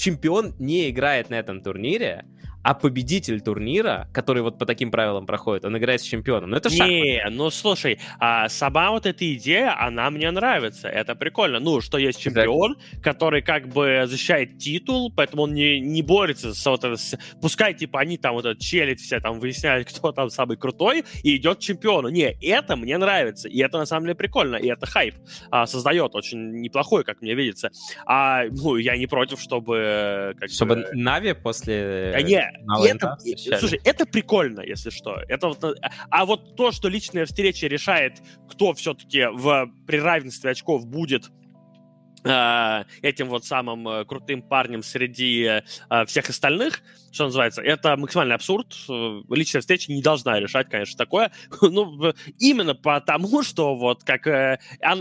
чемпион 0.00 0.54
не 0.58 0.90
играет 0.90 1.30
на 1.30 1.34
этом 1.34 1.62
турнире, 1.62 2.24
а 2.62 2.74
победитель 2.74 3.40
турнира, 3.40 4.08
который 4.12 4.42
вот 4.42 4.58
по 4.58 4.66
таким 4.66 4.90
правилам 4.90 5.26
проходит, 5.26 5.64
он 5.64 5.76
играет 5.78 6.00
с 6.00 6.04
чемпионом. 6.04 6.50
Ну, 6.50 6.56
это 6.56 6.68
шахматы. 6.68 6.92
Не, 6.92 7.30
ну, 7.30 7.50
слушай, 7.50 7.98
а 8.18 8.48
сама 8.48 8.90
вот 8.90 9.06
эта 9.06 9.34
идея, 9.34 9.74
она 9.80 10.10
мне 10.10 10.30
нравится. 10.30 10.88
Это 10.88 11.14
прикольно. 11.14 11.60
Ну, 11.60 11.80
что 11.80 11.98
есть 11.98 12.20
чемпион, 12.20 12.76
exactly. 12.76 13.00
который 13.02 13.42
как 13.42 13.68
бы 13.68 14.04
защищает 14.06 14.58
титул, 14.58 15.12
поэтому 15.14 15.42
он 15.44 15.54
не, 15.54 15.80
не 15.80 16.02
борется 16.02 16.54
с, 16.54 16.66
вот, 16.66 16.84
с... 16.84 17.18
Пускай, 17.40 17.74
типа, 17.74 18.00
они 18.00 18.18
там 18.18 18.34
вот 18.34 18.44
этот 18.44 18.60
челить 18.60 19.00
все 19.00 19.20
там 19.20 19.40
выясняют, 19.40 19.88
кто 19.92 20.12
там 20.12 20.30
самый 20.30 20.56
крутой, 20.56 21.04
и 21.22 21.36
идет 21.36 21.58
к 21.58 21.60
чемпиону. 21.60 22.08
Не, 22.08 22.36
это 22.42 22.76
мне 22.76 22.98
нравится. 22.98 23.48
И 23.48 23.58
это, 23.58 23.78
на 23.78 23.86
самом 23.86 24.04
деле, 24.04 24.14
прикольно. 24.14 24.56
И 24.56 24.68
это 24.68 24.86
хайп 24.86 25.14
а, 25.50 25.66
создает 25.66 26.14
очень 26.14 26.60
неплохой, 26.60 27.04
как 27.04 27.22
мне 27.22 27.34
видится. 27.34 27.70
А, 28.06 28.44
ну, 28.50 28.76
я 28.76 28.96
не 28.96 29.06
против, 29.06 29.40
чтобы... 29.40 30.34
Как 30.38 30.50
чтобы 30.50 30.76
бы... 30.76 30.86
Нави 30.92 31.32
после... 31.32 32.12
А, 32.14 32.22
не, 32.22 32.49
это, 32.84 33.16
слушай, 33.58 33.80
это 33.84 34.06
прикольно, 34.06 34.60
если 34.60 34.90
что. 34.90 35.16
Это 35.28 35.48
вот, 35.48 35.64
а 36.10 36.26
вот 36.26 36.56
то, 36.56 36.72
что 36.72 36.88
личная 36.88 37.26
встреча 37.26 37.66
решает, 37.66 38.22
кто 38.48 38.72
все-таки 38.74 39.26
в, 39.32 39.70
при 39.86 39.98
равенстве 39.98 40.50
очков 40.50 40.86
будет 40.86 41.30
э, 42.24 42.84
этим 43.02 43.28
вот 43.28 43.44
самым 43.44 43.88
э, 43.88 44.04
крутым 44.04 44.42
парнем 44.42 44.82
среди 44.82 45.62
э, 45.90 46.06
всех 46.06 46.28
остальных, 46.28 46.82
что 47.12 47.24
называется, 47.24 47.62
это 47.62 47.96
максимальный 47.96 48.34
абсурд. 48.34 48.74
Э, 48.88 49.20
личная 49.30 49.60
встреча 49.60 49.92
не 49.92 50.02
должна 50.02 50.38
решать, 50.38 50.68
конечно, 50.68 50.96
такое. 50.96 51.32
ну, 51.60 52.12
именно 52.38 52.74
потому, 52.74 53.42
что 53.42 53.74
вот 53.76 54.04
как... 54.04 54.26
Э, 54.26 54.58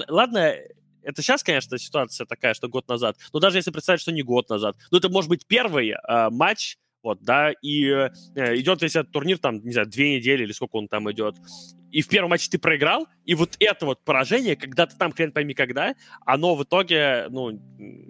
ладно, 0.08 0.56
это 1.04 1.22
сейчас, 1.22 1.44
конечно, 1.44 1.78
ситуация 1.78 2.26
такая, 2.26 2.54
что 2.54 2.68
год 2.68 2.88
назад, 2.88 3.18
но 3.34 3.40
даже 3.40 3.58
если 3.58 3.72
представить, 3.72 4.02
что 4.02 4.12
не 4.12 4.22
год 4.22 4.50
назад, 4.50 4.78
ну, 4.92 4.98
это 4.98 5.10
может 5.10 5.30
быть 5.30 5.46
первый 5.48 5.92
э, 5.92 6.30
матч 6.30 6.78
вот, 7.04 7.22
да, 7.22 7.52
и 7.62 7.86
э, 7.86 8.10
идет 8.58 8.82
весь 8.82 8.96
этот 8.96 9.12
турнир, 9.12 9.38
там, 9.38 9.64
не 9.64 9.72
знаю, 9.72 9.88
две 9.88 10.16
недели 10.18 10.44
или 10.44 10.52
сколько 10.52 10.76
он 10.76 10.88
там 10.88 11.10
идет, 11.12 11.36
и 11.92 12.02
в 12.02 12.08
первом 12.08 12.32
матче 12.32 12.50
ты 12.50 12.60
проиграл, 12.60 13.08
и 13.26 13.36
вот 13.36 13.56
это 13.60 13.86
вот 13.86 14.04
поражение, 14.04 14.56
когда 14.56 14.88
ты 14.88 14.98
там 14.98 15.12
хрен 15.12 15.32
пойми 15.32 15.54
когда, 15.54 15.94
оно 16.26 16.56
в 16.56 16.64
итоге, 16.64 17.28
ну, 17.30 17.60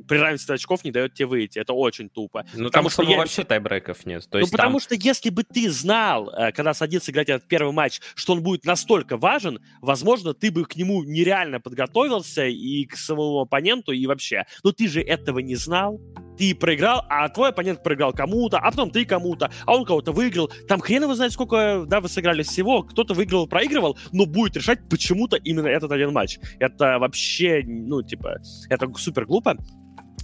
при 0.08 0.18
равенстве 0.18 0.56
очков 0.56 0.84
не 0.86 0.92
дает 0.92 1.14
тебе 1.14 1.28
выйти. 1.28 1.60
Это 1.60 1.74
очень 1.74 2.10
тупо. 2.10 2.46
Ну, 2.54 2.66
потому 2.66 2.90
что 2.90 3.04
я... 3.04 3.18
вообще 3.18 3.44
тайбреков 3.44 4.06
нет. 4.06 4.24
То 4.24 4.38
ну, 4.38 4.40
есть 4.40 4.52
потому 4.52 4.80
там... 4.80 4.82
что 4.82 4.96
если 4.96 5.30
бы 5.30 5.44
ты 5.44 5.70
знал, 5.70 6.30
э, 6.30 6.52
когда 6.52 6.74
садился 6.74 7.12
играть 7.12 7.30
этот 7.30 7.48
первый 7.48 7.74
матч, 7.74 8.00
что 8.16 8.34
он 8.34 8.42
будет 8.42 8.66
настолько 8.66 9.18
важен, 9.18 9.60
возможно, 9.82 10.34
ты 10.34 10.52
бы 10.52 10.64
к 10.66 10.76
нему 10.78 11.04
нереально 11.04 11.60
подготовился 11.60 12.46
и 12.46 12.86
к 12.86 12.96
самому 12.96 13.42
оппоненту, 13.42 13.92
и 13.92 14.06
вообще. 14.08 14.46
Но 14.64 14.72
ты 14.72 14.88
же 14.88 15.02
этого 15.02 15.40
не 15.40 15.56
знал. 15.56 16.00
Ты 16.38 16.56
проиграл, 16.56 17.06
а 17.10 17.28
твой 17.28 17.50
оппонент 17.50 17.84
проиграл 17.84 18.14
кому-то, 18.14 18.60
а 18.60 18.72
потом 18.72 18.92
ты 18.92 19.04
кому-то, 19.04 19.52
а 19.66 19.76
он 19.76 19.84
кого-то 19.84 20.14
выиграл. 20.14 20.50
Там 20.70 20.80
хрен 20.80 21.04
его 21.04 21.14
знает, 21.14 21.34
сколько, 21.34 21.84
да, 21.86 22.00
вы 22.00 22.08
сыграли 22.08 22.44
всего. 22.44 22.84
Кто-то 22.84 23.14
выиграл, 23.14 23.46
проиграл, 23.46 23.69
проигрывал, 23.70 23.98
но 24.12 24.26
будет 24.26 24.58
решать 24.58 24.80
почему-то 24.90 25.38
именно 25.38 25.68
этот 25.68 25.92
один 25.92 26.12
матч. 26.12 26.40
Это 26.60 26.98
вообще, 27.00 27.64
ну, 27.66 28.02
типа, 28.02 28.38
это 28.70 28.92
супер 28.98 29.26
глупо. 29.26 29.58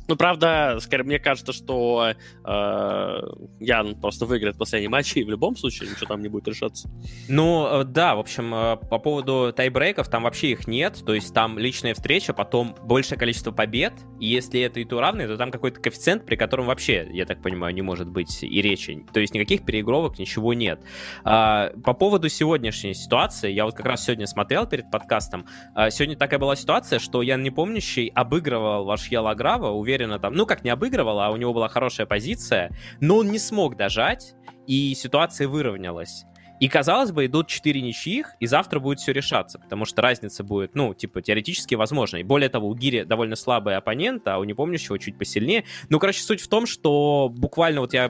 Ну, 0.07 0.15
правда, 0.15 0.77
скорее, 0.80 1.03
мне 1.03 1.19
кажется, 1.19 1.52
что 1.53 2.14
э, 2.14 3.22
Ян 3.60 3.99
просто 3.99 4.26
выиграет 4.26 4.57
последний 4.57 4.88
матч, 4.88 5.15
и 5.15 5.23
в 5.23 5.30
любом 5.30 5.56
случае 5.56 5.90
ничего 5.90 6.07
там 6.07 6.22
не 6.22 6.30
будет 6.30 6.48
решаться. 6.48 6.90
Ну, 7.27 7.68
э, 7.68 7.84
да, 7.84 8.15
в 8.15 8.19
общем, 8.19 8.53
э, 8.53 8.77
по 8.77 8.99
поводу 8.99 9.52
тайбрейков, 9.56 10.07
там 10.10 10.23
вообще 10.23 10.52
их 10.52 10.68
нет, 10.68 11.02
то 11.06 11.14
есть 11.14 11.34
там 11.34 11.57
личная 11.57 11.94
встреча, 11.95 12.34
потом 12.34 12.76
большее 12.84 13.18
количество 13.18 13.52
побед, 13.52 13.94
и 14.19 14.27
если 14.27 14.61
это 14.61 14.80
и 14.80 14.86
то 14.86 14.99
равные, 14.99 15.27
то 15.27 15.38
там 15.38 15.49
какой-то 15.52 15.82
коэффициент, 15.82 16.26
при 16.26 16.36
котором 16.36 16.68
вообще, 16.68 17.07
я 17.11 17.26
так 17.26 17.41
понимаю, 17.41 17.73
не 17.73 17.82
может 17.82 18.07
быть 18.07 18.44
и 18.44 18.61
речи. 18.61 19.06
То 19.11 19.19
есть 19.19 19.34
никаких 19.34 19.65
переигровок, 19.65 20.19
ничего 20.19 20.53
нет. 20.53 20.82
А, 21.23 21.72
по 21.84 21.94
поводу 21.94 22.30
сегодняшней 22.30 22.94
ситуации, 22.94 23.52
я 23.52 23.65
вот 23.65 23.73
как 23.73 23.86
раз 23.86 24.06
сегодня 24.06 24.27
смотрел 24.27 24.68
перед 24.68 24.91
подкастом, 24.91 25.48
а, 25.73 25.90
сегодня 25.90 26.15
такая 26.15 26.40
была 26.40 26.56
ситуация, 26.56 26.99
что 26.99 27.22
Ян 27.22 27.41
Непомнящий 27.41 28.07
обыгрывал 28.07 28.86
ваш 28.86 29.07
Ялаграва, 29.07 29.72
уверен 29.72 29.95
уверенно 29.96 30.20
там, 30.20 30.34
ну 30.34 30.46
как 30.46 30.64
не 30.64 30.70
обыгрывал, 30.70 31.20
а 31.20 31.30
у 31.32 31.38
него 31.38 31.54
была 31.54 31.68
хорошая 31.68 32.06
позиция, 32.06 32.72
но 33.00 33.18
он 33.18 33.32
не 33.32 33.40
смог 33.40 33.78
дожать, 33.78 34.36
и 34.68 34.94
ситуация 34.96 35.48
выровнялась. 35.48 36.26
И, 36.62 36.70
казалось 36.70 37.12
бы, 37.12 37.26
идут 37.26 37.48
4 37.48 37.82
ничьих, 37.82 38.34
и 38.40 38.46
завтра 38.46 38.80
будет 38.80 39.00
все 39.00 39.12
решаться, 39.12 39.60
потому 39.60 39.84
что 39.84 40.02
разница 40.02 40.42
будет, 40.42 40.74
ну, 40.74 40.94
типа, 40.94 41.22
теоретически 41.22 41.76
возможной. 41.76 42.24
Более 42.24 42.48
того, 42.48 42.70
у 42.70 42.76
Гири 42.76 43.04
довольно 43.04 43.36
слабый 43.36 43.76
оппонент, 43.76 44.26
а 44.28 44.40
у 44.40 44.46
непомнящего 44.46 44.98
чуть 44.98 45.18
посильнее. 45.18 45.66
Ну, 45.90 46.00
короче, 46.00 46.22
суть 46.22 46.40
в 46.40 46.48
том, 46.48 46.66
что 46.66 47.30
буквально 47.30 47.82
вот 47.82 47.94
я, 47.94 48.08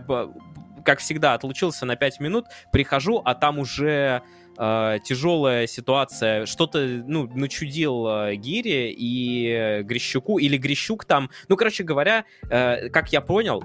как 0.85 0.99
всегда, 0.99 1.33
отлучился 1.33 1.87
на 1.87 1.95
5 1.95 2.19
минут, 2.19 2.45
прихожу, 2.71 3.19
а 3.25 3.33
там 3.33 3.57
уже 3.57 4.21
э, 4.57 4.99
тяжелая 5.03 5.67
ситуация, 5.67 6.45
что-то, 6.45 6.79
ну, 6.79 7.27
начудил 7.27 8.07
э, 8.07 8.35
Гири 8.35 8.93
и 8.97 9.81
Грищуку, 9.83 10.37
или 10.37 10.57
Грищук 10.57 11.05
там, 11.05 11.29
ну, 11.47 11.55
короче 11.55 11.83
говоря, 11.83 12.25
э, 12.49 12.89
как 12.89 13.11
я 13.11 13.21
понял, 13.21 13.63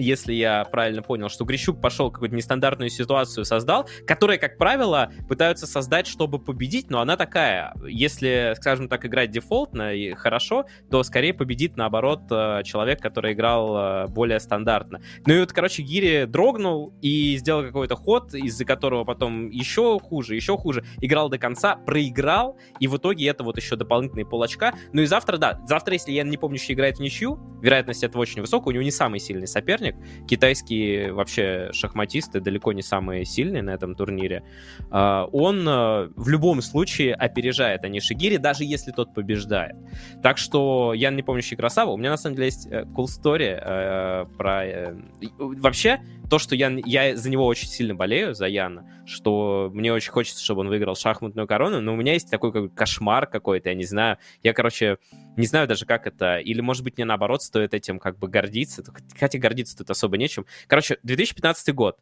если 0.00 0.32
я 0.32 0.64
правильно 0.64 1.02
понял, 1.02 1.28
что 1.28 1.44
Грищук 1.44 1.80
пошел 1.80 2.10
какую-то 2.10 2.34
нестандартную 2.34 2.90
ситуацию 2.90 3.44
создал, 3.44 3.88
которая, 4.06 4.38
как 4.38 4.58
правило, 4.58 5.12
пытаются 5.28 5.66
создать, 5.66 6.06
чтобы 6.06 6.38
победить, 6.38 6.90
но 6.90 7.00
она 7.00 7.16
такая, 7.16 7.74
если, 7.86 8.54
скажем 8.56 8.88
так, 8.88 9.04
играть 9.06 9.30
дефолтно 9.30 9.94
и 9.94 10.14
хорошо, 10.14 10.66
то 10.90 11.02
скорее 11.02 11.34
победит, 11.34 11.76
наоборот, 11.76 12.22
э, 12.30 12.62
человек, 12.64 13.00
который 13.00 13.32
играл 13.32 13.76
э, 13.76 14.06
более 14.08 14.40
стандартно. 14.40 15.00
Ну 15.26 15.34
и 15.34 15.40
вот, 15.40 15.52
короче, 15.52 15.82
Гири 15.82 16.24
дрогнул 16.24 16.94
и 17.00 17.36
сделал 17.36 17.62
какой-то 17.62 17.96
ход, 17.96 18.34
из-за 18.34 18.64
которого 18.64 19.04
потом 19.04 19.50
еще 19.50 19.98
хуже, 19.98 20.34
еще 20.34 20.56
хуже, 20.56 20.84
играл 21.00 21.28
до 21.28 21.38
конца, 21.38 21.76
проиграл, 21.76 22.58
и 22.78 22.86
в 22.86 22.96
итоге 22.96 23.28
это 23.28 23.44
вот 23.44 23.56
еще 23.56 23.76
дополнительные 23.76 24.26
полочка. 24.26 24.74
Ну 24.92 25.02
и 25.02 25.06
завтра, 25.06 25.36
да, 25.36 25.60
завтра, 25.66 25.94
если 25.94 26.12
я 26.12 26.22
не 26.22 26.36
помню, 26.36 26.58
что 26.58 26.72
играет 26.72 26.98
в 26.98 27.00
ничью, 27.00 27.38
вероятность 27.62 28.02
этого 28.02 28.22
очень 28.22 28.40
высокая, 28.40 28.70
у 28.70 28.72
него 28.72 28.82
не 28.82 28.90
самый 28.90 29.20
сильный 29.20 29.46
соперник, 29.46 29.89
соперник. 29.90 30.26
Китайские 30.26 31.12
вообще 31.12 31.70
шахматисты 31.72 32.40
далеко 32.40 32.72
не 32.72 32.82
самые 32.82 33.24
сильные 33.24 33.62
на 33.62 33.70
этом 33.70 33.94
турнире. 33.94 34.42
А, 34.90 35.26
он 35.32 35.66
э, 35.68 36.08
в 36.16 36.28
любом 36.28 36.62
случае 36.62 37.14
опережает 37.14 37.84
Анишигири, 37.84 38.36
даже 38.36 38.64
если 38.64 38.92
тот 38.92 39.14
побеждает. 39.14 39.76
Так 40.22 40.38
что 40.38 40.94
я 40.94 41.10
не 41.10 41.22
помнящий 41.22 41.56
красава. 41.56 41.90
У 41.90 41.96
меня 41.96 42.10
на 42.10 42.16
самом 42.16 42.36
деле 42.36 42.46
есть 42.46 42.66
э, 42.66 42.84
cool 42.84 43.06
story 43.06 43.58
э, 43.60 44.26
про... 44.36 44.94
Вообще, 45.38 46.00
то, 46.30 46.38
что 46.38 46.54
я, 46.54 46.70
я 46.84 47.16
за 47.16 47.28
него 47.28 47.44
очень 47.44 47.66
сильно 47.66 47.94
болею, 47.94 48.34
за 48.34 48.46
Яна, 48.46 48.86
что 49.04 49.70
мне 49.74 49.92
очень 49.92 50.12
хочется, 50.12 50.42
чтобы 50.42 50.60
он 50.60 50.68
выиграл 50.68 50.94
шахматную 50.94 51.48
корону, 51.48 51.80
но 51.80 51.92
у 51.92 51.96
меня 51.96 52.12
есть 52.12 52.30
такой 52.30 52.52
как 52.52 52.72
кошмар 52.72 53.26
какой-то, 53.26 53.70
я 53.70 53.74
не 53.74 53.84
знаю. 53.84 54.18
Я, 54.42 54.52
короче, 54.52 54.98
не 55.36 55.46
знаю 55.46 55.68
даже, 55.68 55.86
как 55.86 56.06
это. 56.06 56.38
Или, 56.38 56.60
может 56.60 56.84
быть, 56.84 56.96
мне 56.96 57.04
наоборот 57.04 57.42
стоит 57.42 57.74
этим 57.74 57.98
как 57.98 58.18
бы 58.18 58.28
гордиться. 58.28 58.84
Хотя 59.18 59.38
гордиться 59.38 59.76
тут 59.76 59.90
особо 59.90 60.16
нечем. 60.16 60.46
Короче, 60.66 60.98
2015 61.02 61.74
год. 61.74 61.98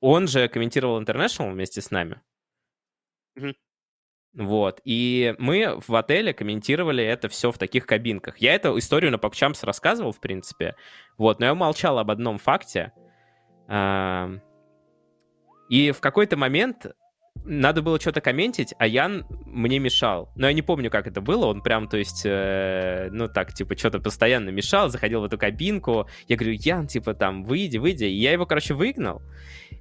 Он 0.00 0.28
же 0.28 0.48
комментировал 0.48 1.00
International 1.00 1.52
вместе 1.52 1.80
с 1.80 1.90
нами. 1.90 2.20
Mm-hmm. 3.38 3.54
Вот. 4.34 4.80
И 4.84 5.34
мы 5.38 5.80
в 5.86 5.94
отеле 5.94 6.34
комментировали 6.34 7.04
это 7.04 7.28
все 7.28 7.50
в 7.50 7.58
таких 7.58 7.86
кабинках. 7.86 8.38
Я 8.38 8.54
эту 8.54 8.76
историю 8.78 9.12
на 9.12 9.16
PogChamps 9.16 9.64
рассказывал, 9.64 10.12
в 10.12 10.20
принципе. 10.20 10.74
Вот. 11.16 11.40
Но 11.40 11.46
я 11.46 11.54
молчал 11.54 11.98
об 11.98 12.10
одном 12.10 12.38
факте— 12.38 12.92
и 15.68 15.90
в 15.92 16.00
какой-то 16.00 16.36
момент 16.36 16.86
надо 17.44 17.82
было 17.82 18.00
что-то 18.00 18.20
комментить, 18.20 18.74
а 18.78 18.86
Ян 18.86 19.26
мне 19.46 19.78
мешал. 19.78 20.30
Но 20.34 20.46
я 20.46 20.52
не 20.52 20.62
помню, 20.62 20.90
как 20.90 21.06
это 21.06 21.20
было. 21.20 21.46
Он 21.46 21.62
прям, 21.62 21.88
то 21.88 21.96
есть, 21.96 22.22
э, 22.24 23.08
ну 23.12 23.28
так, 23.28 23.52
типа, 23.52 23.76
что-то 23.76 24.00
постоянно 24.00 24.48
мешал, 24.50 24.88
заходил 24.88 25.20
в 25.20 25.24
эту 25.24 25.36
кабинку. 25.36 26.08
Я 26.26 26.36
говорю, 26.36 26.54
Ян, 26.58 26.86
типа, 26.86 27.14
там, 27.14 27.44
выйди, 27.44 27.76
выйди. 27.76 28.04
И 28.04 28.16
я 28.16 28.32
его, 28.32 28.46
короче, 28.46 28.74
выгнал. 28.74 29.22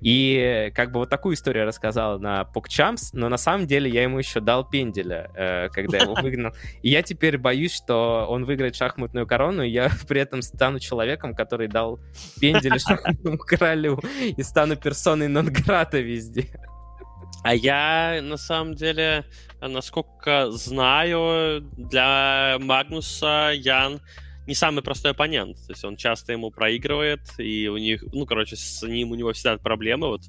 И 0.02 0.72
как 0.76 0.92
бы 0.92 1.00
вот 1.00 1.10
такую 1.10 1.36
историю 1.36 1.66
рассказал 1.66 2.20
на 2.20 2.46
PogChamps, 2.54 3.12
но 3.14 3.30
на 3.30 3.38
самом 3.38 3.68
деле 3.68 3.90
я 3.90 4.04
ему 4.04 4.20
еще 4.20 4.42
дал 4.42 4.68
пенделя, 4.68 5.32
э, 5.34 5.70
когда 5.70 6.00
его 6.00 6.16
выгнал. 6.22 6.52
И 6.82 6.90
я 6.90 7.02
теперь 7.02 7.38
боюсь, 7.38 7.74
что 7.74 8.26
он 8.28 8.44
выиграет 8.44 8.76
шахматную 8.76 9.26
корону, 9.26 9.64
и 9.64 9.70
я 9.70 9.90
при 10.08 10.20
этом 10.20 10.42
стану 10.42 10.80
человеком, 10.80 11.34
который 11.34 11.70
дал 11.70 12.00
пенделя 12.42 12.80
шахматному 12.86 13.38
королю, 13.38 14.02
и 14.36 14.44
стану 14.44 14.76
персоной 14.76 15.30
нон-грата 15.30 16.00
везде. 16.00 16.50
А 17.44 17.54
я, 17.54 18.20
на 18.22 18.38
самом 18.38 18.74
деле, 18.74 19.26
насколько 19.62 20.50
знаю, 20.52 21.62
для 21.78 22.58
Магнуса 22.60 23.52
Ян 23.54 24.00
не 24.48 24.56
самый 24.56 24.84
простой 24.84 25.12
оппонент. 25.12 25.58
То 25.68 25.74
есть 25.74 25.84
он 25.84 25.96
часто 25.96 26.32
ему 26.34 26.52
проигрывает, 26.52 27.22
и 27.38 27.68
у 27.68 27.78
них, 27.78 28.04
ну, 28.14 28.26
короче, 28.26 28.56
с 28.56 28.82
ним 28.84 29.12
у 29.12 29.16
него 29.16 29.34
всегда 29.34 29.58
проблемы. 29.58 30.08
Вот 30.08 30.22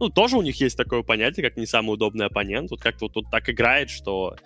ну, 0.00 0.08
тоже 0.08 0.36
у 0.36 0.42
них 0.42 0.60
есть 0.60 0.76
такое 0.76 1.02
понятие, 1.02 1.48
как 1.48 1.56
не 1.56 1.64
самый 1.64 1.92
удобный 1.92 2.26
оппонент. 2.26 2.70
Вот 2.70 2.80
как-то 2.80 3.04
вот, 3.04 3.14
вот 3.14 3.30
так 3.30 3.48
играет, 3.48 3.88
что 3.88 4.36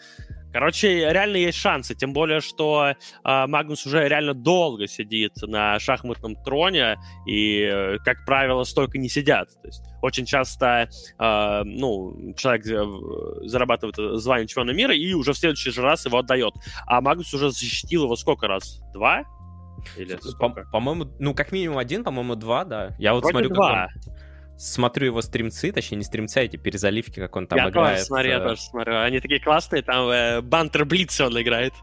Короче, 0.57 1.13
реально 1.13 1.37
есть 1.37 1.59
шансы, 1.59 1.95
тем 1.95 2.15
более, 2.15 2.41
что 2.41 2.87
э, 2.89 3.47
Магнус 3.47 3.85
уже 3.85 4.09
реально 4.09 4.33
долго 4.33 4.87
сидит 4.87 5.33
на 5.43 5.79
шахматном 5.79 6.35
троне, 6.35 6.97
и, 7.27 7.61
э, 7.61 7.99
как 8.03 8.25
правило, 8.25 8.65
столько 8.65 8.97
не 8.97 9.11
сидят. 9.11 9.51
То 9.61 9.69
есть 9.69 9.83
очень 10.01 10.25
часто 10.25 10.89
э, 11.19 11.63
ну, 11.63 12.33
человек 12.39 12.67
э, 12.69 13.47
зарабатывает 13.47 14.19
звание 14.19 14.49
чемпиона 14.49 14.71
мира 14.71 14.97
и 14.97 15.13
уже 15.13 15.35
в 15.35 15.37
следующий 15.37 15.73
же 15.73 15.83
раз 15.83 16.07
его 16.07 16.17
отдает. 16.21 16.55
А 16.87 17.03
Магнус 17.03 17.35
уже 17.35 17.51
защитил 17.51 18.05
его 18.05 18.17
сколько 18.17 18.49
раз? 18.49 18.81
Два? 18.95 19.25
Или 19.99 20.19
по- 20.39 20.49
по-моему, 20.49 21.13
ну, 21.19 21.35
как 21.35 21.53
минимум 21.53 21.77
один, 21.77 22.03
по-моему, 22.03 22.35
два, 22.35 22.65
да. 22.65 22.97
Я 22.99 23.13
вот 23.13 23.25
Вроде 23.25 23.33
смотрю, 23.33 23.55
два. 23.55 23.89
как 23.89 23.91
он 24.07 24.13
смотрю 24.59 25.07
его 25.07 25.23
стримцы, 25.23 25.73
точнее, 25.73 25.99
не 25.99 26.05
стримцы, 26.05 26.39
а 26.39 26.43
эти 26.43 26.57
перезаливки, 26.57 27.21
как 27.21 27.37
он 27.37 27.47
там 27.47 27.59
я 27.59 27.69
играет. 27.69 27.89
Я 27.89 27.93
тоже 27.95 28.05
смотрю, 28.05 28.31
я 28.31 28.41
тоже 28.41 28.61
смотрю. 28.61 28.99
Они 29.01 29.21
такие 29.21 29.41
классные, 29.41 29.83
там 29.83 30.09
э, 30.09 30.41
Бантер 30.41 30.85
Блиц 30.85 31.21
он 31.21 31.41
играет. 31.41 31.75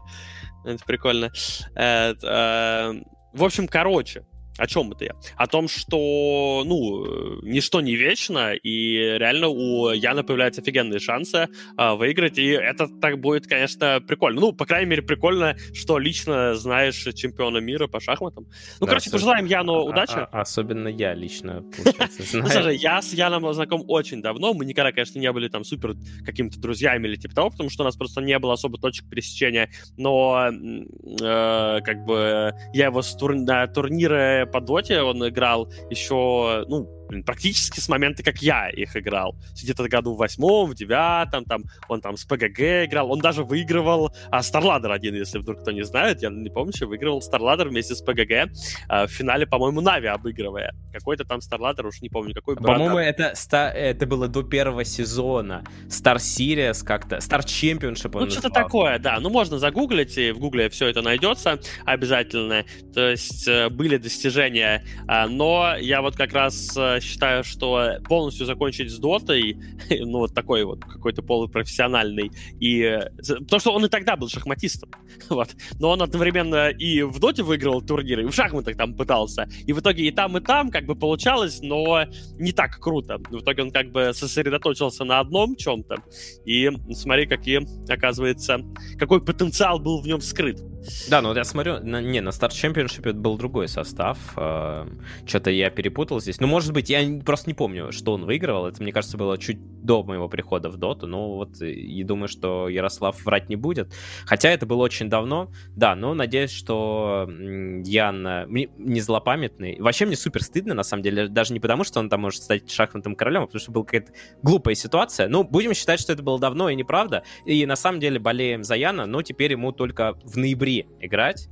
Это 0.64 0.84
прикольно. 0.84 1.30
Э, 1.76 2.14
э, 2.22 2.92
в 3.32 3.44
общем, 3.44 3.68
короче, 3.68 4.24
о 4.56 4.66
чем 4.66 4.92
это 4.92 5.04
я? 5.04 5.12
О 5.36 5.46
том, 5.46 5.68
что, 5.68 6.62
ну, 6.64 7.40
ничто 7.42 7.80
не 7.80 7.96
вечно, 7.96 8.52
и 8.54 8.96
реально 9.18 9.48
у 9.48 9.90
Яна 9.90 10.22
появляются 10.22 10.60
офигенные 10.60 11.00
шансы 11.00 11.48
а, 11.76 11.96
выиграть, 11.96 12.38
и 12.38 12.46
это 12.48 12.88
так 13.00 13.20
будет, 13.20 13.46
конечно, 13.46 14.00
прикольно. 14.06 14.40
Ну, 14.40 14.52
по 14.52 14.64
крайней 14.64 14.90
мере, 14.90 15.02
прикольно, 15.02 15.56
что 15.74 15.98
лично 15.98 16.54
знаешь 16.54 17.02
чемпиона 17.14 17.58
мира 17.58 17.88
по 17.88 18.00
шахматам. 18.00 18.46
Ну, 18.80 18.86
да, 18.86 18.92
короче, 18.92 19.10
пожелаем 19.10 19.46
Яну 19.46 19.74
а, 19.74 19.84
удачи. 19.84 20.12
А, 20.14 20.28
а, 20.30 20.40
особенно 20.42 20.88
я 20.88 21.14
лично, 21.14 21.64
получается, 21.76 22.20
ну, 22.20 22.24
знаю. 22.26 22.44
Ну, 22.44 22.50
слушай, 22.50 22.76
я 22.76 23.02
с 23.02 23.12
Яном 23.12 23.52
знаком 23.54 23.84
очень 23.88 24.22
давно, 24.22 24.54
мы 24.54 24.64
никогда, 24.64 24.92
конечно, 24.92 25.18
не 25.18 25.30
были 25.32 25.48
там 25.48 25.64
супер 25.64 25.94
какими-то 26.24 26.60
друзьями 26.60 27.08
или 27.08 27.16
типа 27.16 27.34
того, 27.34 27.50
потому 27.50 27.70
что 27.70 27.82
у 27.82 27.86
нас 27.86 27.96
просто 27.96 28.20
не 28.20 28.38
было 28.38 28.52
особо 28.52 28.78
точек 28.78 29.08
пересечения, 29.08 29.68
но 29.96 30.48
э, 30.50 31.80
как 31.82 32.04
бы 32.04 32.52
я 32.72 32.86
его 32.86 33.02
с 33.02 33.16
тур... 33.16 33.34
на 33.34 33.66
турниры 33.66 34.43
по 34.46 34.60
доте 34.60 35.02
он 35.02 35.26
играл 35.28 35.68
еще, 35.90 36.64
ну, 36.68 36.88
блин, 37.14 37.24
практически 37.24 37.80
с 37.80 37.88
момента, 37.88 38.22
как 38.22 38.42
я 38.42 38.68
их 38.68 38.96
играл. 38.96 39.36
Где-то 39.62 39.88
году 39.88 40.14
в 40.14 40.18
восьмом, 40.18 40.70
в 40.70 40.74
девятом, 40.74 41.44
там, 41.44 41.64
он 41.88 42.00
там 42.00 42.16
с 42.16 42.24
ПГГ 42.24 42.86
играл, 42.86 43.10
он 43.10 43.20
даже 43.20 43.44
выигрывал 43.44 44.14
а, 44.30 44.42
Старладер 44.42 44.90
один, 44.90 45.14
если 45.14 45.38
вдруг 45.38 45.60
кто 45.60 45.70
не 45.70 45.84
знает, 45.84 46.22
я 46.22 46.30
не 46.30 46.50
помню, 46.50 46.72
что 46.74 46.86
выигрывал 46.86 47.22
Старладер 47.22 47.68
вместе 47.68 47.94
с 47.94 48.02
ПГГ 48.02 48.50
а, 48.88 49.06
в 49.06 49.10
финале, 49.10 49.46
по-моему, 49.46 49.80
Нави 49.80 50.08
обыгрывая. 50.08 50.72
Какой-то 50.92 51.24
там 51.24 51.40
Старладер, 51.40 51.86
уж 51.86 52.00
не 52.00 52.08
помню, 52.08 52.34
какой. 52.34 52.56
По-моему, 52.56 52.98
это, 52.98 53.32
ста- 53.34 53.70
это 53.70 54.06
было 54.06 54.28
до 54.28 54.42
первого 54.42 54.84
сезона. 54.84 55.64
Star 55.88 56.16
Series 56.16 56.84
как-то, 56.84 57.16
Star 57.16 57.40
Championship 57.40 58.10
Ну, 58.14 58.30
что-то 58.30 58.50
такое, 58.50 58.98
да. 58.98 59.18
Ну, 59.20 59.30
можно 59.30 59.58
загуглить, 59.58 60.18
и 60.18 60.32
в 60.32 60.38
гугле 60.38 60.68
все 60.68 60.88
это 60.88 61.02
найдется 61.02 61.60
обязательно. 61.84 62.64
То 62.92 63.10
есть 63.10 63.46
э, 63.48 63.68
были 63.68 63.96
достижения, 63.96 64.84
а, 65.06 65.26
но 65.26 65.76
я 65.78 66.02
вот 66.02 66.16
как 66.16 66.32
раз 66.32 66.76
э, 66.76 67.00
считаю, 67.04 67.44
что 67.44 67.98
полностью 68.08 68.46
закончить 68.46 68.90
с 68.90 68.98
дотой, 68.98 69.56
ну, 69.90 70.18
вот 70.18 70.34
такой 70.34 70.64
вот 70.64 70.84
какой-то 70.84 71.22
полупрофессиональный, 71.22 72.30
и... 72.60 73.00
То, 73.48 73.58
что 73.58 73.72
он 73.72 73.84
и 73.84 73.88
тогда 73.88 74.16
был 74.16 74.28
шахматистом, 74.28 74.90
вот, 75.28 75.50
но 75.78 75.90
он 75.90 76.02
одновременно 76.02 76.70
и 76.70 77.02
в 77.02 77.18
доте 77.18 77.42
выиграл 77.42 77.82
турниры, 77.82 78.22
и 78.22 78.26
в 78.26 78.34
шахматах 78.34 78.76
там 78.76 78.94
пытался, 78.94 79.48
и 79.66 79.72
в 79.72 79.80
итоге 79.80 80.06
и 80.06 80.10
там, 80.10 80.36
и 80.36 80.40
там 80.40 80.70
как 80.70 80.86
бы 80.86 80.94
получалось, 80.94 81.60
но 81.62 82.04
не 82.38 82.52
так 82.52 82.78
круто. 82.80 83.18
В 83.30 83.40
итоге 83.40 83.62
он 83.62 83.70
как 83.70 83.90
бы 83.90 84.12
сосредоточился 84.14 85.04
на 85.04 85.20
одном 85.20 85.56
чем-то, 85.56 85.96
и 86.44 86.70
смотри, 86.92 87.26
какие, 87.26 87.66
оказывается, 87.92 88.60
какой 88.98 89.24
потенциал 89.24 89.78
был 89.78 90.00
в 90.00 90.06
нем 90.06 90.20
скрыт. 90.20 90.60
Да, 91.08 91.20
ну 91.22 91.28
вот 91.28 91.36
я 91.36 91.44
смотрю, 91.44 91.80
на, 91.80 92.00
не, 92.00 92.20
на 92.20 92.30
Star 92.30 92.50
Championship 92.50 93.12
был 93.12 93.36
другой 93.36 93.68
состав. 93.68 94.18
Э, 94.36 94.86
Что-то 95.26 95.50
я 95.50 95.70
перепутал 95.70 96.20
здесь. 96.20 96.40
Ну, 96.40 96.46
может 96.46 96.72
быть, 96.72 96.90
я 96.90 97.00
просто 97.24 97.48
не 97.48 97.54
помню, 97.54 97.92
что 97.92 98.14
он 98.14 98.24
выигрывал. 98.24 98.66
Это, 98.66 98.82
мне 98.82 98.92
кажется, 98.92 99.16
было 99.16 99.38
чуть 99.38 99.58
до 99.82 100.02
моего 100.02 100.28
прихода 100.28 100.68
в 100.70 100.76
Доту. 100.76 101.06
Ну, 101.06 101.34
вот 101.36 101.60
и 101.60 102.02
думаю, 102.04 102.28
что 102.28 102.68
Ярослав 102.68 103.22
врать 103.24 103.48
не 103.48 103.56
будет. 103.56 103.92
Хотя 104.26 104.50
это 104.50 104.66
было 104.66 104.82
очень 104.82 105.08
давно. 105.08 105.50
Да, 105.76 105.94
но 105.94 106.14
надеюсь, 106.14 106.50
что 106.50 107.28
Ян 107.28 108.48
не 108.48 109.00
злопамятный. 109.00 109.80
Вообще 109.80 110.06
мне 110.06 110.16
супер 110.16 110.42
стыдно, 110.42 110.74
на 110.74 110.82
самом 110.82 111.02
деле. 111.02 111.28
Даже 111.28 111.52
не 111.52 111.60
потому, 111.60 111.84
что 111.84 112.00
он 112.00 112.08
там 112.08 112.22
может 112.22 112.42
стать 112.42 112.70
шахматным 112.70 113.14
королем, 113.14 113.42
а 113.42 113.46
потому 113.46 113.60
что 113.60 113.72
была 113.72 113.84
какая-то 113.84 114.12
глупая 114.42 114.74
ситуация. 114.74 115.28
Ну, 115.28 115.44
будем 115.44 115.74
считать, 115.74 116.00
что 116.00 116.12
это 116.12 116.22
было 116.22 116.38
давно 116.38 116.68
и 116.68 116.74
неправда. 116.74 117.22
И 117.46 117.64
на 117.66 117.76
самом 117.76 118.00
деле 118.00 118.18
болеем 118.18 118.64
за 118.64 118.74
Яна, 118.74 119.06
но 119.06 119.22
теперь 119.22 119.52
ему 119.52 119.72
только 119.72 120.14
в 120.24 120.36
ноябре 120.36 120.73
играть 121.00 121.48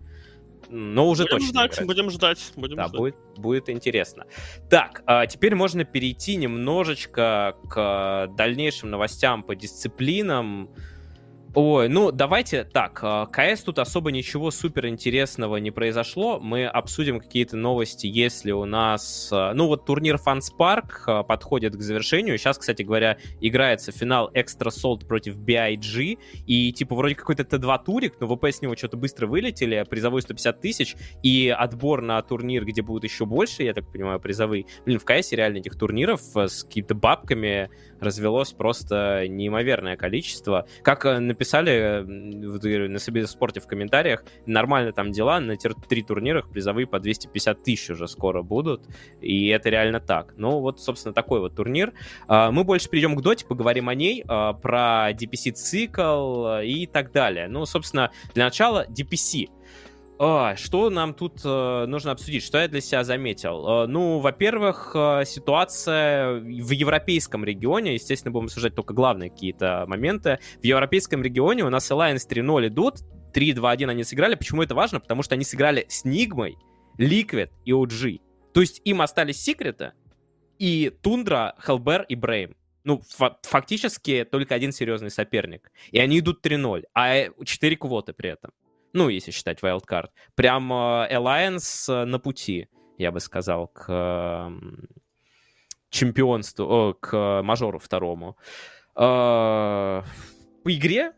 но 0.73 1.09
уже 1.09 1.25
будем 1.25 1.37
точно. 1.39 1.49
Ждать, 1.49 1.75
играть. 1.75 1.87
будем 1.87 2.11
ждать, 2.11 2.53
будем 2.57 2.77
да, 2.77 2.89
ждать. 2.89 2.99
Будет, 2.99 3.17
будет 3.37 3.69
интересно. 3.69 4.25
Так, 4.71 5.03
а 5.07 5.27
теперь 5.27 5.55
можно 5.55 5.85
перейти 5.85 6.37
немножечко 6.37 7.57
к 7.69 8.29
дальнейшим 8.37 8.91
новостям 8.91 9.43
по 9.43 9.55
дисциплинам. 9.55 10.71
Ой, 11.55 11.91
ну 11.91 12.13
давайте 12.13 12.65
так, 12.65 13.01
а, 13.03 13.27
КС 13.27 13.63
тут 13.63 13.79
особо 13.79 14.11
ничего 14.11 14.51
супер 14.51 14.87
интересного 14.87 15.59
не 15.59 15.71
произошло. 15.71 16.41
Мы 16.41 16.65
обсудим 16.65 17.21
какие-то 17.21 17.59
новости, 17.59 18.07
если 18.07 18.53
у 18.53 18.65
нас... 18.65 19.29
А, 19.31 19.53
ну 19.53 19.67
вот 19.67 19.85
турнир 19.85 20.17
Фанспарк 20.17 21.05
подходит 21.29 21.77
к 21.77 21.83
завершению. 21.83 22.39
Сейчас, 22.39 22.57
кстати 22.57 22.81
говоря, 22.81 23.19
играется 23.43 23.93
финал 23.93 24.31
Extra 24.33 24.71
Salt 24.71 25.07
против 25.07 25.37
BIG. 25.37 26.19
И 26.47 26.73
типа 26.73 26.95
вроде 26.95 27.17
какой-то 27.17 27.43
Т2 27.43 27.85
турик, 27.85 28.15
но 28.19 28.35
ВП 28.35 28.47
с 28.47 28.63
него 28.63 28.75
что-то 28.75 28.97
быстро 28.97 29.27
вылетели, 29.27 29.85
призовой 29.91 30.23
150 30.23 30.59
тысяч. 30.59 30.97
И 31.23 31.55
отбор 31.55 32.01
на 32.01 32.23
турнир, 32.23 32.65
где 32.65 32.81
будет 32.81 33.05
еще 33.05 33.27
больше, 33.27 33.63
я 33.63 33.75
так 33.75 33.93
понимаю, 33.93 34.19
призовые. 34.21 34.65
Блин, 34.87 34.99
в 34.99 35.05
КС 35.05 35.33
реально 35.33 35.59
этих 35.59 35.79
турниров 35.79 36.23
с 36.35 36.65
какими-то 36.65 36.95
бабками 36.95 37.69
развелось 38.01 38.53
просто 38.53 39.27
неимоверное 39.29 39.97
количество. 39.97 40.67
Как 40.83 41.05
написали 41.43 42.89
на 42.89 42.99
себе 42.99 43.27
спорте 43.27 43.61
в 43.61 43.67
комментариях, 43.67 44.25
нормально 44.47 44.93
там 44.93 45.11
дела, 45.13 45.41
на 45.41 45.57
три 45.57 46.03
турнирах 46.03 46.51
призовые 46.51 46.87
по 46.87 47.01
250 47.01 47.63
тысяч 47.63 47.91
уже 47.91 48.09
скоро 48.09 48.43
будут, 48.43 48.87
и 49.21 49.49
это 49.49 49.69
реально 49.69 50.01
так. 50.01 50.35
Ну 50.37 50.61
вот, 50.61 50.81
собственно, 50.81 51.13
такой 51.13 51.41
вот 51.41 51.55
турнир. 51.55 51.93
Мы 52.29 52.65
больше 52.65 52.89
перейдем 52.89 53.17
к 53.17 53.23
доте, 53.23 53.45
поговорим 53.47 53.89
о 53.89 53.95
ней, 53.95 54.25
про 54.25 55.11
DPC-цикл 55.13 56.63
и 56.65 56.87
так 56.87 57.13
далее. 57.13 57.49
Ну, 57.49 57.67
собственно, 57.67 58.11
для 58.35 58.45
начала 58.45 58.87
DPC— 58.89 59.49
что 60.57 60.89
нам 60.89 61.15
тут 61.15 61.41
э, 61.45 61.87
нужно 61.87 62.13
обсудить? 62.13 62.45
Что 62.45 62.59
я 62.59 62.69
для 62.69 62.81
себя 62.81 63.03
заметил? 63.03 63.67
Э, 63.67 63.87
ну, 63.89 64.21
во-первых, 64.21 64.93
э, 64.95 65.25
ситуация 65.27 66.35
в 66.35 66.71
европейском 66.71 67.45
регионе, 67.45 67.95
естественно, 67.95 68.31
будем 68.31 68.45
обсуждать 68.45 68.77
только 68.77 68.95
главные 68.95 69.31
какие-то 69.31 69.85
моменты. 69.89 70.39
В 70.61 70.65
европейском 70.65 71.25
регионе 71.25 71.65
у 71.65 71.71
нас 71.71 71.91
Alliance 71.91 72.29
3-0 72.29 72.69
идут, 72.69 72.99
3-2-1 73.35 73.91
они 73.91 74.05
сыграли. 74.05 74.37
Почему 74.37 74.63
это 74.63 74.77
важно? 74.77 75.01
Потому 75.01 75.25
что 75.25 75.35
они 75.35 75.43
сыграли 75.43 75.87
с 75.89 76.05
Нигмой, 76.05 76.57
Liquid 77.01 77.51
и 77.65 77.73
OG. 77.73 78.21
То 78.55 78.61
есть 78.61 78.81
им 78.85 79.03
остались 79.03 79.43
секреты 79.43 79.93
и 80.61 80.93
Тундра, 81.03 81.57
Хелбер 81.67 82.03
и 82.03 82.15
Брейм. 82.15 82.55
Ну, 82.85 83.03
фактически 83.43 84.25
только 84.31 84.55
один 84.55 84.71
серьезный 84.71 85.11
соперник. 85.11 85.73
И 85.91 85.99
они 85.99 86.21
идут 86.21 86.47
3-0, 86.47 86.85
а 86.95 87.29
4 87.45 87.77
квоты 87.77 88.13
при 88.13 88.31
этом 88.31 88.53
ну, 88.93 89.09
если 89.09 89.31
считать 89.31 89.61
wildcard, 89.61 90.09
прям 90.35 90.73
э, 90.73 91.09
Alliance 91.11 91.93
э, 91.93 92.05
на 92.05 92.19
пути, 92.19 92.69
я 92.99 93.11
бы 93.11 93.21
сказал, 93.21 93.69
к 93.69 94.53
чемпионству, 95.91 96.97
к 97.01 97.43
мажору 97.43 97.79
второму. 97.79 98.37
Э, 98.95 100.03
по 100.65 100.75
игре 100.75 101.13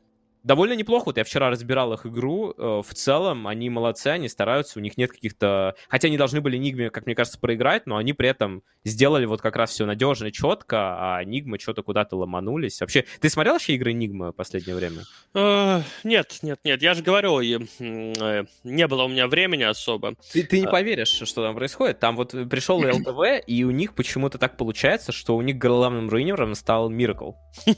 довольно 0.44 0.74
неплохо. 0.74 1.06
Вот 1.06 1.16
я 1.16 1.24
вчера 1.24 1.50
разбирал 1.50 1.92
их 1.94 2.06
игру. 2.06 2.54
Э, 2.56 2.82
в 2.86 2.94
целом 2.94 3.46
они 3.48 3.70
молодцы, 3.70 4.08
они 4.08 4.28
стараются, 4.28 4.78
у 4.78 4.82
них 4.82 4.96
нет 4.96 5.10
каких-то... 5.10 5.74
Хотя 5.88 6.08
они 6.08 6.16
должны 6.16 6.40
были 6.40 6.56
Нигме, 6.56 6.90
как 6.90 7.06
мне 7.06 7.14
кажется, 7.14 7.40
проиграть, 7.40 7.86
но 7.86 7.96
они 7.96 8.12
при 8.12 8.28
этом 8.28 8.62
сделали 8.84 9.24
вот 9.24 9.40
как 9.40 9.56
раз 9.56 9.70
все 9.70 9.86
надежно, 9.86 10.30
четко, 10.30 11.16
а 11.16 11.24
Нигмы 11.24 11.58
что-то 11.58 11.82
куда-то 11.82 12.16
ломанулись. 12.16 12.80
Вообще, 12.80 13.04
ты 13.20 13.28
смотрел 13.28 13.54
вообще 13.54 13.74
игры 13.74 13.92
Нигмы 13.92 14.30
в 14.30 14.32
последнее 14.32 14.76
время? 14.76 15.02
Uh, 15.34 15.82
нет, 16.04 16.38
нет, 16.42 16.60
нет. 16.62 16.82
Я 16.82 16.94
же 16.94 17.02
говорю, 17.02 17.40
э, 17.40 18.44
не 18.64 18.86
было 18.86 19.04
у 19.04 19.08
меня 19.08 19.26
времени 19.26 19.62
особо. 19.62 20.14
Ты, 20.32 20.42
ты 20.42 20.60
не 20.60 20.66
uh. 20.66 20.70
поверишь, 20.70 21.08
что 21.08 21.42
там 21.42 21.56
происходит. 21.56 21.98
Там 21.98 22.16
вот 22.16 22.32
пришел 22.50 22.78
ЛТВ, 22.78 23.46
и 23.46 23.64
у 23.64 23.70
них 23.70 23.94
почему-то 23.94 24.38
так 24.38 24.56
получается, 24.56 25.12
что 25.12 25.36
у 25.36 25.42
них 25.42 25.56
главным 25.56 26.08
руинером 26.10 26.54
стал 26.54 26.90
Миракл. 26.90 27.32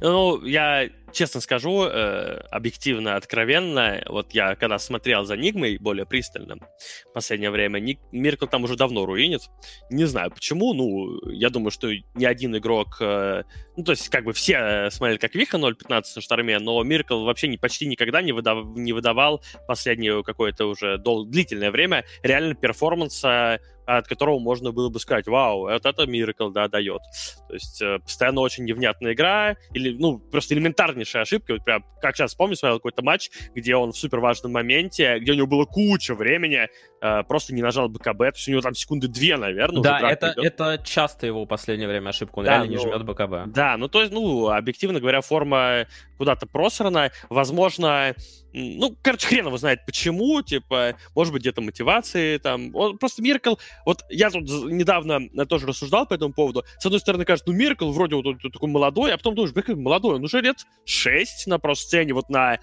Ну, 0.00 0.44
я 0.44 0.88
честно 1.12 1.40
скажу, 1.40 1.84
э, 1.84 2.40
объективно, 2.50 3.16
откровенно, 3.16 4.02
вот 4.06 4.32
я 4.32 4.54
когда 4.54 4.78
смотрел 4.78 5.24
за 5.24 5.36
Нигмой 5.36 5.78
более 5.78 6.06
пристально 6.06 6.56
в 6.56 7.12
последнее 7.12 7.50
время, 7.50 7.78
Ник, 7.78 8.00
Миркл 8.12 8.46
там 8.46 8.64
уже 8.64 8.76
давно 8.76 9.06
руинит. 9.06 9.42
Не 9.90 10.04
знаю 10.04 10.30
почему, 10.30 10.74
ну, 10.74 11.30
я 11.30 11.50
думаю, 11.50 11.70
что 11.70 11.88
ни 12.14 12.24
один 12.24 12.56
игрок, 12.56 12.96
э, 13.00 13.42
ну, 13.76 13.84
то 13.84 13.92
есть 13.92 14.08
как 14.08 14.24
бы 14.24 14.32
все 14.32 14.54
э, 14.54 14.90
смотрели 14.90 15.18
как 15.18 15.34
Виха 15.34 15.58
0.15 15.58 16.02
на 16.16 16.22
шторме, 16.22 16.58
но 16.58 16.82
Миркл 16.82 17.24
вообще 17.24 17.48
не, 17.48 17.56
почти 17.56 17.86
никогда 17.86 18.22
не, 18.22 18.32
выдав, 18.32 18.64
не 18.76 18.92
выдавал 18.92 19.42
последнее 19.66 20.22
какое-то 20.22 20.66
уже 20.66 20.98
дол- 20.98 21.26
длительное 21.26 21.70
время 21.70 22.04
реально 22.22 22.54
перформанса 22.54 23.60
от 23.86 24.06
которого 24.06 24.38
можно 24.38 24.72
было 24.72 24.88
бы 24.88 25.00
сказать, 25.00 25.26
вау, 25.26 25.60
вот 25.60 25.84
это 25.84 26.04
Miracle, 26.04 26.52
да, 26.52 26.68
дает. 26.68 27.00
То 27.48 27.54
есть 27.54 27.82
э, 27.82 27.98
постоянно 27.98 28.40
очень 28.40 28.64
невнятная 28.64 29.12
игра, 29.12 29.56
или, 29.72 29.96
ну, 29.96 30.18
просто 30.18 30.54
элементарнейшая 30.54 31.22
ошибка. 31.22 31.52
Вот 31.54 31.64
прям, 31.64 31.84
как 32.00 32.16
сейчас 32.16 32.34
помню, 32.34 32.56
смотрел 32.56 32.78
какой-то 32.78 33.02
матч, 33.02 33.30
где 33.54 33.76
он 33.76 33.92
в 33.92 33.96
супер 33.96 34.20
важном 34.20 34.52
моменте, 34.52 35.18
где 35.18 35.32
у 35.32 35.34
него 35.34 35.46
было 35.46 35.64
куча 35.64 36.14
времени, 36.14 36.68
э, 37.00 37.22
просто 37.24 37.54
не 37.54 37.62
нажал 37.62 37.88
БКБ, 37.88 38.18
то 38.18 38.36
есть 38.36 38.48
у 38.48 38.50
него 38.52 38.60
там 38.60 38.74
секунды 38.74 39.08
две, 39.08 39.36
наверное. 39.36 39.82
Да, 39.82 40.10
это, 40.10 40.34
это 40.36 40.80
часто 40.84 41.26
его 41.26 41.44
в 41.44 41.48
последнее 41.48 41.88
время 41.88 42.10
ошибка, 42.10 42.38
он 42.38 42.44
да, 42.44 42.50
реально 42.52 42.66
ну, 42.66 42.72
не 42.72 42.78
жмет 42.78 43.04
БКБ. 43.04 43.52
Да, 43.52 43.76
ну, 43.76 43.88
то 43.88 44.00
есть, 44.00 44.12
ну, 44.12 44.48
объективно 44.48 45.00
говоря, 45.00 45.20
форма 45.20 45.86
куда-то 46.20 46.46
просрана. 46.46 47.10
Возможно, 47.30 48.14
ну, 48.52 48.94
короче, 49.00 49.26
хрен 49.26 49.46
его 49.46 49.56
знает 49.56 49.86
почему, 49.86 50.42
типа, 50.42 50.94
может 51.14 51.32
быть, 51.32 51.40
где-то 51.40 51.62
мотивации 51.62 52.36
там. 52.36 52.76
Он 52.76 52.98
просто 52.98 53.22
Миркл, 53.22 53.54
вот 53.86 54.04
я 54.10 54.28
тут 54.28 54.42
недавно 54.70 55.18
тоже 55.46 55.66
рассуждал 55.66 56.04
по 56.04 56.12
этому 56.12 56.34
поводу. 56.34 56.62
С 56.78 56.84
одной 56.84 57.00
стороны, 57.00 57.24
кажется, 57.24 57.50
ну, 57.50 57.56
Миркл 57.56 57.90
вроде 57.90 58.16
вот 58.16 58.26
он 58.26 58.38
такой 58.38 58.68
молодой, 58.68 59.14
а 59.14 59.16
потом 59.16 59.34
думаешь, 59.34 59.54
блин, 59.54 59.82
молодой, 59.82 60.16
он 60.16 60.24
уже 60.24 60.42
лет 60.42 60.58
6 60.84 61.46
на 61.46 61.58
просто-сцене, 61.58 62.12
вот 62.12 62.28
на 62.28 62.58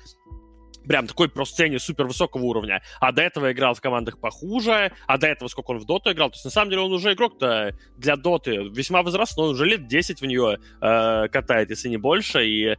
прям 0.87 1.07
такой 1.07 1.29
про 1.29 1.45
сцене 1.45 1.79
супер 1.79 2.05
высокого 2.05 2.43
уровня. 2.43 2.81
А 2.99 3.11
до 3.11 3.21
этого 3.21 3.51
играл 3.51 3.73
в 3.73 3.81
командах 3.81 4.19
похуже, 4.19 4.91
а 5.05 5.17
до 5.17 5.27
этого 5.27 5.47
сколько 5.47 5.71
он 5.71 5.79
в 5.79 5.85
доту 5.85 6.11
играл. 6.11 6.29
То 6.29 6.35
есть, 6.35 6.45
на 6.45 6.51
самом 6.51 6.69
деле, 6.69 6.81
он 6.81 6.93
уже 6.93 7.13
игрок-то 7.13 7.75
для 7.97 8.15
доты 8.15 8.69
весьма 8.69 9.03
возрастной, 9.03 9.51
уже 9.51 9.65
лет 9.65 9.87
10 9.87 10.21
в 10.21 10.25
нее 10.25 10.59
э, 10.81 11.27
катает, 11.29 11.69
если 11.69 11.89
не 11.89 11.97
больше, 11.97 12.45
и 12.47 12.75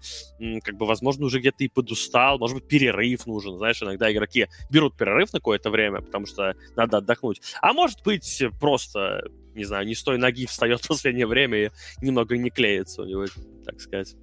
как 0.63 0.77
бы, 0.77 0.87
возможно, 0.87 1.27
уже 1.27 1.41
где-то 1.41 1.65
и 1.65 1.69
подустал, 1.69 2.39
может 2.39 2.57
быть, 2.57 2.69
перерыв 2.69 3.27
нужен. 3.27 3.57
Знаешь, 3.59 3.83
иногда 3.83 4.11
игроки 4.13 4.49
берут 4.71 4.97
перерыв 4.97 5.33
на 5.33 5.39
какое-то 5.39 5.71
время, 5.71 6.01
потому 6.01 6.27
что 6.27 6.55
надо 6.77 6.99
отдохнуть. 6.99 7.41
А 7.61 7.73
может 7.73 8.03
быть, 8.05 8.43
просто 8.61 9.23
не 9.55 9.65
знаю, 9.65 9.87
не 9.87 9.95
с 9.95 10.03
той 10.03 10.19
ноги 10.19 10.47
встает 10.47 10.81
в 10.85 10.89
последнее 10.89 11.27
время 11.27 11.67
и 11.67 11.71
немного 12.01 12.37
не 12.37 12.51
клеится 12.51 13.03
у 13.03 13.05
него, 13.05 13.27
так 13.65 13.81
сказать. 13.81 14.15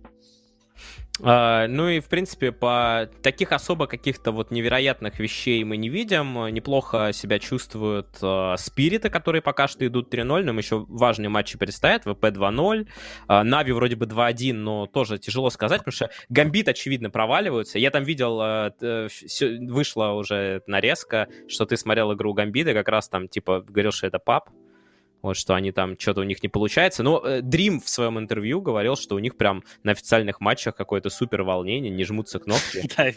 Uh, 1.21 1.67
ну 1.67 1.87
и, 1.87 2.01
в 2.01 2.09
принципе, 2.09 2.51
по 2.51 3.09
таких 3.21 3.53
особо 3.53 3.87
каких-то 3.87 4.33
вот 4.33 4.51
невероятных 4.51 5.17
вещей 5.19 5.63
мы 5.63 5.77
не 5.77 5.87
видим. 5.87 6.47
Неплохо 6.47 7.11
себя 7.13 7.39
чувствуют 7.39 8.17
uh, 8.21 8.57
спириты, 8.57 9.09
которые 9.09 9.41
пока 9.41 9.69
что 9.69 9.87
идут 9.87 10.13
3-0, 10.13 10.43
нам 10.43 10.57
еще 10.57 10.85
важные 10.89 11.29
матчи 11.29 11.57
предстоят. 11.57 12.03
ВП 12.03 12.25
2-0, 12.25 12.87
uh, 13.29 13.43
Нави 13.43 13.71
вроде 13.71 13.95
бы 13.95 14.05
2-1, 14.07 14.53
но 14.53 14.87
тоже 14.87 15.17
тяжело 15.17 15.49
сказать, 15.49 15.79
потому 15.79 15.93
что 15.93 16.09
Гамбит, 16.27 16.67
очевидно, 16.67 17.09
проваливаются. 17.09 17.79
Я 17.79 17.91
там 17.91 18.03
видел, 18.03 18.73
все, 19.07 19.57
вышла 19.59 20.07
уже 20.11 20.63
нарезка, 20.67 21.29
что 21.47 21.65
ты 21.65 21.77
смотрел 21.77 22.13
игру 22.13 22.33
Гамбита, 22.33 22.73
как 22.73 22.89
раз 22.89 23.07
там, 23.07 23.29
типа, 23.29 23.61
говорил, 23.61 23.93
что 23.93 24.07
это 24.07 24.19
пап. 24.19 24.49
Вот, 25.26 25.38
что 25.38 25.56
они 25.56 25.72
там, 25.72 25.99
что-то 25.99 26.22
у 26.22 26.23
них 26.23 26.41
не 26.43 26.49
получается. 26.49 27.03
Но 27.03 27.22
э, 27.26 27.41
Dream 27.41 27.80
в 27.84 27.89
своем 27.89 28.19
интервью 28.19 28.61
говорил, 28.61 28.95
что 28.95 29.15
у 29.15 29.19
них 29.19 29.35
прям 29.38 29.64
на 29.84 29.91
официальных 29.91 30.39
матчах 30.39 30.76
какое-то 30.76 31.10
супер 31.10 31.43
волнение, 31.43 31.91
не 31.91 32.03
жмутся 32.03 32.39
кнопки. 32.39 32.84
Да, 32.95 33.11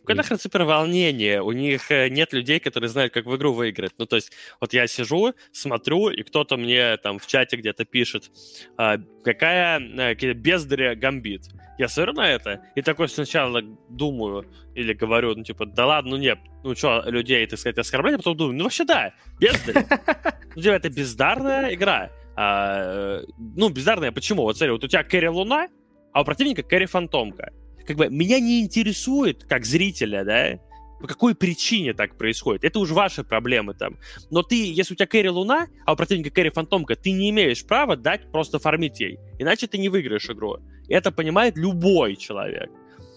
какое 0.00 0.16
нахрен 0.16 0.38
супер 0.38 0.64
волнение? 0.64 1.42
У 1.42 1.52
них 1.52 1.90
э, 1.90 2.08
нет 2.08 2.32
людей, 2.32 2.58
которые 2.58 2.88
знают, 2.88 3.12
как 3.12 3.26
в 3.26 3.36
игру 3.36 3.52
выиграть. 3.52 3.92
Ну, 3.98 4.06
то 4.06 4.16
есть, 4.16 4.32
вот 4.60 4.72
я 4.72 4.86
сижу, 4.86 5.34
смотрю, 5.52 6.10
и 6.10 6.22
кто-то 6.22 6.56
мне 6.56 6.96
там 6.96 7.18
в 7.18 7.26
чате 7.26 7.56
где-то 7.56 7.84
пишет, 7.84 8.30
«А, 8.76 8.96
какая 9.22 9.78
э, 9.80 10.14
бездаря 10.32 10.94
гамбит. 10.94 11.42
Я 11.80 11.88
смотрю 11.88 12.12
на 12.12 12.30
это 12.30 12.60
и 12.74 12.82
такой 12.82 13.08
сначала 13.08 13.62
думаю 13.88 14.44
или 14.74 14.92
говорю, 14.92 15.34
ну, 15.34 15.42
типа, 15.42 15.64
да 15.64 15.86
ладно, 15.86 16.10
ну 16.10 16.16
нет, 16.18 16.38
ну 16.62 16.74
что, 16.74 17.02
людей, 17.06 17.46
так 17.46 17.58
сказать, 17.58 17.78
оскорблять, 17.78 18.16
а 18.16 18.18
потом 18.18 18.36
думаю, 18.36 18.58
ну 18.58 18.64
вообще 18.64 18.84
да, 18.84 19.14
бездарь. 19.38 19.86
Ну, 20.54 20.60
типа, 20.60 20.74
это 20.74 20.90
бездарная 20.90 21.72
игра. 21.72 22.10
А, 22.36 23.22
ну, 23.38 23.70
бездарная 23.70 24.12
почему? 24.12 24.42
Вот 24.42 24.58
смотри, 24.58 24.72
вот 24.72 24.84
у 24.84 24.88
тебя 24.88 25.04
Кэрри 25.04 25.28
Луна, 25.28 25.68
а 26.12 26.20
у 26.20 26.24
противника 26.24 26.62
Кэрри 26.62 26.84
Фантомка. 26.84 27.50
Как 27.86 27.96
бы 27.96 28.10
меня 28.10 28.40
не 28.40 28.60
интересует, 28.60 29.44
как 29.44 29.64
зрителя, 29.64 30.22
да, 30.22 30.58
по 31.00 31.06
какой 31.06 31.34
причине 31.34 31.94
так 31.94 32.16
происходит. 32.16 32.64
Это 32.64 32.78
уже 32.78 32.94
ваши 32.94 33.24
проблемы 33.24 33.74
там. 33.74 33.98
Но 34.30 34.42
ты, 34.42 34.70
если 34.70 34.94
у 34.94 34.96
тебя 34.96 35.06
Кэрри 35.06 35.28
Луна, 35.28 35.68
а 35.86 35.94
у 35.94 35.96
противника 35.96 36.30
Кэрри 36.30 36.50
Фантомка, 36.50 36.94
ты 36.94 37.10
не 37.12 37.30
имеешь 37.30 37.64
права 37.64 37.96
дать 37.96 38.30
просто 38.30 38.58
фармить 38.58 39.00
ей. 39.00 39.18
Иначе 39.38 39.66
ты 39.66 39.78
не 39.78 39.88
выиграешь 39.88 40.28
игру. 40.28 40.58
Это 40.88 41.10
понимает 41.10 41.56
любой 41.56 42.16
человек. 42.16 42.70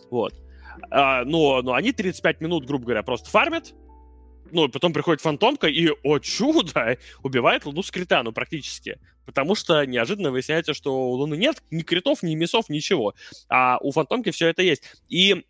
Вот. 0.10 0.34
А, 0.90 1.26
но, 1.26 1.62
но 1.62 1.74
они 1.74 1.92
35 1.92 2.42
минут, 2.42 2.66
грубо 2.66 2.86
говоря, 2.86 3.04
просто 3.04 3.30
фармят, 3.30 3.74
ну, 4.52 4.70
потом 4.70 4.94
приходит 4.94 5.22
фантомка 5.22 5.68
и, 5.68 5.90
о 6.04 6.20
чудо, 6.20 6.98
убивает 7.24 7.66
Луну 7.66 7.84
с 7.84 7.92
крита, 7.92 8.24
ну, 8.24 8.32
практически. 8.32 9.00
Потому 9.26 9.56
что 9.56 9.86
неожиданно 9.86 10.32
выясняется, 10.32 10.74
что 10.74 11.10
у 11.10 11.14
Луны 11.14 11.36
нет 11.36 11.64
ни 11.72 11.82
критов, 11.82 12.24
ни 12.24 12.36
мисов, 12.36 12.70
ничего. 12.70 13.14
А 13.50 13.78
у 13.82 13.92
фантомки 13.92 14.32
все 14.32 14.48
это 14.48 14.62
есть. 14.62 14.84
И 15.10 15.46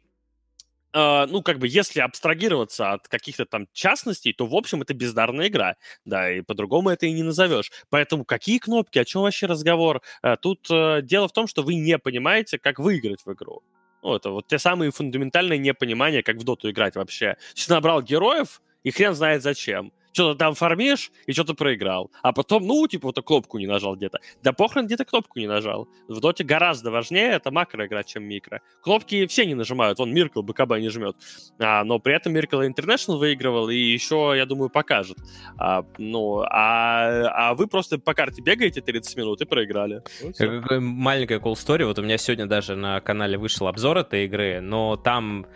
ну, 0.94 1.41
как 1.41 1.60
бы, 1.60 1.68
если 1.68 1.99
абстрагироваться 1.99 2.91
от 2.91 3.07
каких-то 3.07 3.45
там 3.45 3.68
частностей, 3.74 4.34
то, 4.34 4.45
в 4.45 4.56
общем, 4.56 4.82
это 4.82 4.94
бездарная 4.94 5.48
игра, 5.48 5.76
да, 6.06 6.32
и 6.32 6.41
по-другому 6.41 6.90
это 6.90 7.06
и 7.06 7.11
не 7.11 7.24
назовешь. 7.24 7.72
Поэтому 7.90 8.26
какие 8.26 8.60
кнопки, 8.60 8.99
о 8.99 9.06
чем 9.06 9.24
вообще 9.24 9.48
разговор? 9.48 10.02
Uh, 10.24 10.38
тут 10.40 10.70
uh, 10.70 11.02
дело 11.02 11.28
в 11.28 11.34
том, 11.34 11.48
что 11.48 11.64
вы 11.64 11.76
не 11.76 11.98
понимаете, 11.98 12.60
как 12.60 12.80
выиграть 12.80 13.26
в 13.26 13.34
игру. 13.34 13.64
Ну, 14.03 14.15
это 14.15 14.30
вот 14.30 14.48
те 14.48 14.60
самые 14.60 14.91
фундаментальные 14.91 15.60
непонимания, 15.60 16.22
как 16.22 16.38
в 16.38 16.44
доту 16.44 16.70
играть 16.70 16.95
вообще. 16.95 17.38
Если 17.56 17.72
набрал 17.72 18.02
героев, 18.02 18.61
и 18.84 18.91
хрен 18.91 19.15
знает 19.15 19.41
зачем 19.41 19.91
что-то 20.14 20.38
там 20.38 20.53
фармишь 20.53 21.11
и 21.26 21.34
что-то 21.34 21.56
проиграл. 21.56 22.11
А 22.22 22.31
потом, 22.31 22.65
ну, 22.65 22.88
типа, 22.88 23.07
вот 23.07 23.26
кнопку 23.26 23.57
не 23.57 23.68
нажал 23.68 23.95
где-то. 23.95 24.19
Да 24.44 24.53
похрен, 24.53 24.85
где-то 24.85 25.06
кнопку 25.06 25.40
не 25.40 25.48
нажал. 25.48 25.90
В 26.07 26.19
доте 26.19 26.44
гораздо 26.44 26.91
важнее 26.91 27.31
это 27.31 27.52
макро 27.52 27.85
игра, 27.85 28.03
чем 28.03 28.23
микро. 28.23 28.61
Кнопки 28.84 29.26
все 29.26 29.45
не 29.45 29.56
нажимают. 29.56 29.99
Вон 29.99 30.14
Миркл 30.14 30.41
БКБ 30.41 30.80
не 30.80 30.90
жмет. 30.90 31.15
А, 31.60 31.84
но 31.84 31.99
при 31.99 32.15
этом 32.15 32.34
Миркл 32.34 32.61
International 32.61 33.18
выигрывал 33.18 33.69
и 33.69 33.76
еще, 33.76 34.34
я 34.35 34.45
думаю, 34.45 34.69
покажет. 34.69 35.18
А, 35.57 35.85
ну, 35.98 36.41
а, 36.41 37.49
а 37.49 37.53
вы 37.56 37.68
просто 37.68 37.98
по 37.98 38.14
карте 38.14 38.41
бегаете 38.41 38.81
30 38.81 39.18
минут 39.18 39.41
и 39.41 39.45
проиграли. 39.45 40.03
Вот 40.22 40.80
Маленькая 40.80 41.40
cool 41.40 41.53
story. 41.53 41.85
Вот 41.85 41.98
у 41.98 42.03
меня 42.03 42.18
сегодня 42.18 42.45
даже 42.45 42.76
на 42.76 43.02
канале 43.02 43.38
вышел 43.38 43.68
обзор 43.68 43.98
этой 43.98 44.26
игры, 44.26 44.61
но 44.61 44.95
там 44.95 45.48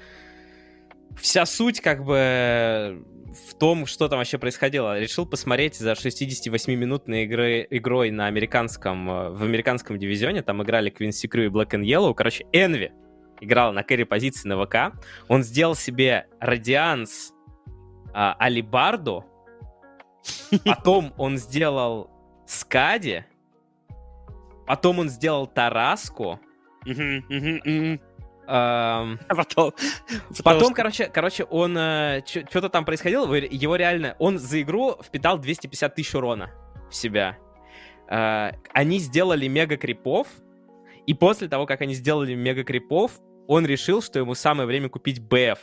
вся 1.18 1.46
суть 1.46 1.82
как 1.82 2.04
бы 2.04 3.04
в 3.50 3.54
том, 3.56 3.86
что 3.86 4.08
там 4.08 4.20
вообще 4.20 4.38
происходило. 4.38 5.00
Решил 5.00 5.26
посмотреть 5.26 5.76
за 5.76 5.92
68-минутной 5.92 7.24
игры, 7.24 7.68
игрой 7.70 8.12
на 8.12 8.28
американском, 8.28 9.10
э, 9.10 9.30
в 9.32 9.44
американском 9.44 9.98
дивизионе. 9.98 10.42
Там 10.42 10.64
играли 10.64 10.92
Quincy 10.92 11.30
Crew 11.30 11.46
и 11.46 11.50
Black 11.50 11.72
and 11.72 11.84
Yellow. 11.84 12.14
Короче, 12.14 12.46
Энви 12.52 12.92
играл 13.42 13.74
на 13.74 13.84
кэрри 13.84 14.04
позиции 14.04 14.48
на 14.48 14.64
ВК. 14.64 14.98
Он 15.28 15.44
сделал 15.44 15.76
себе 15.76 16.28
Радианс 16.40 17.34
а, 18.14 18.36
Алибарду. 18.40 19.26
Потом 20.66 21.14
он 21.18 21.38
сделал 21.38 22.10
Скади. 22.46 23.26
Потом 24.66 25.00
он 25.00 25.10
сделал 25.10 25.48
Тараску. 25.48 26.40
Эм, 28.48 29.20
потом, 29.28 29.74
потом 30.44 30.74
короче, 30.74 31.08
короче, 31.08 31.44
он 31.44 31.78
э, 31.78 32.22
что-то 32.26 32.70
там 32.70 32.86
происходило, 32.86 33.32
его 33.34 33.76
реально, 33.76 34.16
он 34.20 34.40
за 34.40 34.62
игру 34.62 34.96
впитал 35.04 35.38
250 35.38 35.96
тысяч 35.96 36.16
урона 36.16 36.52
в 36.90 36.96
себя. 36.96 37.38
Э, 38.10 38.52
они 38.72 39.00
сделали 39.00 39.48
мега 39.48 39.76
крипов, 39.76 40.28
и 41.06 41.14
после 41.14 41.50
того, 41.50 41.66
как 41.66 41.82
они 41.82 41.94
сделали 41.94 42.36
мега 42.36 42.64
крипов, 42.64 43.20
он 43.48 43.66
решил, 43.66 44.02
что 44.02 44.20
ему 44.20 44.34
самое 44.34 44.66
время 44.66 44.88
купить 44.90 45.22
БФ. 45.22 45.60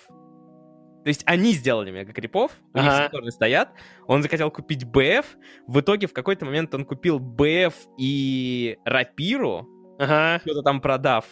То 1.05 1.09
есть 1.09 1.23
они 1.27 1.53
сделали 1.53 1.91
мега 1.91 2.13
крипов, 2.13 2.53
у 2.73 2.79
них 2.79 2.91
все 3.11 3.31
стоят, 3.31 3.71
он 4.07 4.23
захотел 4.23 4.51
купить 4.51 4.85
БФ, 4.85 5.27
в 5.67 5.81
итоге 5.81 6.07
в 6.07 6.13
какой-то 6.13 6.45
момент 6.45 6.75
он 6.75 6.85
купил 6.85 7.19
БФ 7.19 7.75
и 7.99 8.79
рапиру, 8.85 9.69
ага. 9.99 10.41
что-то 10.41 10.63
там 10.63 10.81
продав, 10.81 11.27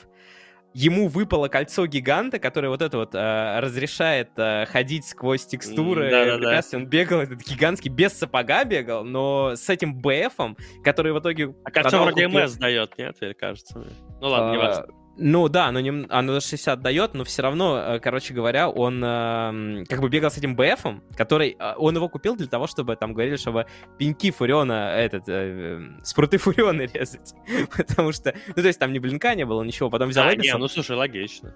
ему 0.74 1.08
выпало 1.08 1.48
кольцо 1.48 1.86
гиганта, 1.86 2.38
которое 2.38 2.68
вот 2.68 2.82
это 2.82 2.98
вот 2.98 3.14
э, 3.14 3.60
разрешает 3.60 4.30
э, 4.36 4.66
ходить 4.66 5.06
сквозь 5.06 5.46
текстуры. 5.46 6.10
Да, 6.10 6.38
да, 6.38 6.38
да. 6.38 6.60
Он 6.76 6.86
бегал, 6.86 7.20
этот 7.20 7.40
гигантский, 7.40 7.90
без 7.90 8.12
сапога 8.12 8.64
бегал, 8.64 9.04
но 9.04 9.54
с 9.54 9.68
этим 9.68 10.00
БФом, 10.00 10.56
который 10.82 11.12
в 11.12 11.18
итоге... 11.18 11.54
А 11.64 11.70
кольцо 11.70 12.02
вроде 12.02 12.28
МС 12.28 12.54
дает, 12.54 12.96
нет? 12.98 13.16
Или 13.20 13.32
кажется? 13.32 13.84
Ну 14.20 14.28
ладно, 14.28 14.52
не 14.52 14.58
важно. 14.58 15.01
Ну 15.16 15.48
да, 15.48 15.66
оно, 15.66 15.80
не, 15.80 16.06
оно 16.08 16.40
60 16.40 16.80
дает, 16.80 17.14
но 17.14 17.24
все 17.24 17.42
равно, 17.42 17.78
э, 17.78 18.00
короче 18.00 18.32
говоря, 18.32 18.70
он 18.70 19.02
э, 19.04 19.84
как 19.86 20.00
бы 20.00 20.08
бегал 20.08 20.30
с 20.30 20.38
этим 20.38 20.56
БФом, 20.56 21.02
который... 21.16 21.54
Э, 21.58 21.74
он 21.76 21.94
его 21.94 22.08
купил 22.08 22.34
для 22.34 22.46
того, 22.46 22.66
чтобы 22.66 22.96
там 22.96 23.12
говорили, 23.12 23.36
чтобы 23.36 23.66
пеньки 23.98 24.30
Фуриона, 24.30 24.94
этот, 24.96 25.24
э, 25.28 25.80
спруты 26.02 26.38
Фуриона 26.38 26.82
резать. 26.94 27.34
Потому 27.76 28.12
что, 28.12 28.34
ну 28.48 28.54
то 28.54 28.66
есть 28.66 28.78
там 28.78 28.92
ни 28.92 28.98
блинка 28.98 29.34
не 29.34 29.44
было, 29.44 29.62
ничего. 29.62 29.90
Потом 29.90 30.08
взял 30.08 30.26
а, 30.26 30.34
не, 30.34 30.54
ну 30.56 30.66
слушай, 30.68 30.96
логично. 30.96 31.54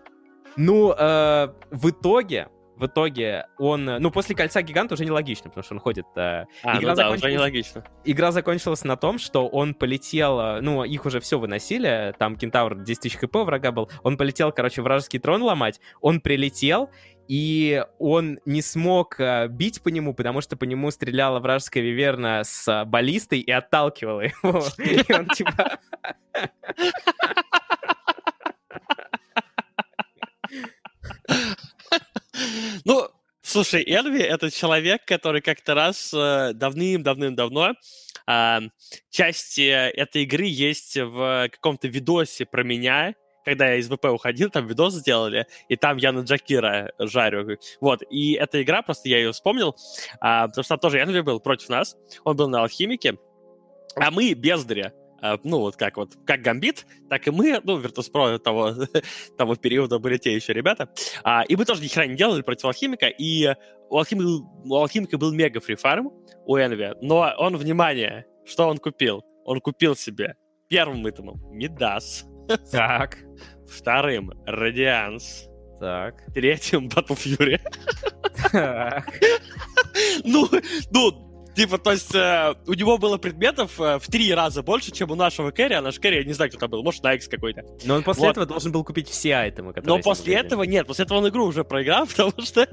Ну, 0.57 0.93
э, 0.93 1.49
в 1.71 1.91
итоге, 1.91 2.49
в 2.77 2.87
итоге 2.87 3.47
он... 3.59 3.85
Ну, 3.85 4.11
после 4.11 4.35
кольца 4.35 4.63
гиганта 4.63 4.95
уже 4.95 5.05
нелогично, 5.05 5.49
потому 5.51 5.65
что 5.65 5.75
он 5.75 5.81
ходит... 5.81 6.07
Э, 6.17 6.45
а, 6.63 6.79
игра 6.79 6.91
ну 6.91 6.97
да, 6.97 7.11
уже 7.11 7.33
нелогично. 7.33 7.85
Игра 8.05 8.33
закончилась 8.33 8.85
на 8.85 8.97
том, 8.97 9.19
что 9.19 9.49
он 9.49 9.75
полетел... 9.75 10.39
Э, 10.39 10.61
ну, 10.61 10.85
их 10.85 11.07
уже 11.07 11.21
все 11.21 11.39
выносили, 11.39 12.15
там 12.19 12.37
кентавр 12.37 12.77
10 12.77 13.01
тысяч 13.01 13.17
хп 13.17 13.35
врага 13.35 13.73
был. 13.73 13.91
Он 14.03 14.17
полетел, 14.17 14.53
короче, 14.53 14.83
вражеский 14.83 15.19
трон 15.19 15.43
ломать. 15.43 15.81
Он 16.01 16.21
прилетел, 16.21 16.91
и 17.29 17.83
он 17.99 18.39
не 18.45 18.63
смог 18.63 19.19
э, 19.19 19.49
бить 19.49 19.83
по 19.83 19.89
нему, 19.89 20.15
потому 20.15 20.41
что 20.41 20.57
по 20.57 20.65
нему 20.65 20.91
стреляла 20.91 21.41
вражеская 21.41 21.83
виверна 21.83 22.45
с 22.45 22.85
баллистой 22.85 23.41
и 23.41 23.51
отталкивала 23.51 24.21
его. 24.23 24.63
И 24.79 25.13
он 25.13 25.29
типа... 25.29 25.79
Ну, 32.87 33.09
слушай, 33.43 33.83
Элви— 33.85 34.23
это 34.23 34.49
человек, 34.49 35.05
который 35.05 35.41
как-то 35.41 35.75
раз 35.75 36.15
э, 36.15 36.53
давным-давным-давно 36.55 37.75
э, 38.29 38.59
часть 39.11 39.59
этой 39.59 40.23
игры 40.23 40.45
есть 40.45 40.97
в 40.97 41.49
каком-то 41.51 41.89
видосе 41.89 42.47
про 42.47 42.63
меня, 42.63 43.17
когда 43.45 43.71
я 43.71 43.79
из 43.79 43.89
ВП 43.89 44.05
уходил, 44.05 44.51
там 44.51 44.69
видос 44.69 44.95
сделали, 44.95 45.49
и 45.69 45.75
там 45.75 45.97
я 45.97 46.13
на 46.13 46.21
Джакира 46.21 46.93
жарю. 47.01 47.59
Вот, 47.81 48.03
и 48.09 48.35
эта 48.35 48.63
игра, 48.63 48.83
просто 48.83 49.09
я 49.09 49.19
ее 49.19 49.33
вспомнил, 49.33 49.75
а, 50.21 50.47
потому 50.47 50.63
что 50.63 50.77
там 50.77 50.79
тоже 50.79 51.03
Энви 51.03 51.23
был 51.23 51.41
против 51.41 51.69
нас, 51.69 51.97
он 52.23 52.37
был 52.37 52.49
на 52.49 52.63
Алхимике, 52.63 53.19
а 53.97 54.13
мы 54.13 54.33
бездари. 54.35 54.93
А, 55.21 55.39
ну, 55.45 55.61
вот 55.61 55.77
как 55.77 55.97
вот, 55.97 56.17
как 56.25 56.43
Гамбит, 56.43 56.87
так 57.09 57.27
и 57.27 57.31
мы, 57.31 57.61
ну, 57.65 57.81
Virtus.pro 57.81 58.39
того, 58.39 58.75
того 59.39 59.57
периода 59.57 59.99
были 59.99 60.19
те 60.19 60.35
еще 60.35 60.53
ребята. 60.53 60.89
А, 61.25 61.43
и 61.43 61.57
мы 61.57 61.65
тоже 61.65 61.83
ни 61.83 61.87
хера 61.87 62.07
не 62.07 62.17
делали 62.17 62.43
против 62.43 62.65
Алхимика, 62.67 63.07
и 63.07 63.55
у 63.89 63.99
Алхимика, 63.99 64.27
у 64.65 64.75
Алхимика 64.77 65.19
был 65.19 65.33
мега 65.33 65.61
фрифарм 65.61 66.13
у 66.45 66.57
Энви, 66.57 66.95
но 67.01 67.33
он, 67.39 67.57
внимание, 67.57 68.27
что 68.45 68.69
он 68.69 68.79
купил? 68.79 69.23
Он 69.45 69.61
купил 69.61 69.97
себе 69.97 70.35
первым 70.69 71.09
итемом 71.09 71.41
Мидас. 71.51 72.25
Так. 72.71 73.19
Вторым 73.69 74.33
Радианс. 74.47 75.49
Так. 75.81 76.25
Третьим 76.33 76.89
Battle 76.89 77.17
Fury. 77.17 77.61
Ну, 80.25 80.49
ну, 80.91 81.26
Типа, 81.57 81.79
то 81.79 81.93
есть 81.93 82.15
э, 82.15 82.55
у 82.67 82.75
него 82.75 82.99
было 82.99 83.17
предметов 83.17 83.81
э, 83.81 83.99
в 83.99 84.07
три 84.09 84.35
раза 84.35 84.63
больше, 84.63 84.93
чем 84.93 85.11
у 85.11 85.15
нашего 85.15 85.51
Кэрри, 85.51 85.73
а 85.73 85.81
наш 85.81 85.99
Кэрри, 85.99 86.17
я 86.17 86.25
не 86.25 86.35
знаю, 86.35 86.51
кто 86.51 86.61
там 86.61 86.69
был, 86.69 86.83
может, 86.83 87.03
на 87.03 87.15
X 87.15 87.29
какой-то. 87.29 87.65
Но 87.85 87.95
он 87.95 88.03
после 88.03 88.25
вот. 88.25 88.31
этого 88.33 88.45
должен 88.45 88.73
был 88.73 88.85
купить 88.85 89.09
все 89.09 89.37
айтемы, 89.37 89.73
которые... 89.73 89.97
Но 89.97 90.03
после 90.03 90.35
этого 90.35 90.65
нет, 90.65 90.87
после 90.87 91.07
этого 91.07 91.19
он 91.19 91.29
игру 91.29 91.47
уже 91.47 91.65
проиграл, 91.65 92.07
потому 92.17 92.43
что 92.43 92.69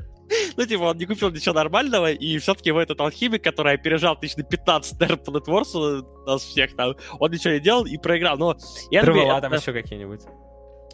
Ну, 0.58 0.66
типа, 0.66 0.82
он 0.82 0.98
не 0.98 1.06
купил 1.06 1.32
ничего 1.32 1.56
нормального, 1.56 2.12
и 2.12 2.38
все-таки 2.40 2.70
его 2.70 2.82
этот 2.82 3.00
алхимик, 3.00 3.42
который 3.42 3.74
опережал 3.74 4.20
тысяч 4.20 4.36
на 4.36 4.44
15 4.44 5.00
наверное, 5.00 5.24
по 5.24 5.32
нетворсу 5.32 6.06
нас 6.26 6.44
всех 6.44 6.76
там, 6.76 6.96
он 7.20 7.32
ничего 7.32 7.54
не 7.54 7.62
делал 7.62 7.86
и 7.86 7.98
проиграл. 7.98 8.38
Но 8.38 8.58
Травела 8.92 9.40
там 9.40 9.54
еще 9.54 9.72
какие-нибудь. 9.72 10.22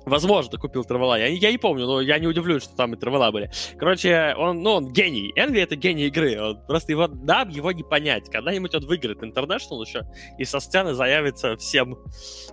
Возможно, 0.09 0.57
купил 0.57 0.83
Травела. 0.83 1.17
Я, 1.17 1.27
я 1.27 1.51
не 1.51 1.57
помню, 1.57 1.85
но 1.85 2.01
я 2.01 2.19
не 2.19 2.27
удивлюсь, 2.27 2.63
что 2.63 2.75
там 2.75 2.93
и 2.93 2.97
Травела 2.97 3.31
были. 3.31 3.51
Короче, 3.77 4.33
он, 4.37 4.61
ну, 4.61 4.71
он 4.71 4.91
гений. 4.91 5.31
Энви— 5.35 5.59
это 5.61 5.75
гений 5.75 6.07
игры. 6.07 6.39
Он, 6.41 6.65
просто 6.65 6.91
его, 6.91 7.07
нам 7.07 7.49
его 7.49 7.71
не 7.71 7.83
понять. 7.83 8.29
Когда-нибудь 8.29 8.73
он 8.75 8.85
выиграет 8.85 9.21
International 9.23 9.85
еще, 9.85 10.01
и 10.37 10.45
со 10.45 10.59
сцены 10.59 10.93
заявится 10.93 11.55
всем, 11.57 11.97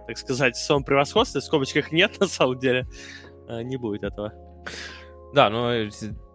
так 0.07 0.19
сказать, 0.19 0.57
в 0.57 0.65
своем 0.65 0.85
превосходстве. 0.85 1.41
В 1.41 1.45
скобочках 1.45 1.93
нет, 1.93 2.17
на 2.21 2.27
самом 2.27 2.59
деле. 2.59 2.87
А, 3.49 3.63
не 3.63 3.77
будет 3.77 4.03
этого. 4.03 4.33
Да, 5.33 5.51
но 5.51 5.73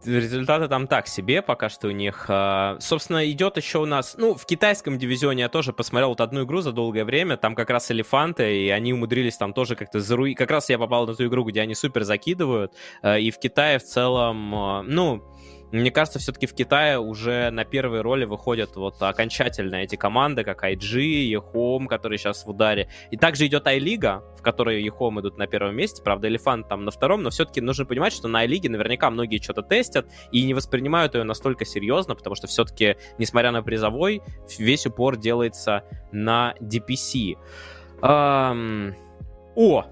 результаты 0.06 0.68
там 0.68 0.88
так 0.88 1.08
себе 1.08 1.42
пока 1.42 1.70
что 1.70 1.88
у 1.88 1.92
них. 1.92 2.26
А, 2.28 2.78
собственно, 2.80 3.30
идет 3.30 3.58
еще 3.58 3.80
у 3.80 3.86
нас, 3.86 4.16
ну, 4.18 4.34
в 4.36 4.46
китайском 4.46 4.98
дивизионе 4.98 5.44
я 5.44 5.50
тоже 5.50 5.74
посмотрел 5.74 6.10
вот 6.10 6.22
одну 6.22 6.44
игру 6.44 6.62
за 6.62 6.72
долгое 6.72 7.06
время, 7.06 7.38
там 7.38 7.56
как 7.56 7.70
раз 7.70 7.92
элефанты, 7.92 8.64
и 8.64 8.70
они 8.70 8.94
умудрились 8.94 9.38
там 9.38 9.54
тоже 9.54 9.76
как-то 9.76 10.00
заруить. 10.00 10.38
Как 10.38 10.52
раз 10.52 10.70
я 10.70 10.78
попал 10.78 11.08
на 11.08 11.16
ту 11.16 11.26
игру, 11.26 11.44
где 11.44 11.62
они 11.62 11.76
супер 11.76 12.04
закидывают, 12.04 12.74
а, 13.02 13.18
и 13.18 13.32
в 13.32 13.40
Китае 13.40 13.80
в 13.80 13.84
целом, 13.84 14.52
ну, 14.88 15.24
мне 15.72 15.90
кажется, 15.92 16.20
все-таки 16.20 16.48
в 16.48 16.54
Китае 16.54 17.00
уже 17.00 17.50
на 17.50 17.64
первые 17.64 18.02
роли 18.02 18.26
выходят 18.26 18.76
вот 18.76 19.02
окончательно 19.02 19.76
эти 19.76 19.96
команды, 19.96 20.44
как 20.44 20.64
IG, 20.64 21.00
Ехом, 21.02 21.88
которые 21.88 22.18
сейчас 22.20 22.46
в 22.46 22.50
ударе. 22.50 22.90
И 23.10 23.18
также 23.18 23.48
идет 23.48 23.68
Ай-лига, 23.68 24.24
в 24.38 24.42
которой 24.42 24.84
Ехом 24.84 25.20
идут 25.22 25.38
на 25.38 25.48
первом 25.48 25.76
месте. 25.76 26.02
Правда, 26.04 26.28
Элефант 26.28 26.68
там 26.68 26.84
на 26.84 26.92
втором, 26.92 27.24
но 27.24 27.30
все-таки 27.30 27.62
нужно 27.62 27.86
понимать, 27.86 28.12
что 28.12 28.28
на 28.28 28.40
Ай-лиге 28.40 28.70
наверняка 28.70 29.10
многие 29.10 29.42
что-то 29.42 29.62
тестят 29.62 30.08
и 30.32 30.44
не 30.44 30.54
воспринимают 30.54 31.16
ее 31.16 31.24
настолько 31.24 31.64
серьезно, 31.64 32.16
потому 32.16 32.36
что 32.36 32.48
все-таки, 32.48 32.98
несмотря 33.18 33.52
на 33.52 33.64
призовой, 33.64 34.22
весь 34.58 34.86
упор 34.86 35.16
делается 35.16 35.84
на 36.12 36.54
DPC. 36.60 37.38
Эм... 38.02 38.96
О! 39.56 39.86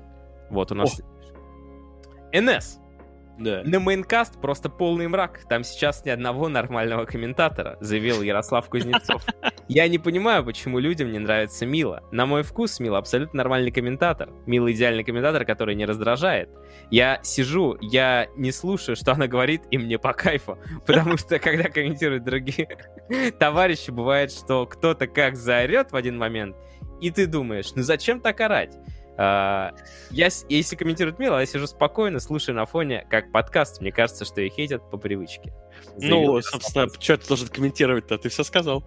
Вот 0.50 0.72
у 0.72 0.76
нас... 0.76 1.00
О. 1.00 2.42
НС 2.42 2.79
да. 3.40 3.62
На 3.64 3.80
мейнкаст 3.80 4.40
просто 4.42 4.70
полный 4.70 5.08
мрак. 5.08 5.42
Там 5.48 5.64
сейчас 5.64 6.04
ни 6.04 6.10
одного 6.10 6.50
нормального 6.50 7.06
комментатора, 7.06 7.78
заявил 7.80 8.22
Ярослав 8.22 8.70
Кузнецов. 8.70 9.26
Я 9.68 9.88
не 9.88 9.98
понимаю, 9.98 10.44
почему 10.44 10.80
людям 10.80 11.12
не 11.12 11.20
нравится 11.20 11.66
Мила. 11.66 12.04
На 12.12 12.26
мой 12.26 12.44
вкус 12.44 12.80
Мила 12.80 12.98
абсолютно 12.98 13.38
нормальный 13.38 13.72
комментатор. 13.72 14.30
Мила 14.46 14.72
идеальный 14.72 15.04
комментатор, 15.04 15.46
который 15.46 15.76
не 15.76 15.86
раздражает. 15.86 16.50
Я 16.92 17.20
сижу, 17.24 17.78
я 17.82 18.28
не 18.36 18.52
слушаю, 18.52 18.96
что 18.96 19.14
она 19.14 19.28
говорит, 19.28 19.62
и 19.72 19.78
мне 19.78 19.98
по 19.98 20.14
кайфу. 20.14 20.58
Потому 20.86 21.18
что, 21.18 21.40
когда 21.40 21.70
комментируют 21.70 22.24
другие 22.24 22.68
товарищи, 23.40 23.92
бывает, 23.92 24.32
что 24.32 24.66
кто-то 24.66 25.08
как 25.08 25.38
заорет 25.38 25.92
в 25.92 25.96
один 25.96 26.18
момент, 26.18 26.56
и 27.00 27.12
ты 27.12 27.28
думаешь, 27.28 27.72
ну 27.76 27.84
зачем 27.84 28.20
так 28.20 28.42
орать? 28.42 28.76
А, 29.22 29.74
я, 30.12 30.30
если 30.48 30.78
комментируют 30.78 31.20
мило, 31.20 31.40
я 31.40 31.46
сижу 31.46 31.68
спокойно, 31.68 32.22
слушаю 32.22 32.56
на 32.56 32.66
фоне, 32.66 33.06
как 33.10 33.34
подкаст. 33.34 33.82
Мне 33.82 33.92
кажется, 33.92 34.24
что 34.24 34.40
их 34.40 34.54
хейтят 34.54 34.90
по 34.90 34.96
привычке. 34.96 35.52
ну, 35.98 36.42
собственно, 36.42 36.88
что 37.00 37.18
ты 37.18 37.28
должен 37.28 37.50
комментировать-то? 37.50 38.18
Ты 38.18 38.30
все 38.30 38.46
сказал. 38.46 38.82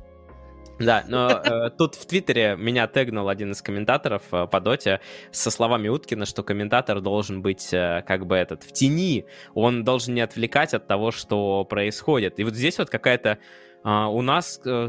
Да, 0.79 1.05
но 1.07 1.29
э, 1.29 1.71
тут 1.77 1.97
в 1.97 2.07
Твиттере 2.07 2.57
меня 2.59 2.87
тегнул 2.87 3.29
один 3.29 3.53
из 3.53 3.61
комментаторов 3.61 4.23
э, 4.33 4.47
по 4.47 4.59
доте 4.59 5.01
со 5.31 5.51
словами 5.51 5.89
Уткина, 5.89 6.25
что 6.25 6.43
комментатор 6.43 7.03
должен 7.03 7.43
быть 7.43 7.69
э, 7.75 8.03
как 8.09 8.27
бы 8.27 8.35
этот 8.35 8.65
в 8.65 8.73
тени, 8.73 9.27
он 9.53 9.85
должен 9.85 10.15
не 10.15 10.23
отвлекать 10.23 10.73
от 10.73 10.87
того, 10.87 11.11
что 11.11 11.65
происходит. 11.67 12.41
И 12.41 12.45
вот 12.45 12.55
здесь 12.55 12.79
вот 12.79 12.89
какая-то 12.89 13.39
э, 13.85 13.89
у 13.91 14.23
нас 14.23 14.63
э, 14.65 14.89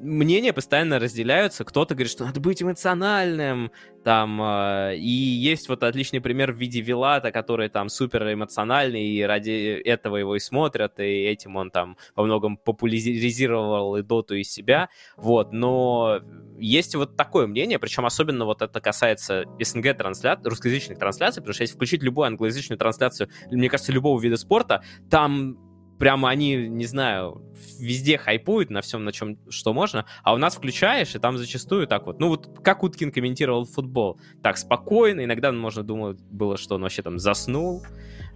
мнения 0.00 0.52
постоянно 0.52 0.98
разделяются. 0.98 1.64
Кто-то 1.64 1.94
говорит, 1.94 2.10
что 2.10 2.24
надо 2.24 2.40
быть 2.40 2.62
эмоциональным, 2.62 3.72
там, 4.04 4.40
э, 4.40 4.96
и 4.96 5.08
есть 5.08 5.68
вот 5.68 5.82
отличный 5.82 6.20
пример 6.20 6.52
в 6.52 6.56
виде 6.56 6.80
Вилата, 6.80 7.32
который 7.32 7.68
там 7.68 7.88
супер 7.88 8.32
эмоциональный, 8.32 9.06
и 9.08 9.22
ради 9.22 9.80
этого 9.84 10.16
его 10.16 10.36
и 10.36 10.38
смотрят, 10.38 10.98
и 11.00 11.02
этим 11.02 11.56
он 11.56 11.70
там 11.70 11.96
во 12.14 12.24
многом 12.24 12.56
популяризировал 12.56 13.96
и 13.96 14.02
доту 14.02 14.34
из 14.34 14.50
себя, 14.50 14.88
вот, 15.16 15.52
но 15.52 16.20
есть 16.58 16.94
вот 16.94 17.16
такое 17.16 17.46
мнение, 17.46 17.78
причем 17.78 18.06
особенно 18.06 18.44
вот 18.44 18.62
это 18.62 18.80
касается 18.80 19.44
СНГ 19.60 19.96
трансляций, 19.96 20.48
русскоязычных 20.48 20.98
трансляций, 20.98 21.42
потому 21.42 21.54
что 21.54 21.62
если 21.62 21.74
включить 21.74 22.02
любую 22.02 22.26
англоязычную 22.26 22.78
трансляцию, 22.78 23.28
мне 23.50 23.68
кажется, 23.68 23.92
любого 23.92 24.20
вида 24.20 24.36
спорта, 24.36 24.82
там 25.10 25.67
прямо 25.98 26.30
они, 26.30 26.68
не 26.68 26.86
знаю, 26.86 27.42
везде 27.78 28.18
хайпуют 28.18 28.70
на 28.70 28.80
всем, 28.80 29.04
на 29.04 29.12
чем 29.12 29.38
что 29.48 29.72
можно, 29.72 30.06
а 30.22 30.34
у 30.34 30.36
нас 30.36 30.56
включаешь, 30.56 31.14
и 31.14 31.18
там 31.18 31.38
зачастую 31.38 31.86
так 31.86 32.06
вот, 32.06 32.20
ну 32.20 32.28
вот 32.28 32.60
как 32.62 32.82
Уткин 32.82 33.12
комментировал 33.12 33.64
футбол, 33.64 34.20
так 34.42 34.58
спокойно, 34.58 35.24
иногда 35.24 35.52
можно 35.52 35.82
думать 35.82 36.20
было, 36.30 36.56
что 36.56 36.76
он 36.76 36.82
вообще 36.82 37.02
там 37.02 37.18
заснул, 37.18 37.82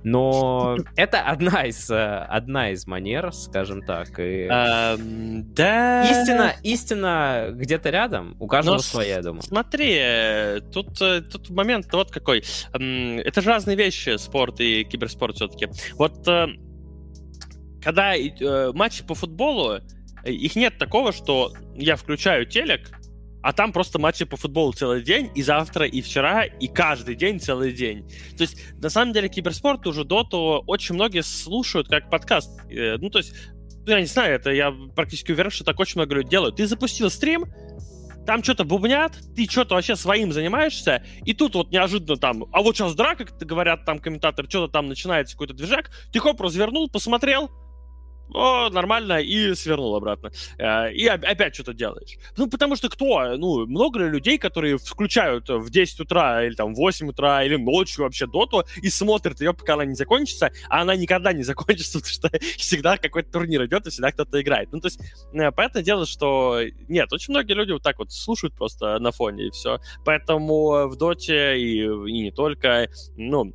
но 0.05 0.77
это 0.97 1.21
одна 1.21 1.67
из, 1.67 1.91
э, 1.91 2.27
одна 2.29 2.71
из 2.71 2.87
манер, 2.87 3.33
скажем 3.33 3.83
так. 3.83 4.19
И... 4.19 4.47
Um, 4.47 5.43
да. 5.55 6.03
Истина, 6.11 6.55
истина 6.63 7.49
где-то 7.53 7.91
рядом, 7.91 8.37
у 8.41 8.47
каждого 8.47 8.77
Но 8.77 8.83
своя, 8.83 9.17
я 9.17 9.23
думаю. 9.23 9.43
Смотри, 9.43 9.97
э, 9.99 10.61
тут, 10.73 11.01
э, 11.01 11.21
тут 11.21 11.51
момент 11.51 11.87
вот 11.93 12.11
какой. 12.11 12.45
Это 12.73 13.41
же 13.41 13.49
разные 13.49 13.77
вещи, 13.77 14.17
спорт 14.17 14.61
и 14.61 14.85
киберспорт 14.85 15.37
все-таки. 15.37 15.69
Вот 15.95 16.27
когда 17.83 18.17
э, 18.17 18.73
матчи 18.73 19.05
по 19.05 19.15
футболу, 19.15 19.81
э, 20.25 20.31
их 20.31 20.57
нет 20.57 20.79
такого, 20.79 21.13
что 21.13 21.53
я 21.75 21.97
включаю 21.97 22.47
телек, 22.47 22.91
а 23.43 23.53
там 23.53 23.73
просто 23.73 23.99
матчи 23.99 24.25
по 24.25 24.37
футболу 24.37 24.73
целый 24.73 25.03
день, 25.03 25.31
и 25.35 25.43
завтра, 25.43 25.85
и 25.85 26.01
вчера, 26.01 26.45
и 26.45 26.69
каждый 26.69 27.17
день 27.17 27.41
целый 27.41 27.73
день. 27.73 28.09
То 28.37 28.43
есть, 28.43 28.57
на 28.81 28.89
самом 28.89 29.13
деле, 29.13 29.29
киберспорт 29.29 29.87
уже 29.87 30.05
доту 30.05 30.63
очень 30.67 30.95
многие 30.95 31.23
слушают 31.23 31.89
как 31.89 32.09
подкаст. 32.09 32.51
Э, 32.71 32.97
ну, 32.99 33.11
то 33.11 33.19
есть, 33.19 33.35
ну, 33.85 33.93
я 33.93 34.01
не 34.01 34.07
знаю, 34.07 34.37
это 34.37 34.51
я 34.53 34.73
практически 34.95 35.33
уверен, 35.33 35.51
что 35.51 35.65
так 35.65 35.79
очень 35.81 35.99
много 35.99 36.15
людей 36.15 36.31
делают. 36.31 36.57
Ты 36.57 36.67
запустил 36.69 37.11
стрим, 37.11 37.47
там 38.25 38.43
что-то 38.45 38.65
бубнят, 38.65 39.19
ты 39.35 39.47
что-то 39.51 39.75
вообще 39.75 39.97
своим 39.97 40.33
занимаешься, 40.33 41.05
и 41.25 41.35
тут 41.35 41.55
вот 41.55 41.71
неожиданно 41.73 42.17
там, 42.17 42.45
а 42.53 42.63
вот 42.63 42.77
сейчас 42.77 42.95
драка, 42.95 43.25
как 43.25 43.39
говорят 43.39 43.85
там 43.85 43.99
комментаторы, 43.99 44.49
что-то 44.49 44.73
там 44.73 44.89
начинается 44.89 45.35
какой-то 45.35 45.55
движак, 45.55 45.91
ты 46.13 46.21
хоп, 46.21 46.41
развернул, 46.41 46.89
посмотрел, 46.89 47.51
о, 48.35 48.71
нормально, 48.71 49.21
и 49.21 49.55
свернул 49.55 49.95
обратно. 49.97 50.31
Э, 50.59 50.93
и 50.93 51.07
опять 51.07 51.55
что-то 51.55 51.75
делаешь. 51.75 52.17
Ну, 52.37 52.49
потому 52.49 52.77
что 52.77 52.89
кто? 52.89 53.37
Ну, 53.37 53.67
много 53.67 54.01
ли 54.01 54.11
людей, 54.11 54.39
которые 54.39 54.79
включают 54.79 55.49
в 55.49 55.71
10 55.71 56.01
утра 56.01 56.45
или 56.45 56.55
там 56.55 56.75
в 56.75 56.77
8 56.77 57.09
утра 57.09 57.45
или 57.45 57.57
ночью 57.57 58.05
вообще 58.05 58.27
доту 58.27 58.65
и 58.83 58.89
смотрят 58.91 59.41
ее, 59.41 59.53
пока 59.53 59.75
она 59.75 59.85
не 59.85 59.95
закончится, 59.95 60.53
а 60.69 60.83
она 60.83 60.97
никогда 60.97 61.33
не 61.33 61.43
закончится, 61.43 61.99
потому 61.99 62.13
что 62.13 62.31
всегда 62.59 62.97
какой-то 62.97 63.31
турнир 63.31 63.65
идет, 63.67 63.87
и 63.87 63.91
всегда 63.91 64.13
кто-то 64.13 64.41
играет. 64.41 64.73
Ну, 64.73 64.81
то 64.81 64.87
есть, 64.87 65.01
э, 65.33 65.51
понятное 65.53 65.83
дело, 65.83 66.07
что 66.07 66.61
нет, 66.89 67.13
очень 67.13 67.33
многие 67.33 67.55
люди 67.55 67.73
вот 67.73 67.83
так 67.83 67.99
вот 67.99 68.13
слушают 68.13 68.55
просто 68.55 68.99
на 68.99 69.13
фоне, 69.13 69.49
и 69.49 69.51
все. 69.51 69.79
Поэтому 70.05 70.89
в 70.89 70.97
доте 70.97 71.59
и, 71.59 71.83
и 71.83 72.23
не 72.23 72.31
только, 72.31 72.89
ну, 73.17 73.53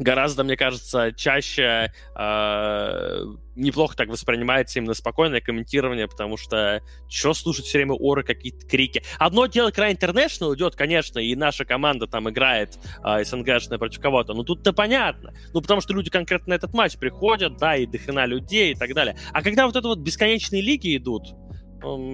гораздо, 0.00 0.42
мне 0.44 0.56
кажется, 0.56 1.12
чаще 1.12 1.92
э, 2.16 3.24
неплохо 3.54 3.96
так 3.96 4.08
воспринимается 4.08 4.78
именно 4.78 4.94
спокойное 4.94 5.40
комментирование, 5.40 6.08
потому 6.08 6.36
что 6.36 6.82
что 7.08 7.34
слушать 7.34 7.66
все 7.66 7.78
время 7.78 7.94
оры, 7.94 8.24
какие-то 8.24 8.66
крики. 8.66 9.02
Одно 9.18 9.46
дело, 9.46 9.70
когда 9.70 9.90
International 9.90 10.54
идет, 10.54 10.74
конечно, 10.74 11.18
и 11.18 11.34
наша 11.36 11.64
команда 11.64 12.06
там 12.06 12.28
играет 12.30 12.78
э, 13.04 13.24
СНГшная 13.24 13.78
против 13.78 14.00
кого-то, 14.00 14.32
но 14.32 14.42
тут-то 14.42 14.72
понятно. 14.72 15.32
Ну, 15.52 15.60
потому 15.60 15.80
что 15.80 15.92
люди 15.92 16.10
конкретно 16.10 16.50
на 16.50 16.54
этот 16.54 16.72
матч 16.72 16.96
приходят, 16.96 17.58
да, 17.58 17.76
и 17.76 17.86
дохрена 17.86 18.24
людей 18.24 18.72
и 18.72 18.74
так 18.74 18.94
далее. 18.94 19.16
А 19.32 19.42
когда 19.42 19.66
вот 19.66 19.76
это 19.76 19.86
вот 19.86 19.98
бесконечные 19.98 20.62
лиги 20.62 20.96
идут, 20.96 21.34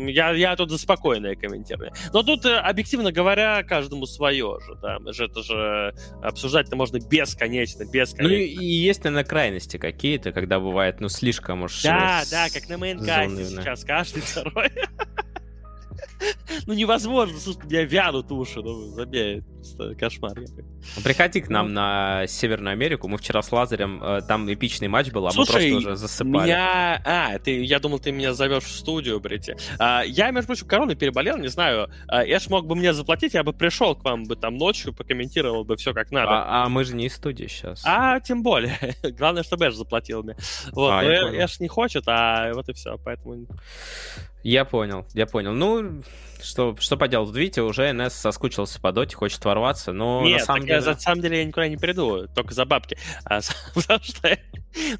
я, 0.09 0.31
я 0.33 0.57
тут 0.57 0.71
за 0.71 0.79
спокойное 0.79 1.35
комментирование. 1.35 1.93
Но 2.13 2.23
тут, 2.23 2.45
э, 2.45 2.57
объективно 2.57 3.13
говоря, 3.13 3.63
каждому 3.63 4.07
свое 4.07 4.59
же, 4.65 4.77
да. 4.81 4.99
Это 5.07 5.43
же 5.43 5.95
обсуждать-то 6.23 6.77
можно 6.77 6.99
бесконечно, 6.99 7.85
бесконечно. 7.85 8.23
Ну 8.23 8.31
и, 8.31 8.45
и 8.45 8.65
есть, 8.65 9.05
наверное, 9.05 9.25
крайности 9.25 9.77
какие-то, 9.77 10.33
когда 10.33 10.61
бывает, 10.61 11.01
ну, 11.01 11.09
слишком 11.09 11.63
уж... 11.63 11.83
Да, 11.83 12.23
да, 12.31 12.49
как 12.53 12.69
на 12.69 12.79
мейнкасте 12.79 13.45
сейчас, 13.45 13.85
каждый 13.85 14.23
второй. 14.23 14.71
Ну 16.67 16.75
невозможно, 16.75 17.39
слушай, 17.39 17.65
меня 17.67 17.85
вянут 17.85 18.31
уши, 18.33 18.61
ну 18.61 18.87
забей, 18.89 19.43
кошмар. 19.99 20.35
Приходи 21.05 21.41
к 21.41 21.49
нам 21.49 21.73
на 21.73 22.27
Северную 22.27 22.73
Америку, 22.73 23.09
мы 23.09 23.19
вчера 23.19 23.43
с 23.43 23.53
Лазарем, 23.53 24.03
э, 24.03 24.23
там 24.27 24.53
эпичный 24.53 24.89
матч 24.89 25.11
был, 25.11 25.27
а 25.27 25.31
мы 25.31 25.45
просто 25.45 25.77
уже 25.77 25.97
засыпали. 25.97 26.45
Меня... 26.45 27.01
А, 27.05 27.39
ты, 27.39 27.63
я 27.63 27.79
думал, 27.79 27.99
ты 27.99 28.13
меня 28.13 28.33
зовешь 28.35 28.65
в 28.65 28.77
студию, 28.77 29.21
Брити. 29.21 29.57
А, 29.79 30.03
я, 30.03 30.31
между 30.31 30.49
прочим, 30.49 30.67
короной 30.67 30.97
переболел, 30.97 31.37
не 31.37 31.49
знаю, 31.49 31.91
а, 32.09 32.25
Эш 32.25 32.49
мог 32.49 32.67
бы 32.67 32.75
мне 32.75 32.93
заплатить, 32.93 33.35
я 33.35 33.43
бы 33.43 33.53
пришел 33.53 33.95
к 33.95 34.05
вам 34.05 34.25
бы 34.25 34.37
там 34.37 34.57
ночью, 34.57 34.95
покомментировал 34.95 35.65
бы 35.65 35.77
все 35.77 35.93
как 35.93 36.11
надо. 36.11 36.31
А, 36.31 36.65
а 36.65 36.69
мы 36.69 36.85
же 36.85 36.95
не 36.95 37.07
из 37.07 37.15
студии 37.15 37.47
сейчас. 37.47 37.83
А, 37.85 38.21
тем 38.21 38.43
более. 38.43 38.79
Главное, 39.03 39.43
чтобы 39.43 39.69
Эш 39.69 39.75
заплатил 39.75 40.23
мне. 40.23 40.37
Вот, 40.73 40.91
а, 40.91 41.03
но 41.03 41.35
Эш 41.35 41.61
не 41.61 41.69
хочет, 41.69 42.05
а 42.07 42.53
вот 42.55 42.69
и 42.69 42.73
все, 42.73 42.99
поэтому... 43.05 43.47
Я 44.47 44.65
понял, 44.65 45.05
я 45.13 45.27
понял. 45.27 45.53
Ну, 45.55 46.05
что, 46.41 46.77
что 46.79 46.97
поделать, 46.97 47.35
видите, 47.35 47.63
уже 47.63 47.93
НС 47.93 48.15
соскучился 48.15 48.81
по 48.81 48.93
доте, 48.93 49.17
хочет 49.17 49.45
ворваться, 49.45 49.93
но 49.93 50.23
Нет, 50.23 50.39
на 50.39 50.45
самом 50.45 50.61
деле... 50.61 50.75
Я, 50.75 50.81
на 50.83 50.97
самом 50.97 51.21
деле 51.21 51.39
я 51.39 51.45
никуда 51.45 51.67
не 51.67 51.77
приду, 51.77 52.29
только 52.29 52.55
за 52.55 52.65
бабки. 52.65 52.97
А, 53.25 53.41
потому 53.75 54.05
что 54.05 54.39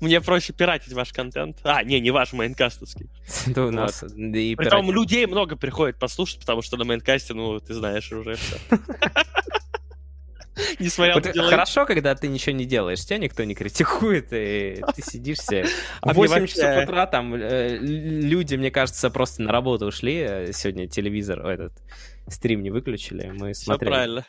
мне 0.01 0.21
проще 0.21 0.53
пиратить 0.53 0.93
ваш 0.95 1.13
контент. 1.13 1.59
А, 1.63 1.85
не, 1.85 2.01
не 2.01 2.11
ваш, 2.11 2.33
мейнкастовский. 2.33 3.09
Да 3.47 3.67
у 3.67 3.71
нас 3.71 4.01
Притом 4.01 4.91
людей 4.91 5.27
много 5.27 5.55
приходит 5.55 5.97
послушать, 6.01 6.41
потому 6.41 6.61
что 6.63 6.77
на 6.77 6.85
мейнкасте, 6.85 7.33
ну, 7.33 7.61
ты 7.61 7.73
знаешь 7.73 8.11
уже 8.11 8.35
все. 8.35 8.57
Несмотря 10.79 11.15
вот 11.15 11.35
на 11.35 11.43
Хорошо, 11.45 11.87
когда 11.87 12.15
ты 12.15 12.29
ничего 12.29 12.55
не 12.55 12.65
делаешь, 12.65 13.05
тебя 13.05 13.19
никто 13.19 13.45
не 13.45 13.55
критикует, 13.55 14.29
и 14.33 14.83
ты 14.95 15.03
сидишь 15.03 15.39
себе. 15.39 15.67
В 16.03 16.13
8 16.13 16.47
часов 16.47 16.85
утра 16.85 17.07
там 17.07 17.35
э, 17.35 17.79
люди, 17.79 18.57
мне 18.57 18.71
кажется, 18.71 19.11
просто 19.11 19.43
на 19.43 19.53
работу 19.53 19.87
ушли. 19.87 20.17
Э, 20.19 20.53
сегодня 20.53 20.89
телевизор, 20.89 21.47
этот 21.47 21.73
стрим 22.29 22.63
не 22.63 22.71
выключили, 22.71 23.31
мы 23.35 23.55
смотрели. 23.55 23.91
Все 23.91 23.97
правильно. 23.97 24.27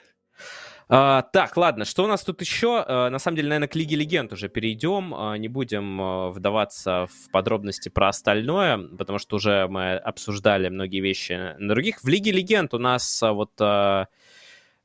А, 0.89 1.21
так, 1.21 1.57
ладно, 1.57 1.83
что 1.83 2.05
у 2.05 2.07
нас 2.07 2.23
тут 2.23 2.39
еще? 2.39 2.83
А, 2.87 3.09
на 3.09 3.19
самом 3.19 3.35
деле, 3.35 3.49
наверное, 3.49 3.67
к 3.67 3.75
Лиге 3.75 3.97
Легенд 3.97 4.31
уже 4.31 4.47
перейдем. 4.47 5.13
А, 5.13 5.37
не 5.37 5.49
будем 5.49 6.01
а, 6.01 6.29
вдаваться 6.29 7.07
в 7.07 7.31
подробности 7.31 7.89
про 7.89 8.07
остальное, 8.07 8.77
потому 8.97 9.19
что 9.19 9.35
уже 9.35 9.67
мы 9.67 9.95
обсуждали 9.97 10.69
многие 10.69 11.01
вещи 11.01 11.55
на 11.57 11.73
других. 11.73 12.01
В 12.03 12.07
Лиге 12.07 12.31
Легенд 12.31 12.73
у 12.73 12.79
нас 12.79 13.21
а, 13.21 13.33
вот... 13.33 13.51
А, 13.59 14.07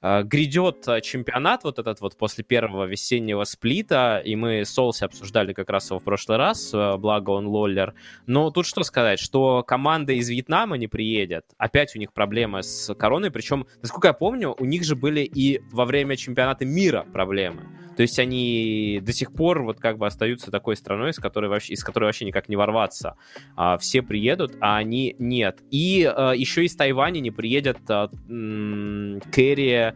грядет 0.02 0.86
а, 0.88 1.00
чемпионат 1.00 1.62
вот 1.64 1.78
этот 1.78 2.00
вот 2.00 2.16
после 2.16 2.42
первого 2.42 2.84
весеннего 2.86 3.44
сплита, 3.44 4.20
и 4.24 4.34
мы 4.34 4.64
с 4.64 4.70
Солси 4.70 5.04
обсуждали 5.04 5.52
как 5.52 5.70
раз 5.70 5.90
его 5.90 6.00
в 6.00 6.04
прошлый 6.04 6.38
раз, 6.38 6.72
а, 6.74 6.96
благо 6.98 7.30
он 7.30 7.46
лоллер. 7.46 7.94
Но 8.26 8.50
тут 8.50 8.66
что 8.66 8.82
сказать, 8.82 9.20
что 9.20 9.62
команда 9.62 10.12
из 10.12 10.28
Вьетнама 10.28 10.76
не 10.76 10.88
приедет. 10.88 11.44
Опять 11.56 11.94
у 11.94 11.98
них 11.98 12.12
проблемы 12.12 12.62
с 12.62 12.92
короной, 12.94 13.30
причем, 13.30 13.66
насколько 13.80 14.08
я 14.08 14.14
помню, 14.14 14.54
у 14.58 14.64
них 14.64 14.84
же 14.84 14.96
были 14.96 15.20
и 15.20 15.60
во 15.70 15.84
время 15.84 16.16
чемпионата 16.16 16.64
мира 16.64 17.06
проблемы. 17.12 17.62
То 17.96 18.02
есть 18.02 18.18
они 18.18 19.00
до 19.02 19.12
сих 19.12 19.32
пор 19.32 19.62
вот 19.62 19.78
как 19.78 19.98
бы 19.98 20.06
остаются 20.06 20.50
такой 20.50 20.76
страной, 20.76 21.10
из 21.10 21.16
которой 21.16 21.50
вообще, 21.50 21.74
из 21.74 21.84
которой 21.84 22.04
вообще 22.04 22.24
никак 22.24 22.48
не 22.48 22.56
ворваться. 22.56 23.16
А, 23.56 23.76
все 23.78 24.02
приедут, 24.02 24.56
а 24.60 24.76
они 24.76 25.14
нет. 25.18 25.60
И 25.70 26.04
а, 26.04 26.32
еще 26.32 26.64
из 26.64 26.74
Тайваня 26.74 27.20
не 27.20 27.30
приедет 27.30 27.78
а, 27.88 28.10
м- 28.28 29.20
Кэрри 29.30 29.94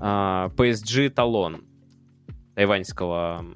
а, 0.00 0.48
PSG 0.56 1.10
Талон 1.10 1.64
тайваньского 2.54 3.46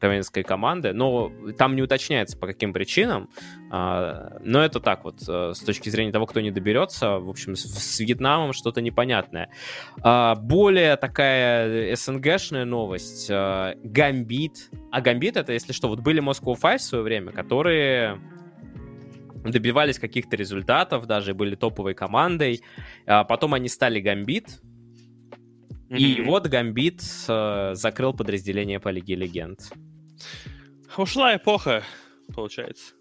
тайваньской 0.00 0.42
команды, 0.42 0.92
но 0.92 1.32
там 1.56 1.76
не 1.76 1.82
уточняется 1.82 2.36
по 2.36 2.46
каким 2.46 2.72
причинам, 2.72 3.28
а, 3.70 4.38
но 4.42 4.62
это 4.64 4.80
так 4.80 5.04
вот, 5.04 5.22
э, 5.28 5.52
с 5.54 5.60
точки 5.60 5.88
зрения 5.90 6.10
того, 6.10 6.26
кто 6.26 6.40
не 6.40 6.50
доберется, 6.50 7.18
в 7.18 7.28
общем, 7.28 7.54
с, 7.54 8.00
Вьетнамом 8.00 8.52
что-то 8.52 8.80
непонятное. 8.80 9.50
А, 10.02 10.34
более 10.34 10.96
такая 10.96 11.94
СНГшная 11.94 12.64
новость, 12.64 13.28
а, 13.30 13.74
Гамбит, 13.84 14.70
а 14.90 15.00
Гамбит 15.00 15.36
это, 15.36 15.52
если 15.52 15.72
что, 15.72 15.88
вот 15.88 16.00
были 16.00 16.22
Moscow 16.22 16.56
Five 16.60 16.78
в 16.78 16.82
свое 16.82 17.04
время, 17.04 17.32
которые 17.32 18.20
добивались 19.44 19.98
каких-то 19.98 20.36
результатов, 20.36 21.06
даже 21.06 21.32
были 21.32 21.54
топовой 21.54 21.94
командой, 21.94 22.60
потом 23.06 23.54
они 23.54 23.68
стали 23.68 23.98
Гамбит, 23.98 24.60
и 25.90 26.22
вот 26.22 26.46
Гамбит 26.46 27.02
э, 27.26 27.72
закрыл 27.74 28.14
подразделение 28.14 28.78
по 28.78 28.90
Лиге 28.90 29.16
Легенд. 29.16 29.72
Ушла 30.96 31.36
эпоха, 31.36 31.82
получается. 32.34 32.94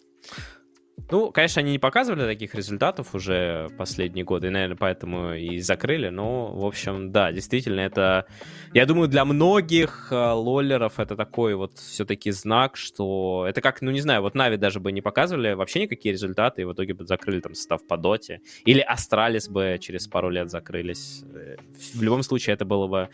Ну, 1.12 1.32
конечно, 1.32 1.62
они 1.62 1.72
не 1.72 1.80
показывали 1.80 2.26
таких 2.26 2.54
результатов 2.54 3.16
уже 3.16 3.70
последние 3.78 4.24
годы, 4.24 4.48
и, 4.48 4.50
наверное, 4.52 4.78
поэтому 4.78 5.34
и 5.34 5.60
закрыли. 5.60 6.10
Но, 6.10 6.54
в 6.54 6.64
общем, 6.64 7.12
да, 7.12 7.32
действительно, 7.32 7.80
это, 7.80 8.28
я 8.74 8.86
думаю, 8.86 9.08
для 9.08 9.26
многих 9.26 10.10
э, 10.12 10.16
лоллеров 10.16 11.00
это 11.00 11.16
такой 11.16 11.56
вот 11.56 11.80
все-таки 11.80 12.30
знак, 12.30 12.78
что 12.78 13.46
это 13.50 13.60
как, 13.60 13.82
ну, 13.82 13.90
не 13.90 14.02
знаю, 14.02 14.22
вот 14.22 14.36
Нави 14.36 14.58
даже 14.58 14.80
бы 14.80 14.92
не 14.92 15.02
показывали 15.02 15.54
вообще 15.54 15.82
никакие 15.82 16.14
результаты, 16.14 16.62
и 16.62 16.66
в 16.66 16.74
итоге 16.74 16.94
бы 16.94 17.06
закрыли 17.06 17.40
там 17.40 17.56
состав 17.56 17.86
по 17.88 17.98
доте. 17.98 18.42
Или 18.66 18.82
Астралис 18.82 19.50
бы 19.50 19.80
через 19.82 20.08
пару 20.08 20.30
лет 20.30 20.52
закрылись. 20.52 21.24
Э, 21.34 21.56
в 21.96 22.04
любом 22.04 22.22
случае, 22.22 22.54
это 22.54 22.66
было 22.66 22.86
бы 22.86 23.10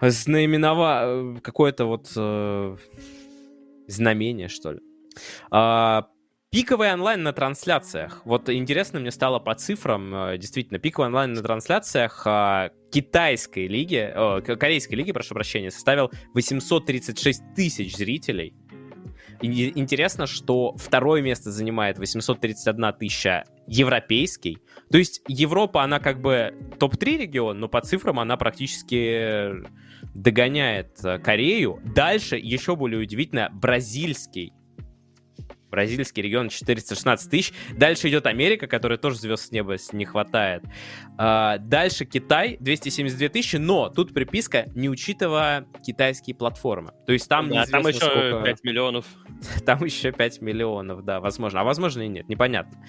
знаменова... 0.00 1.02
Э, 1.04 1.36
какое-то 1.42 1.86
вот 1.86 2.12
э, 2.16 2.76
знамение, 3.88 4.48
что 4.48 4.72
ли. 4.72 4.80
А, 5.50 6.08
Пиковый 6.56 6.90
онлайн 6.92 7.22
на 7.22 7.32
трансляциях. 7.32 8.22
Вот 8.24 8.48
интересно 8.48 8.98
мне 8.98 9.10
стало 9.10 9.38
по 9.40 9.54
цифрам, 9.54 10.14
э, 10.14 10.38
действительно, 10.38 10.78
пиковый 10.78 11.08
онлайн 11.08 11.34
на 11.34 11.42
трансляциях 11.42 12.22
а, 12.24 12.70
китайской 12.90 13.66
лиги, 13.66 14.10
о, 14.14 14.40
корейской 14.40 14.94
лиги, 14.94 15.12
прошу 15.12 15.34
прощения, 15.34 15.70
составил 15.70 16.10
836 16.34 17.42
тысяч 17.54 17.96
зрителей. 17.96 18.54
Интересно, 19.40 20.26
что 20.26 20.76
второе 20.76 21.22
место 21.22 21.50
занимает 21.50 21.98
831 21.98 22.92
тысяча 22.94 23.44
европейский. 23.66 24.58
То 24.90 24.98
есть 24.98 25.22
Европа, 25.28 25.82
она 25.82 25.98
как 25.98 26.20
бы 26.20 26.54
топ-3 26.78 27.18
регион, 27.18 27.58
но 27.58 27.68
по 27.68 27.80
цифрам 27.80 28.18
она 28.20 28.36
практически 28.36 29.64
догоняет 30.14 31.04
э, 31.04 31.18
Корею. 31.18 31.80
Дальше, 31.84 32.36
еще 32.36 32.76
более 32.76 33.00
удивительно, 33.00 33.50
бразильский 33.52 34.52
бразильский 35.70 36.22
регион 36.22 36.48
416 36.48 37.30
тысяч. 37.30 37.52
Дальше 37.72 38.08
идет 38.08 38.26
Америка, 38.26 38.66
которая 38.66 38.98
тоже 38.98 39.18
звезд 39.18 39.46
с 39.46 39.52
неба 39.52 39.76
не 39.92 40.04
хватает. 40.04 40.62
А, 41.18 41.58
дальше 41.58 42.04
Китай 42.04 42.56
272 42.60 43.28
тысячи, 43.28 43.56
но 43.56 43.88
тут 43.88 44.14
приписка, 44.14 44.66
не 44.74 44.88
учитывая 44.88 45.66
китайские 45.84 46.36
платформы. 46.36 46.92
То 47.06 47.12
есть 47.12 47.28
там 47.28 47.48
да, 47.50 47.64
там 47.66 47.86
еще 47.86 47.98
сколько... 47.98 48.42
5 48.44 48.64
миллионов. 48.64 49.06
Там 49.66 49.84
еще 49.84 50.12
5 50.12 50.40
миллионов, 50.40 51.04
да, 51.04 51.20
возможно. 51.20 51.60
А 51.60 51.64
возможно 51.64 52.02
и 52.02 52.08
нет, 52.08 52.28
непонятно. 52.28 52.82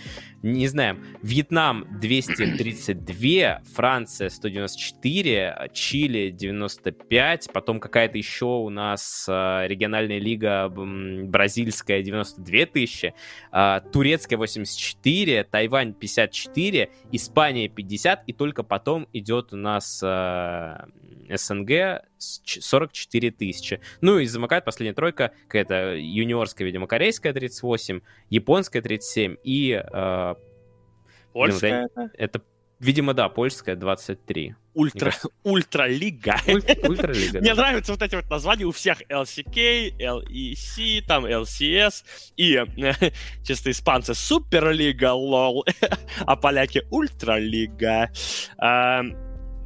Не 0.43 0.67
знаем. 0.67 1.03
Вьетнам 1.21 1.85
232, 1.99 3.61
Франция 3.73 4.29
194, 4.29 5.69
Чили 5.73 6.29
95, 6.29 7.49
потом 7.53 7.79
какая-то 7.79 8.17
еще 8.17 8.45
у 8.45 8.69
нас 8.69 9.25
а, 9.29 9.65
региональная 9.67 10.19
лига 10.19 10.69
бразильская 10.69 12.01
92 12.01 12.65
тысячи, 12.77 13.15
а, 13.51 13.79
турецкая 13.79 14.37
84, 14.37 15.43
Тайвань 15.45 15.93
54, 15.93 16.89
Испания 17.11 17.67
50, 17.69 18.23
и 18.27 18.33
только 18.33 18.61
потом 18.61 19.07
идет 19.13 19.51
у 19.53 19.57
нас 19.57 20.01
а, 20.03 20.87
СНГ 21.27 22.03
44 22.19 23.31
тысячи. 23.31 23.79
Ну 24.01 24.19
и 24.19 24.27
замыкает 24.27 24.63
последняя 24.63 24.93
тройка, 24.93 25.31
какая-то 25.47 25.95
юниорская, 25.95 26.65
видимо, 26.65 26.85
корейская 26.85 27.33
38, 27.33 28.01
японская 28.29 28.81
37 28.81 29.37
и... 29.43 29.81
Э, 29.91 30.35
Польская? 31.33 31.87
Это, 31.95 32.11
это, 32.17 32.41
видимо, 32.79 33.13
да, 33.13 33.29
польская 33.29 33.75
23. 33.75 34.55
Ультра, 34.73 35.13
ультралига. 35.43 36.35
Ультралига. 36.47 37.39
Мне 37.39 37.53
нравятся 37.55 37.93
вот 37.93 38.01
эти 38.01 38.15
вот 38.15 38.29
названия 38.29 38.65
у 38.65 38.71
всех 38.71 39.01
LCK, 39.09 39.97
LEC, 39.97 41.01
там 41.07 41.25
LCS 41.25 42.03
и 42.37 42.63
чисто 43.43 43.71
испанцы 43.71 44.13
Суперлига, 44.13 45.13
lol, 45.14 45.65
а 46.19 46.35
поляки 46.35 46.83
Ультралига. 46.91 48.11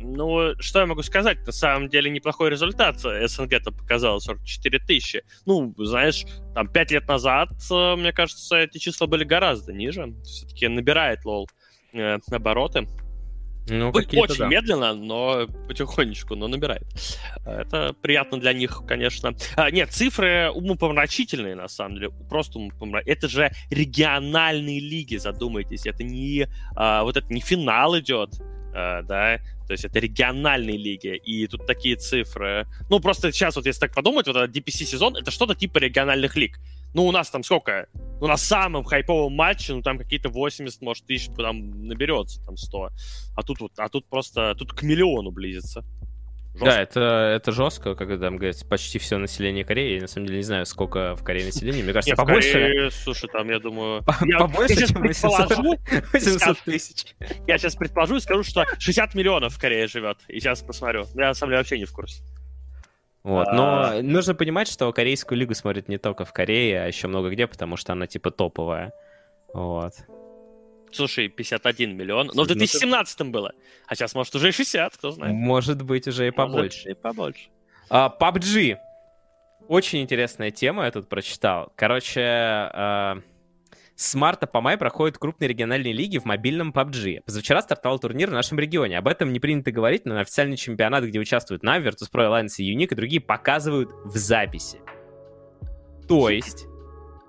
Ну, 0.03 0.55
что 0.59 0.79
я 0.79 0.85
могу 0.85 1.03
сказать? 1.03 1.45
На 1.45 1.51
самом 1.51 1.89
деле 1.89 2.09
неплохой 2.09 2.49
результат. 2.49 2.99
СНГ-то 2.99 3.71
показал 3.71 4.19
44 4.19 4.79
тысячи. 4.79 5.23
Ну, 5.45 5.73
знаешь, 5.77 6.25
там 6.55 6.67
5 6.67 6.91
лет 6.91 7.07
назад, 7.07 7.49
э, 7.71 7.95
мне 7.95 8.11
кажется, 8.11 8.57
эти 8.57 8.79
числа 8.79 9.07
были 9.07 9.23
гораздо 9.23 9.73
ниже. 9.73 10.13
Все-таки 10.23 10.67
набирает 10.67 11.23
лол 11.25 11.47
э, 11.93 12.19
обороты. 12.31 12.87
Ну, 13.67 13.89
Очень 13.89 14.39
да. 14.39 14.47
медленно, 14.47 14.93
но 14.93 15.47
потихонечку, 15.67 16.35
но 16.35 16.47
набирает. 16.47 16.83
Это 17.45 17.93
приятно 18.01 18.39
для 18.39 18.53
них, 18.53 18.81
конечно. 18.87 19.35
А, 19.55 19.69
нет, 19.69 19.91
цифры 19.91 20.49
умопомрачительные, 20.49 21.55
на 21.55 21.67
самом 21.67 21.95
деле. 21.95 22.09
Просто 22.27 22.57
умопомрачительные. 22.57 23.15
Это 23.15 23.27
же 23.27 23.51
региональные 23.69 24.79
лиги, 24.79 25.17
задумайтесь. 25.17 25.85
Это 25.85 26.03
не... 26.03 26.47
А, 26.75 27.03
вот 27.03 27.17
это 27.17 27.31
не 27.31 27.39
финал 27.39 27.97
идет, 27.99 28.41
а, 28.73 29.03
да, 29.03 29.37
то 29.67 29.73
есть 29.73 29.85
это 29.85 29.99
региональные 29.99 30.77
лиги, 30.77 31.15
и 31.15 31.47
тут 31.47 31.65
такие 31.65 31.95
цифры. 31.95 32.67
Ну, 32.89 32.99
просто 32.99 33.31
сейчас 33.31 33.55
вот 33.55 33.65
если 33.65 33.79
так 33.79 33.93
подумать, 33.93 34.27
вот 34.27 34.35
этот 34.35 34.55
DPC-сезон, 34.55 35.15
это 35.15 35.31
что-то 35.31 35.55
типа 35.55 35.77
региональных 35.77 36.35
лиг. 36.35 36.59
Ну, 36.93 37.05
у 37.05 37.11
нас 37.11 37.29
там 37.29 37.43
сколько? 37.43 37.87
Ну, 38.19 38.27
на 38.27 38.37
самом 38.37 38.83
хайповом 38.83 39.33
матче, 39.33 39.73
ну, 39.73 39.81
там 39.81 39.97
какие-то 39.97 40.29
80, 40.29 40.81
может, 40.81 41.05
тысяч 41.05 41.29
там 41.35 41.87
наберется, 41.87 42.43
там 42.45 42.57
100. 42.57 42.89
А 43.35 43.43
тут 43.43 43.61
вот, 43.61 43.71
а 43.77 43.89
тут 43.89 44.07
просто, 44.07 44.55
тут 44.55 44.73
к 44.73 44.83
миллиону 44.83 45.31
близится. 45.31 45.83
Жестко. 46.53 46.65
Да, 46.65 46.81
это, 46.81 46.99
это 46.99 47.51
жестко, 47.53 47.95
когда 47.95 48.17
там 48.17 48.35
говорится 48.35 48.65
почти 48.65 48.99
все 48.99 49.17
население 49.17 49.63
Кореи. 49.63 49.95
Я 49.95 50.01
на 50.01 50.07
самом 50.07 50.27
деле 50.27 50.39
не 50.39 50.43
знаю, 50.43 50.65
сколько 50.65 51.15
в 51.15 51.23
Корее 51.23 51.45
населения. 51.45 51.81
Мне 51.81 51.93
кажется, 51.93 52.11
Нет, 52.11 52.17
побольше. 52.17 52.51
Корее, 52.51 52.91
слушай, 52.91 53.29
там, 53.31 53.49
я 53.49 53.59
думаю... 53.59 54.03
Я, 54.25 54.39
побольше, 54.39 54.73
я 54.73 54.87
чем 54.87 55.01
800, 55.01 55.57
800 56.11 56.59
тысяч. 56.59 57.15
Я 57.47 57.57
сейчас 57.57 57.75
предположу 57.77 58.17
и 58.17 58.19
скажу, 58.19 58.43
что 58.43 58.65
60 58.79 59.15
миллионов 59.15 59.53
в 59.53 59.59
Корее 59.59 59.87
живет. 59.87 60.17
И 60.27 60.41
сейчас 60.41 60.61
посмотрю. 60.61 61.05
Я, 61.15 61.29
на 61.29 61.33
самом 61.33 61.51
деле, 61.51 61.59
вообще 61.59 61.79
не 61.79 61.85
в 61.85 61.93
курсе. 61.93 62.21
Вот. 63.23 63.47
Но 63.51 63.83
а... 63.83 64.01
нужно 64.01 64.33
понимать, 64.33 64.67
что 64.67 64.91
корейскую 64.91 65.37
лигу 65.37 65.53
смотрят 65.53 65.87
не 65.87 65.97
только 65.97 66.25
в 66.25 66.33
Корее, 66.33 66.83
а 66.83 66.87
еще 66.87 67.07
много 67.07 67.29
где, 67.29 67.47
потому 67.47 67.77
что 67.77 67.93
она 67.93 68.07
типа 68.07 68.31
топовая. 68.31 68.93
Вот. 69.53 69.93
Слушай, 70.91 71.29
51 71.29 71.95
миллион. 71.95 72.31
Но 72.33 72.43
в 72.43 72.47
2017 72.47 73.19
ну, 73.19 73.31
было. 73.31 73.53
А 73.87 73.95
сейчас, 73.95 74.13
может, 74.13 74.35
уже 74.35 74.49
и 74.49 74.51
60, 74.51 74.97
кто 74.97 75.11
знает. 75.11 75.33
Может 75.33 75.81
быть, 75.83 76.07
уже 76.07 76.27
и 76.27 76.31
побольше. 76.31 76.79
Может, 76.79 76.87
и 76.87 76.93
побольше. 77.01 77.49
А, 77.89 78.13
PUBG. 78.19 78.77
Очень 79.67 80.01
интересная 80.01 80.51
тема, 80.51 80.85
я 80.85 80.91
тут 80.91 81.07
прочитал. 81.07 81.71
Короче, 81.75 82.21
а, 82.21 83.21
с 84.01 84.15
марта 84.15 84.47
по 84.47 84.61
май 84.61 84.77
проходят 84.77 85.19
крупные 85.19 85.47
региональные 85.47 85.93
лиги 85.93 86.17
в 86.17 86.25
мобильном 86.25 86.71
PUBG. 86.71 87.21
Позавчера 87.23 87.61
стартовал 87.61 87.99
турнир 87.99 88.31
в 88.31 88.33
нашем 88.33 88.57
регионе. 88.57 88.97
Об 88.97 89.07
этом 89.07 89.31
не 89.31 89.39
принято 89.39 89.71
говорить, 89.71 90.05
но 90.05 90.15
на 90.15 90.21
официальный 90.21 90.57
чемпионат, 90.57 91.03
где 91.03 91.19
участвуют 91.19 91.63
Na'Vi, 91.63 91.83
Virtus.pro, 91.83 92.27
Alliance 92.27 92.55
и 92.57 92.75
Unique 92.75 92.93
и 92.93 92.95
другие, 92.95 93.21
показывают 93.21 93.91
в 94.03 94.17
записи. 94.17 94.79
То 96.07 96.29
есть 96.29 96.65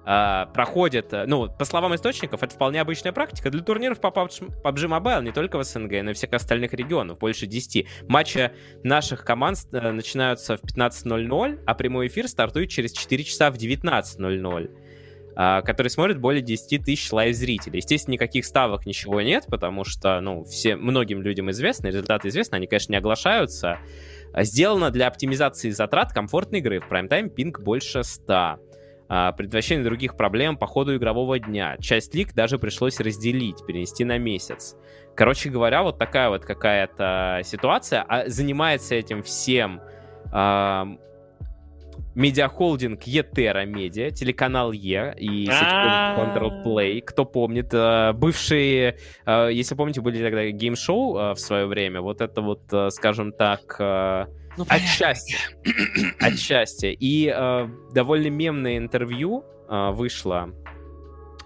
проходит, 0.05 1.13
э, 1.13 1.27
ну, 1.27 1.49
по 1.49 1.65
словам 1.65 1.95
источников, 1.95 2.43
это 2.43 2.53
вполне 2.53 2.81
обычная 2.81 3.13
практика 3.13 3.51
для 3.51 3.63
турниров 3.63 4.01
по 4.01 4.09
PUBG, 4.09 4.51
Mobile, 4.65 5.23
не 5.23 5.31
только 5.31 5.59
в 5.59 5.63
СНГ, 5.63 6.03
но 6.03 6.11
и 6.11 6.15
всех 6.15 6.33
остальных 6.33 6.73
регионов, 6.73 7.19
больше 7.19 7.47
10. 7.47 7.87
Матчи 8.09 8.51
наших 8.83 9.25
команд 9.25 9.59
uh, 9.71 9.93
начинаются 9.93 10.57
в 10.57 10.65
15.00, 10.65 11.63
а 11.65 11.75
прямой 11.75 12.09
эфир 12.09 12.27
стартует 12.27 12.69
через 12.69 12.91
4 12.93 13.23
часа 13.23 13.53
в 13.53 13.55
19.00 13.55 14.19
uh, 14.19 14.82
который 15.35 15.89
смотрит 15.89 16.19
более 16.19 16.43
10 16.43 16.85
тысяч 16.85 17.11
лайв-зрителей. 17.13 17.79
Естественно, 17.79 18.15
никаких 18.15 18.45
ставок, 18.45 18.87
ничего 18.87 19.21
нет, 19.21 19.47
потому 19.49 19.85
что, 19.85 20.21
ну, 20.21 20.45
все, 20.45 20.77
многим 20.77 21.23
людям 21.23 21.51
известны, 21.51 21.87
результаты 21.87 22.29
известны, 22.29 22.57
они, 22.57 22.67
конечно, 22.67 22.93
не 22.93 22.99
оглашаются. 22.99 23.79
Сделано 24.37 24.91
для 24.91 25.09
оптимизации 25.09 25.71
затрат 25.71 26.13
комфортной 26.13 26.61
игры. 26.61 26.81
В 26.81 26.89
прайм-тайм 26.89 27.29
пинг 27.29 27.61
больше 27.61 28.03
100 28.03 28.59
а, 29.15 29.33
предотвращение 29.33 29.85
других 29.85 30.17
проблем 30.17 30.57
по 30.57 30.67
ходу 30.67 30.97
игрового 30.97 31.39
дня. 31.39 31.77
Часть 31.79 32.15
лиг 32.15 32.33
даже 32.33 32.59
пришлось 32.59 32.99
разделить, 32.99 33.65
перенести 33.67 34.05
на 34.05 34.17
месяц. 34.17 34.75
Короче 35.15 35.51
говоря, 35.51 35.83
вот 35.83 35.99
такая 35.99 36.31
вот 36.31 36.47
какая-то 36.47 37.43
ситуация. 37.45 38.03
А 38.09 38.27
занимается 38.31 38.95
этим 38.95 39.23
всем 39.23 39.83
а, 40.33 40.87
медиахолдинг 42.15 43.03
Etera 43.05 43.65
Media, 43.65 44.11
телеканал 44.11 44.73
Е 44.73 45.15
и 45.19 45.47
сеть 45.47 45.53
Control 45.53 46.65
Play. 46.65 47.01
Кто 47.03 47.25
помнит, 47.25 47.71
а, 47.73 48.13
бывшие, 48.13 48.99
а, 49.25 49.49
если 49.49 49.75
помните, 49.75 50.01
были 50.01 50.23
тогда 50.23 50.49
гейм-шоу 50.51 51.17
а, 51.17 51.35
в 51.35 51.41
свое 51.41 51.67
время. 51.67 52.01
Вот 52.01 52.21
это 52.21 52.41
вот, 52.41 52.63
скажем 52.91 53.33
так, 53.33 54.29
ну, 54.59 54.67
Отчасти. 54.69 55.37
Отчасти. 56.21 56.95
И 57.01 57.33
э, 57.35 57.69
довольно 57.95 58.29
мемное 58.29 58.77
интервью 58.77 59.45
э, 59.69 59.91
вышло. 59.93 60.51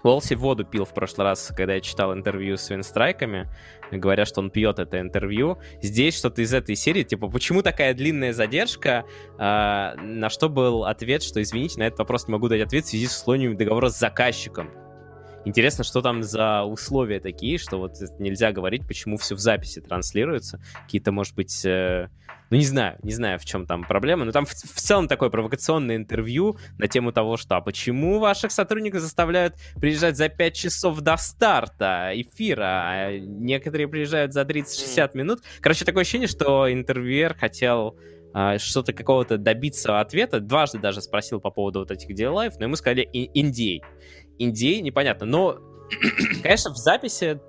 Уолси 0.07 0.35
воду 0.35 0.63
пил 0.63 0.85
в 0.85 0.93
прошлый 0.93 1.25
раз, 1.25 1.51
когда 1.55 1.73
я 1.73 1.81
читал 1.81 2.13
интервью 2.13 2.57
с 2.57 2.69
Винстрайками, 2.69 3.49
говоря, 3.91 4.25
что 4.25 4.41
он 4.41 4.49
пьет 4.49 4.79
это 4.79 4.99
интервью. 4.99 5.57
Здесь 5.81 6.17
что-то 6.17 6.41
из 6.41 6.53
этой 6.53 6.75
серии, 6.75 7.03
типа, 7.03 7.27
почему 7.29 7.61
такая 7.61 7.93
длинная 7.93 8.33
задержка? 8.33 9.05
Э, 9.37 9.95
на 10.01 10.29
что 10.29 10.49
был 10.49 10.85
ответ, 10.85 11.23
что, 11.23 11.41
извините, 11.41 11.79
на 11.79 11.83
этот 11.83 11.99
вопрос 11.99 12.27
не 12.27 12.31
могу 12.31 12.47
дать 12.47 12.61
ответ 12.61 12.85
в 12.85 12.89
связи 12.89 13.07
с 13.07 13.17
условиями 13.17 13.55
договора 13.55 13.89
с 13.89 13.99
заказчиком. 13.99 14.71
Интересно, 15.47 15.85
что 15.85 16.01
там 16.01 16.23
за 16.23 16.63
условия 16.63 17.21
такие, 17.21 17.57
что 17.57 17.77
вот 17.77 17.93
нельзя 18.19 18.51
говорить, 18.51 18.85
почему 18.85 19.15
все 19.15 19.33
в 19.33 19.39
записи 19.39 19.79
транслируется. 19.79 20.61
Какие-то, 20.83 21.13
может 21.13 21.35
быть, 21.35 21.63
э, 21.63 22.09
ну 22.49 22.57
не 22.57 22.65
знаю, 22.65 22.97
не 23.01 23.13
знаю, 23.13 23.39
в 23.39 23.45
чем 23.45 23.65
там 23.65 23.85
проблема, 23.85 24.25
но 24.25 24.33
там 24.33 24.45
в, 24.45 24.51
в 24.51 24.75
целом 24.75 25.07
такое 25.07 25.29
провокационное 25.29 25.95
интервью 25.95 26.57
на 26.77 26.89
тему 26.89 27.13
того, 27.13 27.37
что 27.37 27.55
а 27.55 27.61
почему 27.61 28.19
ваших 28.19 28.51
сотрудников 28.51 28.99
заставляют 28.99 29.55
приезжать 29.79 30.17
за 30.17 30.27
5 30.27 30.53
часов 30.53 30.99
до 30.99 31.15
старта 31.15 32.11
эфира, 32.13 32.83
а 32.83 33.17
некоторые 33.17 33.87
приезжают 33.87 34.33
за 34.33 34.41
30-60 34.41 35.11
минут. 35.13 35.43
Короче, 35.61 35.85
такое 35.85 36.01
ощущение, 36.01 36.27
что 36.27 36.69
интервьюер 36.69 37.33
хотел 37.33 37.97
а, 38.33 38.59
что-то 38.59 38.93
какого-то 38.93 39.37
добиться 39.37 39.99
ответа. 39.99 40.39
Дважды 40.39 40.77
даже 40.77 41.01
спросил 41.01 41.39
по 41.39 41.51
поводу 41.51 41.79
вот 41.79 41.89
этих 41.91 42.11
DLive, 42.11 42.53
но 42.59 42.65
ему 42.65 42.75
сказали 42.75 43.07
индей. 43.33 43.81
Индей 44.39 44.81
непонятно. 44.81 45.25
Но, 45.25 45.59
конечно, 46.41 46.71
в 46.71 46.77
записи 46.77 47.39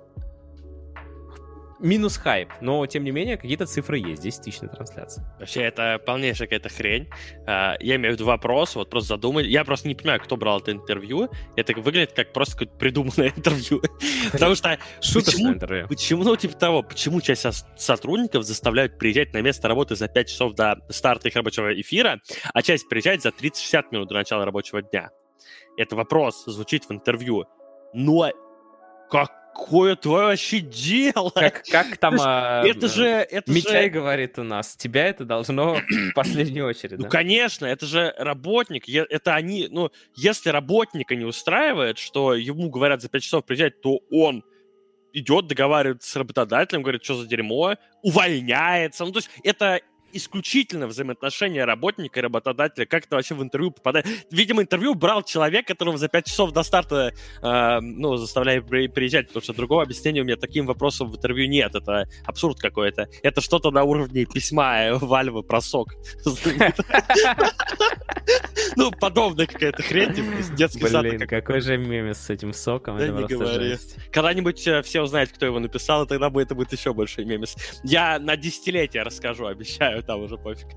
минус 1.79 2.17
хайп, 2.17 2.49
но 2.61 2.85
тем 2.85 3.03
не 3.03 3.11
менее 3.11 3.37
какие-то 3.37 3.65
цифры 3.65 3.99
есть, 3.99 4.21
10 4.21 4.41
тысяч 4.41 4.61
на 4.61 4.67
трансляции. 4.67 5.23
Вообще 5.39 5.61
это 5.61 5.99
полнейшая 6.05 6.47
какая-то 6.47 6.69
хрень. 6.69 7.07
А, 7.47 7.75
я 7.79 7.95
имею 7.95 8.13
в 8.13 8.17
виду 8.17 8.25
вопрос, 8.25 8.75
вот 8.75 8.89
просто 8.89 9.09
задумать. 9.09 9.47
Я 9.47 9.63
просто 9.63 9.87
не 9.87 9.95
понимаю, 9.95 10.19
кто 10.19 10.37
брал 10.37 10.59
это 10.59 10.71
интервью. 10.71 11.29
Это 11.55 11.73
выглядит 11.79 12.13
как 12.13 12.33
просто 12.33 12.53
какое-то 12.53 12.77
придуманное 12.77 13.29
интервью. 13.35 13.81
Потому 14.31 14.55
что 14.55 14.77
почему, 15.01 15.53
интервью. 15.53 15.87
почему, 15.87 16.23
ну, 16.23 16.35
типа 16.35 16.55
того, 16.55 16.83
почему 16.83 17.21
часть 17.21 17.45
сотрудников 17.77 18.43
заставляют 18.43 18.97
приезжать 18.97 19.33
на 19.33 19.41
место 19.41 19.67
работы 19.67 19.95
за 19.95 20.07
5 20.07 20.27
часов 20.29 20.53
до 20.55 20.77
старта 20.89 21.29
их 21.29 21.35
рабочего 21.35 21.79
эфира, 21.79 22.19
а 22.53 22.61
часть 22.61 22.89
приезжает 22.89 23.21
за 23.21 23.29
30-60 23.29 23.85
минут 23.91 24.09
до 24.09 24.15
начала 24.15 24.45
рабочего 24.45 24.81
дня? 24.81 25.09
Это 25.79 25.95
вопрос 25.95 26.43
звучит 26.45 26.85
в 26.85 26.91
интервью. 26.91 27.45
Но 27.93 28.31
как 29.09 29.31
какое 29.59 29.95
твое 29.95 30.27
вообще 30.27 30.59
дело? 30.59 31.31
Как, 31.31 31.63
как 31.65 31.97
там 31.99 32.15
а, 32.19 32.63
это 32.65 32.87
же, 32.87 33.05
это 33.05 33.51
Митяй 33.51 33.85
же... 33.85 33.89
говорит 33.89 34.39
у 34.39 34.43
нас, 34.43 34.75
тебя 34.75 35.07
это 35.07 35.25
должно 35.25 35.75
в 36.11 36.13
последнюю 36.13 36.67
очередь. 36.67 36.97
Ну, 36.97 37.03
да? 37.03 37.09
конечно, 37.09 37.65
это 37.65 37.85
же 37.85 38.13
работник. 38.17 38.87
Это 38.87 39.35
они, 39.35 39.67
ну, 39.69 39.91
если 40.15 40.49
работника 40.49 41.15
не 41.15 41.25
устраивает, 41.25 41.97
что 41.97 42.35
ему 42.35 42.69
говорят 42.69 43.01
за 43.01 43.09
5 43.09 43.21
часов 43.21 43.45
приезжать, 43.45 43.81
то 43.81 43.99
он 44.11 44.43
идет, 45.13 45.47
договаривается 45.47 46.09
с 46.09 46.15
работодателем, 46.15 46.83
говорит, 46.83 47.03
что 47.03 47.15
за 47.15 47.27
дерьмо, 47.27 47.75
увольняется. 48.03 49.05
Ну, 49.05 49.11
то 49.11 49.19
есть 49.19 49.29
это 49.43 49.81
исключительно 50.13 50.87
взаимоотношения 50.87 51.65
работника 51.65 52.19
и 52.19 52.23
работодателя. 52.23 52.85
Как 52.85 53.05
это 53.05 53.15
вообще 53.15 53.35
в 53.35 53.43
интервью 53.43 53.71
попадает? 53.71 54.05
Видимо, 54.31 54.61
интервью 54.61 54.95
брал 54.95 55.23
человек, 55.23 55.67
которого 55.67 55.97
за 55.97 56.07
5 56.07 56.25
часов 56.25 56.51
до 56.51 56.63
старта, 56.63 57.13
э, 57.41 57.79
ну, 57.81 58.17
заставляли 58.17 58.59
при, 58.59 58.87
приезжать, 58.87 59.27
потому 59.27 59.43
что 59.43 59.53
другого 59.53 59.83
объяснения 59.83 60.21
у 60.21 60.25
меня 60.25 60.35
таким 60.35 60.65
вопросом 60.65 61.09
в 61.09 61.15
интервью 61.15 61.47
нет. 61.47 61.75
Это 61.75 62.07
абсурд 62.25 62.59
какой-то. 62.59 63.07
Это 63.23 63.41
что-то 63.41 63.71
на 63.71 63.83
уровне 63.83 64.25
письма 64.25 64.97
Вальвы 64.99 65.43
про 65.43 65.61
сок. 65.61 65.89
Ну, 68.75 68.91
подобная 68.91 69.47
какая-то 69.47 69.81
хрень, 69.81 70.13
типа, 70.13 70.55
детский 70.55 70.87
сад. 70.87 71.01
Блин, 71.01 71.27
какой 71.27 71.61
же 71.61 71.77
мемес 71.77 72.17
с 72.19 72.29
этим 72.29 72.53
соком, 72.53 72.97
это 72.97 73.13
просто 73.13 73.79
Когда-нибудь 74.11 74.67
э, 74.67 74.81
все 74.83 75.01
узнают, 75.01 75.31
кто 75.31 75.45
его 75.45 75.59
написал, 75.59 76.03
и 76.03 76.07
тогда 76.07 76.29
это 76.39 76.55
будет 76.55 76.71
еще 76.71 76.93
больше 76.93 77.25
мемес. 77.25 77.55
Я 77.83 78.19
на 78.19 78.37
десятилетие 78.37 79.03
расскажу, 79.03 79.47
обещаю 79.47 79.98
знаю, 80.01 80.03
там 80.03 80.21
уже 80.21 80.37
пофиг. 80.37 80.67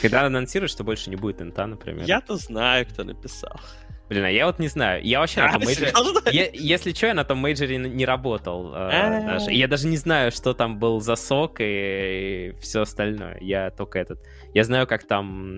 Когда 0.00 0.26
анонсируют, 0.26 0.70
что 0.70 0.84
больше 0.84 1.10
не 1.10 1.16
будет 1.16 1.40
инта, 1.42 1.66
например. 1.66 2.04
Я-то 2.04 2.36
знаю, 2.36 2.86
кто 2.86 3.04
написал. 3.04 3.60
Блин, 4.08 4.24
а 4.24 4.30
я 4.30 4.46
вот 4.46 4.58
не 4.58 4.68
знаю. 4.68 5.02
Я 5.04 5.20
вообще 5.20 5.40
а, 5.40 5.46
на 5.46 5.52
том 5.54 5.62
мейджоре... 5.64 6.50
Если 6.52 6.92
что, 6.92 7.06
я 7.06 7.14
на 7.14 7.24
том 7.24 7.38
мейджоре 7.38 7.78
не 7.78 8.04
работал. 8.04 8.74
Э, 8.74 9.22
даже. 9.26 9.52
Я 9.52 9.68
даже 9.68 9.86
не 9.86 9.96
знаю, 9.96 10.30
что 10.32 10.52
там 10.52 10.78
был 10.78 11.00
за 11.00 11.16
сок 11.16 11.60
и, 11.60 12.50
и 12.50 12.60
все 12.60 12.82
остальное. 12.82 13.38
Я 13.40 13.70
только 13.70 13.98
этот... 13.98 14.20
Я 14.52 14.64
знаю, 14.64 14.86
как 14.86 15.06
там... 15.06 15.56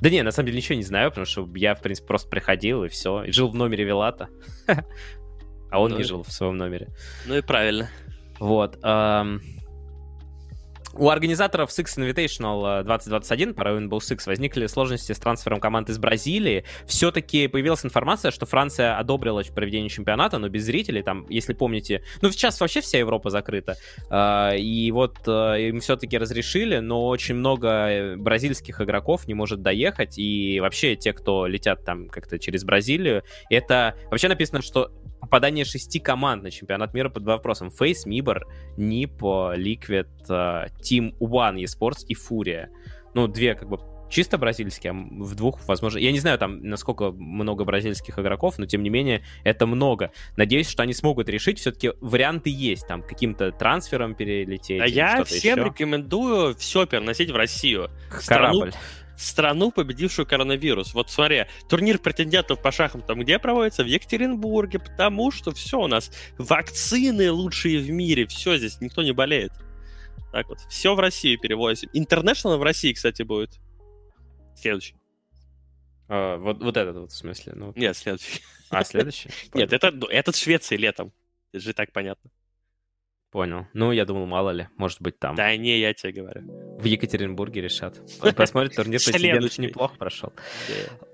Да 0.00 0.10
не, 0.10 0.22
на 0.22 0.32
самом 0.32 0.46
деле 0.46 0.56
ничего 0.56 0.76
не 0.76 0.82
знаю, 0.82 1.10
потому 1.10 1.26
что 1.26 1.48
я, 1.54 1.74
в 1.74 1.82
принципе, 1.82 2.08
просто 2.08 2.28
приходил 2.28 2.84
и 2.84 2.88
все. 2.88 3.22
И 3.22 3.32
жил 3.32 3.48
в 3.48 3.54
номере 3.54 3.84
Вилата. 3.84 4.28
а 5.70 5.80
он 5.80 5.92
Ну 5.92 5.98
не 5.98 6.04
жил 6.04 6.22
в 6.24 6.32
своем 6.32 6.56
номере. 6.56 6.88
Ну 7.26 7.36
и 7.36 7.42
правильно. 7.42 7.90
Вот. 8.40 8.78
эм, 8.82 9.40
У 10.94 11.08
организаторов 11.08 11.70
Six 11.70 11.98
Invitational 11.98 12.80
э, 12.80 12.84
2021 12.84 13.54
по 13.54 13.62
Rainbow 13.62 13.98
Six 13.98 14.22
возникли 14.26 14.66
сложности 14.66 15.12
с 15.12 15.18
трансфером 15.18 15.60
команд 15.60 15.88
из 15.88 15.98
Бразилии. 15.98 16.64
Все-таки 16.86 17.46
появилась 17.46 17.84
информация, 17.84 18.30
что 18.30 18.44
Франция 18.46 18.98
одобрила 18.98 19.42
проведение 19.54 19.88
чемпионата, 19.88 20.38
но 20.38 20.48
без 20.48 20.64
зрителей. 20.64 21.02
Там, 21.02 21.26
если 21.28 21.54
помните, 21.54 22.02
ну 22.22 22.30
сейчас 22.30 22.60
вообще 22.60 22.80
вся 22.80 22.98
Европа 22.98 23.30
закрыта. 23.30 23.76
Э, 24.10 24.58
И 24.58 24.90
вот 24.90 25.16
э, 25.26 25.68
им 25.68 25.80
все-таки 25.80 26.18
разрешили, 26.18 26.78
но 26.78 27.06
очень 27.06 27.36
много 27.36 27.68
э, 27.68 28.16
бразильских 28.16 28.80
игроков 28.80 29.28
не 29.28 29.34
может 29.34 29.62
доехать. 29.62 30.18
И 30.18 30.58
вообще 30.60 30.96
те, 30.96 31.12
кто 31.12 31.46
летят 31.46 31.84
там 31.84 32.08
как-то 32.08 32.38
через 32.38 32.64
Бразилию, 32.64 33.22
это 33.48 33.94
вообще 34.10 34.28
написано, 34.28 34.60
что 34.60 34.90
попадание 35.20 35.64
шести 35.64 36.00
команд 36.00 36.42
на 36.42 36.50
чемпионат 36.50 36.94
мира 36.94 37.08
под 37.08 37.24
вопросом. 37.24 37.70
Фейс, 37.70 38.06
Мибор, 38.06 38.46
Нип, 38.76 39.22
Liquid, 39.22 40.08
Team 40.28 41.16
One 41.18 41.62
eSports 41.62 42.04
и 42.08 42.14
Фурия. 42.14 42.70
Ну, 43.14 43.28
две 43.28 43.54
как 43.54 43.68
бы 43.68 43.78
чисто 44.10 44.38
бразильские, 44.38 44.90
а 44.90 44.94
в 44.94 45.34
двух, 45.36 45.66
возможно... 45.68 45.98
Я 45.98 46.12
не 46.12 46.18
знаю, 46.18 46.36
там, 46.36 46.62
насколько 46.62 47.12
много 47.12 47.64
бразильских 47.64 48.18
игроков, 48.18 48.58
но, 48.58 48.66
тем 48.66 48.82
не 48.82 48.90
менее, 48.90 49.22
это 49.44 49.66
много. 49.66 50.10
Надеюсь, 50.36 50.68
что 50.68 50.82
они 50.82 50.92
смогут 50.92 51.28
решить. 51.28 51.60
Все-таки 51.60 51.92
варианты 52.00 52.50
есть. 52.50 52.86
Там, 52.88 53.02
каким-то 53.02 53.52
трансфером 53.52 54.14
перелететь. 54.14 54.80
А 54.80 54.86
я 54.86 55.22
всем 55.24 55.58
еще. 55.58 55.68
рекомендую 55.68 56.56
все 56.56 56.86
переносить 56.86 57.30
в 57.30 57.36
Россию. 57.36 57.90
Корабль. 58.26 58.72
Страну, 58.72 58.84
победившую 59.74 60.26
коронавирус. 60.26 60.94
Вот 60.94 61.10
смотри, 61.10 61.46
турнир 61.68 61.98
претендентов 61.98 62.62
по 62.62 62.70
шахам 62.72 63.02
там 63.02 63.20
где 63.20 63.38
проводится? 63.38 63.84
В 63.84 63.86
Екатеринбурге, 63.86 64.78
потому 64.78 65.30
что 65.30 65.52
все 65.52 65.80
у 65.80 65.86
нас 65.86 66.10
вакцины 66.38 67.30
лучшие 67.30 67.78
в 67.80 67.90
мире, 67.90 68.26
все 68.26 68.56
здесь, 68.56 68.80
никто 68.80 69.02
не 69.02 69.12
болеет. 69.12 69.52
Так 70.32 70.48
вот, 70.48 70.60
все 70.68 70.94
в 70.94 71.00
Россию 71.00 71.38
перевозим. 71.38 71.90
Интернешнл 71.92 72.56
в 72.56 72.62
России, 72.62 72.92
кстати, 72.92 73.22
будет. 73.22 73.50
Следующий. 74.54 74.94
А, 76.08 76.36
вот, 76.36 76.62
вот 76.62 76.76
этот 76.76 76.96
вот, 76.96 77.12
в 77.12 77.16
смысле. 77.16 77.52
Ну, 77.56 77.72
Нет, 77.76 77.96
следующий. 77.96 78.40
а, 78.70 78.84
следующий? 78.84 79.30
Нет, 79.54 79.72
это, 79.72 79.90
ну, 79.90 80.06
этот 80.06 80.36
Швеции 80.36 80.76
летом. 80.76 81.12
Это 81.52 81.62
же 81.64 81.72
так 81.72 81.92
понятно. 81.92 82.30
Понял. 83.30 83.68
Ну, 83.74 83.92
я 83.92 84.04
думал, 84.06 84.26
мало 84.26 84.50
ли, 84.50 84.66
может 84.76 85.00
быть, 85.00 85.20
там. 85.20 85.36
Да 85.36 85.56
не, 85.56 85.78
я 85.78 85.94
тебе 85.94 86.12
говорю. 86.12 86.42
В 86.80 86.84
Екатеринбурге 86.84 87.60
решат. 87.60 88.00
Посмотрит 88.36 88.74
турнир 88.74 88.98
президент 88.98 89.22
очень 89.22 89.50
Следующий. 89.50 89.62
неплохо 89.62 89.94
прошел. 89.96 90.32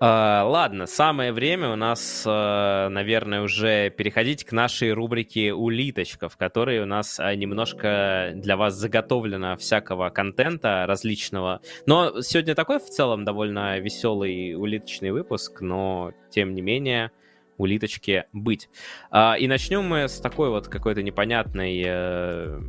А, 0.01 0.44
ладно, 0.44 0.86
самое 0.86 1.32
время 1.32 1.68
у 1.68 1.76
нас, 1.76 2.24
а, 2.26 2.88
наверное, 2.88 3.43
уже 3.43 3.90
переходить 3.90 4.44
к 4.44 4.52
нашей 4.52 4.93
рубрике 4.93 5.52
«Улиточка», 5.52 6.30
в 6.30 6.38
которой 6.38 6.80
у 6.80 6.86
нас 6.86 7.20
а, 7.20 7.34
немножко 7.34 8.32
для 8.34 8.56
вас 8.56 8.74
заготовлено 8.74 9.56
всякого 9.56 10.09
контента 10.09 10.86
различного. 10.86 11.60
Но 11.84 12.22
сегодня 12.22 12.55
такой 12.55 12.78
в 12.78 12.88
целом 12.88 13.24
довольно 13.24 13.78
веселый 13.78 14.55
улиточный 14.55 15.10
выпуск, 15.10 15.60
но 15.60 16.12
тем 16.30 16.55
не 16.55 16.62
менее 16.62 17.10
улиточки 17.58 18.24
быть. 18.32 18.68
А, 19.10 19.34
и 19.38 19.46
начнем 19.46 19.84
мы 19.84 20.08
с 20.08 20.20
такой 20.20 20.50
вот 20.50 20.68
какой-то 20.68 21.02
непонятной, 21.02 21.82
э, 21.86 22.60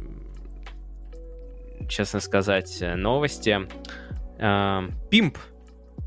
честно 1.89 2.19
сказать, 2.19 2.77
э, 2.81 2.95
новости. 2.95 3.67
Э, 4.39 4.89
Пимп 5.09 5.37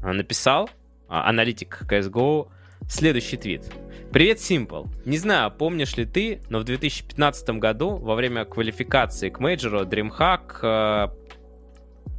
э, 0.03 0.13
написал, 0.13 0.71
а, 1.09 1.29
аналитик 1.29 1.83
CSGO, 1.89 2.49
следующий 2.89 3.37
твит. 3.37 3.71
Привет, 4.13 4.39
Simple. 4.39 4.89
Не 5.05 5.19
знаю, 5.19 5.53
помнишь 5.53 5.97
ли 5.97 6.05
ты, 6.05 6.41
но 6.49 6.59
в 6.59 6.65
2015 6.65 7.51
году 7.61 7.97
во 7.97 8.15
время 8.15 8.45
квалификации 8.45 9.31
к 9.31 9.39
мейджору 9.39 9.83
DreamHack 9.83 10.59
э, 10.63 11.09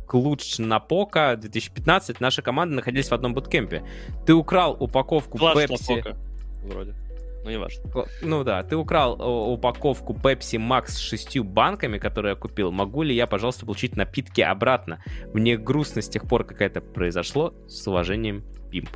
Клуч 0.08 0.58
Напока 0.60 1.38
2015 1.38 2.20
наша 2.20 2.42
команда 2.42 2.76
находились 2.76 3.10
в 3.10 3.14
одном 3.14 3.34
буткемпе. 3.34 3.84
Ты 4.26 4.34
украл 4.34 4.76
упаковку 4.78 5.38
Класс 5.38 5.58
Pepsi. 5.58 5.96
Лапока, 5.96 6.18
вроде. 6.62 6.96
Ну, 7.44 7.50
не 7.50 7.58
важно. 7.58 7.84
Ну 8.22 8.44
да, 8.44 8.62
ты 8.64 8.76
украл 8.78 9.18
о, 9.20 9.54
упаковку 9.54 10.14
Pepsi 10.14 10.60
Max 10.60 10.90
с 10.90 10.98
шестью 10.98 11.44
банками, 11.44 11.98
которую 11.98 12.34
я 12.34 12.36
купил. 12.36 12.72
Могу 12.72 13.02
ли 13.02 13.16
я, 13.16 13.26
пожалуйста, 13.26 13.66
получить 13.66 13.96
напитки 13.96 14.42
обратно? 14.42 15.04
Мне 15.34 15.58
грустно 15.58 16.02
с 16.02 16.10
тех 16.10 16.28
пор, 16.28 16.44
как 16.44 16.62
это 16.62 16.82
произошло. 16.82 17.54
С 17.68 17.88
уважением, 17.88 18.44
Пимп. 18.70 18.90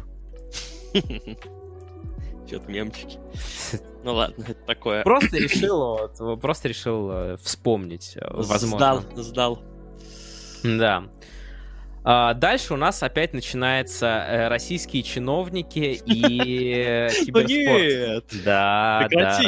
Что-то 2.48 2.72
мемчики. 2.72 3.18
Ну 4.06 4.14
ладно, 4.14 4.44
это 4.44 4.54
такое. 4.68 5.02
Просто 5.04 5.38
решил, 5.38 5.98
вот, 5.98 6.40
просто 6.40 6.68
решил 6.68 7.10
э, 7.10 7.38
вспомнить, 7.38 8.16
э, 8.18 8.28
возможно. 8.32 8.78
Сдал, 8.78 9.04
сдал. 9.16 9.60
Да. 10.64 11.06
А, 12.08 12.36
дальше 12.36 12.76
у 12.76 12.78
нас 12.78 13.02
опять 13.02 13.34
начинается 13.34 14.06
э, 14.06 14.48
российские 14.48 15.02
чиновники 15.02 16.00
и 16.06 16.72
э, 16.72 17.10
Ну 17.28 17.44
киберспорт. 17.44 18.44
Да, 18.46 19.08
да. 19.12 19.42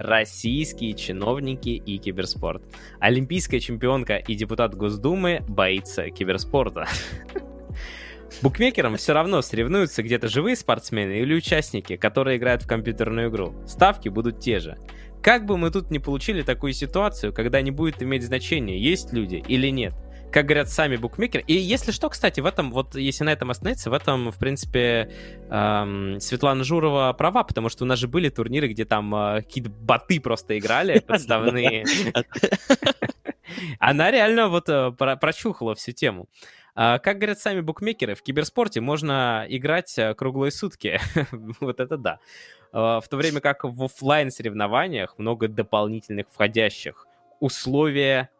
Российские 0.00 0.94
чиновники 0.94 1.68
и 1.68 1.98
киберспорт. 1.98 2.64
Олимпийская 2.98 3.60
чемпионка 3.60 4.16
и 4.16 4.34
депутат 4.34 4.74
Госдумы 4.74 5.44
боится 5.46 6.10
киберспорта. 6.10 6.88
Букмекерам 8.42 8.96
все 8.96 9.12
равно 9.12 9.40
соревнуются 9.40 10.02
где-то 10.02 10.26
живые 10.26 10.56
спортсмены 10.56 11.20
или 11.20 11.34
участники, 11.34 11.96
которые 11.96 12.38
играют 12.38 12.62
в 12.62 12.66
компьютерную 12.66 13.30
игру. 13.30 13.54
Ставки 13.68 14.08
будут 14.08 14.40
те 14.40 14.58
же. 14.58 14.76
Как 15.22 15.46
бы 15.46 15.56
мы 15.56 15.70
тут 15.70 15.92
не 15.92 16.00
получили 16.00 16.42
такую 16.42 16.72
ситуацию, 16.72 17.32
когда 17.32 17.60
не 17.60 17.70
будет 17.70 18.02
иметь 18.02 18.24
значения, 18.24 18.80
есть 18.80 19.12
люди 19.12 19.44
или 19.46 19.68
нет. 19.68 19.94
Как 20.32 20.46
говорят 20.46 20.68
сами 20.68 20.96
букмекеры. 20.96 21.42
И 21.48 21.54
если 21.54 21.90
что, 21.90 22.08
кстати, 22.08 22.38
в 22.40 22.46
этом, 22.46 22.70
вот 22.70 22.94
если 22.94 23.24
на 23.24 23.30
этом 23.30 23.50
остановиться, 23.50 23.90
в 23.90 23.92
этом, 23.94 24.30
в 24.30 24.38
принципе, 24.38 25.10
эм, 25.50 26.20
Светлана 26.20 26.62
Журова 26.62 27.12
права, 27.14 27.42
потому 27.42 27.68
что 27.68 27.84
у 27.84 27.86
нас 27.86 27.98
же 27.98 28.06
были 28.06 28.28
турниры, 28.28 28.68
где 28.68 28.84
там 28.84 29.12
э, 29.14 29.42
какие-то 29.42 29.70
боты 29.70 30.20
просто 30.20 30.56
играли, 30.56 31.00
подставные. 31.06 31.84
Она 33.80 34.10
реально 34.12 34.48
вот 34.48 34.68
э, 34.68 34.92
про- 34.92 35.16
прочухала 35.16 35.74
всю 35.74 35.92
тему. 35.92 36.28
А, 36.76 37.00
Как 37.00 37.16
говорят 37.18 37.40
сами 37.40 37.60
букмекеры, 37.60 38.14
в 38.14 38.22
киберспорте 38.22 38.80
можно 38.80 39.44
играть 39.48 39.98
э, 39.98 40.14
круглые 40.14 40.52
сутки. 40.52 41.00
Вот 41.60 41.80
это 41.80 41.96
да. 41.96 42.20
А, 42.72 43.00
В 43.00 43.08
то 43.08 43.16
время 43.16 43.40
как 43.40 43.64
в 43.64 43.82
оффлайн 43.82 44.30
соревнованиях 44.30 45.18
много 45.18 45.48
дополнительных 45.48 46.26
входящих. 46.30 47.06
Условия... 47.40 48.30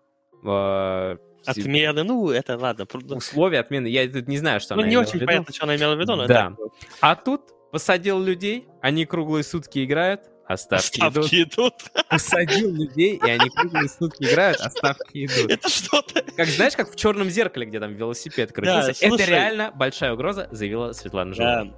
Отмены, 1.47 2.03
ну, 2.05 2.31
это 2.31 2.57
ладно. 2.59 2.87
Условия 3.15 3.61
отмены. 3.61 3.87
Я 3.89 4.09
тут 4.09 4.29
не 4.29 4.39
знаю, 4.39 4.61
что 4.61 4.75
Ну, 4.75 4.83
она 4.83 4.89
не 4.89 4.95
имела 4.95 5.03
очень 5.03 5.13
в 5.13 5.15
виду. 5.17 5.27
понятно, 5.27 5.55
что 5.55 5.65
она 5.65 5.77
имела 5.77 5.95
в 5.95 5.99
виду, 6.01 6.17
но 6.17 6.27
Да. 6.27 6.53
это 6.53 6.71
А 7.01 7.17
тут 7.17 7.43
посадил 7.73 8.21
людей, 8.21 8.67
они 8.83 9.07
круглые 9.07 9.43
сутки 9.45 9.85
играют, 9.85 10.23
а 10.47 10.57
ставки, 10.57 10.99
идут. 10.99 11.13
ставки 11.27 11.43
идут. 11.45 11.75
Посадил 12.09 12.75
людей, 12.75 13.21
и 13.25 13.31
они 13.31 13.49
круглые 13.51 13.89
сутки 13.89 14.25
играют, 14.25 14.59
а 14.61 14.69
ставки 14.71 15.25
идут. 15.27 15.51
Это 15.53 15.69
что-то. 15.69 16.23
Как 16.37 16.47
знаешь, 16.49 16.75
как 16.75 16.91
в 16.91 16.97
черном 16.97 17.31
зеркале, 17.31 17.67
где 17.67 17.79
там 17.81 17.95
велосипед 17.95 18.53
крутился. 18.53 18.87
Да, 18.89 18.91
Это 18.91 19.09
слушай. 19.09 19.27
реально 19.29 19.71
большая 19.75 20.13
угроза, 20.13 20.49
заявила 20.51 20.93
Светлана 20.93 21.35
Журова. 21.35 21.73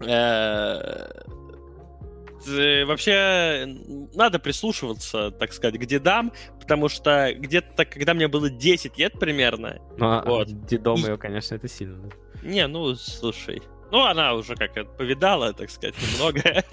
Э, 0.00 0.06
э, 0.08 1.08
Вообще, 2.44 3.66
надо 4.14 4.38
прислушиваться, 4.38 5.30
так 5.30 5.52
сказать, 5.52 5.80
к 5.80 5.84
дедам, 5.86 6.32
потому 6.60 6.88
что 6.88 7.32
где-то, 7.34 7.84
когда 7.84 8.14
мне 8.14 8.28
было 8.28 8.50
10 8.50 8.98
лет 8.98 9.18
примерно, 9.18 9.78
Ну, 9.98 10.06
а 10.06 10.22
вот. 10.24 10.66
дедом 10.66 10.96
ее, 10.96 11.16
конечно, 11.16 11.54
это 11.54 11.68
сильно. 11.68 12.10
Не, 12.42 12.66
ну, 12.66 12.94
слушай. 12.94 13.62
Ну, 13.90 14.02
она 14.04 14.34
уже 14.34 14.54
как 14.56 14.96
повидала, 14.96 15.52
так 15.52 15.70
сказать, 15.70 15.94
немного. 16.12 16.42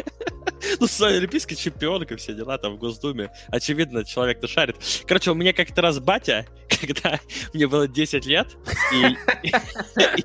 Ну, 0.80 0.88
с 0.88 1.02
олимпийской 1.02 1.56
чемпионкой 1.56 2.18
все 2.18 2.34
дела 2.34 2.58
там 2.58 2.76
в 2.76 2.78
Госдуме. 2.78 3.32
Очевидно, 3.50 4.04
человек-то 4.04 4.48
шарит. 4.48 4.78
Короче, 5.06 5.32
у 5.32 5.36
меня 5.36 5.54
как-то 5.54 5.82
раз 5.82 6.00
батя, 6.00 6.46
когда 6.82 7.20
мне 7.54 7.68
было 7.68 7.88
10 7.88 8.26
лет, 8.26 8.48
и 8.94 9.18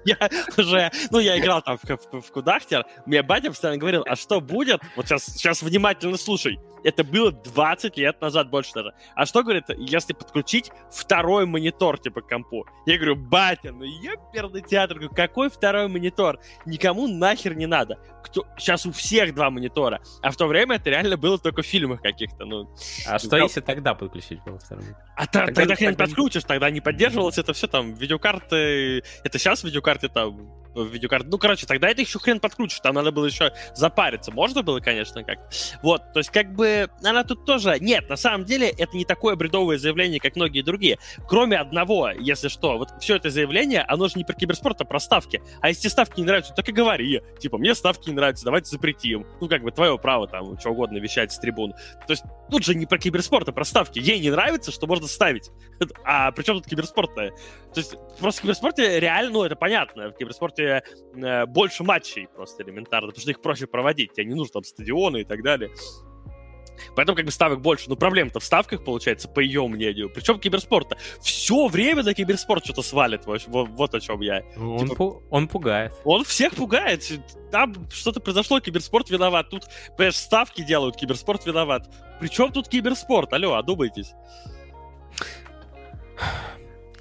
я 0.04 0.30
уже, 0.56 0.90
ну, 1.10 1.18
я 1.18 1.38
играл 1.38 1.62
там 1.62 1.78
в, 1.78 2.30
Кудахтер, 2.30 2.84
мне 3.06 3.22
батя 3.22 3.48
постоянно 3.50 3.78
говорил, 3.78 4.04
а 4.06 4.16
что 4.16 4.40
будет? 4.40 4.80
Вот 4.96 5.06
сейчас, 5.06 5.24
сейчас 5.26 5.62
внимательно 5.62 6.16
слушай. 6.16 6.58
Это 6.84 7.04
было 7.04 7.32
20 7.32 7.96
лет 7.96 8.20
назад, 8.20 8.50
больше 8.50 8.72
даже. 8.74 8.94
А 9.14 9.26
что, 9.26 9.42
говорит, 9.42 9.64
если 9.76 10.12
подключить 10.12 10.70
второй 10.90 11.46
монитор, 11.46 11.98
типа, 11.98 12.20
к 12.20 12.28
компу? 12.28 12.66
Я 12.86 12.96
говорю, 12.96 13.16
батя, 13.16 13.72
ну 13.72 13.84
ёперный 13.84 14.62
театр, 14.62 14.98
говорю, 14.98 15.14
какой 15.14 15.50
второй 15.50 15.88
монитор? 15.88 16.38
Никому 16.66 17.06
нахер 17.08 17.54
не 17.54 17.66
надо. 17.66 17.98
Кто... 18.22 18.46
Сейчас 18.58 18.86
у 18.86 18.92
всех 18.92 19.34
два 19.34 19.50
монитора. 19.50 20.00
В 20.30 20.36
то 20.36 20.46
время 20.46 20.76
это 20.76 20.90
реально 20.90 21.16
было 21.16 21.38
только 21.38 21.62
в 21.62 21.66
фильмах 21.66 22.00
каких-то, 22.02 22.44
ну. 22.44 22.68
А 23.06 23.18
что 23.18 23.36
если 23.36 23.60
тогда 23.60 23.94
подключить 23.94 24.42
было 24.44 24.58
второй? 24.58 24.84
А 25.16 25.26
та- 25.26 25.46
Тогда- 25.46 25.52
тогда, 25.60 25.74
хрен 25.76 25.94
тогда- 25.94 26.04
подключишь, 26.04 26.44
тогда 26.44 26.70
не 26.70 26.80
поддерживалось 26.80 27.38
это 27.38 27.52
все 27.52 27.66
там, 27.66 27.94
видеокарты... 27.94 29.02
Это 29.24 29.38
сейчас 29.38 29.64
видеокарты 29.64 30.08
там 30.08 30.50
в 30.84 30.92
видеокарту. 30.92 31.28
Ну, 31.30 31.38
короче, 31.38 31.66
тогда 31.66 31.88
это 31.88 32.00
еще 32.00 32.18
хрен 32.18 32.40
подкрутишь, 32.40 32.80
там 32.80 32.94
надо 32.94 33.12
было 33.12 33.26
еще 33.26 33.52
запариться. 33.74 34.32
Можно 34.32 34.62
было, 34.62 34.80
конечно, 34.80 35.24
как. 35.24 35.38
Вот, 35.82 36.02
то 36.12 36.20
есть, 36.20 36.30
как 36.30 36.54
бы, 36.54 36.88
она 37.02 37.24
тут 37.24 37.44
тоже... 37.44 37.78
Нет, 37.80 38.08
на 38.08 38.16
самом 38.16 38.44
деле, 38.44 38.68
это 38.68 38.96
не 38.96 39.04
такое 39.04 39.36
бредовое 39.36 39.78
заявление, 39.78 40.20
как 40.20 40.36
многие 40.36 40.62
другие. 40.62 40.98
Кроме 41.28 41.58
одного, 41.58 42.10
если 42.10 42.48
что, 42.48 42.78
вот 42.78 42.90
все 43.00 43.16
это 43.16 43.30
заявление, 43.30 43.82
оно 43.82 44.08
же 44.08 44.14
не 44.16 44.24
про 44.24 44.34
киберспорт, 44.34 44.80
а 44.80 44.84
про 44.84 45.00
ставки. 45.00 45.42
А 45.60 45.68
если 45.68 45.88
ставки 45.88 46.20
не 46.20 46.26
нравятся, 46.26 46.54
так 46.54 46.68
и 46.68 46.72
говори. 46.72 47.22
Типа, 47.40 47.58
мне 47.58 47.74
ставки 47.74 48.08
не 48.08 48.16
нравятся, 48.16 48.44
давайте 48.44 48.70
запретим. 48.70 49.26
Ну, 49.40 49.48
как 49.48 49.62
бы, 49.62 49.70
твое 49.70 49.98
право 49.98 50.26
там, 50.28 50.58
что 50.58 50.70
угодно 50.70 50.98
вещать 50.98 51.32
с 51.32 51.38
трибун. 51.38 51.72
То 51.72 52.10
есть, 52.10 52.24
тут 52.50 52.64
же 52.64 52.74
не 52.74 52.86
про 52.86 52.98
киберспорт, 52.98 53.48
а 53.48 53.52
про 53.52 53.64
ставки. 53.64 53.98
Ей 53.98 54.18
не 54.20 54.30
нравится, 54.30 54.72
что 54.72 54.86
можно 54.86 55.06
ставить. 55.06 55.50
А 56.04 56.32
при 56.32 56.42
чем 56.42 56.56
тут 56.56 56.66
киберспорт-то? 56.66 57.32
То 57.74 57.80
есть, 57.80 57.94
просто 58.18 58.40
в 58.40 58.42
киберспорте 58.42 59.00
реально, 59.00 59.32
ну, 59.32 59.42
это 59.44 59.56
понятно. 59.56 60.10
В 60.10 60.16
киберспорте 60.16 60.82
э, 61.14 61.46
больше 61.46 61.84
матчей 61.84 62.26
просто 62.34 62.62
элементарно, 62.62 63.08
потому 63.08 63.20
что 63.20 63.30
их 63.30 63.42
проще 63.42 63.66
проводить. 63.66 64.12
Тебе 64.14 64.26
не 64.26 64.34
нужно 64.34 64.54
там 64.54 64.64
стадионы 64.64 65.18
и 65.20 65.24
так 65.24 65.42
далее. 65.42 65.70
Поэтому 66.94 67.16
как 67.16 67.26
бы 67.26 67.32
ставок 67.32 67.60
больше. 67.60 67.88
Но 67.88 67.96
проблема-то 67.96 68.40
в 68.40 68.44
ставках, 68.44 68.84
получается, 68.84 69.28
по 69.28 69.40
ее 69.40 69.66
мнению. 69.66 70.10
Причем 70.10 70.38
киберспорта. 70.38 70.96
Все 71.20 71.66
время 71.68 72.02
на 72.02 72.14
киберспорт 72.14 72.64
что-то 72.64 72.82
свалит. 72.82 73.26
Вот, 73.26 73.42
вот 73.46 73.94
о 73.94 74.00
чем 74.00 74.20
я. 74.20 74.42
Он, 74.56 74.88
типа, 74.88 74.94
пу- 74.94 75.22
он 75.30 75.48
пугает. 75.48 75.92
Он 76.04 76.24
всех 76.24 76.54
пугает. 76.54 77.02
Там 77.50 77.90
что-то 77.90 78.20
произошло, 78.20 78.60
киберспорт 78.60 79.10
виноват. 79.10 79.50
Тут, 79.50 79.64
понимаешь, 79.96 80.16
ставки 80.16 80.62
делают, 80.62 80.96
киберспорт 80.96 81.46
виноват. 81.46 81.88
Причем 82.20 82.52
тут 82.52 82.68
киберспорт? 82.68 83.32
Алло, 83.32 83.54
одумайтесь. 83.54 84.12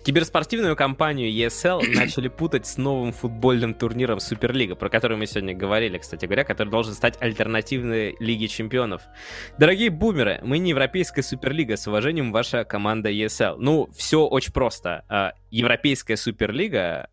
Киберспортивную 0.07 0.77
компанию 0.77 1.29
ESL 1.29 1.81
начали 1.93 2.29
путать 2.29 2.65
с 2.65 2.77
новым 2.77 3.11
футбольным 3.11 3.73
турниром 3.73 4.21
Суперлига, 4.21 4.75
про 4.75 4.87
который 4.87 5.17
мы 5.17 5.25
сегодня 5.25 5.53
говорили, 5.53 5.97
кстати 5.97 6.23
говоря, 6.23 6.45
который 6.45 6.69
должен 6.69 6.93
стать 6.93 7.21
альтернативной 7.21 8.15
Лиге 8.21 8.47
Чемпионов. 8.47 9.01
Дорогие 9.59 9.89
бумеры, 9.89 10.39
мы 10.43 10.59
не 10.59 10.69
Европейская 10.69 11.23
Суперлига, 11.23 11.75
с 11.75 11.87
уважением 11.87 12.31
ваша 12.31 12.63
команда 12.63 13.11
ESL. 13.11 13.57
Ну, 13.57 13.89
все 13.97 14.25
очень 14.25 14.53
просто. 14.53 15.03
А, 15.09 15.33
Европейская 15.51 16.15
Суперлига 16.15 17.09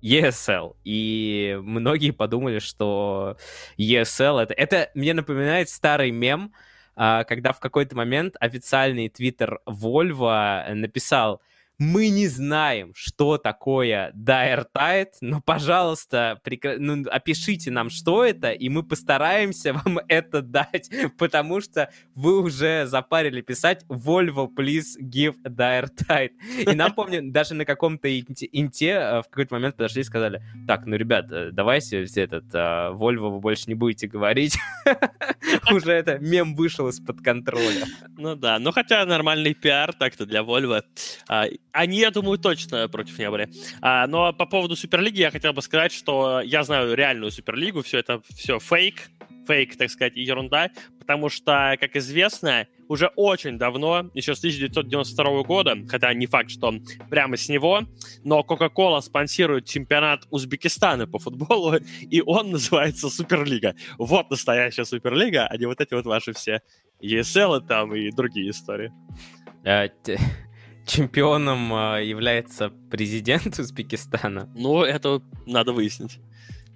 ESL. 0.00 0.76
И 0.84 1.58
многие 1.60 2.12
подумали, 2.12 2.60
что 2.60 3.38
ESL 3.76 4.40
это... 4.40 4.54
Это 4.54 4.90
мне 4.94 5.14
напоминает 5.14 5.68
старый 5.68 6.12
мем, 6.12 6.52
а, 6.94 7.24
когда 7.24 7.52
в 7.52 7.58
какой-то 7.58 7.96
момент 7.96 8.36
официальный 8.38 9.08
твиттер 9.08 9.58
Volvo 9.66 10.72
написал 10.74 11.42
мы 11.80 12.10
не 12.10 12.28
знаем, 12.28 12.92
что 12.94 13.38
такое 13.38 14.12
Dire 14.12 14.66
Tide, 14.76 15.12
но, 15.22 15.40
пожалуйста, 15.40 16.38
прекра... 16.44 16.74
ну, 16.78 17.04
опишите 17.10 17.70
нам, 17.70 17.88
что 17.88 18.22
это, 18.22 18.52
и 18.52 18.68
мы 18.68 18.82
постараемся 18.82 19.72
вам 19.84 19.98
это 20.06 20.42
дать, 20.42 20.90
потому 21.18 21.62
что 21.62 21.90
вы 22.14 22.42
уже 22.42 22.84
запарили 22.84 23.40
писать 23.40 23.86
Volvo, 23.88 24.46
please 24.54 25.00
give 25.00 25.36
Dire 25.42 25.88
Tide. 25.88 26.32
И 26.70 26.76
нам, 26.76 26.92
помню, 26.92 27.22
даже 27.32 27.54
на 27.54 27.64
каком-то 27.64 28.14
инте, 28.14 28.90
э, 28.90 29.22
в 29.22 29.30
какой-то 29.30 29.54
момент 29.54 29.76
подошли 29.76 30.02
и 30.02 30.04
сказали, 30.04 30.42
так, 30.66 30.84
ну, 30.84 30.96
ребят, 30.96 31.32
э, 31.32 31.48
давайте 31.50 32.04
этот 32.16 32.44
uh, 32.54 32.92
Volvo 32.94 33.30
вы 33.30 33.40
больше 33.40 33.64
не 33.68 33.74
будете 33.74 34.06
говорить. 34.06 34.58
Уже 35.72 35.92
это 35.92 36.18
мем 36.18 36.54
вышел 36.54 36.88
из-под 36.88 37.22
контроля. 37.22 37.86
Ну 38.18 38.36
да, 38.36 38.58
ну 38.58 38.70
хотя 38.70 39.06
нормальный 39.06 39.54
пиар 39.54 39.94
так-то 39.94 40.26
для 40.26 40.42
Volvo. 40.42 40.82
А, 41.72 41.80
они, 41.80 41.98
я 41.98 42.10
думаю, 42.10 42.38
точно 42.38 42.88
против 42.88 43.18
не 43.18 43.30
были. 43.30 43.48
А, 43.80 44.06
но 44.06 44.32
по 44.32 44.46
поводу 44.46 44.76
Суперлиги 44.76 45.20
я 45.20 45.30
хотел 45.30 45.52
бы 45.52 45.62
сказать, 45.62 45.92
что 45.92 46.40
я 46.40 46.62
знаю 46.64 46.94
реальную 46.94 47.30
Суперлигу, 47.30 47.82
все 47.82 47.98
это 47.98 48.22
все 48.34 48.58
фейк, 48.58 49.10
фейк, 49.46 49.76
так 49.76 49.90
сказать, 49.90 50.16
ерунда, 50.16 50.70
потому 51.00 51.28
что, 51.28 51.76
как 51.80 51.96
известно, 51.96 52.66
уже 52.88 53.08
очень 53.16 53.58
давно, 53.58 54.10
еще 54.14 54.34
с 54.34 54.38
1992 54.38 55.42
года, 55.42 55.76
хотя 55.88 56.12
не 56.14 56.26
факт, 56.26 56.50
что 56.50 56.74
прямо 57.08 57.36
с 57.36 57.48
него, 57.48 57.82
но 58.24 58.40
Coca-Cola 58.40 59.00
спонсирует 59.00 59.64
чемпионат 59.64 60.26
Узбекистана 60.30 61.06
по 61.06 61.18
футболу, 61.18 61.76
и 62.00 62.22
он 62.24 62.50
называется 62.52 63.10
Суперлига. 63.10 63.74
Вот 63.98 64.30
настоящая 64.30 64.84
Суперлига, 64.84 65.46
а 65.46 65.56
не 65.56 65.66
вот 65.66 65.80
эти 65.80 65.94
вот 65.94 66.06
ваши 66.06 66.32
все 66.32 66.62
ESL 67.02 67.66
там 67.66 67.94
и 67.94 68.10
другие 68.10 68.50
истории. 68.50 68.92
Чемпионом 70.86 71.72
а, 71.72 71.98
является 71.98 72.70
президент 72.90 73.58
Узбекистана. 73.58 74.48
Ну, 74.54 74.82
это 74.82 75.22
надо 75.46 75.72
выяснить. 75.72 76.18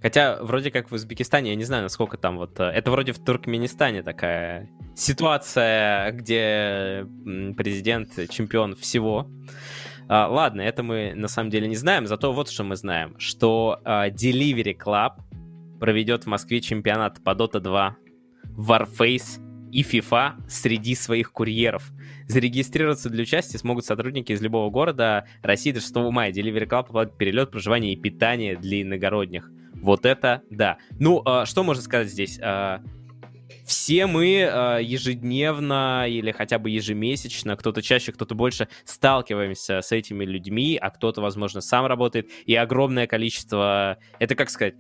Хотя, 0.05 0.39
вроде 0.43 0.71
как 0.71 0.91
в 0.91 0.95
Узбекистане, 0.95 1.51
я 1.51 1.57
не 1.57 1.65
знаю, 1.65 1.83
насколько 1.83 2.19
там 2.19 2.37
вот... 2.37 2.61
Э, 2.61 2.65
это 2.65 2.91
вроде 2.91 3.13
в 3.13 3.19
Туркменистане 3.19 4.03
такая 4.03 4.69
ситуация, 4.95 6.13
где 6.13 7.07
президент 7.57 8.11
чемпион 8.29 8.77
всего. 8.77 9.31
А, 10.07 10.29
ладно, 10.29 10.61
это 10.61 10.83
мы 10.83 11.15
на 11.15 11.29
самом 11.29 11.51
деле 11.51 11.69
не 11.69 11.77
знаем, 11.77 12.07
зато 12.07 12.33
вот 12.33 12.51
что 12.51 12.65
мы 12.65 12.77
знаем, 12.77 13.19
что 13.19 13.81
а, 13.85 14.11
Delivery 14.11 14.77
Club 14.77 15.13
проведет 15.81 16.25
в 16.25 16.27
Москве 16.27 16.61
чемпионат 16.61 17.23
по 17.25 17.31
Dota 17.31 17.61
2, 17.61 17.97
Warface 18.59 19.41
и 19.75 19.83
FIFA 19.83 20.35
среди 20.49 20.95
своих 20.95 21.33
курьеров. 21.33 21.93
Зарегистрироваться 22.29 23.11
для 23.11 23.23
участия 23.23 23.59
смогут 23.59 23.85
сотрудники 23.85 24.31
из 24.31 24.41
любого 24.41 24.71
города 24.71 25.27
России 25.43 25.73
до 25.73 25.81
6 25.81 25.95
мая. 25.97 26.33
Delivery 26.33 26.69
Club 26.69 26.87
оплатит 26.89 27.19
перелет, 27.19 27.51
проживание 27.51 27.93
и 27.93 27.97
питание 27.97 28.57
для 28.57 28.83
иногородних. 28.83 29.51
Вот 29.75 30.07
это 30.07 30.43
да. 30.49 30.79
Ну, 31.01 31.23
э, 31.27 31.45
что 31.45 31.65
можно 31.65 31.83
сказать 31.83 32.09
здесь? 32.09 32.39
Э, 32.41 32.79
все 33.67 34.07
мы 34.07 34.49
э, 34.49 34.79
ежедневно 34.83 36.07
или 36.09 36.31
хотя 36.31 36.61
бы 36.61 36.71
ежемесячно, 36.71 37.57
кто-то 37.57 37.83
чаще, 37.83 38.13
кто-то 38.13 38.37
больше, 38.37 38.69
сталкиваемся 38.85 39.81
с 39.81 39.91
этими 39.91 40.25
людьми, 40.25 40.79
а 40.81 40.91
кто-то, 40.91 41.21
возможно, 41.21 41.61
сам 41.61 41.87
работает, 41.87 42.31
и 42.47 42.55
огромное 42.55 43.09
количество... 43.09 43.99
Это, 44.21 44.37
как 44.37 44.51
сказать... 44.51 44.75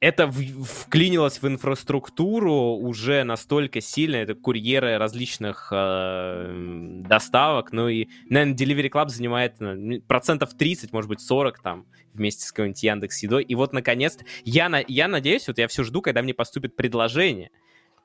это 0.00 0.26
в, 0.26 0.64
вклинилось 0.64 1.42
в 1.42 1.46
инфраструктуру 1.46 2.76
уже 2.76 3.22
настолько 3.22 3.82
сильно, 3.82 4.16
это 4.16 4.34
курьеры 4.34 4.96
различных 4.96 5.68
э, 5.70 7.00
доставок, 7.04 7.72
ну 7.72 7.88
и, 7.88 8.08
наверное, 8.28 8.56
Delivery 8.56 8.90
Club 8.90 9.08
занимает 9.10 9.56
ну, 9.60 10.00
процентов 10.00 10.54
30, 10.54 10.92
может 10.92 11.08
быть, 11.08 11.20
40 11.20 11.60
там, 11.60 11.86
вместе 12.14 12.46
с 12.46 12.52
какой-нибудь 12.52 12.82
Яндекс 12.82 13.22
и 13.22 13.54
вот, 13.54 13.74
наконец-то, 13.74 14.24
я, 14.44 14.70
на, 14.70 14.82
я 14.88 15.06
надеюсь, 15.06 15.46
вот 15.46 15.58
я 15.58 15.68
все 15.68 15.84
жду, 15.84 16.00
когда 16.00 16.22
мне 16.22 16.32
поступит 16.32 16.76
предложение, 16.76 17.50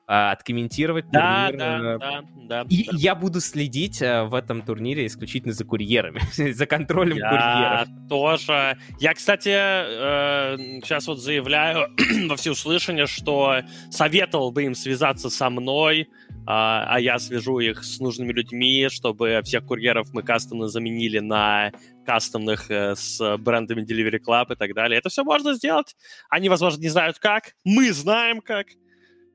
а, 0.08 0.30
откомментировать 0.30 1.10
да, 1.10 1.48
турнир. 1.48 1.58
Да, 1.58 1.94
э, 1.94 1.98
да, 1.98 2.22
да. 2.34 2.66
И 2.68 2.84
да. 2.84 2.92
я 2.96 3.14
буду 3.16 3.40
следить 3.40 4.00
э, 4.00 4.22
в 4.22 4.34
этом 4.34 4.62
турнире 4.62 5.04
исключительно 5.06 5.52
за 5.52 5.64
курьерами, 5.64 6.20
за 6.52 6.66
контролем 6.66 7.16
я 7.16 7.28
курьеров. 7.28 8.08
тоже. 8.08 8.78
Я, 9.00 9.14
кстати, 9.14 9.50
э, 9.52 10.80
сейчас 10.82 11.08
вот 11.08 11.18
заявляю 11.18 11.88
во 12.28 12.36
всеуслышание, 12.36 13.06
что 13.06 13.62
советовал 13.90 14.52
бы 14.52 14.62
им 14.62 14.76
связаться 14.76 15.28
со 15.28 15.50
мной, 15.50 16.08
а, 16.46 16.86
а 16.88 17.00
я 17.00 17.18
свяжу 17.18 17.58
их 17.58 17.82
с 17.82 17.98
нужными 17.98 18.32
людьми, 18.32 18.86
чтобы 18.88 19.40
всех 19.42 19.64
курьеров 19.64 20.12
мы 20.12 20.22
кастомно 20.22 20.68
заменили 20.68 21.18
на 21.18 21.72
кастомных 22.06 22.70
э, 22.70 22.94
с 22.94 23.36
брендами 23.38 23.82
Delivery 23.82 24.20
Club 24.24 24.52
и 24.52 24.56
так 24.56 24.72
далее. 24.72 25.00
Это 25.00 25.08
все 25.08 25.24
можно 25.24 25.54
сделать. 25.54 25.96
Они, 26.30 26.48
возможно, 26.48 26.80
не 26.80 26.90
знают 26.90 27.18
как. 27.18 27.54
Мы 27.64 27.92
знаем 27.92 28.40
как. 28.40 28.68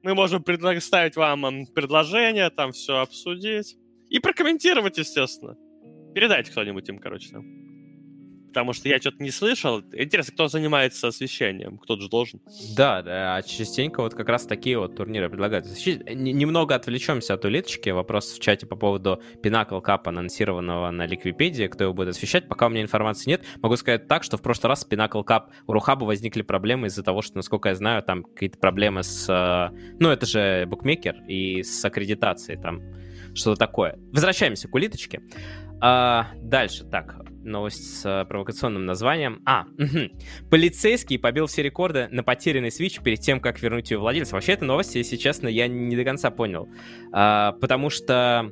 Мы 0.04 0.16
можем 0.16 0.44
предоставить 0.44 1.16
вам 1.16 1.68
предложение, 1.68 2.50
там 2.50 2.72
все 2.72 2.98
обсудить. 2.98 3.78
И 4.10 4.20
прокомментировать, 4.20 4.98
естественно. 4.98 5.56
Передайте 6.14 6.52
кто-нибудь 6.52 6.90
им, 6.90 7.00
короче, 7.00 7.30
там 7.30 7.71
потому 8.52 8.74
что 8.74 8.90
я 8.90 9.00
что-то 9.00 9.24
не 9.24 9.32
слышал. 9.32 9.80
Интересно, 9.94 10.34
кто 10.34 10.48
занимается 10.50 11.08
освещением? 11.08 11.78
Кто-то 11.78 12.02
же 12.02 12.10
должен. 12.10 12.42
Да, 12.76 13.02
да, 13.02 13.38
а 13.38 13.42
частенько 13.42 14.02
вот 14.02 14.14
как 14.14 14.28
раз 14.28 14.46
такие 14.46 14.78
вот 14.78 14.98
турниры 14.98 15.30
предлагают. 15.30 15.66
Немного 15.86 16.76
отвлечемся 16.76 17.36
от 17.36 17.46
улиточки. 17.46 17.90
Вопрос 17.90 18.34
в 18.34 18.40
чате 18.42 18.68
по 18.68 18.76
поводу 18.76 19.22
Pinnacle 19.42 19.82
Cup, 19.82 20.02
анонсированного 20.06 20.92
на 20.92 21.06
Ликвипедии. 21.06 21.68
Кто 21.68 21.86
его 21.86 21.94
будет 21.94 22.10
освещать? 22.10 22.50
Пока 22.50 22.68
у 22.68 22.70
меня 22.70 22.82
информации 22.82 23.30
нет. 23.30 23.44
Могу 23.62 23.78
сказать 23.78 24.10
так, 24.10 24.24
что 24.24 24.36
в 24.36 24.42
прошлый 24.42 24.70
раз 24.70 24.82
с 24.82 24.88
Pinnacle 24.88 25.24
Cup 25.26 25.44
у 25.68 25.72
Рухаба 25.72 26.04
возникли 26.04 26.42
проблемы 26.42 26.88
из-за 26.88 27.04
того, 27.04 27.22
что, 27.22 27.38
насколько 27.38 27.70
я 27.70 27.76
знаю, 27.76 28.04
там 28.04 28.24
какие-то 28.24 28.58
проблемы 28.58 29.04
с... 29.04 29.30
Э, 29.30 29.74
ну, 30.00 30.10
это 30.10 30.26
же 30.26 30.66
букмекер 30.68 31.24
и 31.28 31.64
с 31.64 31.86
аккредитацией 31.86 32.60
там 32.60 32.82
что-то 33.34 33.58
такое. 33.58 33.98
Возвращаемся 34.12 34.68
к 34.68 34.76
улиточке. 34.76 35.22
А, 35.80 36.28
дальше, 36.36 36.84
так, 36.84 37.16
новость 37.44 38.02
с 38.02 38.06
а, 38.06 38.26
провокационным 38.26 38.86
названием. 38.86 39.42
А, 39.46 39.66
полицейский 40.50 41.20
побил 41.20 41.48
все 41.48 41.64
рекорды 41.64 42.08
на 42.12 42.24
потерянный 42.24 42.70
Switch 42.70 43.02
перед 43.04 43.20
тем, 43.20 43.40
как 43.40 43.62
вернуть 43.62 43.92
ее 43.92 43.98
владельцу. 43.98 44.36
Вообще, 44.36 44.54
эта 44.54 44.66
новость, 44.66 44.96
если 44.96 45.18
честно, 45.18 45.48
я 45.48 45.68
не 45.68 45.96
до 45.96 46.04
конца 46.04 46.32
понял. 46.32 46.70
А, 47.12 47.54
потому 47.54 47.90
что 47.90 48.52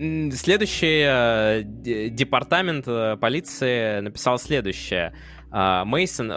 Следующий 0.00 1.02
э, 1.04 1.62
департамент 1.64 2.86
э, 2.86 3.16
полиции 3.20 3.98
написал 3.98 4.38
следующее. 4.38 5.12
Мейсон, 5.50 6.28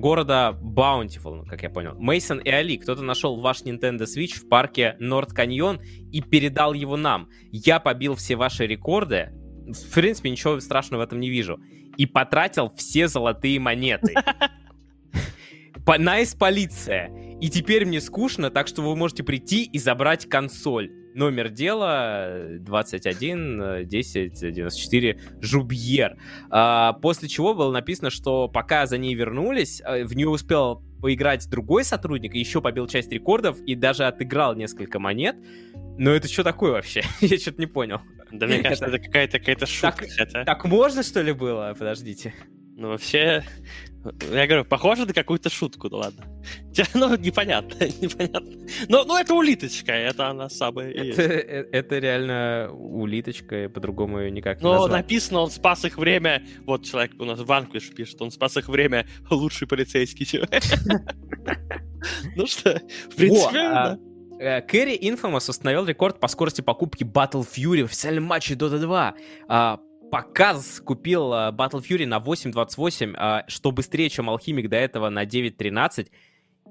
города 0.00 0.52
Баунтифул, 0.52 1.44
как 1.44 1.60
я 1.64 1.70
понял. 1.70 1.96
Мейсон 1.98 2.38
и 2.38 2.48
Али, 2.48 2.78
кто-то 2.78 3.02
нашел 3.02 3.40
ваш 3.40 3.62
Nintendo 3.62 4.04
Switch 4.04 4.38
в 4.38 4.48
парке 4.48 4.94
North 5.00 5.32
Canyon 5.32 5.80
и 6.12 6.22
передал 6.22 6.72
его 6.72 6.96
нам. 6.96 7.28
Я 7.50 7.80
побил 7.80 8.14
все 8.14 8.36
ваши 8.36 8.68
рекорды. 8.68 9.32
В 9.72 9.94
принципе, 9.94 10.30
ничего 10.30 10.60
страшного 10.60 11.02
в 11.02 11.04
этом 11.04 11.20
не 11.20 11.30
вижу. 11.30 11.60
И 11.96 12.06
потратил 12.06 12.72
все 12.76 13.08
золотые 13.08 13.58
монеты. 13.58 14.14
Nice 15.98 16.34
полиция. 16.34 17.10
И 17.40 17.48
теперь 17.48 17.84
мне 17.84 18.00
скучно, 18.00 18.50
так 18.50 18.68
что 18.68 18.82
вы 18.82 18.94
можете 18.96 19.24
прийти 19.24 19.64
и 19.64 19.78
забрать 19.78 20.28
консоль. 20.28 20.90
Номер 21.14 21.48
дела 21.48 22.58
21 22.60 23.88
10 23.88 24.52
94 24.52 25.20
Жубьер. 25.40 26.16
А, 26.50 26.92
после 26.94 27.28
чего 27.28 27.54
было 27.54 27.72
написано, 27.72 28.10
что 28.10 28.46
пока 28.46 28.86
за 28.86 28.98
ней 28.98 29.14
вернулись, 29.14 29.82
э, 29.84 30.04
в 30.04 30.14
нее 30.14 30.28
успел 30.28 30.84
поиграть 31.00 31.48
другой 31.48 31.84
сотрудник, 31.84 32.34
еще 32.34 32.60
побил 32.60 32.86
часть 32.86 33.10
рекордов 33.10 33.58
и 33.60 33.74
даже 33.74 34.04
отыграл 34.04 34.54
несколько 34.54 34.98
монет. 34.98 35.36
Но 35.98 36.10
это 36.10 36.28
что 36.28 36.44
такое 36.44 36.72
вообще? 36.72 37.02
Я 37.20 37.38
что-то 37.38 37.60
не 37.60 37.66
понял. 37.66 38.00
Да 38.30 38.46
мне 38.46 38.58
кажется, 38.62 38.86
это 38.86 38.98
какая-то 38.98 39.38
какая 39.38 39.66
шутка. 39.66 40.06
Так, 40.16 40.46
так 40.46 40.64
можно, 40.64 41.02
что 41.02 41.22
ли, 41.22 41.32
было? 41.32 41.74
Подождите. 41.78 42.34
Ну, 42.76 42.88
вообще, 42.88 43.44
я 44.32 44.46
говорю, 44.46 44.64
похоже 44.64 45.04
на 45.04 45.12
какую-то 45.12 45.50
шутку, 45.50 45.88
ну 45.90 45.98
ладно. 45.98 46.24
Ну, 46.94 47.16
непонятно, 47.16 47.84
непонятно. 48.00 48.52
Но, 48.88 49.04
ну, 49.04 49.16
это 49.16 49.34
улиточка, 49.34 49.92
это 49.92 50.28
она 50.28 50.48
самая 50.48 50.90
это, 50.90 51.22
э, 51.22 51.68
это 51.70 51.98
реально 51.98 52.70
улиточка, 52.72 53.68
по-другому 53.68 54.20
ее 54.20 54.30
никак 54.30 54.58
не 54.58 54.64
Но 54.64 54.72
назвать. 54.72 54.92
написано, 54.92 55.40
он 55.40 55.50
спас 55.50 55.84
их 55.84 55.98
время, 55.98 56.42
вот 56.64 56.84
человек 56.84 57.12
у 57.18 57.24
нас 57.24 57.40
Ванквиш 57.40 57.90
пишет, 57.90 58.20
он 58.22 58.30
спас 58.30 58.56
их 58.56 58.68
время, 58.68 59.06
лучший 59.30 59.68
полицейский 59.68 60.24
человек. 60.24 60.62
Ну 62.36 62.46
что, 62.46 62.80
в 63.10 63.16
принципе, 63.16 63.58
а, 63.58 63.98
да. 64.38 64.60
Кэрри 64.62 64.98
Infamous 64.98 65.50
установил 65.50 65.84
рекорд 65.84 66.18
по 66.18 66.28
скорости 66.28 66.62
покупки 66.62 67.04
Battle 67.04 67.46
Fury 67.46 67.82
в 67.82 67.86
официальном 67.86 68.24
матче 68.24 68.54
Dota 68.54 68.78
2 68.78 69.14
показ 70.10 70.80
купил 70.84 71.32
uh, 71.32 71.52
Battle 71.52 71.82
Fury 71.82 72.06
на 72.06 72.18
8.28, 72.18 73.14
uh, 73.14 73.42
что 73.46 73.70
быстрее, 73.70 74.08
чем 74.10 74.28
Алхимик 74.28 74.68
до 74.68 74.76
этого 74.76 75.08
на 75.08 75.24
9.13. 75.24 76.08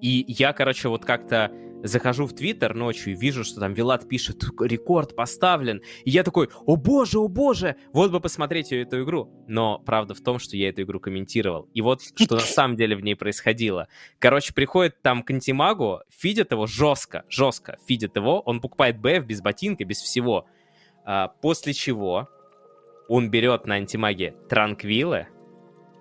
И 0.02 0.26
я, 0.28 0.54
короче, 0.54 0.88
вот 0.88 1.06
как-то 1.06 1.52
захожу 1.84 2.26
в 2.26 2.34
Твиттер 2.34 2.74
ночью 2.74 3.14
и 3.14 3.16
вижу, 3.16 3.44
что 3.44 3.60
там 3.60 3.74
Вилат 3.74 4.08
пишет, 4.08 4.44
рекорд 4.62 5.16
поставлен. 5.16 5.82
И 6.04 6.10
я 6.10 6.24
такой, 6.24 6.50
о 6.66 6.76
боже, 6.76 7.20
о 7.20 7.28
боже, 7.28 7.76
вот 7.94 8.12
бы 8.12 8.20
посмотреть 8.20 8.72
эту 8.72 9.04
игру. 9.04 9.30
Но 9.48 9.80
правда 9.80 10.14
в 10.14 10.22
том, 10.22 10.40
что 10.40 10.56
я 10.58 10.70
эту 10.70 10.84
игру 10.84 11.00
комментировал. 11.00 11.70
И 11.74 11.82
вот 11.82 12.02
что 12.02 12.36
на 12.36 12.42
самом 12.42 12.76
деле 12.76 12.96
в 12.96 13.02
ней 13.02 13.16
происходило. 13.16 13.88
Короче, 14.20 14.54
приходит 14.54 15.02
там 15.02 15.24
к 15.24 15.32
антимагу, 15.32 16.02
фидит 16.10 16.52
его 16.52 16.66
жестко, 16.66 17.24
жестко 17.30 17.78
фидит 17.88 18.16
его, 18.16 18.42
он 18.42 18.62
покупает 18.62 19.00
БФ 19.00 19.26
без 19.26 19.42
ботинка, 19.42 19.86
без 19.86 20.02
всего. 20.02 20.46
А, 21.06 21.30
после 21.42 21.74
чего 21.74 22.30
он 23.10 23.30
берет 23.30 23.66
на 23.66 23.76
антимаге 23.76 24.36
Транквилы, 24.48 25.28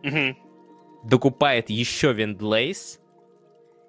угу. 0.05 0.37
докупает 1.03 1.71
еще 1.71 2.13
Вендлейс, 2.13 3.01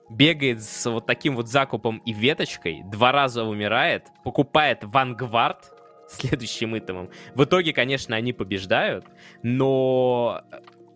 бегает 0.09 0.63
с 0.63 0.89
вот 0.89 1.05
таким 1.05 1.35
вот 1.35 1.47
закупом 1.47 2.01
и 2.05 2.13
веточкой, 2.13 2.81
два 2.85 3.11
раза 3.11 3.43
умирает, 3.43 4.07
покупает 4.23 4.79
Вангвард, 4.83 5.73
следующим 6.09 6.77
итемом. 6.77 7.09
В 7.35 7.43
итоге, 7.43 7.73
конечно, 7.73 8.15
они 8.15 8.33
побеждают, 8.33 9.05
но 9.43 10.41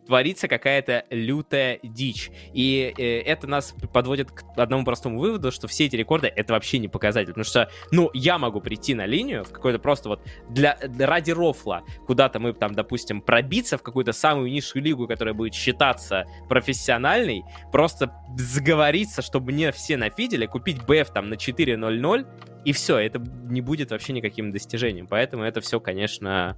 творится 0.05 0.47
какая-то 0.47 1.05
лютая 1.09 1.80
дичь. 1.84 2.31
И 2.53 2.93
э, 2.97 3.21
это 3.21 3.47
нас 3.47 3.75
подводит 3.93 4.31
к 4.31 4.43
одному 4.55 4.85
простому 4.85 5.19
выводу, 5.19 5.51
что 5.51 5.67
все 5.67 5.85
эти 5.85 5.95
рекорды— 5.95 6.27
это 6.35 6.53
вообще 6.53 6.80
не 6.80 6.88
показатель. 6.88 7.30
Потому 7.30 7.45
что, 7.45 7.69
ну, 7.91 8.09
я 8.13 8.38
могу 8.38 8.61
прийти 8.61 8.93
на 8.93 9.05
линию 9.05 9.43
в 9.43 9.51
какой-то 9.51 9.80
просто 9.80 10.09
вот 10.09 10.21
для, 10.49 10.77
ради 10.99 11.31
рофла 11.31 11.84
куда-то 12.05 12.39
мы 12.39 12.53
там, 12.53 12.73
допустим, 12.73 13.21
пробиться 13.21 13.77
в 13.77 13.84
какую-то 13.84 14.13
самую 14.13 14.51
низшую 14.51 14.84
лигу, 14.84 15.07
которая 15.07 15.34
будет 15.34 15.53
считаться 15.53 16.25
профессиональной, 16.49 17.43
просто 17.71 18.13
сговориться, 18.38 19.21
чтобы 19.21 19.51
мне 19.51 19.71
все 19.71 19.97
нафидели, 19.97 20.45
купить 20.45 20.77
BF 20.77 21.11
там 21.13 21.30
на 21.30 21.35
4.00, 21.35 22.27
и 22.65 22.71
все, 22.71 22.97
это 22.97 23.19
не 23.19 23.61
будет 23.61 23.91
вообще 23.91 24.13
никаким 24.13 24.51
достижением. 24.51 25.07
Поэтому 25.07 25.43
это 25.43 25.61
все, 25.61 25.80
конечно, 25.80 26.57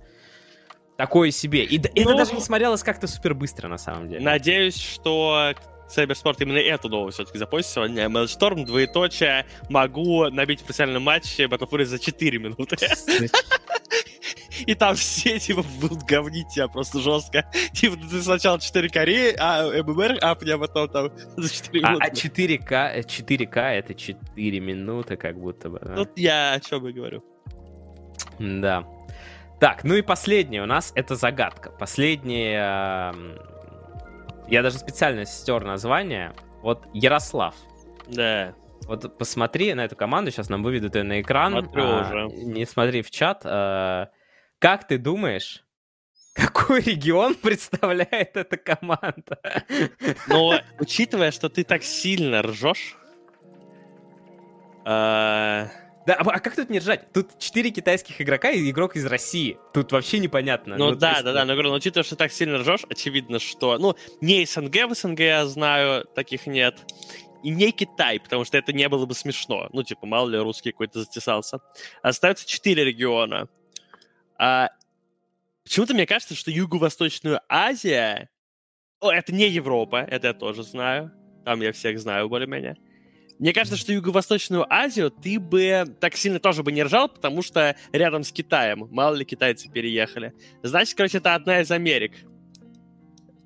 такое 0.97 1.31
себе. 1.31 1.63
И 1.63 1.79
ну, 1.79 1.89
это 2.01 2.15
даже 2.15 2.33
не 2.33 2.41
смотрелось 2.41 2.83
как-то 2.83 3.07
супер 3.07 3.33
быстро, 3.33 3.67
на 3.67 3.77
самом 3.77 4.09
деле. 4.09 4.23
Надеюсь, 4.23 4.79
что 4.79 5.53
Cybersport 5.87 6.37
именно 6.39 6.57
эту 6.57 6.89
новость 6.89 7.17
все-таки 7.17 7.37
запустит 7.37 7.73
сегодня. 7.73 8.05
Mailstorm, 8.05 8.65
двоеточие, 8.65 9.45
могу 9.69 10.29
набить 10.29 10.61
в 10.61 10.63
профессиональном 10.65 11.03
матче 11.03 11.45
Battlefield 11.45 11.85
за 11.85 11.99
4 11.99 12.39
минуты. 12.39 12.77
И 14.65 14.73
там 14.73 14.95
все, 14.95 15.37
типа, 15.37 15.63
будут 15.81 16.03
говнить 16.03 16.47
тебя 16.47 16.69
просто 16.69 16.99
жестко. 16.99 17.45
Типа, 17.73 17.97
ты 17.97 18.21
сначала 18.21 18.59
4 18.59 18.89
Кореи, 18.89 19.35
а 19.37 19.83
ММР 19.83 20.17
а 20.21 20.35
потом 20.35 20.89
там 20.89 21.11
за 21.35 21.53
4 21.53 21.81
минуты. 21.81 22.05
А, 22.05 22.07
а 22.07 22.09
4К, 22.09 23.05
4К 23.05 23.59
это 23.59 23.93
4 23.93 24.59
минуты, 24.61 25.17
как 25.17 25.37
будто 25.37 25.69
бы. 25.69 25.79
Да? 25.83 25.95
Вот 25.95 26.17
я 26.17 26.53
о 26.53 26.59
чем 26.61 26.87
и 26.87 26.93
говорю. 26.93 27.23
Да. 28.39 28.85
Так, 29.59 29.83
ну 29.83 29.95
и 29.95 30.01
последнее 30.01 30.61
у 30.63 30.65
нас 30.65 30.91
это 30.95 31.15
загадка. 31.15 31.71
Последнее... 31.71 33.13
Я 34.47 34.61
даже 34.61 34.77
специально 34.77 35.25
стер 35.25 35.63
название. 35.63 36.33
Вот 36.61 36.85
Ярослав. 36.93 37.55
Да. 38.07 38.53
Вот 38.87 39.17
посмотри 39.17 39.73
на 39.73 39.85
эту 39.85 39.95
команду, 39.95 40.29
сейчас 40.29 40.49
нам 40.49 40.61
выведут 40.61 40.95
ее 40.95 41.03
на 41.03 41.21
экран. 41.21 41.53
Смотрю 41.53 41.83
а, 41.83 42.01
уже. 42.01 42.27
Не 42.43 42.65
смотри 42.65 43.01
в 43.01 43.09
чат. 43.09 43.41
А, 43.43 44.09
как 44.59 44.87
ты 44.87 44.99
думаешь, 44.99 45.63
какой 46.33 46.81
регион 46.81 47.35
представляет 47.41 48.37
эта 48.37 48.57
команда? 48.57 49.39
Но 50.27 50.59
учитывая, 50.79 51.31
что 51.31 51.49
ты 51.49 51.63
так 51.63 51.81
сильно 51.83 52.43
ржешь, 52.43 52.97
а, 54.85 55.67
да, 56.05 56.15
а, 56.15 56.21
а 56.21 56.39
как 56.39 56.55
тут 56.55 56.69
не 56.69 56.79
ржать? 56.79 57.11
Тут 57.13 57.39
четыре 57.39 57.71
китайских 57.71 58.21
игрока 58.21 58.51
и 58.51 58.69
игрок 58.69 58.95
из 58.95 59.05
России. 59.05 59.57
Тут 59.73 59.91
вообще 59.91 60.19
непонятно. 60.19 60.77
Ну, 60.77 60.91
ну 60.91 60.95
да, 60.95 61.21
да, 61.23 61.33
да, 61.33 61.45
но 61.45 61.53
говорю, 61.53 61.69
но 61.69 61.75
учитывая, 61.75 62.03
что 62.03 62.15
так 62.15 62.31
сильно 62.31 62.59
ржешь, 62.59 62.85
очевидно, 62.89 63.39
что, 63.39 63.77
ну, 63.79 63.95
не 64.21 64.45
СНГ 64.45 64.87
в 64.89 64.93
СНГ 64.93 65.19
я 65.19 65.45
знаю, 65.47 66.05
таких 66.13 66.45
нет. 66.45 66.79
И 67.43 67.49
не 67.49 67.71
Китай, 67.71 68.19
потому 68.19 68.45
что 68.45 68.57
это 68.57 68.71
не 68.71 68.87
было 68.87 69.05
бы 69.05 69.15
смешно. 69.15 69.69
Ну, 69.73 69.83
типа, 69.83 70.05
мало 70.05 70.29
ли 70.29 70.37
русский 70.37 70.71
какой-то 70.71 70.99
затесался. 70.99 71.59
Остается 72.01 72.47
четыре 72.47 72.83
региона. 72.83 73.49
А 74.37 74.69
почему-то 75.63 75.93
мне 75.93 76.05
кажется, 76.05 76.35
что 76.35 76.51
Юго-Восточную 76.51 77.41
Азия... 77.49 78.29
О, 78.99 79.11
это 79.11 79.33
не 79.33 79.47
Европа, 79.49 79.97
это 79.97 80.27
я 80.27 80.33
тоже 80.33 80.63
знаю. 80.63 81.11
Там 81.43 81.61
я 81.61 81.71
всех 81.71 81.99
знаю 81.99 82.29
более-менее. 82.29 82.77
Мне 83.37 83.53
кажется, 83.53 83.77
что 83.77 83.91
Юго-Восточную 83.91 84.65
Азию 84.71 85.11
ты 85.11 85.39
бы 85.39 85.83
так 85.99 86.15
сильно 86.15 86.39
тоже 86.39 86.63
бы 86.63 86.71
не 86.71 86.83
ржал, 86.83 87.09
потому 87.09 87.41
что 87.41 87.75
рядом 87.91 88.23
с 88.23 88.31
Китаем. 88.31 88.87
Мало 88.91 89.15
ли 89.15 89.25
китайцы 89.25 89.69
переехали. 89.69 90.33
Значит, 90.63 90.95
короче, 90.95 91.17
это 91.17 91.35
одна 91.35 91.59
из 91.59 91.69
Америк. 91.69 92.13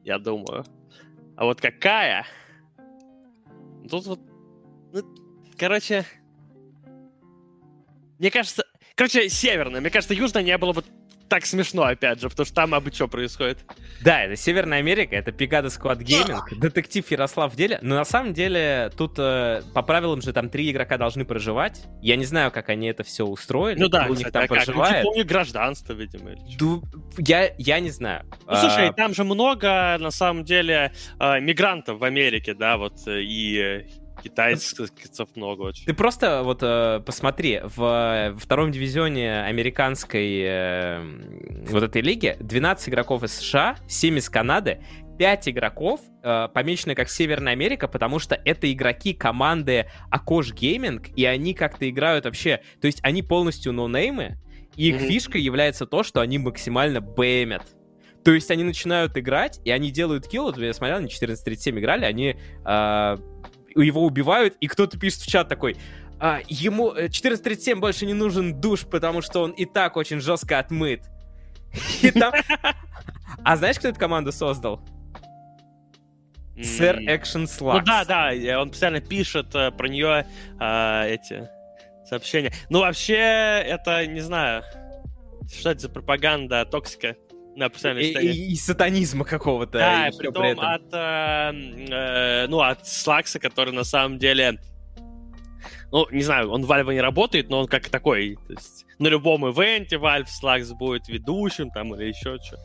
Я 0.04 0.20
думаю. 0.20 0.64
А 1.36 1.46
вот 1.46 1.60
какая? 1.60 2.26
Тут 3.90 4.06
вот... 4.06 4.20
Ну, 4.94 5.04
короче... 5.58 6.06
Мне 8.20 8.30
кажется... 8.30 8.66
Короче, 8.96 9.30
северная. 9.30 9.82
Мне 9.82 9.90
кажется, 9.90 10.14
южная 10.14 10.44
не 10.44 10.58
было 10.58 10.74
бы 10.74 10.84
так 11.30 11.46
смешно, 11.46 11.84
опять 11.84 12.20
же, 12.20 12.30
потому 12.30 12.46
что 12.46 12.56
там 12.56 12.74
абы 12.74 12.92
что 12.92 13.08
происходит. 13.08 13.60
Да, 14.04 14.24
это 14.24 14.36
Северная 14.36 14.80
Америка, 14.80 15.16
это 15.16 15.32
Пегада 15.32 15.68
Squad 15.68 16.00
Gaming, 16.00 16.40
детектив 16.60 17.10
Ярослав 17.10 17.54
в 17.54 17.56
деле. 17.56 17.80
Но 17.82 17.96
на 17.96 18.06
самом 18.06 18.34
деле 18.34 18.92
тут 18.98 19.14
э, 19.18 19.62
по 19.74 19.82
правилам 19.84 20.22
же 20.22 20.34
там 20.34 20.50
три 20.50 20.72
игрока 20.72 20.98
должны 20.98 21.26
проживать. 21.26 21.86
Я 22.02 22.16
не 22.16 22.26
знаю, 22.26 22.52
как 22.52 22.70
они 22.70 22.88
это 22.88 23.04
все 23.04 23.26
устроили. 23.26 23.80
Ну 23.80 23.88
да, 23.88 24.08
у 24.10 24.16
них 24.16 24.32
там 24.32 24.44
а 24.44 24.48
проживает. 24.48 25.06
Как? 25.06 25.16
Ну, 25.16 25.24
гражданство, 25.24 25.94
видимо. 25.94 26.32
Или 26.32 26.58
Ду... 26.58 26.84
я, 27.18 27.54
я 27.58 27.80
не 27.80 27.92
знаю. 27.92 28.26
Ну, 28.48 28.56
слушай, 28.56 28.90
а... 28.90 28.94
там 28.94 29.14
же 29.14 29.24
много, 29.24 29.98
на 30.00 30.12
самом 30.12 30.44
деле, 30.44 30.94
э, 31.20 31.40
мигрантов 31.40 32.00
в 32.00 32.04
Америке, 32.04 32.54
да, 32.54 32.78
вот, 32.78 33.08
э, 33.08 33.22
и 33.22 33.86
Китайцев 34.24 34.90
много 35.36 35.62
очень. 35.64 35.86
Ты 35.86 35.94
просто 35.94 36.42
вот 36.44 36.60
э, 36.62 37.02
посмотри, 37.06 37.62
в, 37.64 37.78
во 37.78 38.36
втором 38.38 38.72
дивизионе 38.72 39.44
американской 39.44 40.42
э, 40.44 41.02
вот 41.68 41.84
этой 41.84 42.02
лиги 42.02 42.36
12 42.40 42.90
игроков 42.90 43.24
из 43.24 43.34
США, 43.34 43.78
7 43.88 44.18
из 44.18 44.30
Канады, 44.30 44.84
5 45.18 45.50
игроков 45.50 46.02
э, 46.24 46.48
помечены 46.54 46.96
как 46.96 47.10
Северная 47.10 47.54
Америка, 47.54 47.88
потому 47.88 48.20
что 48.20 48.36
это 48.36 48.72
игроки 48.72 49.14
команды 49.14 49.90
Акош 50.10 50.54
Гейминг, 50.54 51.10
и 51.16 51.26
они 51.26 51.54
как-то 51.54 51.90
играют 51.90 52.26
вообще, 52.26 52.62
то 52.82 52.88
есть 52.88 53.00
они 53.04 53.24
полностью 53.24 53.74
ноунеймы, 53.74 54.38
И 54.76 54.90
их 54.90 54.96
Мгм. 55.02 55.08
фишкой 55.08 55.42
является 55.42 55.86
то, 55.86 56.04
что 56.04 56.22
они 56.22 56.38
максимально 56.38 57.02
бэмят. 57.02 57.64
То 58.24 58.34
есть 58.34 58.52
они 58.52 58.64
начинают 58.64 59.18
играть, 59.18 59.60
и 59.66 59.72
они 59.72 59.92
делают 59.92 60.28
килл. 60.28 60.46
Вот 60.46 60.58
я 60.58 60.74
смотрел, 60.74 60.98
они 61.00 61.08
14.37 61.08 61.80
играли, 61.80 62.06
они 62.06 62.36
а, 62.64 63.18
его 63.76 64.04
убивают, 64.06 64.56
и 64.60 64.68
кто-то 64.68 64.98
пишет 65.00 65.22
в 65.22 65.28
чат 65.28 65.48
такой, 65.50 65.78
«А, 66.20 66.40
ему 66.48 66.92
э, 66.92 67.08
14.37 67.08 67.76
больше 67.76 68.06
не 68.06 68.14
нужен 68.14 68.60
душ, 68.60 68.86
потому 68.86 69.22
что 69.22 69.42
он 69.44 69.52
и 69.52 69.66
так 69.66 69.96
очень 69.98 70.20
жестко 70.20 70.60
отмыт. 70.60 71.02
И 72.02 72.12
там... 72.12 72.34
А 73.44 73.56
знаешь, 73.56 73.78
кто 73.80 73.88
эту 73.88 74.00
команду 74.00 74.32
создал? 74.32 74.82
Сэр 76.62 76.98
М, 76.98 77.06
Экшен 77.08 77.42
Ну 77.42 77.48
Слакс. 77.48 77.86
да, 77.86 78.04
да, 78.04 78.34
э, 78.34 78.58
он 78.58 78.70
постоянно 78.72 79.00
пишет 79.00 79.56
э, 79.56 79.72
про 79.72 79.88
нее 79.88 80.26
э, 80.60 81.14
эти 81.14 81.48
сообщения. 82.06 82.52
Ну, 82.70 82.80
вообще, 82.80 83.14
это, 83.16 84.06
не 84.08 84.20
знаю, 84.20 84.64
что 85.50 85.70
это 85.72 85.80
за 85.82 85.90
пропаганда 85.90 86.66
токсика 86.66 87.16
на 87.60 87.70
постоянной 87.70 88.04
И, 88.08 88.12
стороне. 88.12 88.32
и- 88.32 88.52
и 88.54 88.56
сатанизма 88.56 89.26
какого-то. 89.26 89.78
Да, 89.78 90.08
и 90.08 90.12
и 90.14 90.18
при 90.18 90.52
этом. 90.52 90.66
от, 90.66 90.94
э, 90.94 91.52
э, 91.92 92.48
ну, 92.48 92.60
от 92.62 92.88
Слакса, 92.88 93.40
который 93.40 93.74
на 93.74 93.84
самом 93.84 94.18
деле, 94.18 94.60
ну, 95.92 96.08
не 96.12 96.22
знаю, 96.24 96.50
он 96.52 96.64
в 96.66 96.72
Valve 96.72 96.94
не 96.94 97.02
работает, 97.02 97.50
но 97.50 97.60
он 97.62 97.68
как 97.68 97.90
такой, 97.90 98.38
то 98.48 98.54
есть 98.54 98.86
на 99.00 99.08
любом 99.08 99.48
ивенте 99.48 99.98
Valve 99.98 100.28
Слакс 100.28 100.72
будет 100.72 101.08
ведущим 101.08 101.70
там 101.72 101.94
или 101.96 102.06
еще 102.10 102.38
что. 102.46 102.58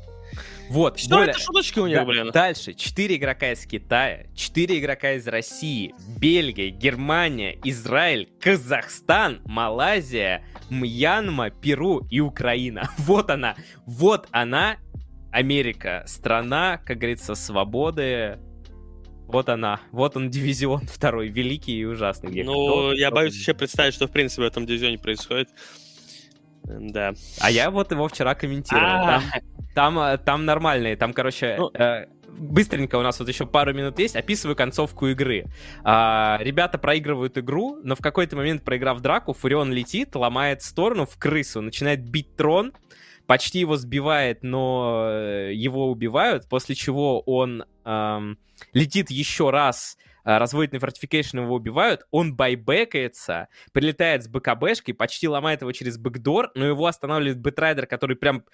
Вот, 0.70 0.98
Что 0.98 1.16
более- 1.16 1.30
это 1.30 1.38
шуточки 1.38 1.78
у 1.78 1.86
них, 1.86 1.96
Да, 1.98 2.04
блин? 2.04 2.30
Дальше. 2.32 2.72
Четыре 2.72 3.16
игрока 3.16 3.52
из 3.52 3.64
Китая, 3.66 4.24
четыре 4.34 4.78
игрока 4.80 5.12
из 5.12 5.28
России, 5.28 5.94
Бельгия, 6.18 6.70
Германия, 6.70 7.56
Израиль, 7.62 8.30
Казахстан, 8.40 9.42
Малайзия, 9.44 10.42
Мьянма, 10.70 11.50
Перу 11.50 12.00
и 12.10 12.18
Украина. 12.20 12.88
Вот 12.98 13.30
она. 13.30 13.54
Вот 13.86 14.26
она, 14.32 14.76
Америка. 15.34 16.04
Страна, 16.06 16.78
как 16.78 16.98
говорится, 16.98 17.34
свободы. 17.34 18.38
Вот 19.26 19.48
она. 19.48 19.80
Вот 19.90 20.16
он, 20.16 20.30
дивизион 20.30 20.82
второй, 20.86 21.28
великий 21.28 21.76
и 21.78 21.84
ужасный. 21.84 22.30
где 22.30 22.44
Ну, 22.44 22.52
кто- 22.52 22.92
я 22.94 23.08
кто- 23.08 23.16
боюсь 23.16 23.34
вообще 23.34 23.54
представить, 23.54 23.94
что 23.94 24.06
в 24.06 24.12
принципе 24.12 24.42
в 24.42 24.46
этом 24.46 24.64
дивизионе 24.66 24.98
происходит. 24.98 25.48
Да. 26.64 27.12
А 27.40 27.50
я 27.50 27.70
вот 27.70 27.90
его 27.90 28.08
вчера 28.08 28.34
комментировал. 28.34 28.86
А. 28.86 29.20
Там, 29.20 29.22
там, 29.74 29.98
э, 29.98 30.18
там 30.18 30.44
нормальные, 30.46 30.96
там, 30.96 31.12
короче, 31.12 31.56
Ну. 31.58 31.70
э, 31.74 32.06
быстренько 32.38 32.96
у 32.96 33.02
нас 33.02 33.18
вот 33.20 33.28
еще 33.28 33.44
пару 33.46 33.74
минут 33.74 33.98
есть, 33.98 34.16
описываю 34.16 34.56
концовку 34.56 35.06
игры. 35.08 35.44
А, 35.84 36.38
ребята 36.40 36.78
проигрывают 36.78 37.36
игру, 37.38 37.78
но 37.82 37.94
в 37.96 38.00
какой-то 38.00 38.36
момент, 38.36 38.62
проиграв 38.64 39.00
драку, 39.00 39.32
Фурион 39.34 39.72
летит, 39.72 40.14
ломает 40.16 40.62
сторону 40.62 41.06
в 41.06 41.16
крысу, 41.18 41.60
начинает 41.60 42.02
бить 42.08 42.34
трон, 42.34 42.72
почти 43.26 43.60
его 43.60 43.76
сбивает, 43.76 44.42
но 44.42 45.08
э, 45.08 45.52
его 45.54 45.90
убивают, 45.90 46.48
после 46.48 46.74
чего 46.74 47.20
он 47.20 47.64
эм, 47.84 48.38
летит 48.72 49.10
еще 49.10 49.50
раз, 49.50 49.96
разводит 50.24 50.72
на 50.72 50.80
fortification, 50.80 51.40
его 51.40 51.54
убивают, 51.54 52.06
он 52.10 52.34
байбекается, 52.34 53.48
прилетает 53.72 54.24
с 54.24 54.28
БКБшкой, 54.28 54.94
почти 54.94 55.28
ломает 55.28 55.60
его 55.60 55.72
через 55.72 55.98
бэкдор, 55.98 56.50
но 56.54 56.66
его 56.66 56.86
останавливает 56.86 57.40
Бэтрайдер, 57.40 57.86
который 57.86 58.16
прям, 58.16 58.44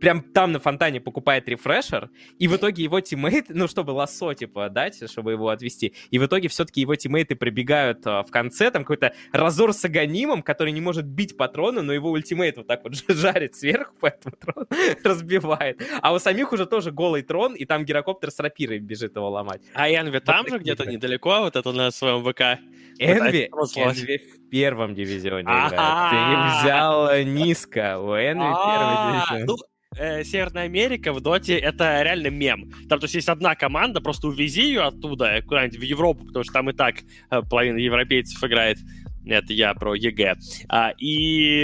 прям 0.00 0.22
там 0.22 0.52
на 0.52 0.58
фонтане 0.58 1.00
покупает 1.00 1.48
refresher, 1.48 2.10
и 2.38 2.48
в 2.48 2.56
итоге 2.56 2.82
его 2.82 3.00
тиммейт, 3.00 3.46
ну, 3.48 3.68
чтобы 3.68 3.92
лассо, 3.92 4.34
типа, 4.34 4.68
дать, 4.68 5.08
чтобы 5.10 5.32
его 5.32 5.48
отвести, 5.48 5.94
и 6.10 6.18
в 6.18 6.26
итоге 6.26 6.48
все-таки 6.48 6.80
его 6.80 6.96
тиммейты 6.96 7.36
прибегают 7.36 8.06
а, 8.06 8.22
в 8.22 8.30
конце, 8.30 8.70
там 8.70 8.82
какой-то 8.82 9.14
разор 9.32 9.72
с 9.72 9.84
аганимом, 9.84 10.42
который 10.42 10.72
не 10.72 10.80
может 10.80 11.06
бить 11.06 11.36
по 11.36 11.47
трону, 11.47 11.82
но 11.82 11.92
его 11.92 12.10
ultimate 12.10 12.56
вот 12.56 12.66
так 12.66 12.82
вот 12.84 12.94
жарит 13.08 13.54
сверху, 13.54 13.94
поэтому 14.00 14.34
трон 14.36 14.66
разбивает. 15.04 15.82
А 16.02 16.12
у 16.12 16.18
самих 16.18 16.52
уже 16.52 16.66
тоже 16.66 16.90
голый 16.90 17.22
трон, 17.22 17.54
и 17.54 17.64
там 17.64 17.84
гирокоптер 17.84 18.30
с 18.30 18.38
рапирой 18.40 18.78
бежит 18.78 19.16
его 19.16 19.30
ломать. 19.30 19.62
А 19.74 19.88
Энви 19.88 20.20
там 20.20 20.48
же 20.48 20.58
где-то 20.58 20.84
игры. 20.84 21.19
Недалеко, 21.20 21.40
вот 21.40 21.56
это 21.56 21.72
на 21.72 21.90
своем 21.90 22.22
ВК. 22.22 22.60
Энви, 22.98 23.48
Энви 23.76 24.18
в 24.18 24.50
первом 24.50 24.94
дивизионе 24.94 25.42
играет. 25.42 25.70
Ты 26.10 26.60
взял 26.60 27.08
э, 27.10 27.24
низко. 27.24 27.98
У 27.98 28.10
Энви 28.14 28.44
А, 28.44 28.66
первый 28.66 29.46
ну, 29.46 29.56
дивизион. 29.56 29.58
э, 29.96 30.24
Северная 30.24 30.64
Америка 30.64 31.12
в 31.14 31.20
Доте 31.22 31.56
это 31.58 32.02
реально 32.02 32.28
мем. 32.28 32.70
Там, 32.90 32.98
то 32.98 33.04
есть, 33.04 33.14
есть 33.14 33.28
одна 33.30 33.54
команда, 33.54 34.02
просто 34.02 34.26
увези 34.28 34.62
ее 34.62 34.82
оттуда 34.82 35.36
э, 35.36 35.42
куда-нибудь 35.42 35.78
в 35.78 35.82
Европу, 35.82 36.26
потому 36.26 36.44
что 36.44 36.52
там 36.52 36.68
и 36.68 36.74
так 36.74 36.96
э, 37.30 37.40
половина 37.48 37.78
европейцев 37.78 38.42
играет. 38.44 38.76
Это 39.24 39.52
я 39.52 39.74
про 39.74 39.94
ЕГЭ. 39.94 40.36
А, 40.68 40.90
и 40.98 41.62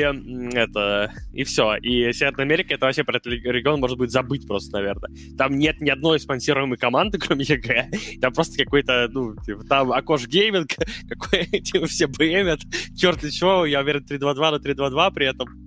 это... 0.53 1.13
И 1.33 1.45
все. 1.45 1.77
И 1.77 2.13
Северная 2.13 2.45
Америка, 2.45 2.75
это 2.75 2.87
вообще 2.87 3.05
про 3.05 3.17
этот 3.17 3.27
регион 3.27 3.81
может 3.81 3.99
быть 3.99 4.11
забыть 4.11 4.47
просто, 4.47 4.79
наверное. 4.79 5.11
Там 5.37 5.59
нет 5.59 5.81
ни 5.81 5.91
одной 5.91 6.21
спонсируемой 6.21 6.79
команды, 6.79 7.19
кроме 7.21 7.45
ЕГЭ. 7.45 7.91
Там 8.21 8.33
просто 8.33 8.63
какой-то, 8.63 9.09
ну, 9.11 9.37
типа, 9.37 9.65
там 9.65 9.93
Акош 9.93 10.27
Гейминг, 10.27 10.69
какой, 11.09 11.45
типа, 11.61 11.87
все 11.87 12.07
бэмят, 12.07 12.61
черт 12.97 13.25
и 13.25 13.33
чего, 13.33 13.65
я 13.67 13.81
уверен, 13.81 14.05
3-2-2 14.09 14.51
на 14.51 14.57
3-2-2 14.57 15.13
при 15.13 15.27
этом. 15.27 15.66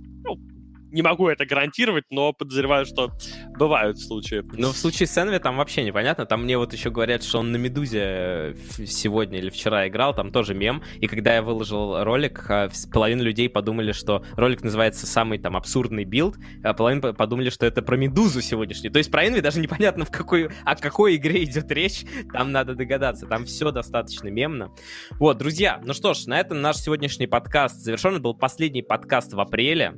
Не 0.91 1.02
могу 1.02 1.28
это 1.28 1.45
гарантировать, 1.45 2.06
но 2.10 2.34
подозреваю, 2.34 2.86
что 2.86 3.11
бывают 3.57 3.99
случаи. 3.99 4.44
Ну, 4.53 4.72
в 4.72 4.78
случае 4.78 5.07
с 5.07 5.18
Энви 5.18 5.38
там 5.38 5.57
вообще 5.57 5.84
непонятно. 5.84 6.26
Там 6.26 6.44
мне 6.44 6.57
вот 6.57 6.74
еще 6.74 6.90
говорят, 6.90 7.24
что 7.24 7.40
он 7.40 7.52
на 7.52 7.57
Медузе 7.57 8.56
сегодня 8.86 9.38
или 9.40 9.49
вчера 9.49 9.88
играл, 9.88 10.16
там 10.16 10.32
тоже 10.32 10.53
мем. 10.53 10.82
И 10.99 11.07
когда 11.07 11.36
я 11.36 11.41
выложил 11.41 12.03
ролик, 12.03 12.44
а, 12.49 12.70
половина 12.91 13.22
людей 13.22 13.49
подумали, 13.49 13.91
что 13.91 14.24
ролик 14.34 14.64
называется 14.64 15.06
«Самый 15.06 15.38
там 15.38 15.56
абсурдный 15.56 16.06
билд», 16.06 16.38
а 16.64 16.74
половина 16.74 17.02
по- 17.02 17.14
подумали, 17.14 17.49
что 17.49 17.66
это 17.66 17.82
про 17.82 17.95
Медузу 17.95 18.41
сегодняшнюю. 18.41 18.91
То 18.91 18.98
есть 18.98 19.11
про 19.11 19.28
Энви 19.28 19.41
даже 19.41 19.60
непонятно, 19.60 20.06
в 20.06 20.11
какой, 20.11 20.49
о 20.66 20.76
какой 20.76 21.18
игре 21.18 21.44
идет 21.44 21.72
речь. 21.72 22.03
Там 22.34 22.52
надо 22.52 22.76
догадаться. 22.76 23.28
Там 23.28 23.45
все 23.45 23.72
достаточно 23.72 24.30
мемно. 24.30 24.72
Вот, 25.20 25.38
друзья, 25.38 25.82
ну 25.84 25.94
что 25.94 26.14
ж, 26.14 26.26
на 26.26 26.40
этом 26.40 26.61
наш 26.61 26.78
сегодняшний 26.78 27.28
подкаст 27.28 27.78
завершен. 27.78 28.14
Это 28.14 28.22
был 28.22 28.34
последний 28.34 28.82
подкаст 28.82 29.34
в 29.34 29.40
апреле. 29.40 29.94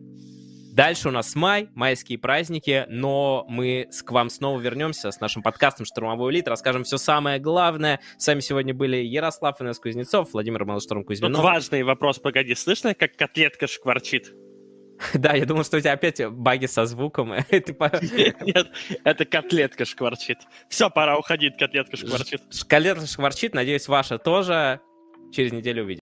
Дальше 0.71 1.09
у 1.09 1.11
нас 1.11 1.35
май, 1.35 1.67
майские 1.75 2.17
праздники, 2.17 2.85
но 2.87 3.45
мы 3.49 3.89
к 4.05 4.11
вам 4.11 4.29
снова 4.29 4.57
вернемся 4.57 5.11
с 5.11 5.19
нашим 5.19 5.43
подкастом 5.43 5.85
«Штурмовой 5.85 6.31
элит», 6.31 6.47
расскажем 6.47 6.85
все 6.85 6.97
самое 6.97 7.39
главное. 7.39 7.99
С 8.17 8.25
вами 8.25 8.39
сегодня 8.39 8.73
были 8.73 8.95
Ярослав 8.95 9.61
Инес 9.61 9.79
Кузнецов, 9.79 10.31
Владимир 10.31 10.63
Малышторм 10.63 11.01
Тут 11.01 11.07
Кузьминов. 11.07 11.43
важный 11.43 11.83
вопрос, 11.83 12.19
погоди, 12.19 12.55
слышно, 12.55 12.93
как 12.93 13.17
котлетка 13.17 13.67
шкварчит? 13.67 14.33
Да, 15.13 15.33
я 15.33 15.45
думал, 15.45 15.63
что 15.63 15.77
у 15.77 15.79
тебя 15.79 15.93
опять 15.93 16.25
баги 16.25 16.67
со 16.67 16.85
звуком. 16.85 17.33
Нет, 17.51 18.67
это 19.03 19.25
котлетка 19.25 19.83
шкварчит. 19.83 20.37
Все, 20.69 20.89
пора 20.89 21.17
уходить, 21.17 21.57
котлетка 21.57 21.97
шкварчит. 21.97 22.41
Шкалер 22.51 23.05
шкварчит, 23.07 23.53
надеюсь, 23.53 23.87
ваша 23.87 24.19
тоже. 24.19 24.79
Через 25.33 25.51
неделю 25.51 25.83
увидим. 25.83 25.89